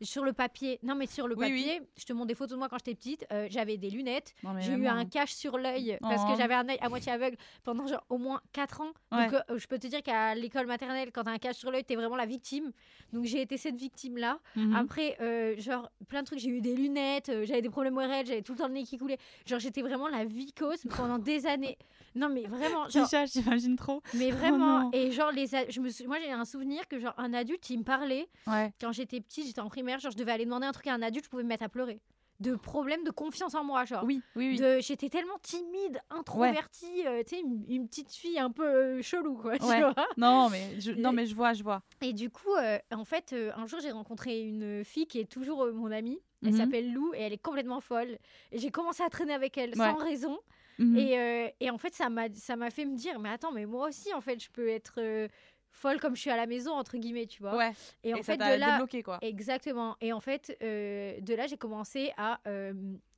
Sur 0.00 0.24
le 0.24 0.32
papier, 0.32 0.78
non 0.84 0.94
mais 0.94 1.06
sur 1.06 1.26
le 1.26 1.36
Oui, 1.36 1.46
oui. 1.50 1.64
papier, 1.64 1.82
je 1.96 2.04
te 2.04 2.12
montre 2.12 2.28
des 2.28 2.34
photos 2.36 2.52
de 2.52 2.58
moi 2.58 2.68
quand 2.68 2.78
j'étais 2.78 2.94
petite. 2.94 3.26
euh, 3.32 3.48
j'avais 3.50 3.76
des 3.76 3.90
lunettes, 3.90 4.34
j'ai 4.60 4.72
eu 4.72 4.86
un 4.86 5.04
cache 5.04 5.32
sur 5.34 5.58
l'œil 5.58 5.98
parce 6.00 6.22
Oh. 6.24 6.32
que 6.32 6.38
j'avais 6.38 6.54
un 6.54 6.68
œil 6.68 6.78
à 6.80 6.88
moitié 6.88 7.10
aveugle 7.10 7.36
pendant 7.64 7.86
genre 7.86 8.04
au 8.08 8.16
moins 8.18 8.40
4 8.52 8.80
ans. 8.80 8.92
Donc 9.10 9.32
euh, 9.32 9.58
je 9.58 9.66
peux 9.66 9.78
te 9.78 9.86
dire 9.88 10.02
qu'à 10.02 10.34
l'école 10.36 10.66
maternelle, 10.66 11.10
quand 11.12 11.24
t'as 11.24 11.32
un 11.32 11.38
cache 11.38 11.56
sur 11.56 11.70
l'œil, 11.72 11.82
t'es 11.84 11.96
vraiment 11.96 12.14
la 12.16 12.26
victime. 12.26 12.70
Donc 13.12 13.24
j'ai 13.24 13.40
été 13.42 13.56
cette 13.56 13.76
victime 13.76 14.18
là. 14.18 14.38
Mhm. 14.54 14.76
Après, 14.76 15.16
euh, 15.20 15.56
genre, 15.58 15.90
plein 16.08 16.20
de 16.22 16.26
trucs. 16.26 16.38
J'ai 16.38 16.50
eu 16.50 16.60
des 16.60 16.76
lunettes, 16.76 17.32
j'avais 17.44 17.62
des 17.62 17.70
problèmes 17.70 17.96
ORL, 17.96 18.24
j'avais 18.24 18.42
tout 18.42 18.52
le 18.52 18.58
temps 18.58 18.68
le 18.68 18.74
nez 18.74 18.84
qui 18.84 18.98
coulait. 18.98 19.18
Genre, 19.46 19.58
j'étais 19.58 19.82
vraiment 19.82 20.06
la 20.08 20.24
vicose 20.24 20.82
pendant 20.96 21.18
des 21.18 21.46
années. 21.46 21.76
Non, 22.14 22.28
mais 22.28 22.42
vraiment, 22.46 22.88
genre, 22.88 23.04
Déjà, 23.04 23.26
j'imagine 23.26 23.76
trop. 23.76 24.02
mais 24.14 24.30
vraiment. 24.30 24.80
non. 24.84 24.90
et 24.92 25.10
genre, 25.10 25.30
les, 25.32 25.54
a- 25.54 25.68
je 25.68 25.80
me, 25.80 25.88
sou- 25.90 26.06
moi, 26.06 26.18
j'ai 26.20 26.30
un 26.32 26.44
souvenir 26.44 26.86
que, 26.88 26.98
genre, 26.98 27.14
un 27.16 27.32
adulte, 27.34 27.68
il 27.70 27.78
me 27.80 27.84
parlait. 27.84 28.28
Ouais. 28.46 28.72
Quand 28.80 28.92
j'étais 28.92 29.20
petite, 29.20 29.46
j'étais 29.46 29.60
en 29.60 29.68
primaire, 29.68 29.87
genre, 29.96 30.12
je 30.12 30.16
devais 30.18 30.32
aller 30.32 30.44
demander 30.44 30.66
un 30.66 30.72
truc 30.72 30.86
à 30.88 30.92
un 30.94 31.00
adulte, 31.00 31.24
je 31.24 31.30
pouvais 31.30 31.42
me 31.44 31.48
mettre 31.48 31.64
à 31.64 31.68
pleurer. 31.70 32.00
De 32.40 32.54
problèmes 32.54 33.02
de 33.02 33.10
confiance 33.10 33.54
en 33.56 33.64
moi, 33.64 33.84
genre. 33.84 34.04
Oui, 34.04 34.20
oui, 34.36 34.50
oui. 34.50 34.56
De- 34.58 34.78
J'étais 34.80 35.08
tellement 35.08 35.38
timide, 35.42 36.00
introvertie, 36.10 37.04
euh, 37.06 37.22
tu 37.26 37.34
sais, 37.36 37.40
une, 37.40 37.64
une 37.68 37.88
petite 37.88 38.12
fille 38.12 38.38
un 38.38 38.50
peu 38.50 38.64
euh, 38.64 39.02
chelou, 39.02 39.34
quoi. 39.36 39.58
tu 39.58 39.64
vois. 39.64 39.94
Non, 40.16 40.48
mais 40.48 40.80
je, 40.80 40.92
non, 40.92 41.12
mais 41.12 41.26
je 41.26 41.34
vois, 41.34 41.52
je 41.52 41.62
vois. 41.64 41.82
Et 42.00 42.12
du 42.12 42.30
coup, 42.30 42.54
euh, 42.60 42.78
en 42.92 43.04
fait, 43.04 43.32
euh, 43.32 43.50
un 43.56 43.66
jour, 43.66 43.80
j'ai 43.80 43.90
rencontré 43.90 44.40
une 44.42 44.84
fille 44.84 45.06
qui 45.06 45.18
est 45.18 45.28
toujours 45.30 45.66
mon 45.72 45.90
amie. 45.90 46.20
Elle 46.44 46.50
Mhm. 46.52 46.56
s'appelle 46.56 46.92
Lou 46.92 47.12
et 47.14 47.22
elle 47.22 47.32
est 47.32 47.42
complètement 47.42 47.80
folle. 47.80 48.18
Et 48.52 48.58
j'ai 48.58 48.70
commencé 48.70 49.02
à 49.02 49.08
traîner 49.08 49.32
avec 49.34 49.58
elle 49.58 49.70
Ouais. 49.70 49.74
sans 49.90 49.96
raison. 49.96 50.38
Mhm. 50.78 50.96
Et, 50.96 51.54
et 51.58 51.70
en 51.70 51.78
fait, 51.78 51.92
ça 51.92 52.08
m'a 52.08 52.32
ça 52.34 52.54
m'a 52.54 52.70
fait 52.70 52.84
me 52.84 52.94
dire, 52.94 53.18
mais 53.18 53.30
attends, 53.30 53.50
mais 53.50 53.66
moi 53.66 53.88
aussi, 53.88 54.14
en 54.14 54.20
fait, 54.20 54.40
je 54.40 54.48
peux 54.48 54.68
être 54.68 55.28
folle 55.70 56.00
comme 56.00 56.16
je 56.16 56.20
suis 56.22 56.30
à 56.30 56.36
la 56.36 56.46
maison, 56.46 56.72
entre 56.72 56.96
guillemets, 56.96 57.26
tu 57.26 57.42
vois. 57.42 57.56
Ouais. 57.56 57.72
Et 58.02 58.14
en 58.14 58.18
Et 58.18 58.22
fait, 58.22 58.36
de 58.36 58.58
là, 58.58 58.72
débloqué, 58.72 59.02
quoi. 59.02 59.18
Exactement. 59.22 59.96
Et 60.00 60.12
en 60.12 60.20
fait, 60.20 60.56
euh, 60.62 61.20
de 61.20 61.34
là, 61.34 61.46
j'ai 61.46 61.56
commencé 61.56 62.12
à, 62.16 62.40
euh, 62.48 62.72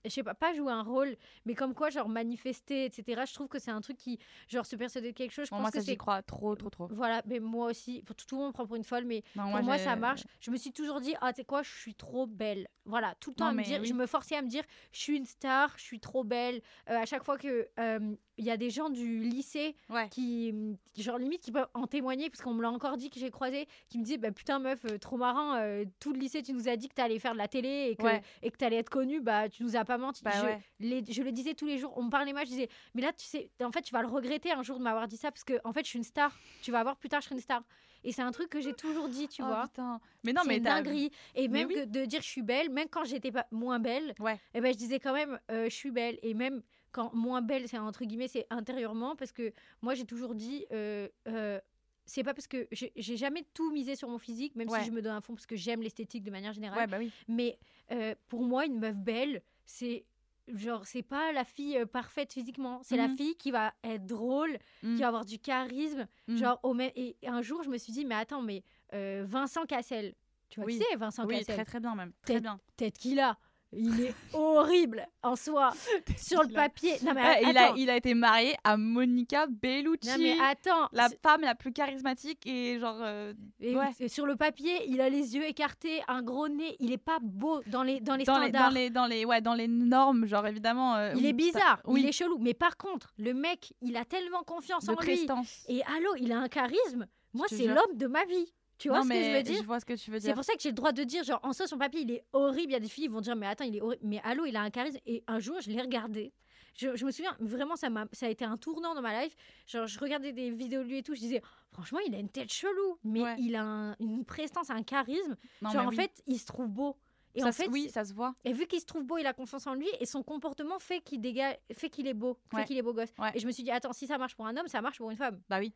je 0.05 0.11
sais 0.11 0.23
pas, 0.23 0.35
pas 0.35 0.53
jouer 0.55 0.73
un 0.73 0.83
rôle, 0.83 1.17
mais 1.47 1.55
comme 1.55 1.75
quoi, 1.75 1.91
genre 1.91 2.09
manifester, 2.09 2.85
etc. 2.85 3.23
Je 3.27 3.35
trouve 3.35 3.49
que 3.49 3.59
c'est 3.59 3.71
un 3.71 3.81
truc 3.81 3.97
qui, 3.97 4.19
genre, 4.49 4.67
se 4.67 4.77
persuader 4.77 5.13
de 5.13 5.17
quelque 5.17 5.33
chose. 5.33 5.47
Je 5.47 5.51
Bon, 5.51 5.57
pense 5.57 5.63
moi, 5.63 5.71
que 5.71 5.79
ça, 5.79 5.85
j'y 5.85 5.91
c'est. 5.93 5.97
crois 5.97 6.23
trop, 6.23 6.55
trop, 6.55 6.71
trop. 6.71 6.89
Voilà, 6.91 7.23
mais 7.27 7.39
moi 7.41 7.71
aussi, 7.71 8.03
pour 8.03 8.15
tout, 8.17 8.27
le 8.33 8.37
monde 8.39 8.49
me 8.49 8.53
prend 8.53 8.67
pour 8.67 8.77
une 8.77 8.85
folle, 8.85 9.05
mais 9.05 9.23
Non, 9.37 9.51
pour 9.51 9.63
moi, 9.63 9.79
ça 9.79 9.97
marche. 9.97 10.25
Je 10.41 10.51
me 10.51 10.57
suis 10.57 10.73
toujours 10.73 11.01
dit, 11.01 11.15
ah, 11.21 11.33
tu 11.33 11.39
sais 11.41 11.45
quoi, 11.45 11.63
je 11.63 11.71
suis 11.71 11.95
trop 11.95 12.27
belle. 12.27 12.69
Voilà, 12.85 13.15
tout 13.21 13.31
le 13.31 13.37
temps 13.37 13.45
Non, 13.45 13.51
à 13.51 13.53
me 13.53 13.59
mais 13.59 13.63
dire, 13.63 13.81
oui. 13.81 13.87
je 13.87 13.95
me 13.95 14.07
forçais 14.07 14.37
à 14.37 14.43
me 14.43 14.49
dire, 14.49 14.65
je 14.93 14.99
suis 15.01 15.17
une 15.17 15.27
star, 15.27 15.73
je 15.77 15.83
suis 15.83 16.01
trop 16.01 16.25
belle. 16.25 16.61
Euh, 16.89 16.97
à 16.97 17.07
chaque 17.07 17.23
fois 17.25 17.39
que 17.39 17.69
euh, 17.79 18.15
il 18.41 18.47
y 18.47 18.51
a 18.51 18.57
des 18.57 18.71
gens 18.71 18.91
du 18.91 19.21
lycée 19.21 19.77
Ouais. 19.91 20.09
qui, 20.09 20.53
genre 20.99 21.19
limite, 21.19 21.43
qui 21.43 21.53
peuvent 21.53 21.69
en 21.75 21.87
témoigner, 21.87 22.31
parce 22.31 22.43
qu'on 22.43 22.55
me 22.55 22.63
l'a 22.63 22.71
encore 22.71 22.97
dit 22.97 23.11
que 23.11 23.21
j'ai 23.21 23.31
croisé, 23.31 23.69
qui 23.89 23.99
me 23.99 24.05
disaient, 24.05 24.19
bah 24.19 24.33
putain, 24.33 24.59
meuf, 24.59 24.85
euh, 24.87 24.99
trop 24.99 25.17
marrant, 25.19 25.55
euh, 25.57 25.85
tout 26.01 26.13
le 26.13 26.19
lycée, 26.19 26.43
tu 26.43 26.53
nous 26.53 26.69
as 26.69 26.77
dit 26.77 26.89
que 26.89 26.95
t'allais 26.95 27.19
faire 27.19 27.33
de 27.35 27.39
la 27.39 27.49
télé 27.49 27.89
et 27.91 27.97
que, 27.97 28.03
Ouais. 28.03 28.23
et 28.43 28.51
que 28.51 28.57
t'allais 28.57 28.77
être 28.77 28.91
connue, 28.91 29.21
bah 29.21 29.49
tu 29.49 29.63
nous 29.63 29.77
as 29.77 29.85
pas 29.85 29.99
menti. 29.99 30.25
Bah 30.25 30.31
je, 30.35 30.45
ouais. 30.47 30.61
les- 30.81 31.05
je 31.13 31.23
le 31.23 31.31
disais 31.33 31.55
tous 31.55 31.67
les 31.67 31.79
jours, 31.79 31.93
on 31.97 32.03
me 32.05 32.11
parlait 32.11 32.33
mal, 32.33 32.47
je 32.47 32.51
disais, 32.51 32.69
mais 32.95 33.03
là, 33.03 33.13
tu 33.13 33.27
sais, 33.27 33.51
en 33.63 33.71
fait, 33.71 33.83
tu 33.83 33.93
vas 33.93 34.01
le 34.01 34.09
regretter 34.09 34.51
un 34.51 34.63
jour 34.63 34.79
de 34.79 34.83
m'avoir 34.83 35.07
dit 35.07 35.17
ça, 35.19 35.31
parce 35.31 35.45
que, 35.45 35.55
en 35.65 35.73
fait, 35.73 35.85
je 35.85 35.91
suis 35.91 35.99
une 35.99 36.05
star. 36.05 36.37
Tu 36.63 36.73
vas 36.73 36.83
voir 36.83 36.97
plus 36.97 37.09
tard, 37.11 37.21
je 37.21 37.27
serai 37.27 37.35
une 37.37 37.41
star. 37.43 37.63
Et 38.03 38.13
c'est 38.13 38.23
un 38.23 38.31
truc 38.33 38.49
que 38.49 38.63
j'ai 38.63 38.73
toujours 38.73 39.09
dit, 39.11 39.29
tu 39.29 39.43
Oh, 39.43 39.47
vois. 39.47 39.65
putain. 39.65 40.01
Mais 40.25 40.33
non, 40.33 40.41
c'est 40.43 40.49
mais 40.49 40.57
une 40.57 40.63
dinguerie. 40.63 41.11
Et 41.35 41.49
même 41.49 41.69
oui. 41.69 41.75
que 41.75 41.85
de 41.85 42.07
dire 42.07 42.23
je 42.23 42.27
suis 42.29 42.41
belle, 42.41 42.71
même 42.71 42.89
quand 42.89 43.05
j'étais 43.05 43.31
pas 43.31 43.47
moins 43.51 43.79
belle, 43.79 44.15
Ouais. 44.19 44.41
eh 44.55 44.63
ben, 44.63 44.73
je 44.73 44.79
disais 44.79 44.99
quand 44.99 45.13
même 45.13 45.39
euh, 45.51 45.65
je 45.69 45.75
suis 45.75 45.91
belle. 45.91 46.19
Et 46.23 46.33
même 46.33 46.63
quand 46.93 47.13
moins 47.15 47.43
belle, 47.43 47.69
c'est 47.69 47.79
entre 47.79 48.05
guillemets, 48.05 48.29
c'est 48.29 48.47
intérieurement, 48.51 49.17
parce 49.17 49.33
que 49.33 49.53
moi 49.83 49.95
j'ai 49.95 50.05
toujours 50.05 50.35
dit. 50.35 50.67
euh, 50.73 51.09
euh, 51.29 51.61
c'est 52.07 52.25
pas 52.25 52.35
parce 52.35 52.49
que 52.49 52.67
j'ai 52.73 53.17
jamais 53.17 53.45
tout 53.55 53.71
misé 53.71 53.95
sur 53.95 54.09
mon 54.09 54.19
physique, 54.19 54.57
même 54.57 54.69
Ouais. 54.69 54.81
si 54.81 54.87
je 54.87 54.91
me 54.91 55.01
donne 55.01 55.13
un 55.15 55.21
fond 55.21 55.35
parce 55.35 55.47
que 55.47 55.55
j'aime 55.55 55.81
l'esthétique 55.81 56.25
de 56.25 56.31
manière 56.33 56.53
générale. 56.53 56.79
Ouais, 56.81 56.87
bah 56.89 56.97
oui. 56.99 57.13
Mais 57.29 57.57
euh, 57.93 58.17
pour 58.29 58.43
moi, 58.43 58.67
une 58.67 58.81
meuf 58.81 58.97
belle, 58.97 59.43
c'est 59.65 60.05
genre, 60.49 60.85
c'est 60.87 61.03
pas 61.03 61.31
la 61.31 61.45
fille 61.45 61.79
parfaite 61.93 62.33
physiquement. 62.33 62.81
C'est 62.83 62.97
la 62.97 63.07
Mhm. 63.07 63.17
fille 63.17 63.37
qui 63.37 63.53
va 63.53 63.73
être 63.85 64.07
drôle, 64.07 64.59
Mm. 64.83 64.95
qui 64.97 65.01
va 65.03 65.07
avoir 65.09 65.25
du 65.25 65.39
charisme. 65.39 66.09
Mm. 66.27 66.37
Genre, 66.37 66.59
au 66.65 66.75
même... 66.75 66.91
Et 66.97 67.17
un 67.25 67.43
jour, 67.43 67.63
je 67.63 67.71
me 67.71 67.77
suis 67.79 67.93
dit, 67.93 68.05
mais 68.05 68.17
attends, 68.17 68.43
mais 68.43 68.65
euh, 68.93 69.23
Vincent 69.25 69.65
Cassel, 69.67 70.15
tu 70.49 70.59
vois 70.59 70.67
Oui. 70.67 70.79
qui 70.79 70.85
c'est 70.91 70.97
Vincent 70.97 71.25
Oui, 71.27 71.39
Cassel? 71.39 71.55
très 71.55 71.65
très 71.65 71.79
bien 71.79 71.95
même. 71.95 72.13
Très 72.23 72.41
bien. 72.41 72.59
Peut-être 72.77 72.99
qu'il 72.99 73.21
a. 73.21 73.39
Il 73.73 74.01
est 74.01 74.15
horrible 74.33 75.07
en 75.23 75.37
soi, 75.37 75.71
sur 76.17 76.43
le 76.43 76.49
papier. 76.49 76.95
Non, 77.05 77.13
mais 77.15 77.23
Ouais, 77.23 77.43
il, 77.51 77.57
a, 77.57 77.67
attends. 77.67 77.75
il 77.77 77.89
a 77.91 77.97
été 77.97 78.15
marié 78.15 78.57
à 78.65 78.77
Monica 78.77 79.47
Bellucci. 79.47 80.09
Non, 80.09 80.17
mais 80.19 80.37
attends. 80.41 80.89
la 80.93 81.09
femme 81.23 81.43
la 81.43 81.55
plus 81.55 81.73
charismatique 81.73 82.45
et 82.47 82.81
genre. 82.81 82.99
euh, 83.01 83.33
et 83.61 83.77
ouais. 83.77 84.09
Sur 84.09 84.27
le 84.27 84.35
papier, 84.35 84.73
il 84.89 85.01
a 85.01 85.09
les 85.09 85.37
yeux 85.37 85.45
écartés, 85.45 86.03
un 86.09 86.23
gros 86.23 86.49
nez. 86.49 86.75
Il 86.81 86.91
est 86.91 86.99
pas 86.99 87.19
beau 87.23 87.61
dans 87.69 87.85
les, 87.85 88.01
dans 88.01 88.17
les 88.17 88.25
dans, 88.25 88.39
les, 88.41 88.49
standards. 88.49 88.71
dans, 88.71 88.75
les, 88.75 88.91
dans, 88.91 89.07
les, 89.07 89.25
ouais, 89.25 89.41
dans 89.41 89.55
les 89.55 89.69
normes, 89.69 90.27
genre 90.27 90.47
évidemment. 90.49 90.97
euh, 90.97 91.13
Il 91.15 91.23
oui, 91.23 91.27
est 91.29 91.33
bizarre, 91.33 91.81
oui. 91.87 92.01
il 92.03 92.09
est 92.09 92.13
chelou. 92.13 92.39
Mais 92.41 92.55
par 92.55 92.77
contre, 92.77 93.13
le 93.19 93.35
mec, 93.35 93.73
il 93.83 93.97
a 93.97 94.05
tellement 94.05 94.43
confiance 94.43 94.87
de 94.87 94.91
en 94.91 94.95
lui. 95.01 95.07
prestance. 95.15 95.65
Et 95.69 95.83
allô, 95.85 96.11
il 96.19 96.33
a 96.33 96.39
un 96.41 96.49
charisme. 96.49 97.07
Moi, 97.35 97.47
c'est 97.49 97.67
l'homme 97.69 97.97
de 97.97 98.07
ma 98.09 98.25
vie. 98.25 98.53
Tu 98.81 98.89
vois 98.89 98.99
non, 98.99 99.05
ce 99.05 99.09
que 99.11 99.15
je 99.23 99.37
veux 99.37 99.43
dire 99.43 99.57
Je 99.61 99.67
vois 99.67 99.79
ce 99.81 99.85
que 99.85 99.93
tu 99.93 100.11
veux 100.11 100.19
C'est 100.19 100.27
dire. 100.29 100.35
pour 100.35 100.43
ça 100.45 100.55
que 100.55 100.61
j'ai 100.63 100.71
le 100.71 100.75
droit 100.75 100.91
de 100.93 101.05
dire, 101.05 101.23
genre, 101.23 101.39
en 101.45 101.53
soi, 101.53 101.67
son 101.69 101.79
papier, 101.79 102.01
il 102.01 102.11
est 102.11 102.25
horrible. 102.33 102.71
Il 102.71 102.73
y 102.73 102.77
a 102.77 102.81
des 102.81 102.89
filles 102.89 103.05
qui 103.05 103.13
vont 103.13 103.21
dire, 103.21 103.37
mais 103.37 103.47
attends, 103.47 103.65
il 103.65 103.77
est 103.77 103.81
horrible. 103.81 104.03
Mais 104.05 104.21
allô, 104.25 104.47
il 104.47 104.57
a 104.57 104.63
un 104.63 104.71
charisme. 104.71 104.99
Et 105.07 105.23
un 105.29 105.39
jour, 105.39 105.57
je 105.61 105.71
l'ai 105.71 105.81
regardé. 105.81 106.33
Je, 106.77 106.97
je 106.97 107.05
me 107.05 107.11
souviens, 107.11 107.37
vraiment, 107.41 107.77
ça, 107.77 107.91
m'a, 107.91 108.07
ça 108.13 108.27
a 108.27 108.29
été 108.31 108.45
un 108.45 108.57
tournant 108.57 108.95
dans 108.95 109.03
ma 109.03 109.23
life. 109.23 109.37
Genre, 109.67 109.87
je 109.87 109.99
regardais 110.01 110.33
des 110.33 110.51
vidéos 110.51 110.83
de 110.83 110.89
lui 110.89 110.99
et 110.99 111.03
tout. 111.03 111.15
Je 111.15 111.21
disais, 111.21 111.43
franchement, 111.73 111.99
il 112.07 112.15
a 112.15 112.19
une 112.19 112.29
tête 112.31 112.51
chelou. 112.53 112.97
Mais 113.05 113.23
Ouais. 113.23 113.37
il 113.39 113.55
a 113.55 113.63
un- 113.63 113.97
une 114.01 114.25
prestance, 114.25 114.71
un 114.71 114.83
charisme. 114.83 115.37
Non, 115.63 115.71
genre, 115.71 115.87
en 115.87 115.89
oui. 115.91 115.97
fait, 115.97 116.23
il 116.27 116.39
se 116.39 116.47
trouve 116.47 116.69
beau. 116.69 116.97
Et 117.35 117.41
Ça 117.43 117.49
en 117.49 117.53
fait, 117.53 117.69
oui, 117.69 117.89
ça 117.89 118.05
se 118.05 118.13
voit. 118.13 118.35
et 118.45 118.53
vu 118.53 118.67
qu'il 118.67 118.81
se 118.81 118.87
trouve 118.87 119.05
beau, 119.05 119.17
il 119.19 119.27
a 119.27 119.33
confiance 119.33 119.67
en 119.67 119.75
lui 119.75 119.89
et 120.01 120.07
son 120.07 120.23
comportement 120.23 120.79
fait 120.81 121.01
qu'il 121.01 121.21
dégage, 121.21 121.57
fait 121.73 121.89
qu'il 121.89 122.07
est 122.09 122.15
beau, 122.15 122.39
Ouais. 122.53 122.61
fait 122.63 122.67
qu'il 122.67 122.77
est 122.79 122.83
beau 122.83 122.93
gosse. 122.93 123.11
Ouais. 123.19 123.31
Et 123.35 123.39
je 123.39 123.47
me 123.47 123.53
suis 123.53 123.63
dit, 123.63 123.71
attends, 123.71 123.93
si 123.93 124.07
ça 124.07 124.19
marche 124.19 124.35
pour 124.35 124.47
un 124.47 124.57
homme, 124.57 124.67
ça 124.67 124.81
marche 124.81 124.99
pour 124.99 125.11
une 125.11 125.17
femme. 125.17 125.41
Bah 125.49 125.59
oui. 125.61 125.73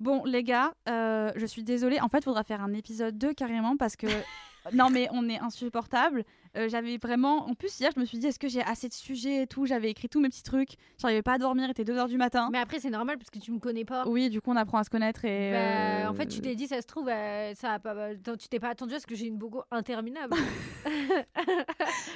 Bon, 0.00 0.24
les 0.24 0.42
gars, 0.42 0.72
euh, 0.88 1.30
je 1.36 1.46
suis 1.46 1.62
désolée. 1.62 2.00
En 2.00 2.08
fait, 2.08 2.18
il 2.18 2.24
faudra 2.24 2.42
faire 2.42 2.62
un 2.62 2.72
épisode 2.72 3.16
2 3.18 3.34
carrément 3.34 3.76
parce 3.76 3.96
que. 3.96 4.06
non, 4.72 4.88
mais 4.90 5.08
on 5.12 5.28
est 5.28 5.38
insupportable. 5.38 6.24
Euh, 6.56 6.68
J'avais 6.68 6.98
vraiment. 6.98 7.48
En 7.48 7.54
plus, 7.54 7.80
hier, 7.80 7.90
je 7.94 8.00
me 8.00 8.04
suis 8.04 8.18
dit, 8.18 8.26
est-ce 8.28 8.38
que 8.38 8.48
j'ai 8.48 8.62
assez 8.62 8.88
de 8.88 8.94
sujets 8.94 9.42
et 9.42 9.46
tout? 9.46 9.66
J'avais 9.66 9.90
écrit 9.90 10.08
tous 10.08 10.20
mes 10.20 10.28
petits 10.28 10.42
trucs. 10.42 10.74
J'arrivais 10.98 11.22
pas 11.22 11.32
à 11.34 11.38
dormir, 11.38 11.64
il 11.66 11.70
était 11.70 11.84
2h 11.84 12.08
du 12.08 12.16
matin. 12.16 12.48
Mais 12.52 12.58
après, 12.58 12.78
c'est 12.78 12.90
normal 12.90 13.18
parce 13.18 13.30
que 13.30 13.38
tu 13.38 13.50
me 13.50 13.58
connais 13.58 13.84
pas. 13.84 14.06
Oui, 14.06 14.30
du 14.30 14.40
coup, 14.40 14.50
on 14.52 14.56
apprend 14.56 14.78
à 14.78 14.84
se 14.84 14.90
connaître 14.90 15.24
et. 15.24 15.50
Bah, 15.52 15.58
euh, 15.58 16.06
En 16.08 16.14
fait, 16.14 16.26
tu 16.26 16.40
t'es 16.40 16.54
dit, 16.54 16.68
ça 16.68 16.80
se 16.80 16.86
trouve, 16.86 17.08
euh, 17.08 17.54
ça 17.54 17.72
a 17.72 17.78
pas, 17.78 17.94
bah, 17.94 18.36
tu 18.38 18.48
t'es 18.48 18.60
pas 18.60 18.68
attendu 18.68 18.94
à 18.94 19.00
ce 19.00 19.06
que 19.06 19.14
j'ai 19.14 19.26
une 19.26 19.38
bogo 19.38 19.62
interminable. 19.70 20.34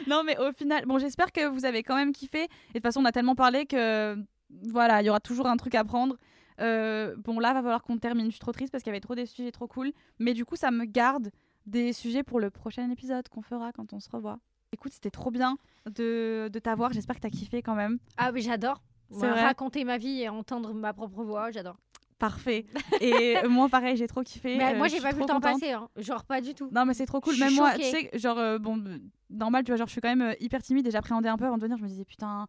Non, 0.07 0.23
mais 0.25 0.39
au 0.39 0.53
final, 0.53 0.85
bon, 0.87 0.99
j'espère 0.99 1.33
que 1.33 1.47
vous 1.49 1.65
avez 1.65 1.83
quand 1.83 1.95
même 1.95 2.13
kiffé. 2.13 2.45
Et 2.45 2.47
de 2.47 2.73
toute 2.75 2.83
façon, 2.83 3.01
on 3.01 3.05
a 3.05 3.13
tellement 3.13 3.35
parlé 3.35 3.67
que 3.67 4.17
voilà, 4.65 5.03
il 5.03 5.07
y 5.07 5.11
aura 5.11 5.21
toujours 5.21 5.47
un 5.47 5.57
truc 5.57 5.75
à 5.75 5.85
prendre. 5.85 6.17
Bon, 6.59 7.39
là, 7.39 7.53
va 7.53 7.63
falloir 7.63 7.83
qu'on 7.83 7.99
termine. 7.99 8.27
Je 8.27 8.33
suis 8.33 8.41
trop 8.41 8.53
triste 8.53 8.73
parce 8.73 8.83
qu'il 8.83 8.91
y 8.91 8.95
avait 8.95 9.01
trop 9.01 9.15
des 9.15 9.27
sujets 9.27 9.51
trop 9.53 9.67
cool. 9.67 9.93
Mais 10.19 10.35
du 10.35 10.45
coup, 10.45 10.57
ça 10.57 10.71
me 10.71 10.85
garde 10.85 11.31
des 11.69 11.93
sujets 11.93 12.23
pour 12.23 12.41
le 12.41 12.51
prochain 12.51 12.91
épisode 12.91 13.29
qu'on 13.29 13.43
fera 13.43 13.73
quand 13.73 13.93
on 13.93 14.01
se 14.01 14.09
revoit. 14.11 14.39
Écoute, 14.73 14.93
c'était 14.93 15.11
trop 15.11 15.31
bien 15.31 15.57
de, 15.87 16.49
de 16.53 16.59
t'avoir. 16.59 16.93
J'espère 16.93 17.17
que 17.17 17.21
t'as 17.21 17.31
kiffé 17.31 17.63
quand 17.63 17.75
même. 17.75 17.99
ah, 18.17 18.33
mais 18.33 18.41
j'adore. 18.41 18.83
Raconter 19.11 19.85
ma 19.85 19.97
vie 19.97 20.21
et 20.23 20.29
entendre 20.29 20.75
ma 20.75 20.93
propre 20.93 21.23
voix, 21.23 21.51
j'adore. 21.51 21.77
Parfait. 22.19 22.67
Et 23.01 23.37
moi, 23.49 23.69
pareil, 23.69 23.97
j'ai 23.97 24.09
trop 24.09 24.23
kiffé. 24.23 24.57
Mais 24.59 24.75
Euh, 24.75 24.77
moi, 24.77 24.89
j'ai 24.89 25.01
pas 25.01 25.13
vu 25.13 25.21
le 25.21 25.27
temps 25.27 25.41
passer, 25.41 25.71
hein. 25.73 25.89
genre 25.97 26.25
pas 26.25 26.41
du 26.41 26.53
tout. 26.53 26.69
Non, 26.73 26.85
mais 26.85 26.93
c'est 26.93 27.07
trop 27.07 27.21
cool. 27.21 27.39
Même 27.39 27.55
moi, 27.55 27.73
tu 27.75 27.85
sais, 27.85 28.11
genre, 28.15 28.39
euh, 28.39 28.59
bon, 28.59 28.77
euh, 28.85 28.99
normal, 29.31 29.63
tu 29.65 29.71
vois, 29.71 29.77
genre, 29.77 29.87
je 29.87 29.93
suis 29.93 30.01
quand 30.01 30.09
même 30.15 30.23
euh, 30.23 30.35
hyper 30.41 30.61
timide 30.63 30.87
et 30.87 30.91
j'appréhendais 30.91 31.29
un 31.29 31.37
peu 31.39 31.45
avant 31.47 31.57
de 31.59 31.63
venir. 31.63 31.77
Je 31.79 31.83
me 31.85 31.89
disais, 31.89 32.05
putain, 32.05 32.47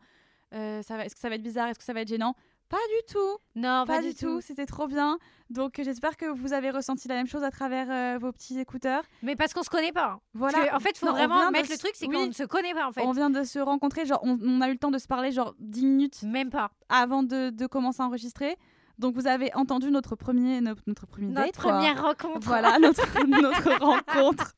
euh, 0.55 0.79
est-ce 0.79 1.13
que 1.13 1.21
ça 1.21 1.29
va 1.29 1.35
être 1.35 1.43
bizarre? 1.43 1.67
Est-ce 1.69 1.77
que 1.77 1.85
ça 1.85 1.93
va 1.93 2.01
être 2.01 2.07
gênant? 2.07 2.35
Pas 2.69 2.77
du 2.77 3.13
tout. 3.13 3.37
Non, 3.55 3.83
Pas, 3.87 4.01
du 4.01 4.13
tout. 4.13 4.41
C'était 4.41 4.65
trop 4.67 4.87
bien. 4.87 5.17
Donc, 5.49 5.81
j'espère 5.83 6.15
que 6.17 6.25
vous 6.27 6.53
avez 6.53 6.69
ressenti 6.69 7.07
la 7.07 7.15
même 7.15 7.25
chose 7.27 7.43
à 7.43 7.49
travers 7.49 7.87
euh, 7.89 8.19
vos 8.19 8.31
petits 8.31 8.59
écouteurs. 8.59 9.01
Mais 9.23 9.35
parce 9.35 9.53
qu'on 9.53 9.63
se 9.63 9.69
connaît 9.71 9.91
pas. 9.91 10.05
hein. 10.11 10.19
Voilà. 10.35 10.57
Parce 10.59 10.69
que, 10.69 10.75
en 10.75 10.79
fait, 10.79 10.89
il 10.91 10.97
faut 10.99 11.05
Non, 11.07 11.13
vraiment 11.13 11.49
mettre 11.49 11.71
le 11.71 11.77
truc, 11.77 11.93
c'est 11.95 12.07
oui. 12.07 12.15
qu'on 12.15 12.27
ne 12.27 12.31
se 12.31 12.43
connaît 12.43 12.73
pas 12.75 12.87
en 12.87 12.91
fait. 12.91 13.01
On 13.01 13.11
vient 13.11 13.31
de 13.31 13.43
se 13.43 13.57
rencontrer, 13.57 14.05
genre, 14.05 14.19
on, 14.23 14.37
on 14.43 14.61
a 14.61 14.67
eu 14.69 14.73
le 14.73 14.77
temps 14.77 14.91
de 14.91 14.99
se 14.99 15.07
parler, 15.07 15.31
genre, 15.31 15.55
10 15.59 15.85
minutes 15.85 16.21
Même 16.23 16.51
pas. 16.51 16.69
avant 16.89 17.23
de, 17.23 17.49
de 17.49 17.65
commencer 17.65 18.03
à 18.03 18.05
enregistrer. 18.05 18.55
Donc, 18.99 19.15
vous 19.15 19.25
avez 19.27 19.51
entendu 19.55 19.89
notre 19.89 20.15
premier, 20.15 20.61
notre, 20.61 20.83
notre 20.85 21.07
premier 21.07 21.33
date, 21.33 21.53
première 21.53 22.03
rencontre. 22.03 22.39
Voilà, 22.45 22.77
notre, 22.79 23.01
notre 23.27 23.79
rencontre. 23.83 24.53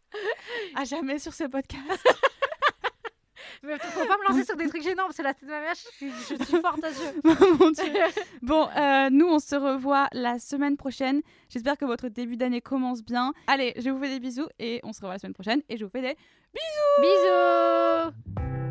À 0.76 0.84
jamais 0.84 1.20
sur 1.20 1.34
ce 1.34 1.46
podcast. 1.46 1.82
Mais 3.64 3.78
faut 3.78 4.06
pas 4.08 4.18
me 4.18 4.28
lancer 4.28 4.44
sur 4.44 4.56
des 4.56 4.68
trucs 4.68 4.84
gênants 4.84 5.04
parce 5.04 5.18
que 5.18 5.22
la 5.22 5.34
tête 5.34 5.48
de 5.48 5.54
ma 5.54 5.62
mère, 5.62 5.76
je 5.76 5.96
suis, 5.96 6.12
je 6.12 6.44
suis 6.44 6.62
forte 6.62 6.84
à 6.84 6.92
ce 6.92 7.60
Mon 7.64 7.72
Dieu. 7.72 7.84
Bon, 8.42 8.68
euh, 8.76 9.10
nous, 9.12 9.28
on 9.28 9.40
se 9.40 9.56
revoit 9.56 10.08
la 10.14 10.40
semaine 10.40 10.78
prochaine. 10.78 11.22
J'espère 11.50 11.78
que 11.78 11.86
votre 11.86 12.08
début 12.08 12.38
d'année 12.38 12.62
commence 12.62 13.04
bien. 13.04 13.34
Allez, 13.48 13.74
je 13.78 13.90
vous 13.90 14.00
fais 14.00 14.10
des 14.10 14.20
bisous 14.20 14.48
et 14.58 14.80
on 14.84 14.94
se 14.94 15.02
revoit 15.02 15.14
la 15.14 15.20
semaine 15.20 15.34
prochaine. 15.34 15.62
Et 15.70 15.78
je 15.78 15.86
vous 15.86 15.92
fais 15.92 16.02
des 16.02 16.18
Bisous 17.02 18.71